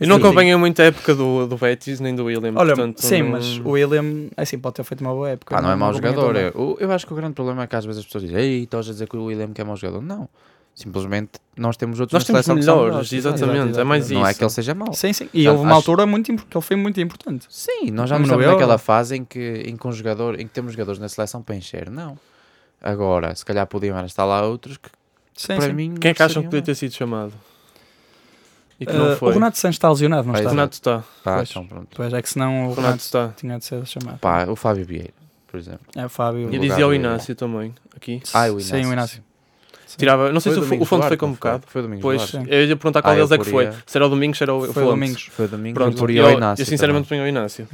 Eu 0.00 0.08
não 0.08 0.16
Sim. 0.16 0.22
acompanhei 0.22 0.56
muito 0.56 0.82
a 0.82 0.86
época 0.86 1.14
do, 1.14 1.46
do 1.46 1.56
Betis 1.56 2.00
nem 2.00 2.12
do 2.14 2.24
William. 2.24 2.52
Olha, 2.56 2.74
portanto, 2.74 2.98
sim, 3.00 3.22
não- 3.22 3.30
mas 3.30 3.58
o 3.58 3.70
William, 3.70 4.28
assim, 4.36 4.58
pode 4.58 4.74
ter 4.74 4.82
feito 4.84 5.00
uma 5.00 5.12
boa 5.12 5.30
época. 5.30 5.54
Pá, 5.54 5.62
não 5.62 5.70
é 5.70 5.76
mau 5.76 5.92
jogador. 5.94 6.34
Eu, 6.36 6.76
eu 6.80 6.90
acho 6.90 7.06
que 7.06 7.12
o 7.12 7.16
grande 7.16 7.34
problema 7.34 7.62
é 7.62 7.66
que 7.68 7.76
às 7.76 7.84
vezes 7.84 8.00
as 8.00 8.04
pessoas 8.06 8.24
dizem 8.24 8.36
Ei, 8.38 8.62
estás 8.64 8.88
a 8.88 8.92
dizer 8.92 9.08
que 9.08 9.16
o 9.16 9.24
William 9.26 9.48
que 9.52 9.60
é 9.60 9.64
mau 9.64 9.76
jogador. 9.76 10.02
Não. 10.02 10.28
Simplesmente 10.74 11.32
nós 11.56 11.76
temos 11.76 12.00
outros 12.00 12.14
Nós 12.14 12.22
na 12.22 12.26
temos 12.26 12.44
seleção 12.46 12.56
que 12.56 12.62
são 12.64 12.84
melhores, 12.86 13.12
exatamente. 13.12 13.56
Exato, 13.68 13.80
É 13.80 13.84
mais 13.84 14.02
exato. 14.04 14.12
isso. 14.14 14.20
Não 14.22 14.26
é 14.26 14.34
que 14.34 14.42
ele 14.44 14.50
seja 14.50 14.74
mau. 14.74 14.92
Sim, 14.94 15.12
sim. 15.12 15.28
E 15.34 15.46
houve 15.46 15.60
uma 15.62 15.68
acho- 15.70 15.76
altura 15.76 16.06
muito, 16.06 16.32
imp- 16.32 16.48
que 16.48 16.56
ele 16.56 16.64
foi 16.64 16.76
muito 16.76 16.98
importante. 17.00 17.46
Sim, 17.50 17.90
nós 17.90 18.08
já 18.08 18.18
não 18.18 18.26
no 18.26 18.32
estamos 18.32 18.46
naquela 18.52 18.78
fase 18.78 19.16
em 19.16 19.24
que, 19.24 19.64
em 19.66 19.76
que 19.76 19.86
um 19.86 19.92
jogador, 19.92 20.40
em 20.40 20.46
que 20.46 20.52
temos 20.52 20.72
jogadores 20.72 20.98
na 20.98 21.08
seleção 21.10 21.42
para 21.42 21.54
encher. 21.54 21.90
Não. 21.90 22.18
Agora, 22.80 23.34
se 23.34 23.44
calhar 23.44 23.66
podiam 23.66 24.02
estar 24.06 24.24
lá 24.24 24.42
outros 24.46 24.76
que 24.78 24.88
Sim, 25.36 25.56
para 25.56 25.66
sim. 25.66 25.72
mim. 25.72 25.94
Quem 25.94 26.10
é 26.10 26.14
que 26.14 26.22
acham 26.22 26.42
que 26.42 26.48
podia 26.48 26.62
ter 26.62 26.74
sido 26.74 26.92
chamado? 26.94 27.32
E 28.80 28.86
que 28.86 28.92
Uh, 28.92 28.98
não 28.98 29.16
foi. 29.16 29.28
o 29.30 29.32
Renato 29.34 29.58
Santos 29.58 29.76
está 29.76 29.88
lesionado, 29.90 30.24
não 30.26 30.32
Vai, 30.32 30.40
está? 30.40 30.50
O 30.50 30.54
Renato 30.54 30.74
está. 30.74 30.98
Pá, 31.22 31.36
Pois. 31.36 31.50
então 31.50 31.66
pronto. 31.66 31.88
Pois 31.94 32.12
é 32.12 32.22
que 32.22 32.28
senão 32.30 32.52
o 32.52 32.56
O 32.64 32.68
Renato 32.70 32.80
Renato 32.80 33.02
está. 33.02 33.28
tinha 33.36 33.58
de 33.58 33.64
ser 33.64 33.86
chamado. 33.86 34.18
Pá, 34.18 34.46
o 34.48 34.56
Fábio 34.56 34.84
Vieira, 34.84 35.12
por 35.46 35.60
exemplo. 35.60 35.86
É 35.94 36.04
o 36.04 36.08
Fábio. 36.08 36.52
E 36.52 36.58
dizia 36.58 36.86
o 36.88 36.92
Inácio 36.94 37.34
também. 37.36 37.74
Aqui. 37.94 38.20
Ah, 38.32 38.46
o 38.46 38.58
Inácio. 38.58 38.64
Sim, 38.82 38.86
o 38.86 38.92
Inácio. 38.92 39.22
Tirava, 39.96 40.32
não 40.32 40.40
sei 40.40 40.52
Foi 40.52 40.66
se 40.66 40.74
o, 40.74 40.82
o 40.82 40.84
Fonte 40.84 41.06
foi 41.08 41.16
convocado. 41.16 41.64
Foi 41.66 41.80
o 41.80 41.84
Domingos 41.84 42.02
Pois, 42.02 42.30
Duarte. 42.30 42.50
eu 42.50 42.64
ia 42.64 42.76
perguntar 42.76 43.02
qual 43.02 43.12
Ah, 43.12 43.16
deles 43.16 43.30
é 43.30 43.38
que 43.38 43.44
foi. 43.44 43.70
Se 43.86 43.98
era 43.98 44.06
o 44.06 44.08
Domingos, 44.08 44.38
se 44.38 44.44
era 44.44 44.54
o, 44.54 44.60
Foi 44.60 44.68
o 44.70 44.72
Fonte. 44.72 44.86
Domingos. 44.86 45.22
Foi 45.32 45.44
o 45.44 45.48
Domingos. 45.48 45.74
Pronto, 45.74 45.94
eu 45.94 45.98
poria 45.98 46.22
eu, 46.22 46.30
Inácio. 46.32 46.64
sinceramente 46.66 47.08
punha 47.08 47.22
o 47.22 47.26
Inácio. 47.26 47.68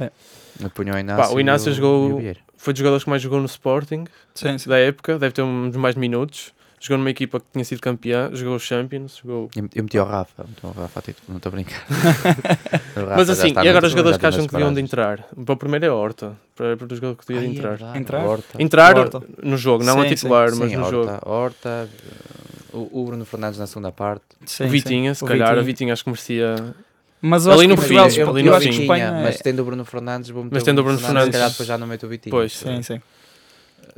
Eu 0.61 0.69
punha 0.69 0.93
o 0.93 0.97
Inácio. 0.99 1.35
o 1.35 1.39
Inácio 1.39 1.73
jogou-. 1.73 2.21
Foi 2.57 2.73
dos 2.73 2.79
jogadores 2.79 3.03
que 3.05 3.09
mais 3.09 3.21
jogou 3.21 3.39
no 3.39 3.45
Sporting 3.45 4.03
Sim, 4.35 4.57
sim. 4.57 4.69
da 4.69 4.77
época. 4.77 5.17
Deve 5.17 5.33
ter 5.33 5.41
uns 5.41 5.75
mais 5.77 5.95
minutos. 5.95 6.51
Jogou 6.81 6.97
numa 6.99 7.09
equipa 7.09 7.39
que 7.39 7.45
tinha 7.51 7.65
sido 7.65 7.81
campeã. 7.81 8.29
Jogou 8.33 8.55
os 8.55 8.63
Champions. 8.63 9.17
Jogou... 9.21 9.49
Eu 9.55 9.69
eu 9.75 9.83
meti 9.83 9.99
o 9.99 10.03
Rafa. 10.03 10.45
meti 10.47 10.65
o 10.65 10.71
Rafa 10.71 10.99
a 10.99 11.01
título, 11.01 11.25
não 11.27 11.37
estou 11.37 11.49
a 11.49 11.53
brincar. 11.53 11.85
O 12.95 13.15
Mas 13.17 13.29
assim, 13.29 13.53
e 13.53 13.67
agora 13.67 13.85
os 13.85 13.91
jogadores 13.91 14.17
que 14.17 14.25
acham 14.25 14.45
que 14.47 14.51
deviam 14.51 14.73
de 14.73 14.79
entrar? 14.81 15.25
Para 15.45 15.53
o 15.53 15.57
primeiro 15.57 15.85
é 15.85 15.91
Horta. 15.91 16.35
Para, 16.55 16.75
para 16.77 16.85
o 16.91 16.95
jogador 16.95 17.15
que 17.17 17.25
devia 17.27 17.41
de 17.41 17.47
é 17.47 17.57
entrar. 17.57 17.69
verdade, 17.71 17.99
Entrar? 17.99 18.25
Horta. 18.25 18.61
Entrar 18.63 18.97
Horta. 18.97 19.23
no 19.43 19.57
jogo, 19.57 19.83
não 19.83 19.99
a 19.99 20.03
Sim, 20.03 20.09
titular, 20.15 20.49
Sim, 20.51 20.59
mas 20.59 20.71
no 20.71 20.79
Horta, 20.79 20.91
jogo. 20.91 21.19
Horta, 21.29 21.89
O, 22.73 23.01
o 23.01 23.05
Bruno 23.05 23.25
Fernandes 23.25 23.59
na 23.59 23.67
segunda 23.67 23.91
parte. 23.91 24.23
Sim, 24.45 24.63
o 24.63 24.67
sim. 24.67 24.71
Vitinha, 24.71 25.13
se 25.15 25.23
O 25.23 25.27
calhar, 25.27 25.47
Vitinha. 25.49 25.61
a 25.61 25.65
Vitinha 25.65 25.93
acho 25.93 26.03
que 26.03 26.09
merecia. 26.09 26.55
Mas 27.21 27.45
eu 27.45 27.51
Ali 27.51 27.61
acho 27.61 27.69
no 27.69 27.75
Portugal- 27.75 28.09
eu- 28.09 28.29
ali 28.29 28.39
eu 28.41 28.45
no 28.51 28.55
acho 28.57 28.67
que 28.67 28.73
fim. 28.73 28.81
Espanha 28.83 29.11
mas 29.23 29.35
é- 29.35 29.39
tendo 29.43 29.61
o 29.61 29.65
Bruno 29.65 29.83
Fernandes, 29.85 30.29
vou 30.29 30.43
meter 30.43 30.55
Mas 30.55 30.63
tendo 30.63 30.79
o 30.79 30.83
Bruno 30.83 30.97
o 30.97 31.01
Bruno 31.01 31.07
Fernandes, 31.13 31.35
se 31.35 31.37
Fernandes- 31.37 31.39
calhar 31.39 31.49
depois 31.49 31.67
já 31.67 31.77
não 31.77 31.87
meto 31.87 32.05
o 32.05 32.09
Vitinho. 32.09 32.31
Pois. 32.31 32.53
Sim, 32.53 32.81
sim. 32.81 33.01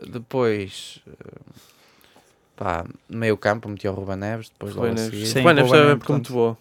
Depois, 0.08 1.00
eh, 2.62 2.64
pá, 2.64 2.86
meio 3.10 3.38
campo, 3.38 3.68
meti 3.70 3.88
o 3.88 3.92
Ruben 3.94 4.18
Neves, 4.18 4.50
depois 4.50 4.76
logo 4.76 4.88
Ruben 4.88 5.02
a 5.04 5.06
Neves. 5.06 5.20
seguir. 5.20 5.32
Sim, 5.32 5.40
Ruben 5.40 5.56
Neves 5.56 5.72
é 5.74 5.92
época 5.92 6.14
muito 6.14 6.34
boa. 6.34 6.58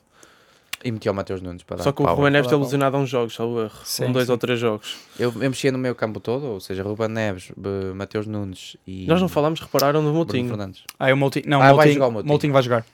E 0.82 0.90
meti 0.90 1.11
o 1.11 1.14
Mateus 1.14 1.42
Nunes 1.42 1.62
para 1.62 1.76
dar 1.76 1.82
Só 1.84 1.92
que 1.92 2.01
o 2.01 2.05
power. 2.07 2.16
Ruben 2.16 2.32
Neves 2.32 2.51
dar 2.51 2.57
lesionado 2.57 2.96
há 2.96 3.01
uns 3.01 3.11
jogos, 3.11 3.34
salvo 3.34 3.61
erro. 3.61 3.78
Sim, 3.84 4.07
um, 4.07 4.12
dois 4.12 4.24
sim. 4.26 4.32
ou 4.32 4.38
três 4.38 4.59
jogos. 4.59 4.96
Eu, 5.18 5.30
eu 5.34 5.40
mexia 5.51 5.70
no 5.70 5.76
meio 5.76 5.94
campo 5.94 6.18
todo, 6.20 6.46
ou 6.46 6.59
seja, 6.61 6.82
Ruben 6.82 7.09
Neves, 7.09 7.53
B- 7.55 7.92
Mateus 7.94 8.26
Nunes 8.26 8.78
e 8.86 9.07
Nós 9.07 9.20
não 9.20 9.28
falámos, 9.28 9.61
repararam 9.61 10.01
no 10.01 10.05
Bruno 10.09 10.16
Moutinho. 10.24 10.48
Fernandes. 10.48 10.84
Ah, 10.98 11.12
o 11.12 11.16
Moutinho. 11.18 11.44
Não, 11.46 11.61
Ah, 11.61 11.66
vai 11.66 11.74
Moutinho, 11.74 11.94
jogar 11.94 12.07
o 12.07 12.11
Moutinho. 12.12 12.28
Moutinho 12.32 12.53
vai 12.55 12.62
jogar. 12.62 12.86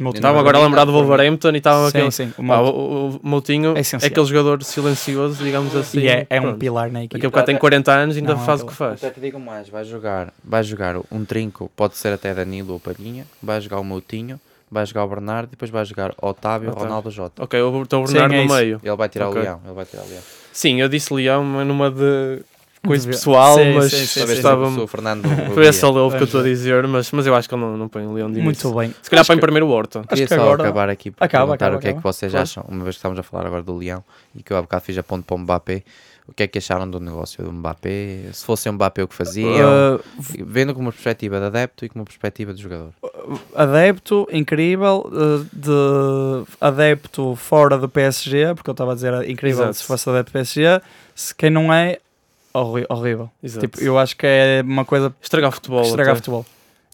Moutinho. 0.00 0.18
Estava 0.18 0.40
agora 0.40 0.58
a 0.58 0.62
lembrar 0.62 0.84
do. 0.84 0.92
Wolverhampton 0.92 1.50
e 1.52 1.58
estava 1.58 1.90
Sim, 1.90 1.98
aquele. 1.98 2.10
sim. 2.10 2.32
O 2.36 2.42
Moutinho. 2.42 2.74
o, 2.74 3.08
o 3.16 3.20
Moutinho 3.22 3.74
É 3.76 3.80
é 3.80 4.06
aquele 4.06 4.26
jogador 4.26 4.62
silencioso, 4.64 5.42
digamos 5.44 5.74
assim. 5.76 6.00
E 6.00 6.08
é, 6.08 6.26
é 6.28 6.40
um 6.40 6.58
pilar 6.58 6.90
na 6.90 7.00
equipe. 7.00 7.14
Daqui 7.14 7.26
a 7.26 7.28
bocado 7.28 7.46
tem 7.46 7.56
40 7.56 7.92
anos 7.92 8.16
e 8.16 8.18
ainda 8.18 8.34
Não, 8.34 8.42
é 8.42 8.44
faz 8.44 8.62
o 8.62 8.66
que 8.66 8.74
faz. 8.74 9.04
Até 9.04 9.10
te 9.14 9.20
digo 9.20 9.38
mais, 9.38 9.68
vai 9.68 9.84
jogar, 9.84 10.32
vai 10.44 10.62
jogar 10.64 10.96
um 11.12 11.24
trinco, 11.24 11.70
pode 11.76 11.96
ser 11.96 12.12
até 12.12 12.34
Danilo 12.34 12.72
ou 12.72 12.80
Palhinha, 12.80 13.24
vai 13.42 13.60
jogar 13.60 13.78
o 13.78 13.84
Moutinho, 13.84 14.40
vai 14.70 14.84
jogar 14.84 15.04
o 15.04 15.08
Bernardo 15.08 15.48
e 15.48 15.50
depois 15.52 15.70
vai 15.70 15.84
jogar 15.84 16.10
Otávio, 16.20 16.70
Otávio. 16.70 16.84
Ronaldo 16.88 17.10
Jota. 17.10 17.44
Ok, 17.44 17.60
o 17.62 17.82
então 17.82 18.02
o 18.02 18.06
Sim, 18.08 18.14
Bernardo 18.14 18.34
é 18.34 18.44
no 18.46 18.54
meio. 18.54 18.80
Ele 18.82 18.96
vai 18.96 19.08
tirar 19.08 19.28
Ok. 19.28 19.40
o 19.40 19.44
Leão, 19.44 19.60
ele 19.64 19.74
vai 19.74 19.84
tirar 19.84 20.02
o 20.02 20.08
Leão. 20.08 20.22
Sim, 20.52 20.80
eu 20.80 20.88
disse 20.88 21.14
Leão, 21.14 21.44
mas 21.44 21.66
numa 21.66 21.90
de 21.90 22.40
coisa 22.86 23.06
pessoal, 23.08 23.56
Sim, 23.56 23.74
mas 23.74 23.90
sim, 23.92 24.06
sim, 24.06 24.20
Talvez 24.20 24.38
estava. 24.38 24.66
o 24.68 24.86
Fernando 24.86 25.22
Foi 25.54 25.66
esse 25.66 25.84
ouvia. 25.84 26.02
o 26.04 26.10
que 26.10 26.16
eu 26.16 26.24
estou 26.24 26.40
a 26.40 26.44
dizer, 26.44 26.86
mas, 26.86 27.10
mas 27.12 27.26
eu 27.26 27.34
acho 27.34 27.48
que 27.48 27.54
ele 27.54 27.62
não, 27.62 27.76
não 27.76 27.88
põe 27.88 28.06
o 28.06 28.12
Leão 28.12 28.30
de 28.30 28.38
início. 28.40 28.68
Muito 28.68 28.78
bem. 28.78 28.94
Se 29.02 29.10
calhar 29.10 29.20
Acho 29.22 29.28
põe 29.28 29.36
que- 29.36 29.42
primeiro 29.42 29.66
o 29.66 29.70
Horta. 29.70 30.02
Queria 30.08 30.26
que 30.26 30.34
só 30.34 30.40
agora- 30.42 30.62
acabar 30.62 30.88
aqui 30.88 31.10
por 31.10 31.22
Acaba, 31.24 31.44
perguntar 31.46 31.66
acaba, 31.66 31.76
o 31.78 31.80
que 31.80 31.86
é 31.88 31.92
que 31.92 31.98
acaba. 31.98 32.12
vocês 32.12 32.32
Claro. 32.32 32.42
acham, 32.42 32.64
uma 32.68 32.84
vez 32.84 32.96
que 32.96 32.98
estamos 32.98 33.18
a 33.18 33.22
falar 33.22 33.46
agora 33.46 33.62
do 33.62 33.76
Leão 33.76 34.04
e 34.34 34.42
que 34.42 34.52
eu 34.52 34.56
há 34.56 34.62
bocado 34.62 34.84
fiz 34.84 34.96
a 34.98 35.02
ponto 35.02 35.24
para 35.24 35.34
o 35.34 35.38
Mbappé, 35.38 35.82
o 36.26 36.32
que 36.32 36.42
é 36.44 36.46
que 36.46 36.56
acharam 36.56 36.88
do 36.88 36.98
negócio 36.98 37.44
do 37.44 37.52
Mbappé? 37.52 38.30
Se 38.32 38.44
fosse 38.46 38.66
o 38.68 38.72
Mbappé 38.72 39.02
o 39.02 39.08
que 39.08 39.14
faziam? 39.14 39.96
Uh, 39.96 40.00
Vendo 40.46 40.72
como 40.74 40.90
perspectiva 40.90 41.38
de 41.38 41.44
adepto 41.46 41.84
e 41.84 41.88
como 41.90 42.02
perspectiva 42.04 42.54
de 42.54 42.62
jogador. 42.62 42.90
adepto, 43.54 44.26
incrível, 44.32 45.06
uh, 45.12 45.46
de 45.52 46.44
adepto 46.60 47.36
fora 47.36 47.76
do 47.78 47.88
PSG, 47.88 48.54
porque 48.54 48.70
eu 48.70 48.72
estava 48.72 48.92
a 48.92 48.94
dizer 48.94 49.28
incrível 49.28 49.64
Exato. 49.64 49.74
se 49.76 49.84
fosse 49.84 50.08
adepto 50.08 50.30
do 50.30 50.32
PSG, 50.32 50.80
se 51.14 51.34
quem 51.34 51.50
não 51.50 51.72
é, 51.72 51.98
horri- 52.60 52.86
horrível. 52.88 53.30
Exato. 53.42 53.66
Tipo, 53.66 53.82
eu 53.82 53.98
acho 53.98 54.16
que 54.16 54.26
é 54.26 54.62
uma 54.64 54.84
coisa 54.84 55.14
Estragar 55.20 55.52
futebol. 55.52 55.82
que 55.82 55.88
estraga 55.88 56.10
até. 56.12 56.16
futebol. 56.18 56.46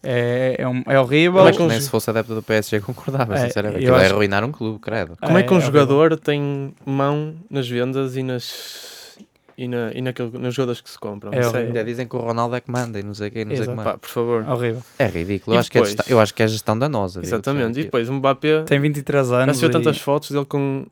É, 0.03 0.57
é, 0.59 0.67
um- 0.67 0.83
é 0.87 0.99
horrível. 0.99 1.47
É 1.47 1.53
que 1.53 1.61
um 1.61 1.67
nem 1.67 1.79
se 1.81 1.91
fosse 1.91 2.09
adepto 2.09 2.35
do 2.35 2.43
PSG 2.43 2.81
concordava, 2.81 3.35
É, 3.37 3.47
sinceramente. 3.47 3.83
Aquilo 3.85 3.97
é 3.97 4.05
acho- 4.07 4.15
arruinar 4.15 4.43
um 4.45 4.51
clube, 4.51 4.79
credo. 4.79 5.17
Como 5.21 5.37
é 5.37 5.43
que 5.43 5.53
um 5.53 5.57
horrível. 5.57 5.73
jogador 5.81 6.17
tem 6.19 6.75
mão 6.87 7.35
nas 7.51 7.69
vendas 7.69 8.17
e 8.17 8.23
nas. 8.23 9.17
e, 9.59 9.69
na, 9.69 9.93
e 9.93 10.01
naquele, 10.01 10.31
nos 10.39 10.55
jogadores 10.55 10.81
que 10.81 10.89
se 10.89 10.99
compram? 10.99 11.31
É. 11.35 11.41
Ainda 11.59 11.85
dizem 11.85 12.09
que 12.09 12.17
o 12.17 12.19
Ronaldo 12.19 12.57
é 12.57 12.63
que 12.63 12.71
manda 12.71 12.99
e 12.99 13.03
não 13.03 13.13
sei 13.13 13.29
quem, 13.29 13.45
não 13.45 13.55
sei 13.55 13.67
que 13.67 13.75
Pá, 13.75 13.75
manda. 13.77 13.99
por 13.99 14.09
favor. 14.09 14.49
Horrível. 14.49 14.83
É 14.99 15.05
ridículo. 15.07 15.55
E 15.55 15.57
Eu 15.57 15.61
acho, 15.61 15.71
que 15.71 15.77
é 15.77 15.81
depois? 15.83 15.97
gestão, 15.99 16.17
eu 16.17 16.21
acho 16.21 16.35
que 16.35 16.43
é 16.43 16.49
gestão 16.49 16.79
danosa. 16.79 17.21
Exatamente. 17.23 17.67
E 17.77 17.81
aqui. 17.81 17.83
depois 17.85 18.09
o 18.09 18.13
Mbappé. 18.15 18.63
Tem 18.63 18.81
23 18.81 19.29
Já 19.29 19.43
anos. 19.43 19.61
viu 19.61 19.69
e- 19.69 19.73
tantas 19.73 19.99
fotos 19.99 20.31
dele 20.31 20.47
com 20.47 20.87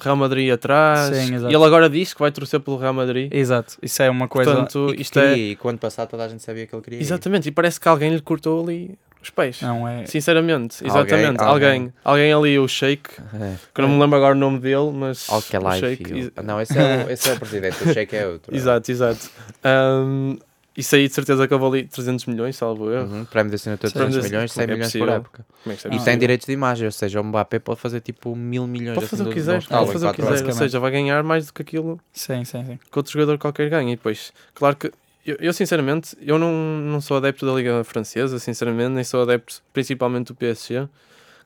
Real 0.00 0.16
Madrid 0.16 0.50
atrás. 0.52 1.14
Sim, 1.16 1.34
e 1.48 1.54
ele 1.54 1.64
agora 1.64 1.88
diz 1.90 2.14
que 2.14 2.20
vai 2.20 2.30
torcer 2.32 2.60
pelo 2.60 2.76
Real 2.78 2.94
Madrid. 2.94 3.32
Exato, 3.32 3.76
isso 3.82 4.02
é 4.02 4.08
uma 4.10 4.26
coisa. 4.28 4.50
Portanto, 4.52 4.90
E 4.92 4.96
que 4.96 5.02
isto 5.02 5.18
é. 5.18 5.28
queria, 5.30 5.52
e 5.52 5.56
quando 5.56 5.78
passado 5.78 6.08
toda 6.08 6.24
a 6.24 6.28
gente 6.28 6.42
sabia 6.42 6.66
que 6.66 6.74
ele 6.74 6.82
queria. 6.82 6.98
ir. 6.98 7.02
Exatamente. 7.02 7.48
E 7.48 7.52
parece 7.52 7.78
que 7.78 7.88
alguém 7.88 8.10
lhe 8.14 8.20
cortou 8.20 8.62
ali 8.62 8.98
os 9.22 9.30
pés. 9.30 9.60
Não 9.60 9.86
é. 9.86 10.04
Sinceramente, 10.06 10.82
Alguém- 10.84 11.04
exatamente. 11.14 11.40
alguém. 11.42 11.68
Alguém, 11.70 11.92
alguém, 12.02 12.32
ali, 12.32 12.58
o 12.58 12.66
Sheik, 12.66 13.10
É. 13.34 13.54
que 13.74 13.80
eu 13.80 13.86
não 13.86 13.94
me 13.94 14.00
lembro 14.00 14.16
agora 14.16 14.34
o 14.34 14.38
nome 14.38 14.58
dele, 14.58 14.90
mas. 14.92 15.28
É 15.28 15.34
o. 15.58 15.72
Sheik, 15.78 16.32
Não, 16.42 16.60
esse 16.60 16.76
é, 16.78 17.04
o, 17.06 17.10
esse 17.10 17.28
é 17.28 17.32
o 17.34 17.38
presidente, 17.38 17.76
o 17.84 17.92
Sheik 17.92 18.16
é 18.16 18.26
outro. 18.26 18.52
Exato, 18.56 18.90
exato. 18.90 19.30
Ahm, 19.62 20.38
isso 20.76 20.94
aí 20.96 21.06
de 21.08 21.14
certeza 21.14 21.46
que 21.46 21.52
eu 21.54 21.66
ali 21.66 21.84
300 21.86 22.26
milhões, 22.26 22.56
salvo 22.56 22.90
erro. 22.90 23.06
Uhum, 23.12 23.24
prémio 23.24 23.50
de 23.50 23.56
assinatura 23.56 23.88
de 23.88 23.92
Sim. 23.92 23.98
300 23.98 24.14
Prémio 24.14 24.22
de- 24.22 24.28
milhões, 24.34 24.52
100 24.52 24.62
é 24.62 24.66
milhões 24.66 24.92
por 24.92 25.08
época. 25.08 25.46
É 25.66 25.70
é 25.70 25.94
E 25.96 26.04
tem 26.04 26.18
direitos 26.18 26.46
de 26.46 26.52
imagem, 26.52 26.86
ou 26.86 26.92
seja, 26.92 27.20
o 27.20 27.24
Mbappé 27.24 27.58
pode 27.58 27.80
fazer 27.80 28.00
tipo 28.00 28.34
mil 28.34 28.66
milhões 28.66 28.94
Pode 28.96 29.06
fazer 29.08 29.22
o 29.22 29.26
que 29.26 29.30
de 29.30 29.34
quiser, 29.40 29.62
pode 29.66 29.92
fazer 29.92 30.06
o 30.06 30.10
que 30.14 30.22
quiser. 30.22 30.46
Ou 30.46 30.52
seja, 30.54 30.80
vai 30.80 30.90
ganhar 30.90 31.22
mais 31.22 31.46
do 31.46 31.52
que 31.52 31.62
aquilo 31.62 32.00
Sim, 32.12 32.44
sim, 32.44 32.64
sim. 32.64 32.78
que 32.90 32.98
outro 32.98 33.12
jogador 33.12 33.38
qualquer 33.38 33.68
ganha. 33.68 33.92
E 33.92 33.96
depois, 33.96 34.32
claro 34.54 34.76
que 34.76 34.90
eu, 35.26 35.36
eu, 35.38 35.52
sinceramente, 35.52 36.16
eu 36.20 36.38
não, 36.38 36.50
não 36.52 37.00
sou 37.00 37.16
adepto 37.16 37.46
da 37.46 37.52
Liga 37.52 37.84
Francesa, 37.84 38.38
sinceramente, 38.38 38.90
nem 38.90 39.04
sou 39.04 39.22
adepto 39.22 39.62
principalmente 39.72 40.28
do 40.28 40.34
PSG. 40.34 40.88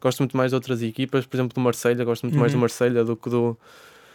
Gosto 0.01 0.21
muito 0.21 0.37
mais 0.37 0.51
de 0.51 0.55
outras 0.55 0.83
equipas, 0.83 1.27
por 1.27 1.37
exemplo, 1.37 1.55
do 1.55 1.61
Marselha, 1.61 2.05
gosto 2.05 2.23
muito 2.25 2.39
mais 2.39 2.53
do 2.53 2.57
Uhum. 2.57 2.61
Marselha 2.61 3.05
do 3.05 3.17
que 3.17 3.29
do. 3.29 3.57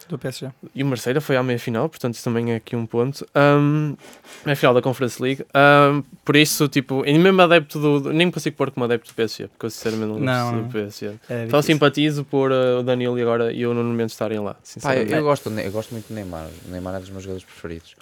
Do 0.08 0.18
PSG. 0.18 0.50
E 0.74 0.82
o 0.82 0.86
Marselha 0.86 1.20
foi 1.20 1.36
à 1.36 1.42
meia 1.42 1.58
final, 1.58 1.88
portanto, 1.88 2.14
isso 2.14 2.24
também 2.24 2.52
é 2.52 2.56
aqui 2.56 2.74
um 2.76 2.84
ponto. 2.86 3.26
Um, 3.34 3.96
meia 4.44 4.56
final 4.56 4.74
da 4.74 4.82
Conference 4.82 5.22
League. 5.22 5.44
Um, 5.54 6.02
por 6.24 6.36
isso, 6.36 6.68
tipo, 6.68 7.04
e 7.06 7.16
mesmo 7.18 7.40
adepto 7.42 7.78
do. 7.78 8.00
do- 8.00 8.12
Nem 8.12 8.26
me 8.26 8.32
consigo 8.32 8.56
pôr 8.56 8.70
como 8.70 8.84
adepto 8.84 9.10
do 9.10 9.14
PSG, 9.14 9.48
porque 9.48 9.66
eu 9.66 9.70
sinceramente 9.70 10.20
não 10.20 10.50
gosto 10.50 10.62
do. 10.66 10.72
PSG. 10.72 11.12
É 11.28 11.46
Só 11.48 11.62
simpatizo 11.62 12.24
por 12.24 12.50
uh, 12.50 12.80
o 12.80 12.82
Danilo 12.82 13.18
e 13.18 13.22
agora 13.22 13.52
e 13.52 13.66
o 13.66 13.72
Nuno 13.74 13.94
Mendes 13.94 14.12
estarem 14.14 14.38
lá. 14.40 14.54
Pá, 14.54 14.58
eu, 14.60 14.64
Sinceramente. 14.64 15.12
eu 15.14 15.22
gosto, 15.22 15.50
eu 15.50 15.70
gosto 15.72 15.90
muito 15.92 16.08
do 16.08 16.14
Neymar. 16.14 16.46
O 16.66 16.70
Neymar 16.70 16.94
é 16.96 17.00
dos 17.00 17.10
meus 17.10 17.22
jogadores 17.22 17.44
preferidos. 17.44 17.94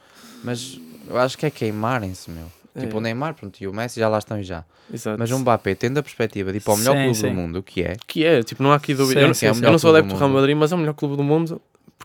Mas 0.42 0.80
eu 1.08 1.18
acho 1.18 1.36
que 1.36 1.46
é 1.46 1.50
queimarem-se, 1.50 2.30
meu. 2.30 2.46
Tipo, 2.78 2.94
É. 2.94 2.98
o 2.98 3.00
Neymar 3.00 3.34
pronto, 3.34 3.60
e 3.60 3.66
o 3.66 3.72
Messi 3.72 3.98
já 3.98 4.08
lá 4.08 4.18
estão 4.18 4.38
e 4.38 4.44
já. 4.44 4.64
Exato. 4.92 5.18
Mas 5.18 5.30
o 5.30 5.38
Mbappé, 5.38 5.74
tendo 5.74 5.98
a 5.98 6.02
perspectiva 6.02 6.50
de 6.52 6.58
ir 6.58 6.60
para 6.60 6.72
o 6.72 6.76
melhor 6.76 6.94
Sim, 6.96 7.02
clube 7.02 7.16
sim. 7.16 7.28
do 7.28 7.34
mundo, 7.34 7.58
o 7.58 7.62
que 7.62 7.82
é, 7.82 7.96
Que 8.06 8.24
é, 8.24 8.42
tipo, 8.42 8.62
não 8.62 8.72
há 8.72 8.76
aqui 8.76 8.94
dúvida. 8.94 9.20
Sim, 9.20 9.24
eu, 9.24 9.26
não- 9.28 9.34
sim, 9.34 9.46
eu 9.46 9.54
sim. 9.54 9.60
não 9.62 9.78
sou 9.78 9.90
adepto 9.90 10.14
do 10.14 10.18
Real. 10.18 10.30
Madrid, 10.30 10.56
mas 10.56 10.70
é 10.72 10.74
o 10.74 10.78
melhor 10.78 10.94
clube 10.94 11.16
do 11.16 11.22
mundo 11.24 11.60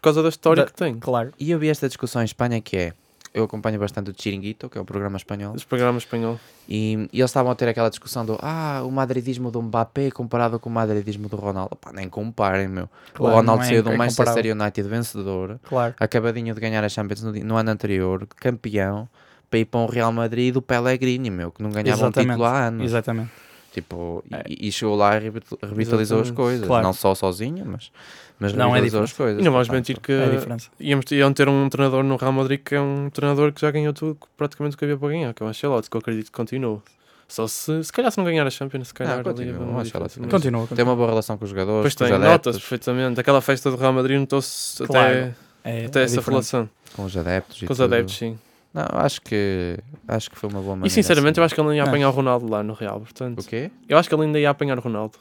causa 0.06 0.24
da 0.24 0.30
história 0.30 0.64
Da- 0.64 0.72
que 0.72 0.76
tem. 0.78 0.96
Claro. 1.00 1.34
E 1.40 1.52
eu 1.52 1.60
vi 1.60 1.68
esta 1.70 1.88
discussão 1.88 2.22
em 2.22 2.26
Espanha 2.26 2.62
que 2.62 2.78
é, 2.78 2.94
eu 3.34 3.44
acompanho 3.44 3.78
bastante 3.78 4.10
o 4.10 4.16
Chiringuito, 4.18 4.70
que 4.70 4.78
é 4.78 4.82
o 4.82 4.86
programa 4.86 5.18
espanhol, 5.18 5.54
Os 5.54 5.66
programas 5.66 6.04
espanhol. 6.04 6.40
e, 6.70 7.10
e 7.12 7.20
eles 7.20 7.30
estavam 7.30 7.52
a 7.52 7.56
ter 7.56 7.68
aquela 7.68 7.90
discussão 7.90 8.26
do 8.26 8.38
ah, 8.42 8.82
o 8.86 8.90
madridismo 8.92 9.52
do 9.52 9.62
Mbappé 9.62 10.10
comparado 10.12 10.58
com 10.58 10.70
o 10.70 10.72
madridismo 10.72 11.28
do 11.28 11.36
Ronaldo. 11.36 11.76
Pá, 11.76 11.92
nem 11.92 12.08
comparem, 12.08 12.70
meu. 12.70 12.90
Claro, 13.14 13.34
o 13.34 13.38
Ronaldo 13.40 13.64
é- 13.64 13.68
saiu 13.68 13.84
do 13.84 13.92
é 13.92 13.98
Manchester 13.98 14.26
comparável. 14.26 14.56
United 14.56 14.88
vencedor, 14.88 15.60
Claro. 15.68 15.94
acabadinho 16.00 16.56
de 16.56 16.62
ganhar 16.62 16.82
a 16.84 16.88
Champions 16.88 17.22
no, 17.24 17.34
no 17.34 17.58
ano 17.58 17.72
anterior, 17.72 18.26
campeão, 18.38 19.10
para 19.50 19.60
ir 19.60 19.66
para 19.66 19.80
um 19.82 19.86
Real 19.86 20.12
Madrid 20.14 20.54
do 20.54 20.62
Pellegrini, 20.62 21.30
meu, 21.30 21.52
que 21.52 21.62
não 21.62 21.70
ganhava 21.72 22.04
um 22.04 22.06
Exatamente. 22.08 22.30
título 22.32 22.46
há 22.46 22.60
anos. 22.68 22.86
Exatamente. 22.86 23.30
Tipo, 23.76 24.24
e- 24.32 24.36
É. 24.36 24.44
e, 24.48 24.72
chegou 24.72 24.96
lá 24.96 25.18
e 25.18 25.20
revital- 25.20 25.60
revitalizou 25.62 26.20
as 26.22 26.28
Exatamente. 26.28 26.34
coisas. 26.36 26.66
Claro. 26.68 26.84
Não 26.86 26.94
só 26.94 27.14
sozinho, 27.14 27.66
mas, 27.66 27.92
mas 28.40 28.54
Não, 28.54 28.68
é 28.68 28.80
revitalizou 28.80 29.04
as 29.04 29.10
diferente. 29.10 29.28
coisas. 29.28 29.42
E 29.42 29.44
não 29.46 29.52
vamos 29.52 29.68
mentir 29.68 30.00
que 30.00 30.14
É 30.14 30.58
íamos, 30.80 31.06
iam 31.12 31.34
ter 31.34 31.50
um 31.50 31.68
treinador 31.68 32.04
no 32.06 32.16
Real 32.16 32.32
Madrid 32.32 32.62
que 32.64 32.74
é 32.74 32.80
um 32.80 33.10
treinador 33.10 33.52
que 33.52 33.60
já 33.60 33.70
ganhou 33.72 33.92
tudo, 33.92 34.18
praticamente 34.38 34.76
o 34.76 34.80
que 34.80 34.86
havia 34.86 34.96
para 34.98 35.10
ganhar, 35.10 35.34
que 35.34 35.44
é 35.44 35.46
o 35.46 35.50
Ancelotti, 35.50 35.90
que 35.90 35.98
eu 35.98 36.00
acredito 36.00 36.28
que 36.28 36.32
continua. 36.32 36.82
Só 37.28 37.48
se, 37.48 37.84
se 37.84 37.92
calhar 37.92 38.10
se 38.12 38.18
não 38.18 38.24
ganhar 38.24 38.48
a 38.48 38.50
Champions, 38.50 38.88
se 38.88 38.94
calhar 38.94 39.22
continua, 39.24 39.52
ali 39.52 39.52
é 39.52 39.54
o 39.60 39.70
uma 39.70 39.82
Ancelotti 39.82 39.86
diferença, 39.88 40.10
continua. 40.16 40.26
mas- 40.28 40.32
Continua. 40.32 40.62
Tem 40.62 40.68
continua. 40.70 40.90
uma 40.92 40.96
boa 40.96 41.10
relação 41.10 41.38
com 41.38 41.44
os 41.44 41.50
jogadores, 41.50 41.82
Pois 41.82 41.96
com 41.96 42.04
os 42.06 42.10
tem, 42.10 42.18
notas 42.20 42.30
adeptos, 42.32 42.58
perfeitamente. 42.60 43.20
Aquela 43.20 43.42
festa 43.42 43.70
do 43.72 43.76
Real 43.78 43.92
Madrid 43.94 44.20
notou-se 44.20 44.84
Claro. 44.86 45.10
até, 45.10 45.34
É, 45.66 45.86
até 45.88 46.00
é 46.00 46.04
essa 46.04 46.18
diferente. 46.18 46.30
relação 46.30 46.70
com 46.96 47.04
os 47.04 47.18
adeptos. 47.18 47.62
e 47.62 47.66
com 47.66 47.74
os 47.74 47.78
tudo. 47.80 47.94
adeptos, 47.94 48.16
sim. 48.16 48.38
Não, 48.76 48.86
acho 49.00 49.22
que, 49.22 49.78
acho 50.06 50.30
que 50.30 50.38
foi 50.38 50.50
uma 50.50 50.60
boa 50.60 50.76
maneira. 50.76 50.88
E 50.88 50.90
sinceramente, 50.92 51.40
eu 51.40 51.44
assim. 51.44 51.46
acho 51.46 51.56
que 51.56 51.62
ele 51.62 51.70
ainda 51.70 51.78
ia 51.78 51.84
Não. 51.84 51.90
apanhar 51.90 52.10
o 52.10 52.12
Ronaldo 52.12 52.50
lá 52.50 52.62
no 52.62 52.74
Real, 52.74 53.00
portanto. 53.00 53.40
O 53.40 53.44
quê? 53.46 53.72
Eu 53.88 53.98
acho 53.98 54.10
que 54.10 54.14
ele 54.14 54.24
ainda 54.24 54.38
ia 54.38 54.50
apanhar 54.50 54.78
o 54.78 54.82
Ronaldo. 54.82 55.18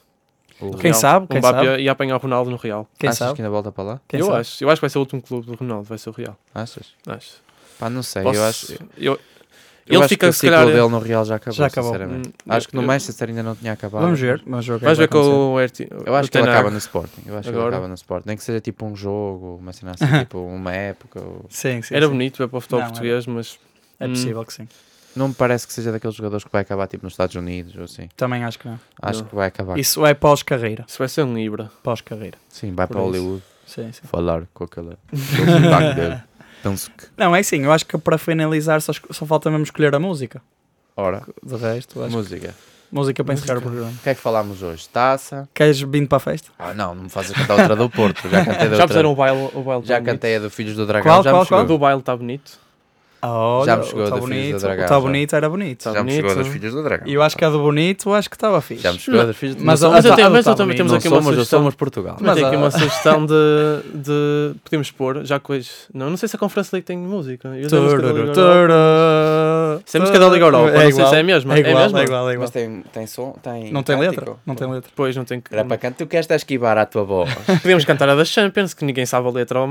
O- 0.61 0.67
no 0.67 0.73
Quem 0.73 0.91
Real. 0.91 0.95
sabe, 0.95 1.25
O 1.27 1.29
quem 1.29 1.39
Mbappé 1.39 1.65
sabe. 1.67 1.83
ia 1.83 1.93
apanhar 1.93 2.17
o 2.17 2.19
Ronaldo 2.19 2.51
no 2.51 2.57
Real. 2.57 2.89
Quem 2.99 3.09
Achas 3.09 3.19
sabe? 3.19 3.35
que 3.37 3.43
ainda 3.43 3.51
volta 3.51 3.71
para 3.71 3.85
lá? 3.85 4.01
Quem 4.09 4.19
eu 4.19 4.27
sabe? 4.27 4.39
acho. 4.41 4.65
Eu 4.65 4.69
acho 4.71 4.77
que 4.77 4.81
vai 4.83 4.91
ser 4.91 4.99
o 4.99 5.03
último 5.03 5.23
clube 5.23 5.47
do 5.47 5.55
Ronaldo, 5.55 5.85
vai 5.85 5.99
ser 5.99 6.11
o 6.11 6.13
Real. 6.13 6.37
Achas? 6.53 6.89
Acho. 7.07 7.35
Pá, 7.79 7.89
não 7.89 8.03
sei. 8.03 8.23
Posso- 8.25 8.37
Eu 8.39 8.45
acho, 8.45 8.75
eu 8.99 9.21
eu- 9.87 10.01
ele 10.01 10.09
fica, 10.09 10.26
que 10.26 10.30
o 10.30 10.32
se 10.32 10.41
ciclo 10.41 10.57
calhar. 10.57 10.66
dele 10.74 10.89
no 10.89 10.99
Real 10.99 11.24
já 11.24 11.37
acabou, 11.37 11.53
Já 11.57 11.66
acabou. 11.66 11.93
sinceramente. 11.93 12.28
Hum, 12.28 12.32
Acho 12.49 12.68
que 12.68 12.74
no 12.76 12.82
eu- 12.82 12.87
Manchester 12.87 13.28
ainda 13.28 13.43
não 13.43 13.55
tinha 13.55 13.72
acabado. 13.72 14.03
Vamos 14.03 14.20
ver. 14.20 14.43
Vamos 14.47 14.66
ver 14.66 14.72
o 14.74 14.78
que 14.78 14.85
Vais 14.85 14.99
que 14.99 15.03
ver 15.05 15.09
com 15.09 15.53
o 15.55 15.61
Erti. 15.61 15.89
Eu 16.07 16.14
acho 16.14 16.28
o 16.28 16.30
que 16.32 16.39
ele 16.39 16.49
acaba 16.51 16.70
no 16.70 16.78
Sporting. 16.78 17.22
Eu 17.26 17.35
acho 17.35 17.43
que 17.43 17.49
ele 17.51 17.57
Agora? 17.59 17.76
acaba 17.76 17.89
no 17.89 17.95
Sporting. 17.95 18.28
Nem 18.28 18.37
que 18.37 18.43
seja 18.45 18.61
tipo 18.61 18.87
um 18.87 18.97
jogo, 18.97 19.57
uma 19.61 19.72
cena 19.72 19.93
assim, 19.99 20.18
tipo 20.20 20.39
uma 20.39 20.72
época. 20.72 21.20
ou- 21.20 21.45
Sim, 21.51 21.82
sim. 21.82 21.95
Era 21.95 22.07
sim. 22.07 22.12
bonito 22.12 22.39
ver 22.39 22.49
para 22.49 22.57
o 22.57 22.61
futebol 22.61 22.80
Não, 22.80 22.87
era- 22.87 22.93
português, 22.93 23.26
mas 23.26 23.59
É 24.01 24.07
Hum. 24.07 24.11
possível 24.11 24.45
que 24.45 24.53
sim. 24.53 24.66
Não 25.14 25.28
me 25.28 25.35
parece 25.35 25.64
que 25.64 25.72
seja 25.72 25.93
daqueles 25.93 26.16
jogadores 26.16 26.43
que 26.45 26.51
vai 26.51 26.62
acabar 26.62 26.89
tipo 26.89 27.05
nos 27.05 27.12
Estados 27.12 27.37
Unidos 27.37 27.76
ou 27.76 27.85
assim. 27.85 28.09
Também 28.16 28.43
acho 28.43 28.59
que 28.59 28.66
não. 28.66 28.80
Acho 29.01 29.20
Não. 29.20 29.26
que 29.28 29.35
vai 29.37 29.47
acabar. 29.47 29.78
Isso 29.78 30.05
é 30.05 30.12
pós-carreira. 30.12 30.85
isso 30.89 30.99
vai 30.99 31.09
ser 31.09 31.22
um 31.22 31.39
Ibra. 31.39 31.70
Pós-carreira. 31.85 32.37
Sim, 32.49 32.72
vai 32.74 32.89
Por 32.89 32.95
para 32.95 33.03
isso. 33.03 33.11
Hollywood 33.12 33.43
Sim, 33.64 33.93
sim. 33.93 34.01
falar 34.09 34.43
com 34.53 34.64
aquele 34.64 34.97
dele. 35.95 36.22
Penso 36.65 36.91
que. 36.91 37.07
Não, 37.17 37.37
é 37.37 37.41
assim, 37.41 37.62
eu 37.65 37.71
acho 37.71 37.87
que 37.87 37.97
para 37.99 38.19
finalizar 38.19 38.81
só, 38.83 38.93
só 39.11 39.25
falta 39.27 39.51
mesmo 39.51 39.62
escolher 39.65 39.95
a 39.95 40.01
música. 40.01 40.43
Ora, 40.97 41.23
De 41.43 41.57
resto, 41.57 42.03
acho 42.03 42.17
música. 42.17 42.49
que 42.49 42.55
música 42.91 43.23
para 43.25 43.35
encerrar 43.35 43.59
o 43.59 43.62
programa. 43.62 43.91
O 43.91 44.03
que 44.03 44.09
é 44.09 44.15
que 44.15 44.21
falámos 44.21 44.62
hoje? 44.62 44.89
Taça. 44.89 45.49
Queres 45.53 45.81
vindo 45.81 46.09
para 46.09 46.17
a 46.17 46.21
festa? 46.21 46.51
Ah, 46.59 46.73
não, 46.73 46.95
não 46.95 47.03
me 47.05 47.09
fazes 47.11 47.33
cantar 47.33 47.59
outra 47.61 47.77
do 47.77 47.91
Porto. 47.91 48.29
Já 48.29 48.45
cantei 48.45 48.57
da 48.71 48.77
Já 48.77 48.83
outra. 48.83 48.87
puseram 48.89 49.12
o 49.12 49.15
baile, 49.15 49.51
o 49.55 49.62
baile 49.62 49.85
Já 49.85 50.01
cantei 50.01 50.37
a 50.37 50.39
do 50.41 50.51
Filhos 50.51 50.75
do 50.77 50.87
Dragão. 50.87 51.03
Qual, 51.12 51.23
já 51.23 51.31
qual, 51.31 51.43
me 51.43 51.49
qual? 51.49 51.67
do 51.67 51.79
baile 51.79 52.01
está 52.01 52.17
bonito. 52.17 52.59
Olha, 53.29 53.66
Já 53.66 53.77
me 53.77 53.85
chegou 53.85 54.03
o 54.03 54.05
tá 54.05 54.11
da 54.11 54.16
Filhos 54.22 54.29
bonito, 54.37 54.55
do 54.57 54.61
Dragão, 54.61 54.85
o 54.85 54.89
tá 54.89 54.95
já. 54.95 55.01
bonito 55.01 55.37
era 55.37 55.49
bonito. 55.49 55.85
Tá 55.85 55.93
Já 55.93 56.03
me 56.05 56.11
chegou 56.12 56.31
bonito. 56.31 56.45
das 56.45 56.53
filhas 56.53 56.72
do 56.75 56.83
dragão. 56.83 57.07
E 57.09 57.14
eu 57.14 57.22
acho 57.22 57.37
que 57.37 57.45
a 57.45 57.51
do 57.51 57.59
bonito, 57.59 58.12
acho 58.12 58.29
que 58.31 58.37
estava 58.37 58.61
fixe. 58.61 58.83
Já 58.83 58.93
me 58.93 58.99
chegou 58.99 59.25
das 59.27 59.37
filhas 59.37 59.55
do 59.57 59.64
Mas 59.64 59.81
Mas, 59.83 60.05
eu 60.05 60.14
tenho- 60.16 60.31
mas 60.31 60.47
eu 60.47 60.55
também 60.55 60.77
temos 60.77 60.93
bonito. 60.93 61.01
aqui 61.07 61.09
uma 61.09 61.16
somos, 61.22 61.35
sugestão. 61.35 61.59
somos 61.61 61.75
Portugal. 61.75 62.16
Mas 62.20 62.35
tem 62.35 62.43
Mas 62.43 62.45
aqui 62.45 62.57
a- 62.57 62.59
uma 62.59 62.70
sugestão 62.70 63.27
de, 63.27 63.35
de. 63.95 64.55
Podemos 64.64 64.91
pôr, 64.91 65.25
já 65.25 65.39
que 65.41 65.53
hoje. 65.53 65.70
Não, 65.93 66.11
não 66.11 66.16
sei 66.16 66.29
se 66.29 66.37
a 66.37 66.39
Conferência 66.39 66.75
League 66.77 66.87
tem 66.87 66.99
música. 66.99 67.49
Eu 67.57 67.68
sei 69.85 69.99
a 70.01 70.03
música 70.03 70.18
da 70.18 70.28
Liga 70.28 70.45
Europa. 70.47 70.68
é 70.70 70.72
música 70.72 70.78
da 70.78 70.85
Liga 70.85 70.85
Europa, 70.85 70.85
não 70.85 70.91
sei 70.91 70.91
igual, 70.91 71.09
se 71.11 71.14
é 71.16 71.18
a 71.18 71.22
mesma. 71.22 71.55
É 71.55 71.57
É 71.57 71.61
igual, 71.61 71.82
mesma? 71.82 72.01
é 72.01 72.05
igual, 72.05 72.28
é 72.30 72.32
igual. 72.32 72.43
Mas 72.45 72.51
tem, 72.51 72.82
tem 72.93 73.07
som? 73.07 73.32
Tem 73.43 73.72
Não 73.72 73.82
tem 73.82 73.97
letra? 73.99 74.24
cântico? 74.24 74.41
Não 74.47 74.55
tem 74.55 74.66
letra. 74.70 74.91
Depois 74.91 75.16
não 75.16 75.24
tem 75.24 75.41
que. 75.41 75.53
Era 75.55 75.64
para 75.64 75.78
canto. 75.78 75.97
Tu 75.99 76.07
queres 76.07 76.28
esquivar 76.30 76.76
à 76.78 76.87
tua 76.87 77.05
voz. 77.05 77.30
Podemos 77.62 77.85
cantar 77.85 78.09
a 78.09 78.14
da 78.14 78.24
Champions, 78.24 78.74
que 78.74 78.85
ninguém 78.85 79.07
sabe 79.07 79.28
a 79.28 79.30
letra. 79.30 79.61
Ou... 79.61 79.68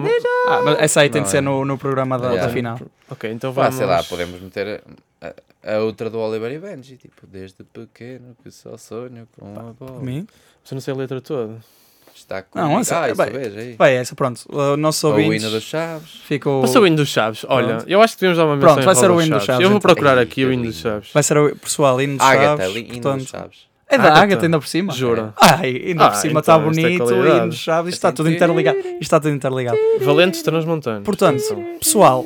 Ah, 0.48 0.62
mas 0.64 0.80
essa 0.80 1.02
aí 1.02 1.10
tem 1.10 1.22
Não, 1.22 1.26
de 1.26 1.32
ser 1.32 1.38
é. 1.38 1.42
no, 1.42 1.66
no 1.66 1.78
programa 1.78 2.18
da, 2.20 2.36
da 2.36 2.50
final. 2.50 2.80
Ok, 3.10 3.32
então 3.32 3.52
vamos. 3.52 3.76
sei 3.76 3.86
lá, 3.86 4.04
podemos 4.04 4.40
meter 4.42 4.82
a, 5.22 5.76
a 5.76 5.80
outra 5.80 6.10
do 6.10 6.20
Oliver 6.20 6.52
e 6.52 6.60
Benji. 6.60 6.98
Tipo, 6.98 7.26
desde 7.28 7.64
pequeno 7.64 8.36
que 8.44 8.50
só 8.52 8.78
sonho 8.78 9.28
com 9.38 9.48
a 9.60 9.74
Por 9.74 9.88
bola. 9.88 10.00
mim. 10.02 10.26
Mas 10.62 10.72
eu 10.72 10.76
não 10.76 10.82
sei 10.82 10.94
a 10.94 10.98
letra 10.98 11.20
toda. 11.22 11.58
Está 12.24 12.42
com 12.42 12.58
Não, 12.58 12.80
essa- 12.80 13.00
ah, 13.04 13.14
vejo 13.14 13.58
aí. 13.60 13.76
Vai, 13.78 13.96
essa, 13.98 14.16
pronto. 14.16 14.42
O 14.50 14.78
nosso 14.78 15.08
O 15.08 15.12
ouvinte 15.12 15.36
hino 15.38 15.50
dos 15.52 15.64
Chaves. 15.64 16.10
ficou... 16.26 16.62
Passa 16.62 16.80
o 16.80 16.88
hino 16.88 16.96
dos 16.96 17.10
Chaves. 17.10 17.46
Olha, 17.50 17.68
Pronto. 17.76 17.86
eu 17.90 18.02
acho 18.02 18.14
que 18.16 18.22
devemos 18.22 18.38
dar 18.38 18.46
uma 18.46 18.56
menção 18.56 18.74
Pronto, 18.74 18.86
vai 18.86 18.96
ser 18.96 19.12
o 19.12 19.22
hino 19.22 19.36
dos 19.36 19.44
Chaves, 19.46 19.62
Eu 19.64 19.70
vou 19.70 19.78
então. 19.78 19.90
procurar 19.94 20.18
Ei, 20.18 20.24
aqui 20.24 20.46
o 20.46 20.52
hino 20.54 20.64
dos 20.64 20.76
Chaves. 20.78 21.10
Vai 21.14 21.22
ser 21.22 21.38
o 21.38 21.56
pessoal 21.58 22.02
hino 22.02 22.18
dos 22.18 22.26
Ágata, 22.26 22.64
Chaves. 22.64 22.76
hino 22.78 22.88
portanto, 22.88 23.20
dos 23.20 23.30
Chaves. 23.30 23.58
É 23.90 23.98
da 23.98 24.04
Ágata. 24.06 24.20
Ágata 24.22 24.46
ainda 24.46 24.60
por 24.60 24.68
cima. 24.68 24.94
Jura? 24.94 25.34
Ai, 25.40 25.84
ainda 25.88 26.06
Ah, 26.06 26.10
por 26.10 26.16
cima 26.18 26.40
está 26.40 26.56
então, 26.56 26.72
isto 26.72 26.80
é 26.80 26.84
bonito, 26.84 27.04
qualidade. 27.04 27.38
hino 27.38 27.50
dos 27.50 27.58
Chaves, 27.60 27.90
isto 27.94 27.98
está 27.98 28.12
tudo 28.14 28.30
interligado. 28.32 28.78
Isto 28.80 29.02
está 29.02 29.20
tudo 29.20 29.34
interligado. 29.36 29.78
Valentes 30.02 30.42
Transmontanos. 30.42 31.04
Portanto, 31.04 31.44
pessoal, 31.80 32.26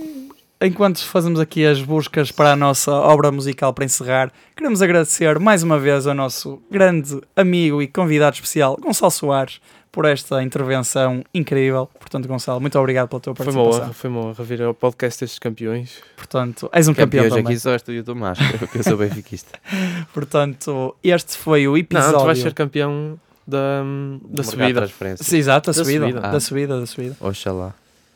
enquanto 0.61 1.03
fazemos 1.05 1.39
aqui 1.39 1.65
as 1.65 1.81
buscas 1.81 2.31
para 2.31 2.53
a 2.53 2.55
nossa 2.55 2.91
obra 2.91 3.31
musical 3.31 3.73
para 3.73 3.85
encerrar, 3.85 4.31
queremos 4.55 4.81
agradecer 4.81 5.37
mais 5.39 5.61
uma 5.61 5.77
vez 5.77 6.07
ao 6.07 6.13
nosso 6.15 6.61
grande 6.71 7.19
amigo 7.35 7.81
e 7.81 7.87
convidado 7.87 8.35
especial, 8.35 8.77
Gonçalo 8.81 9.11
Soares, 9.11 9.59
por 9.91 10.05
esta 10.05 10.43
intervenção 10.43 11.23
incrível. 11.33 11.89
Portanto, 11.99 12.27
Gonçalo, 12.27 12.59
muito 12.61 12.77
obrigado 12.77 13.07
pela 13.09 13.19
tua 13.19 13.35
foi 13.35 13.45
uma 13.47 13.53
participação. 13.53 13.83
honra, 13.85 13.93
foi 13.93 14.09
uma 14.09 14.19
honra 14.27 14.43
vir 14.43 14.61
ao 14.61 14.73
podcast 14.73 15.19
destes 15.21 15.39
campeões. 15.39 16.01
Portanto, 16.15 16.69
és 16.71 16.87
um 16.87 16.93
campeão 16.93 17.23
Campeões 17.23 17.29
também. 17.41 17.53
aqui 17.55 17.59
só 17.61 17.71
és 17.71 17.81
tu 17.81 17.91
e 17.91 17.99
o 17.99 18.03
Tomás, 18.03 18.37
porque 18.59 18.77
eu 18.79 18.83
sou 18.83 18.97
benfiquista. 18.97 19.59
Portanto, 20.13 20.95
este 21.03 21.37
foi 21.37 21.67
o 21.67 21.77
episódio. 21.77 22.11
Não, 22.13 22.19
tu 22.19 22.25
vais 22.25 22.39
ser 22.39 22.53
campeão 22.53 23.19
da, 23.47 23.79
da 23.79 23.83
Mercado 23.83 24.35
de 24.35 24.43
subida. 24.45 24.81
transferência. 24.81 25.23
Sim, 25.25 25.37
exato, 25.37 25.71
da, 25.71 25.77
Da 25.77 25.83
subida, 25.83 26.05
subida. 26.05 26.21
Da 26.21 26.29
Ah. 26.29 26.39
subida, 26.39 26.79
da 26.79 26.85
subida. 26.85 27.15
Oxalá. 27.19 27.73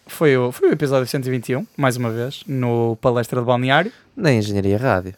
Foi 0.08 0.36
o, 0.36 0.52
foi 0.52 0.70
o 0.70 0.74
episódio 0.74 1.08
121, 1.08 1.66
mais 1.78 1.96
uma 1.96 2.10
vez, 2.10 2.44
no 2.46 2.98
Palestra 2.98 3.40
de 3.40 3.46
Balneário. 3.48 3.92
Na 4.16 4.32
Engenharia 4.34 4.78
Rádio. 4.78 5.14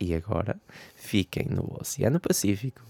E 0.00 0.14
agora, 0.14 0.56
fiquem 0.96 1.46
no 1.50 1.76
Oceano 1.80 2.18
Pacífico 2.20 2.80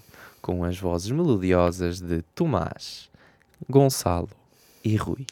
com 0.41 0.65
as 0.65 0.79
vozes 0.79 1.11
melodiosas 1.11 2.01
de 2.01 2.23
Tomás, 2.35 3.09
Gonçalo 3.69 4.31
e 4.85 4.97
Rui. 4.97 5.27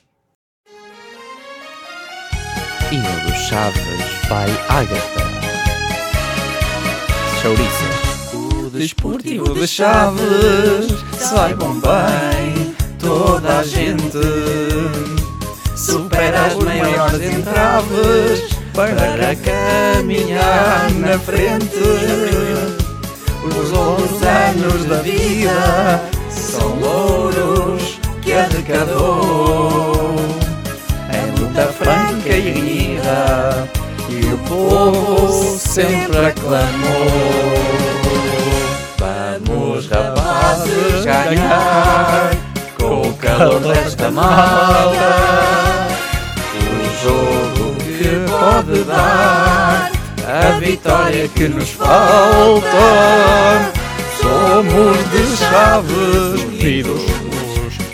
E 2.92 2.96
no 2.96 3.20
dos 3.26 3.38
Chaves 3.48 4.28
vai 4.28 4.50
Ágata. 4.68 5.26
Chouriças. 7.42 8.34
O 8.34 8.70
Desportivo 8.70 9.54
de 9.54 9.66
Chaves, 9.66 10.86
saibam 11.18 11.80
bem, 11.80 12.74
toda 12.98 13.59
a 13.59 13.62
gente 13.64 14.18
supera 15.76 16.46
as 16.46 16.54
maiores 16.54 17.20
entraves 17.20 18.57
para 18.74 19.36
caminhar 19.36 20.90
na 20.92 21.18
frente. 21.18 22.86
Os 23.47 23.70
longos 23.70 24.22
anos 24.22 24.84
da 24.86 24.97
vida 25.03 26.03
são 26.30 26.78
louros 26.80 27.99
que 28.22 28.32
arrecadou. 28.32 30.16
É 31.12 31.40
luta 31.40 31.66
franca 31.72 32.28
e 32.28 32.51
rir 32.51 33.01
e 34.09 34.32
o 34.32 34.38
povo 34.49 35.59
sempre 35.59 36.26
aclamou. 36.26 37.86
Vamos, 38.99 39.88
rapazes, 39.88 41.05
ganhar 41.05 42.30
com 42.78 43.09
o 43.09 43.14
calor 43.14 43.61
desta 43.61 44.11
malta. 44.11 45.16
O 46.57 46.84
jogo 47.03 47.76
que 47.76 48.09
pode 48.30 48.84
dar 48.84 49.66
a 50.27 50.59
vitória 50.59 51.29
que 51.29 51.49
nos 51.49 51.70
falta. 51.70 52.66
Somos 54.20 54.99
de 55.11 55.37
chaves 55.37 56.43
unidos 56.45 57.03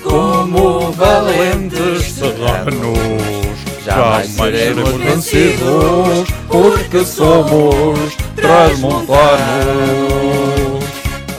como 0.02 0.92
valentes 0.92 2.12
serranos. 2.12 2.98
Jamais 3.84 4.28
seremos 4.28 4.92
vencidos 4.94 6.28
porque 6.48 7.04
somos 7.04 7.98
transmontanos. 8.36 9.22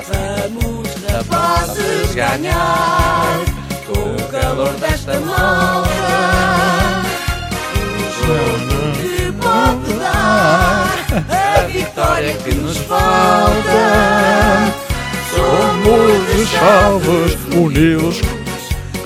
Vamos, 0.09 0.87
rapazes, 1.07 2.13
ganhar 2.13 3.02
De 16.43 16.49
chaves 16.49 17.37
unidos 17.55 18.19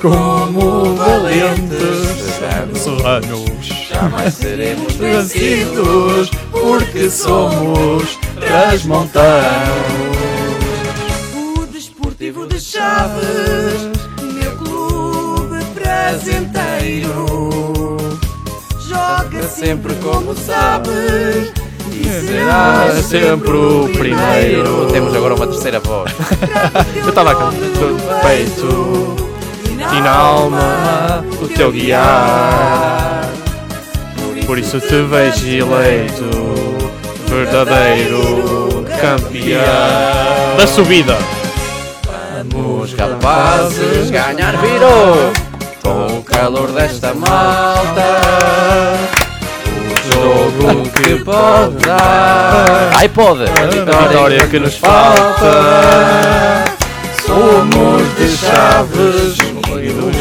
como 0.02 0.96
valentes 0.96 2.34
serranos. 2.82 3.68
Jamais 3.88 4.34
seremos 4.34 4.92
vencidos 4.98 6.30
porque 6.50 7.08
somos 7.08 8.18
transmontanos. 8.40 9.68
O 11.36 11.64
Desportivo 11.66 12.44
de 12.44 12.58
Chaves, 12.58 13.92
meu 14.20 14.56
clube 14.56 15.64
prazenteiro, 15.76 17.06
joga 18.88 19.46
sempre 19.46 19.94
como 20.02 20.34
sabes 20.34 21.52
Será 22.08 22.90
sempre 23.02 23.50
o 23.50 23.88
primeiro. 23.92 24.86
Temos 24.92 25.14
agora 25.14 25.34
uma 25.34 25.46
terceira 25.46 25.78
voz. 25.80 26.10
Eu 26.96 27.08
estava 27.08 27.32
a 27.32 27.34
cantar 27.34 27.60
no 27.60 28.20
peito 28.26 29.16
e 29.96 30.00
na 30.00 30.10
alma 30.10 31.24
o 31.42 31.48
teu 31.48 31.70
guiar. 31.70 33.28
Por 34.46 34.58
isso 34.58 34.80
te 34.80 35.02
vejo 35.02 35.46
eleito, 35.46 36.30
verdadeiro 37.26 38.86
campeão 39.00 40.56
da 40.56 40.66
subida. 40.66 41.16
Vamos, 42.52 42.94
rapazes, 42.94 44.10
ganhar 44.10 44.56
virou 44.56 45.32
com 45.82 46.18
o 46.18 46.22
calor 46.22 46.72
desta 46.72 47.14
malta. 47.14 48.20
Jogo 50.18 50.90
que 50.90 51.24
pode 51.24 51.86
dar. 51.86 52.90
Ai, 52.94 53.08
pode! 53.08 53.44
A 53.44 53.66
vitória 53.66 54.46
que 54.48 54.58
nos 54.58 54.76
falta. 54.76 56.64
Somos 57.24 58.02
de 58.16 58.36
chaves 58.36 59.38
unidos 59.72 60.16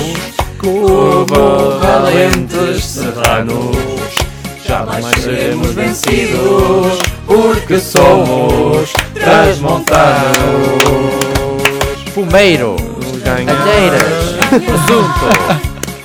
como 0.60 1.80
valentes 1.80 2.86
serranos. 2.86 3.76
Jamais 4.68 5.06
seremos 5.22 5.74
vencidos 5.74 7.00
porque 7.26 7.80
somos 7.80 8.92
transmontanos. 9.14 10.28
Fumeiro, 12.14 12.76
alheiras, 13.26 14.36
presunto, 14.50 15.30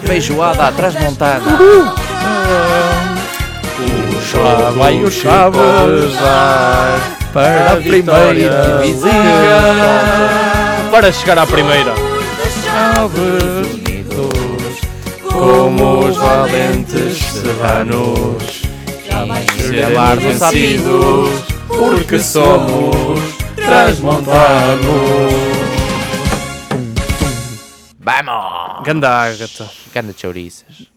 feijoada 0.05 0.68
à 0.68 0.72
transmontana. 0.72 1.59
Lá 4.35 4.70
vai 4.70 5.03
o 5.05 5.11
Chaves 5.11 6.14
vai 6.14 7.01
para 7.33 7.72
a 7.72 7.76
primeira 7.76 8.81
divisão. 8.82 9.11
Para 10.90 11.12
chegar 11.12 11.39
à 11.39 11.47
primeira. 11.47 11.94
Como 15.31 16.07
os 16.07 16.16
valentes 16.16 17.19
serranos. 17.19 18.62
Jamais 19.09 19.47
seremos 19.57 20.23
vencidos 20.23 21.43
porque 21.69 22.19
somos 22.19 23.20
transmontanos. 23.55 25.32
Vamos! 27.98 28.82
Ganda 28.85 29.09
Ágata. 29.09 29.70
Ganda 29.94 30.15
chouriças. 30.16 30.91